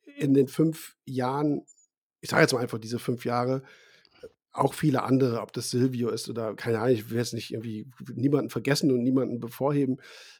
in 0.05 0.33
den 0.33 0.47
5 0.47 0.95
Jahren 1.05 1.63
ich 2.21 2.29
sage 2.29 2.41
jetzt 2.41 2.53
mal 2.53 2.61
einfach 2.61 2.79
diese 2.79 2.99
5 2.99 3.25
Jahre, 3.25 3.63
äh, 4.21 4.27
auch 4.51 4.73
viele 4.73 5.03
andere, 5.03 5.41
ob 5.41 5.53
das 5.53 5.69
Silvio 5.69 6.09
ist 6.09 6.29
oder 6.29 6.55
keine 6.55 6.79
Ahnung, 6.79 6.95
ich 6.95 7.09
will 7.09 7.17
jetzt 7.17 7.33
nicht 7.33 7.51
irgendwie 7.51 7.89
niemanden 8.15 8.49
vergessen 8.49 8.91
und 8.91 9.03
niemanden 9.03 9.39
bevorheben. 9.39 9.97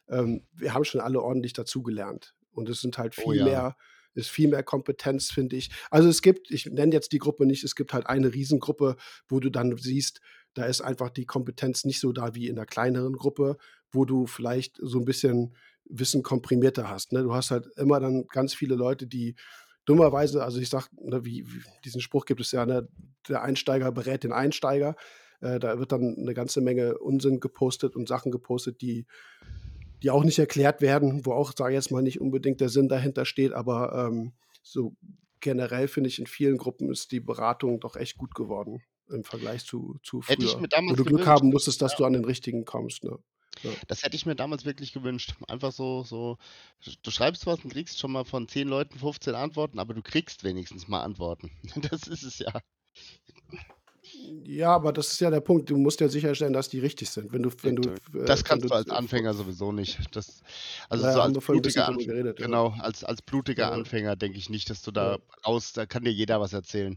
Ähm, 0.08 0.46
wir 0.52 0.74
haben 0.74 0.84
schon 0.84 1.00
alle 1.00 1.22
ordentlich 1.22 1.52
dazugelernt. 1.52 2.34
Und 2.50 2.68
es 2.68 2.80
sind 2.80 2.98
halt 2.98 3.14
Oh 3.18 3.30
viel 3.30 3.38
ja. 3.38 3.44
mehr 3.44 3.76
ist 4.14 4.30
viel 4.30 4.48
mehr 4.48 4.64
Kompetenz, 4.64 5.30
finde 5.30 5.56
ich. 5.56 5.70
Also, 5.90 6.08
es 6.08 6.22
gibt 6.22 6.50
ich 6.50 6.66
nenne 6.66 6.92
jetzt 6.92 7.12
die 7.12 7.18
Gruppe 7.18 7.46
nicht, 7.46 7.62
es 7.62 7.76
gibt 7.76 7.92
halt 7.92 8.06
eine 8.06 8.34
Riesengruppe, 8.34 8.96
wo 9.28 9.38
du 9.38 9.48
dann 9.48 9.76
siehst, 9.76 10.20
da 10.58 10.66
ist 10.66 10.82
einfach 10.82 11.10
die 11.10 11.26
Kompetenz 11.26 11.84
nicht 11.86 12.00
so 12.00 12.12
da 12.12 12.34
wie 12.36 12.48
in 12.48 12.56
'ner 12.56 12.66
kleineren 12.66 13.14
Gruppe, 13.14 13.58
wo 13.92 14.04
du 14.06 14.26
vielleicht 14.26 14.78
so 14.82 14.98
'n 15.00 15.06
bisschen 15.06 15.56
Wissen 15.86 16.22
komprimierter 16.24 16.90
hast, 16.90 17.12
ne? 17.14 17.22
Du 17.24 17.34
hast 17.34 17.50
halt 17.52 17.68
immer 17.78 18.00
dann 18.00 18.26
ganz 18.32 18.54
viele 18.54 18.76
Leute, 18.76 19.06
die 19.08 19.36
dummerweise 19.86 20.44
also, 20.44 20.60
ich 20.60 20.70
sage, 20.70 20.86
ne, 21.02 21.24
wie 21.26 21.46
wie 21.52 21.62
diesen 21.84 22.00
Spruch 22.02 22.26
gibt 22.26 22.40
es 22.42 22.52
ja, 22.52 22.66
ne: 22.66 22.88
„Der 23.28 23.42
Einsteiger 23.42 23.92
berät 23.92 24.24
den 24.24 24.32
Einsteiger.“ 24.34 24.96
Äh, 25.42 25.58
da 25.60 25.78
wird 25.80 25.92
dann 25.92 26.14
'ne 26.18 26.34
ganze 26.34 26.60
Menge 26.62 26.98
Unsinn 26.98 27.40
gepostet 27.40 27.96
und 27.96 28.08
Sachen 28.08 28.32
gepostet, 28.32 28.82
die 28.82 29.06
die 30.02 30.10
auch 30.10 30.24
nicht 30.24 30.38
erklärt 30.38 30.80
werden, 30.82 31.26
wo 31.26 31.32
auch, 31.32 31.52
sage 31.56 31.72
ich 31.72 31.76
jetzt 31.76 31.90
mal, 31.92 32.02
nicht 32.02 32.20
unbedingt 32.20 32.60
der 32.60 32.68
Sinn 32.70 32.88
dahinter 32.88 33.24
steht, 33.26 33.52
aber, 33.52 33.92
ähm, 34.08 34.32
so 34.62 34.94
generell 35.40 35.88
finde 35.88 36.08
ich, 36.08 36.18
in 36.20 36.26
vielen 36.28 36.58
Gruppen 36.58 36.90
ist 36.92 37.12
die 37.12 37.20
Beratung 37.20 37.80
doch 37.80 37.96
echt 37.96 38.16
gut 38.18 38.34
geworden 38.34 38.82
im 39.10 39.24
Vergleich 39.24 39.64
zu 39.64 39.96
zu 40.02 40.22
Hätte 40.26 40.44
ich 40.44 40.56
früher, 40.56 40.60
mir 40.60 40.68
wo 40.68 40.68
damals 40.68 40.96
du 40.96 41.04
Glück 41.04 41.24
gewünscht. 41.24 41.26
haben 41.26 41.48
musstest, 41.50 41.82
dass 41.82 41.92
Ja. 41.92 41.98
du 41.98 42.04
an 42.06 42.12
den 42.14 42.24
Richtigen 42.24 42.64
kommst, 42.64 43.04
ne? 43.04 43.18
Ja. 43.62 43.76
Das 43.88 44.02
hätte 44.04 44.16
ich 44.16 44.26
mir 44.26 44.36
damals 44.36 44.64
wirklich 44.64 44.92
gewünscht. 44.92 45.34
Einfach 45.48 45.72
so 45.72 46.04
so 46.04 46.38
du 47.02 47.10
schreibst 47.10 47.46
was 47.46 47.64
und 47.64 47.72
kriegst 47.72 47.98
schon 47.98 48.12
mal 48.12 48.24
von 48.24 48.48
10 48.48 48.68
Leuten 48.68 48.98
15 48.98 49.34
Antworten, 49.34 49.78
aber 49.80 49.94
du 49.94 50.02
kriegst 50.02 50.44
wenigstens 50.44 50.88
mal 50.88 51.02
Antworten. 51.02 51.50
Das 51.92 52.06
ist 52.08 52.22
es 52.24 52.38
ja. 52.40 52.52
Ja, 54.44 54.74
aber 54.74 54.92
das 54.92 55.12
ist 55.12 55.20
ja 55.20 55.30
der 55.30 55.40
Punkt. 55.40 55.68
Du 55.68 55.76
musst 55.76 56.00
ja 56.00 56.08
sicherstellen, 56.08 56.52
dass 56.54 56.68
die 56.68 56.78
richtig 56.80 57.10
sind. 57.10 57.32
Wenn 57.32 57.42
du 57.42 57.50
wenn 57.62 57.76
du 57.76 57.90
äh, 57.90 58.24
Das 58.24 58.40
wenn 58.40 58.44
kannst 58.44 58.64
du 58.64 58.68
du 58.68 58.74
als 58.74 58.88
äh, 58.88 58.92
Anfänger 58.92 59.34
sowieso 59.34 59.70
nicht. 59.72 59.98
Das 60.16 60.40
also, 60.88 61.04
Na 61.04 61.12
so 61.12 61.20
als 61.20 61.32
blutiger 61.44 61.86
drüber 61.86 61.88
Anf 61.88 62.06
geredet, 62.06 62.38
ja. 62.40 62.46
genau, 62.46 62.70
als 62.78 63.04
als 63.04 63.20
blutiger 63.22 63.64
Ja. 63.64 63.70
Anfänger 63.70 64.16
denke 64.16 64.38
ich 64.38 64.48
nicht, 64.48 64.70
dass 64.70 64.82
du 64.82 64.92
da 64.92 65.18
raus 65.46 65.72
da 65.74 65.84
kann 65.86 66.04
dir 66.04 66.12
jeder 66.12 66.40
was 66.40 66.52
erzählen. 66.54 66.96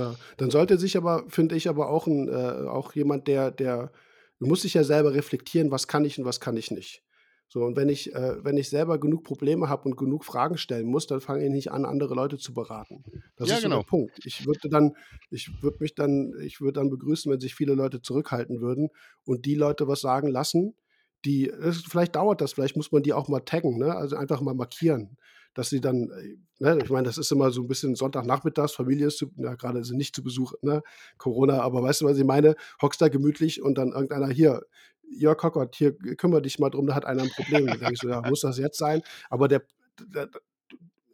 Ja, 0.00 0.18
dann 0.36 0.50
sollte 0.50 0.78
sich 0.78 0.96
aber, 0.96 1.24
finde 1.28 1.56
ich, 1.56 1.68
aber 1.68 1.88
auch 1.90 2.06
'n 2.06 2.28
äh, 2.28 2.68
auch 2.68 2.94
jemand, 2.94 3.28
der 3.28 3.50
der 3.50 3.92
du 4.38 4.46
musst 4.46 4.64
dich 4.64 4.74
ja 4.74 4.84
selber 4.84 5.14
reflektieren: 5.14 5.70
„Was 5.70 5.88
kann 5.88 6.04
ich 6.04 6.18
und 6.18 6.24
was 6.24 6.40
kann 6.40 6.56
ich 6.56 6.70
nicht?“ 6.70 7.04
So, 7.48 7.64
und 7.64 7.76
wenn 7.76 7.88
ich 7.88 8.14
äh, 8.14 8.44
wenn 8.44 8.56
ich 8.56 8.68
selber 8.70 8.98
genug 9.00 9.24
Probleme 9.24 9.68
habe 9.68 9.84
und 9.88 9.96
genug 9.96 10.24
Fragen 10.24 10.56
stellen 10.58 10.86
muss, 10.86 11.06
dann 11.06 11.20
fange 11.20 11.44
ich 11.44 11.50
nicht 11.50 11.70
an, 11.72 11.84
andere 11.84 12.14
Leute 12.14 12.38
zu 12.38 12.54
beraten. 12.54 13.04
Das 13.36 13.50
Ja, 13.50 13.58
ist 13.58 13.60
so 13.62 13.70
der 13.70 13.78
genau. 13.78 13.84
Punkt. 13.86 14.20
Ich 14.24 14.44
würde 14.46 14.68
dann 14.70 14.92
ich 15.30 15.50
würde 15.62 15.78
mich 15.80 15.94
dann 15.94 16.34
ich 16.42 16.60
würde 16.60 16.74
dann 16.80 16.90
begrüßen, 16.90 17.30
wenn 17.32 17.40
sich 17.40 17.54
viele 17.54 17.74
Leute 17.74 18.02
zurückhalten 18.02 18.60
würden 18.60 18.90
und 19.24 19.46
die 19.46 19.54
Leute 19.56 19.88
was 19.88 20.00
sagen 20.00 20.28
lassen, 20.28 20.76
die 21.24 21.48
es 21.50 21.82
vielleicht 21.82 22.16
dauert 22.16 22.40
das, 22.40 22.52
vielleicht 22.54 22.76
muss 22.76 22.92
man 22.92 23.02
die 23.02 23.12
auch 23.12 23.28
mal 23.28 23.40
taggen, 23.40 23.78
ne? 23.78 23.94
Also, 23.94 24.16
einfach 24.16 24.40
mal 24.40 24.54
markieren, 24.54 25.16
dass 25.54 25.70
sie 25.70 25.80
dann 25.80 26.10
äh, 26.10 26.36
ne, 26.60 26.80
ich 26.82 26.90
meine, 26.90 27.04
das 27.06 27.18
ist 27.18 27.32
immer 27.32 27.50
so 27.50 27.62
'n 27.62 27.68
bisschen 27.68 27.94
Sonntagnachmittags, 27.96 28.72
Familie 28.74 29.08
ist 29.08 29.18
zu 29.18 29.30
ja, 29.36 29.54
grade 29.56 29.84
sind 29.84 29.96
nicht 29.98 30.14
zu 30.16 30.22
Besuch, 30.24 30.54
ne, 30.62 30.82
Corona, 31.18 31.60
aber 31.62 31.82
weißt 31.82 32.02
du, 32.02 32.06
was 32.06 32.18
ich 32.18 32.24
meine? 32.24 32.56
Hockst 32.82 33.00
da 33.02 33.08
gemütlich 33.08 33.62
und 33.62 33.76
dann 33.78 33.92
irgendeiner: 33.92 34.28
„Hier, 34.28 34.62
Jörg 35.10 35.42
Hockert, 35.42 35.74
hier, 35.76 35.96
kümmere 35.96 36.42
dich 36.42 36.58
mal 36.60 36.70
drum, 36.70 36.86
da 36.86 36.94
hat 36.94 37.04
einer 37.06 37.22
'n 37.22 37.30
Problem.“ 37.30 37.70
Dann 37.70 37.80
denke 37.80 37.94
ich 37.94 38.00
so: 38.00 38.08
„Ja, 38.08 38.22
muss 38.22 38.40
das 38.42 38.58
jetzt 38.58 38.78
sein?“ 38.78 39.02
Aber 39.30 39.48
der 39.48 39.60
d 40.00 40.26
d 40.26 40.38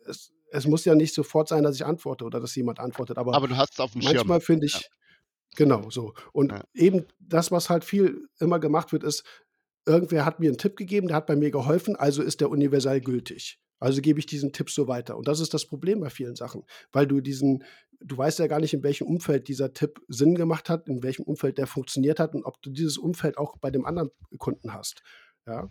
es 0.07 0.33
es 0.53 0.67
muss 0.67 0.85
ja 0.87 0.95
nicht 0.97 1.15
sofort 1.15 1.49
sein, 1.49 1.65
dass 1.65 1.77
ich 1.77 1.87
antworte 1.87 2.25
oder 2.25 2.41
dass 2.41 2.55
jemand 2.57 2.81
antwortet, 2.81 3.19
aber 3.19 3.41
Aber 3.41 3.49
du 3.49 3.57
hast 3.57 3.73
es 3.75 3.81
auf'm 3.81 4.03
Schirm. 4.03 4.31
manchmal 4.31 4.41
finde 4.41 4.67
Ja. 4.73 4.81
ich 4.81 4.91
genau 5.57 5.91
so. 5.91 6.15
Und 6.35 6.53
Ja. 6.53 6.67
eben 6.75 7.07
das, 7.21 7.53
was 7.53 7.71
halt 7.71 7.85
viel 7.85 8.29
immer 8.41 8.61
gemacht 8.61 8.93
wird, 8.93 9.05
ist, 9.05 9.25
irgendwer 9.87 10.25
hat 10.27 10.41
mir 10.41 10.51
'n 10.53 10.59
Tipp 10.59 10.77
gegeben, 10.77 11.09
der 11.09 11.19
hat 11.19 11.27
bei 11.29 11.37
mir 11.37 11.51
geholfen, 11.53 11.97
also 11.97 12.23
ist 12.25 12.41
der 12.43 12.51
universell 12.51 13.01
gültig. 13.03 13.57
Also, 13.79 14.01
gebe 14.01 14.19
ich 14.19 14.27
diesen 14.27 14.53
Tipp 14.53 14.71
so 14.71 14.89
weiter. 14.89 15.17
Und 15.17 15.29
das 15.29 15.41
ist 15.41 15.55
das 15.55 15.67
Problem 15.67 16.01
bei 16.01 16.11
vielen 16.11 16.37
Sachen, 16.37 16.65
weil 16.93 17.07
du 17.07 17.21
diesen 17.21 17.65
du 18.01 18.19
weißt 18.19 18.39
ja 18.39 18.47
gar 18.47 18.61
nicht, 18.61 18.75
in 18.75 18.83
welchem 18.83 19.07
Umfeld 19.07 19.49
dieser 19.49 19.73
Tipp 19.73 20.01
Sinn 20.09 20.35
gemacht 20.35 20.69
hat, 20.69 20.89
in 20.89 21.03
welchem 21.03 21.23
Umfeld 21.23 21.59
der 21.59 21.67
funktioniert 21.67 22.21
hat 22.21 22.35
und 22.35 22.45
ob 22.45 22.61
du 22.63 22.71
dieses 22.71 22.99
Umfeld 22.99 23.39
auch 23.39 23.57
bei 23.59 23.71
dem 23.71 23.87
anderen 23.87 24.11
Kunden 24.39 24.73
hast. 24.73 25.03
Ja. 25.47 25.71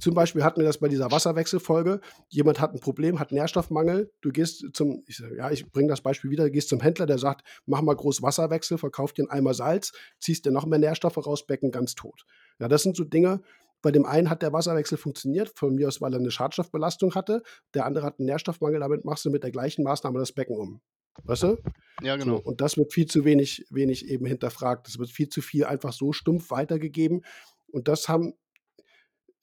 Zum 0.00 0.14
Beispiel 0.14 0.42
hatten 0.42 0.60
wir 0.60 0.66
das 0.66 0.78
bei 0.78 0.88
dieser 0.88 1.12
Wasserwechselfolge. 1.12 2.00
Jemand 2.28 2.60
hat 2.60 2.74
ein 2.74 2.80
Problem, 2.80 3.20
hat 3.20 3.30
Nährstoffmangel. 3.30 4.12
Du 4.20 4.30
gehst 4.30 4.66
zum, 4.72 5.04
ich, 5.06 5.22
ja, 5.36 5.50
ich 5.52 5.70
bringe 5.70 5.88
das 5.88 6.00
Beispiel 6.00 6.30
wieder, 6.30 6.50
gehst 6.50 6.68
zum 6.68 6.80
Händler, 6.80 7.06
der 7.06 7.18
sagt, 7.18 7.46
mach 7.66 7.82
mal 7.82 7.94
groß 7.94 8.20
Wasserwechsel, 8.20 8.78
verkauf 8.78 9.12
dir 9.12 9.22
einen 9.22 9.30
Eimer 9.30 9.54
Salz, 9.54 9.92
ziehst 10.18 10.44
dir 10.44 10.50
noch 10.50 10.66
mehr 10.66 10.80
Nährstoffe 10.80 11.24
raus, 11.24 11.46
Becken 11.46 11.70
ganz 11.70 11.94
tot. 11.94 12.24
Ja, 12.58 12.66
das 12.66 12.82
sind 12.82 12.96
so 12.96 13.04
Dinge, 13.04 13.42
bei 13.82 13.90
dem 13.90 14.06
einen 14.06 14.30
hat 14.30 14.42
der 14.42 14.52
Wasserwechsel 14.52 14.96
funktioniert, 14.96 15.52
von 15.56 15.74
mir 15.74 15.88
aus, 15.88 16.00
weil 16.00 16.14
er 16.14 16.20
eine 16.20 16.30
Schadstoffbelastung 16.30 17.14
hatte. 17.14 17.42
Der 17.74 17.84
andere 17.84 18.04
hat 18.06 18.18
einen 18.18 18.26
Nährstoffmangel, 18.26 18.80
damit 18.80 19.04
machst 19.04 19.24
du 19.24 19.30
mit 19.30 19.42
der 19.42 19.50
gleichen 19.50 19.82
Maßnahme 19.82 20.18
das 20.18 20.32
Becken 20.32 20.56
um. 20.56 20.80
Weißt 21.24 21.42
du? 21.42 21.58
Ja, 22.00 22.16
genau. 22.16 22.36
So, 22.36 22.42
und 22.44 22.60
das 22.60 22.78
wird 22.78 22.92
viel 22.92 23.06
zu 23.06 23.24
wenig, 23.24 23.66
wenig 23.70 24.08
eben 24.08 24.24
hinterfragt. 24.24 24.86
Das 24.86 24.98
wird 24.98 25.10
viel 25.10 25.28
zu 25.28 25.42
viel 25.42 25.64
einfach 25.64 25.92
so 25.92 26.12
stumpf 26.12 26.50
weitergegeben. 26.50 27.22
Und 27.70 27.88
das 27.88 28.08
haben 28.08 28.34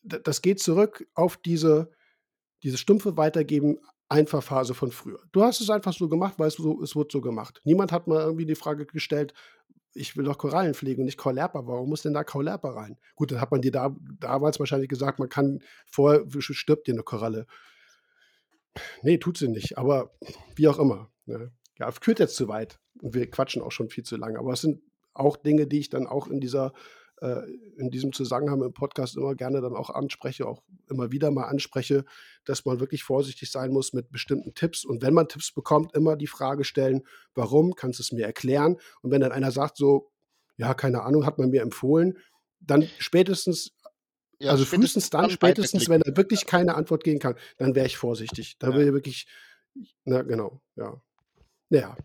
das 0.02 0.42
geht 0.42 0.60
zurück 0.60 1.08
auf 1.14 1.38
diese, 1.38 1.92
diese 2.64 2.78
stumpfe 2.78 3.18
Weitergeben 3.18 3.80
Einfachphase 4.12 4.74
von 4.74 4.92
früher. 4.92 5.20
Du 5.32 5.44
hast 5.44 5.62
es 5.62 5.70
einfach 5.70 5.94
so 5.94 6.10
gemacht, 6.10 6.36
weil 6.38 6.48
es, 6.48 6.56
so, 6.56 6.82
es 6.82 6.96
wurde 6.96 7.10
so 7.12 7.22
gemacht. 7.22 7.62
Niemand 7.64 7.92
hat 7.92 8.08
mal 8.08 8.22
irgendwie 8.22 8.48
die 8.48 8.56
Frage 8.56 8.88
gestellt, 8.88 9.34
ich 9.94 10.16
will 10.16 10.26
doch 10.26 10.38
Korallen 10.38 10.74
pflegen 10.74 11.02
und 11.02 11.06
nicht 11.06 11.18
Kaulerpa. 11.18 11.66
Warum 11.66 11.90
muss 11.90 12.02
denn 12.02 12.14
da 12.14 12.24
Kaulerpa 12.24 12.72
rein? 12.72 12.98
Gut, 13.16 13.32
dann 13.32 13.42
hat 13.42 13.52
man 13.52 13.62
dir 13.62 13.72
da, 13.72 13.96
damals 14.20 14.60
wahrscheinlich 14.60 14.90
gesagt, 14.90 15.20
man 15.20 15.30
kann 15.30 15.62
vorher 15.86 16.26
stirbt 16.40 16.88
dir 16.88 16.94
eine 16.94 17.04
Koralle. 17.04 17.48
Nee, 19.02 19.18
tut 19.18 19.38
sie 19.38 19.48
nicht, 19.48 19.78
aber 19.78 20.12
wie 20.56 20.68
auch 20.68 20.80
immer. 20.80 21.10
Ne? 21.26 21.52
Ja, 21.78 21.92
führt 21.92 22.20
jetzt 22.20 22.36
zu 22.36 22.48
weit. 22.48 22.80
Und 23.02 23.14
wir 23.14 23.30
quatschen 23.30 23.62
auch 23.62 23.72
schon 23.72 23.90
viel 23.90 24.04
zu 24.04 24.18
lange. 24.18 24.40
Aber 24.40 24.54
es 24.54 24.62
sind 24.62 24.82
auch 25.14 25.38
Dinge, 25.38 25.68
die 25.68 25.80
ich 25.80 25.90
dann 25.90 26.08
auch 26.08 26.28
in 26.28 26.40
dieser 26.40 26.74
in 27.22 27.90
diesem 27.92 28.14
Zusammenhang 28.14 28.62
im 28.62 28.74
Podcast 28.74 29.18
immer 29.18 29.36
gerne 29.36 29.62
dann 29.62 29.76
auch 29.76 29.90
anspreche, 29.90 30.48
auch 30.48 30.64
immer 30.90 31.12
wieder 31.12 31.32
mal 31.32 31.46
anspreche, 31.46 32.06
dass 32.46 32.66
man 32.66 32.80
wirklich 32.80 33.04
vorsichtig 33.04 33.52
sein 33.52 33.72
muss 33.72 33.94
mit 33.94 34.12
bestimmten 34.12 34.54
Tipps. 34.54 34.86
Und 34.86 35.02
wenn 35.02 35.14
man 35.14 35.28
Tipps 35.28 35.52
bekommt, 35.52 35.94
immer 35.96 36.16
die 36.16 36.28
Frage 36.28 36.64
stellen, 36.64 37.04
warum, 37.36 37.76
kannst 37.76 38.00
du 38.00 38.04
es 38.04 38.12
mir 38.12 38.26
erklären? 38.26 38.78
Und 39.02 39.12
wenn 39.12 39.22
dann 39.22 39.32
einer 39.32 39.52
sagt 39.52 39.78
so, 39.78 40.12
ja, 40.58 40.74
keine 40.74 41.04
Ahnung, 41.04 41.26
hat 41.26 41.38
man 41.38 41.50
mir 41.50 41.62
empfohlen, 41.62 42.18
dann 42.60 42.88
spätestens 42.98 43.72
ja, 44.42 44.52
also 44.52 44.64
frühestens 44.64 45.10
dann, 45.10 45.30
spätestens, 45.30 45.90
wenn 45.90 46.02
er 46.02 46.16
wirklich 46.16 46.46
keine 46.46 46.76
Antwort 46.76 47.04
geben 47.04 47.20
kann, 47.20 47.36
dann 47.58 47.76
wäre 47.76 47.86
ich 47.86 47.98
vorsichtig. 47.98 48.58
Da 48.58 48.70
ja. 48.70 48.76
will 48.76 48.88
ich 48.88 48.94
wirklich, 48.94 49.28
na 50.06 50.22
genau, 50.22 50.62
ja. 50.78 51.02
Naja, 51.68 51.98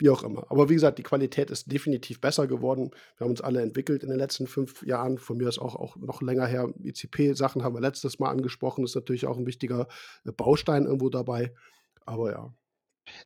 wie 0.00 0.10
auch 0.10 0.22
immer. 0.22 0.46
Aber 0.50 0.68
wie 0.68 0.74
gesagt, 0.74 0.98
die 0.98 1.02
Qualität 1.02 1.50
ist 1.50 1.70
definitiv 1.70 2.20
besser 2.20 2.46
geworden. 2.46 2.90
Wir 3.16 3.24
haben 3.24 3.30
uns 3.30 3.40
alle 3.40 3.60
entwickelt 3.60 4.02
in 4.02 4.08
den 4.08 4.18
letzten 4.18 4.46
fünf 4.46 4.82
Jahren. 4.82 5.18
Von 5.18 5.36
mir 5.36 5.48
ist 5.48 5.58
auch, 5.58 5.76
auch 5.76 5.96
noch 5.96 6.22
länger 6.22 6.46
her. 6.46 6.72
ICP-Sachen 6.82 7.62
haben 7.62 7.74
wir 7.74 7.80
letztes 7.80 8.18
Mal 8.18 8.30
angesprochen. 8.30 8.84
Ist 8.84 8.94
natürlich 8.94 9.26
auch 9.26 9.36
ein 9.36 9.46
wichtiger 9.46 9.88
äh, 10.24 10.32
Baustein 10.32 10.86
irgendwo 10.86 11.10
dabei. 11.10 11.54
Aber 12.06 12.32
ja. 12.32 12.54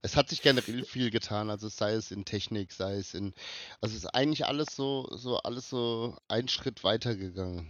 Es 0.03 0.17
hat 0.17 0.29
sich 0.29 0.43
generell 0.43 0.85
viel 0.85 1.11
getan, 1.11 1.51
also 1.51 1.69
sei 1.69 1.93
es 1.93 2.11
in 2.11 2.25
Technik, 2.25 2.73
sei 2.73 2.97
es 2.97 3.13
in, 3.13 3.35
also 3.81 3.95
es 3.95 4.05
ist 4.05 4.15
eigentlich 4.15 4.47
alles 4.47 4.69
so, 4.75 5.07
so 5.15 5.37
alles 5.39 5.69
so 5.69 6.17
ein 6.27 6.49
Schritt 6.49 6.85
weitergegangen. 6.85 7.69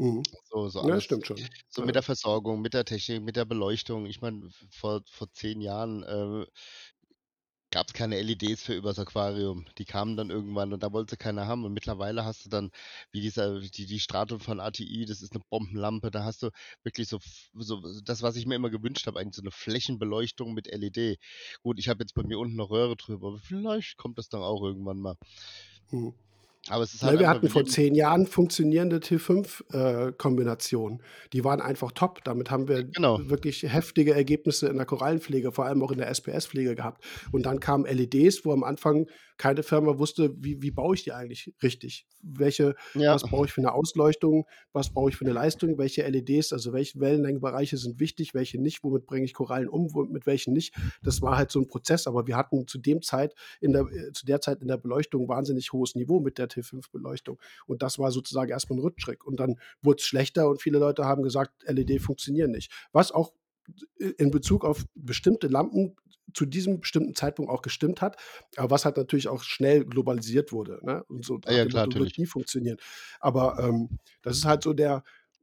Mhm. 0.00 0.22
So, 0.50 0.68
so 0.70 0.88
ja, 0.88 0.98
stimmt 0.98 1.26
schon. 1.26 1.36
So 1.68 1.82
ja. 1.82 1.86
mit 1.86 1.94
der 1.94 2.02
Versorgung, 2.02 2.62
mit 2.62 2.72
der 2.72 2.86
Technik, 2.86 3.22
mit 3.22 3.36
der 3.36 3.44
Beleuchtung. 3.44 4.06
Ich 4.06 4.22
meine, 4.22 4.48
vor, 4.70 5.02
vor 5.10 5.30
zehn 5.32 5.60
Jahren 5.60 6.02
äh, 6.04 6.46
gab 7.70 7.88
es 7.88 7.92
keine 7.92 8.20
LEDs 8.20 8.62
für 8.62 8.74
übers 8.74 8.98
Aquarium. 8.98 9.66
Die 9.78 9.84
kamen 9.84 10.16
dann 10.16 10.30
irgendwann 10.30 10.72
und 10.72 10.82
da 10.82 10.92
wollte 10.92 11.16
keiner 11.16 11.46
haben. 11.46 11.64
Und 11.64 11.72
mittlerweile 11.72 12.24
hast 12.24 12.44
du 12.44 12.48
dann, 12.48 12.70
wie 13.12 13.20
dieser, 13.20 13.60
die, 13.60 13.86
die 13.86 14.00
Stratum 14.00 14.40
von 14.40 14.60
ATI, 14.60 15.04
das 15.06 15.22
ist 15.22 15.32
eine 15.32 15.44
Bombenlampe, 15.48 16.10
da 16.10 16.24
hast 16.24 16.42
du 16.42 16.50
wirklich 16.82 17.08
so, 17.08 17.18
so 17.54 17.80
das, 18.02 18.22
was 18.22 18.36
ich 18.36 18.46
mir 18.46 18.56
immer 18.56 18.70
gewünscht 18.70 19.06
habe, 19.06 19.20
eigentlich 19.20 19.36
so 19.36 19.42
eine 19.42 19.52
Flächenbeleuchtung 19.52 20.52
mit 20.52 20.66
LED. 20.66 21.18
Gut, 21.62 21.78
ich 21.78 21.88
habe 21.88 22.02
jetzt 22.02 22.14
bei 22.14 22.22
mir 22.22 22.38
unten 22.38 22.60
eine 22.60 22.68
Röhre 22.68 22.96
drüber, 22.96 23.28
aber 23.28 23.38
vielleicht 23.38 23.96
kommt 23.96 24.18
das 24.18 24.28
dann 24.28 24.42
auch 24.42 24.62
irgendwann 24.62 24.98
mal. 24.98 25.16
Hm. 25.90 26.14
Aber 26.68 26.84
es 26.84 26.94
ist 26.94 27.02
halt 27.02 27.14
ja, 27.14 27.20
wir 27.20 27.28
hatten 27.28 27.48
vor 27.48 27.64
zehn 27.64 27.94
Jahren 27.94 28.26
funktionierende 28.26 28.98
T5-Kombinationen. 28.98 30.98
Äh, 30.98 31.28
die 31.32 31.42
waren 31.42 31.60
einfach 31.60 31.90
top. 31.92 32.22
Damit 32.24 32.50
haben 32.50 32.68
wir 32.68 32.84
genau. 32.84 33.18
wirklich 33.30 33.62
heftige 33.62 34.14
Ergebnisse 34.14 34.68
in 34.68 34.76
der 34.76 34.84
Korallenpflege, 34.84 35.52
vor 35.52 35.64
allem 35.64 35.82
auch 35.82 35.90
in 35.90 35.98
der 35.98 36.08
SPS-Pflege 36.08 36.74
gehabt. 36.74 37.02
Und 37.32 37.46
dann 37.46 37.60
kamen 37.60 37.86
LEDs, 37.86 38.44
wo 38.44 38.52
am 38.52 38.62
Anfang 38.62 39.06
keine 39.40 39.62
Firma 39.62 39.98
wusste, 39.98 40.34
wie, 40.36 40.60
wie 40.60 40.70
baue 40.70 40.94
ich 40.94 41.04
die 41.04 41.12
eigentlich 41.12 41.54
richtig? 41.62 42.06
Welche, 42.22 42.74
ja. 42.92 43.14
was 43.14 43.22
brauche 43.22 43.46
ich 43.46 43.52
für 43.52 43.62
eine 43.62 43.72
Ausleuchtung? 43.72 44.46
Was 44.74 44.90
brauche 44.92 45.08
ich 45.08 45.16
für 45.16 45.24
eine 45.24 45.32
Leistung? 45.32 45.78
Welche 45.78 46.06
LEDs, 46.06 46.52
also 46.52 46.74
welche 46.74 47.00
Wellenlängenbereiche 47.00 47.78
sind 47.78 47.98
wichtig, 48.00 48.34
welche 48.34 48.60
nicht? 48.60 48.84
Womit 48.84 49.06
bringe 49.06 49.24
ich 49.24 49.32
Korallen 49.32 49.70
um? 49.70 49.88
Mit 50.10 50.26
welchen 50.26 50.52
nicht? 50.52 50.74
Das 51.02 51.22
war 51.22 51.38
halt 51.38 51.50
so 51.50 51.58
ein 51.58 51.66
Prozess. 51.68 52.06
Aber 52.06 52.26
wir 52.26 52.36
hatten 52.36 52.66
zu 52.66 52.76
dem 52.76 53.00
Zeit 53.00 53.34
in 53.62 53.72
der, 53.72 53.86
äh, 53.86 54.12
zu 54.12 54.26
der 54.26 54.42
Zeit 54.42 54.60
in 54.60 54.68
der 54.68 54.76
Beleuchtung 54.76 55.26
wahnsinnig 55.26 55.72
hohes 55.72 55.94
Niveau 55.94 56.20
mit 56.20 56.36
der 56.36 56.50
T5-Beleuchtung. 56.50 57.40
Und 57.66 57.80
das 57.80 57.98
war 57.98 58.12
sozusagen 58.12 58.50
erstmal 58.50 58.78
ein 58.78 58.82
Rückschritt. 58.82 59.24
Und 59.24 59.40
dann 59.40 59.58
wurde 59.80 60.00
es 60.00 60.04
schlechter 60.04 60.50
und 60.50 60.60
viele 60.60 60.78
Leute 60.78 61.06
haben 61.06 61.22
gesagt, 61.22 61.64
LED 61.66 62.02
funktionieren 62.02 62.50
nicht. 62.50 62.70
Was 62.92 63.10
auch 63.10 63.32
in 64.18 64.30
Bezug 64.30 64.64
auf 64.64 64.84
bestimmte 64.94 65.48
Lampen 65.48 65.96
zu 66.34 66.46
diesem 66.46 66.80
bestimmten 66.80 67.14
Zeitpunkt 67.14 67.50
auch 67.50 67.62
gestimmt 67.62 68.00
hat, 68.00 68.16
aber 68.56 68.70
was 68.70 68.84
halt 68.84 68.96
natürlich 68.96 69.28
auch 69.28 69.42
schnell 69.42 69.84
globalisiert 69.84 70.52
wurde. 70.52 70.78
Ne? 70.82 71.04
Und 71.08 71.24
so 71.24 71.40
ja, 71.48 71.66
klar, 71.66 71.86
Motto, 71.86 72.00
wird 72.00 72.18
nie 72.18 72.26
funktionieren. 72.26 72.78
Aber 73.20 73.58
ähm, 73.58 73.98
das 74.22 74.36
ist 74.36 74.44
halt 74.44 74.62
so 74.62 74.72
der, 74.72 75.02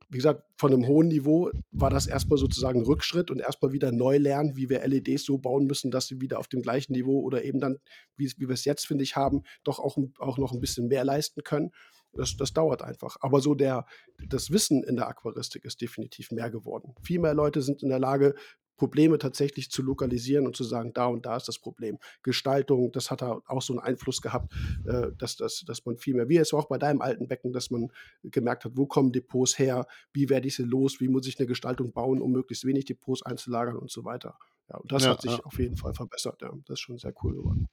wie 0.09 0.17
gesagt, 0.17 0.43
von 0.57 0.73
einem 0.73 0.87
hohen 0.87 1.09
Niveau 1.09 1.51
war 1.71 1.89
das 1.89 2.07
erstmal 2.07 2.39
sozusagen 2.39 2.79
ein 2.79 2.85
Rückschritt 2.85 3.29
und 3.29 3.39
erstmal 3.39 3.73
wieder 3.73 3.91
neu 3.91 4.17
lernen, 4.17 4.55
wie 4.55 4.69
wir 4.69 4.85
LEDs 4.87 5.25
so 5.25 5.37
bauen 5.37 5.65
müssen, 5.65 5.91
dass 5.91 6.07
sie 6.07 6.21
wieder 6.21 6.39
auf 6.39 6.47
dem 6.47 6.61
gleichen 6.61 6.93
Niveau 6.93 7.19
oder 7.21 7.43
eben 7.43 7.59
dann, 7.59 7.77
wie, 8.15 8.31
wie 8.37 8.47
wir 8.47 8.53
es 8.53 8.63
jetzt, 8.63 8.87
finde 8.87 9.03
ich, 9.03 9.15
haben, 9.15 9.43
doch 9.63 9.79
auch, 9.79 9.97
auch 10.19 10.37
noch 10.37 10.53
ein 10.53 10.61
bisschen 10.61 10.87
mehr 10.87 11.03
leisten 11.03 11.43
können. 11.43 11.71
Das, 12.18 12.35
das 12.35 12.53
dauert 12.53 12.81
einfach. 12.81 13.18
Aber 13.22 13.39
so 13.39 13.56
der, 13.56 13.85
das 14.27 14.52
Wissen 14.52 14.84
in 14.84 14.95
der 14.95 15.07
Aquaristik 15.07 15.65
ist 15.65 15.81
definitiv 15.81 16.31
mehr 16.31 16.49
geworden. 16.49 16.95
Viel 17.03 17.19
mehr 17.19 17.34
Leute 17.34 17.61
sind 17.61 17.84
in 17.84 17.89
der 17.89 17.99
Lage, 17.99 18.35
Probleme 18.77 19.18
tatsächlich 19.18 19.69
zu 19.72 19.81
lokalisieren 19.81 20.45
und 20.45 20.56
zu 20.56 20.64
sagen, 20.64 20.94
da 20.94 21.07
und 21.07 21.26
da 21.26 21.35
ist 21.35 21.48
das 21.48 21.60
Problem. 21.60 21.98
Gestaltung, 22.23 22.91
das 22.91 23.11
hat 23.11 23.23
auch 23.23 23.61
so 23.61 23.73
einen 23.73 23.80
Einfluss 23.80 24.22
gehabt, 24.22 24.53
äh, 24.85 25.07
dass, 25.18 25.35
dass, 25.35 25.64
dass 25.65 25.85
man 25.85 25.98
viel 25.98 26.14
mehr, 26.14 26.30
wie 26.30 26.38
es 26.38 26.53
auch 26.53 26.68
bei 26.68 26.77
deinem 26.77 27.02
alten 27.02 27.27
Becken, 27.27 27.52
dass 27.52 27.72
man 27.72 27.91
gemerkt 28.23 28.65
hat, 28.65 28.73
wo 28.76 28.85
kommen 28.85 29.11
Depots 29.11 29.57
her, 29.57 29.85
wie 30.14 30.30
werde 30.30 30.48
ich 30.48 30.56
sie 30.56 30.64
los, 30.64 31.02
wie 31.02 31.10
muss 31.10 31.27
ich 31.27 31.39
eine 31.39 31.48
Gestaltung 31.48 31.91
bauen, 31.91 32.22
um 32.22 32.31
möglichst 32.31 32.65
wenig 32.65 32.85
Depots 32.85 33.23
einzulagern 33.23 33.77
und 33.77 33.91
so 33.91 34.06
weiter. 34.06 34.38
Ja, 34.69 34.77
und 34.77 34.91
das 34.91 35.03
ja, 35.03 35.11
hat 35.11 35.22
sich 35.22 35.31
ja. 35.31 35.44
auf 35.44 35.57
jeden 35.60 35.76
Fall 35.76 35.94
verbessert. 35.94 36.41
Ja. 36.41 36.52
Das 36.65 36.76
ist 36.76 36.81
schon 36.81 36.98
sehr 36.98 37.14
cool 37.23 37.35
geworden. 37.35 37.68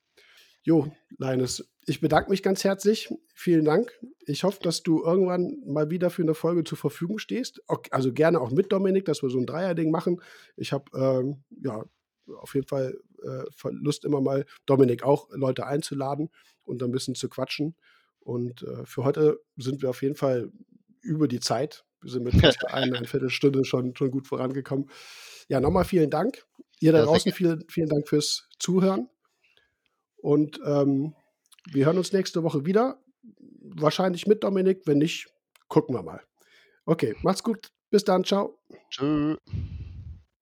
Jo, 0.66 0.90
Leines, 1.18 1.68
ich 1.84 2.00
bedanke 2.00 2.30
mich 2.30 2.42
ganz 2.42 2.64
herzlich. 2.64 3.10
Vielen 3.34 3.66
Dank. 3.66 3.92
Ich 4.24 4.44
hoffe, 4.44 4.60
dass 4.62 4.82
du 4.82 5.04
irgendwann 5.04 5.62
mal 5.66 5.90
wieder 5.90 6.08
für 6.08 6.22
eine 6.22 6.32
Folge 6.32 6.64
zur 6.64 6.78
Verfügung 6.78 7.18
stehst. 7.18 7.62
Also 7.90 8.14
gerne 8.14 8.40
auch 8.40 8.50
mit 8.50 8.72
Dominik, 8.72 9.04
dass 9.04 9.22
wir 9.22 9.28
so 9.28 9.38
ein 9.38 9.44
Dreierding 9.44 9.90
machen. 9.90 10.22
Ich 10.56 10.72
habe 10.72 10.84
ähm, 10.98 11.44
ja 11.62 11.84
auf 12.40 12.54
jeden 12.54 12.66
Fall 12.66 12.98
äh, 13.22 13.44
Lust, 13.72 14.06
immer 14.06 14.22
mal 14.22 14.46
Dominik 14.64 15.02
auch 15.02 15.28
Leute 15.32 15.66
einzuladen 15.66 16.30
und 16.62 16.82
ein 16.82 16.92
bisschen 16.92 17.14
zu 17.14 17.28
quatschen. 17.28 17.76
Und 18.20 18.62
äh, 18.62 18.86
für 18.86 19.04
heute 19.04 19.38
sind 19.58 19.82
wir 19.82 19.90
auf 19.90 20.00
jeden 20.00 20.16
Fall 20.16 20.50
über 21.02 21.28
die 21.28 21.40
Zeit. 21.40 21.84
Wir 22.00 22.10
sind 22.10 22.24
mit 22.24 22.36
fast 22.36 22.64
einer 22.68 23.04
Viertelstunde 23.04 23.66
schon, 23.66 23.94
schon 23.94 24.10
gut 24.10 24.26
vorangekommen. 24.26 24.88
Ja, 25.48 25.60
nochmal 25.60 25.84
vielen 25.84 26.08
Dank. 26.08 26.46
Ihr 26.80 26.92
da 26.92 27.02
draußen, 27.02 27.32
vielen, 27.32 27.68
vielen 27.68 27.90
Dank 27.90 28.08
fürs 28.08 28.48
Zuhören. 28.58 29.10
Und 30.24 30.58
ähm, 30.64 31.14
wir 31.70 31.84
hören 31.84 31.98
uns 31.98 32.14
nächste 32.14 32.42
Woche 32.42 32.64
wieder. 32.64 32.98
Wahrscheinlich 33.60 34.26
mit 34.26 34.42
Dominik. 34.42 34.86
Wenn 34.86 34.96
nicht, 34.96 35.26
gucken 35.68 35.94
wir 35.94 36.02
mal. 36.02 36.22
Okay, 36.86 37.14
macht's 37.22 37.42
gut. 37.42 37.68
Bis 37.90 38.04
dann. 38.04 38.24
Ciao. 38.24 38.58
Tschüss. 38.88 39.36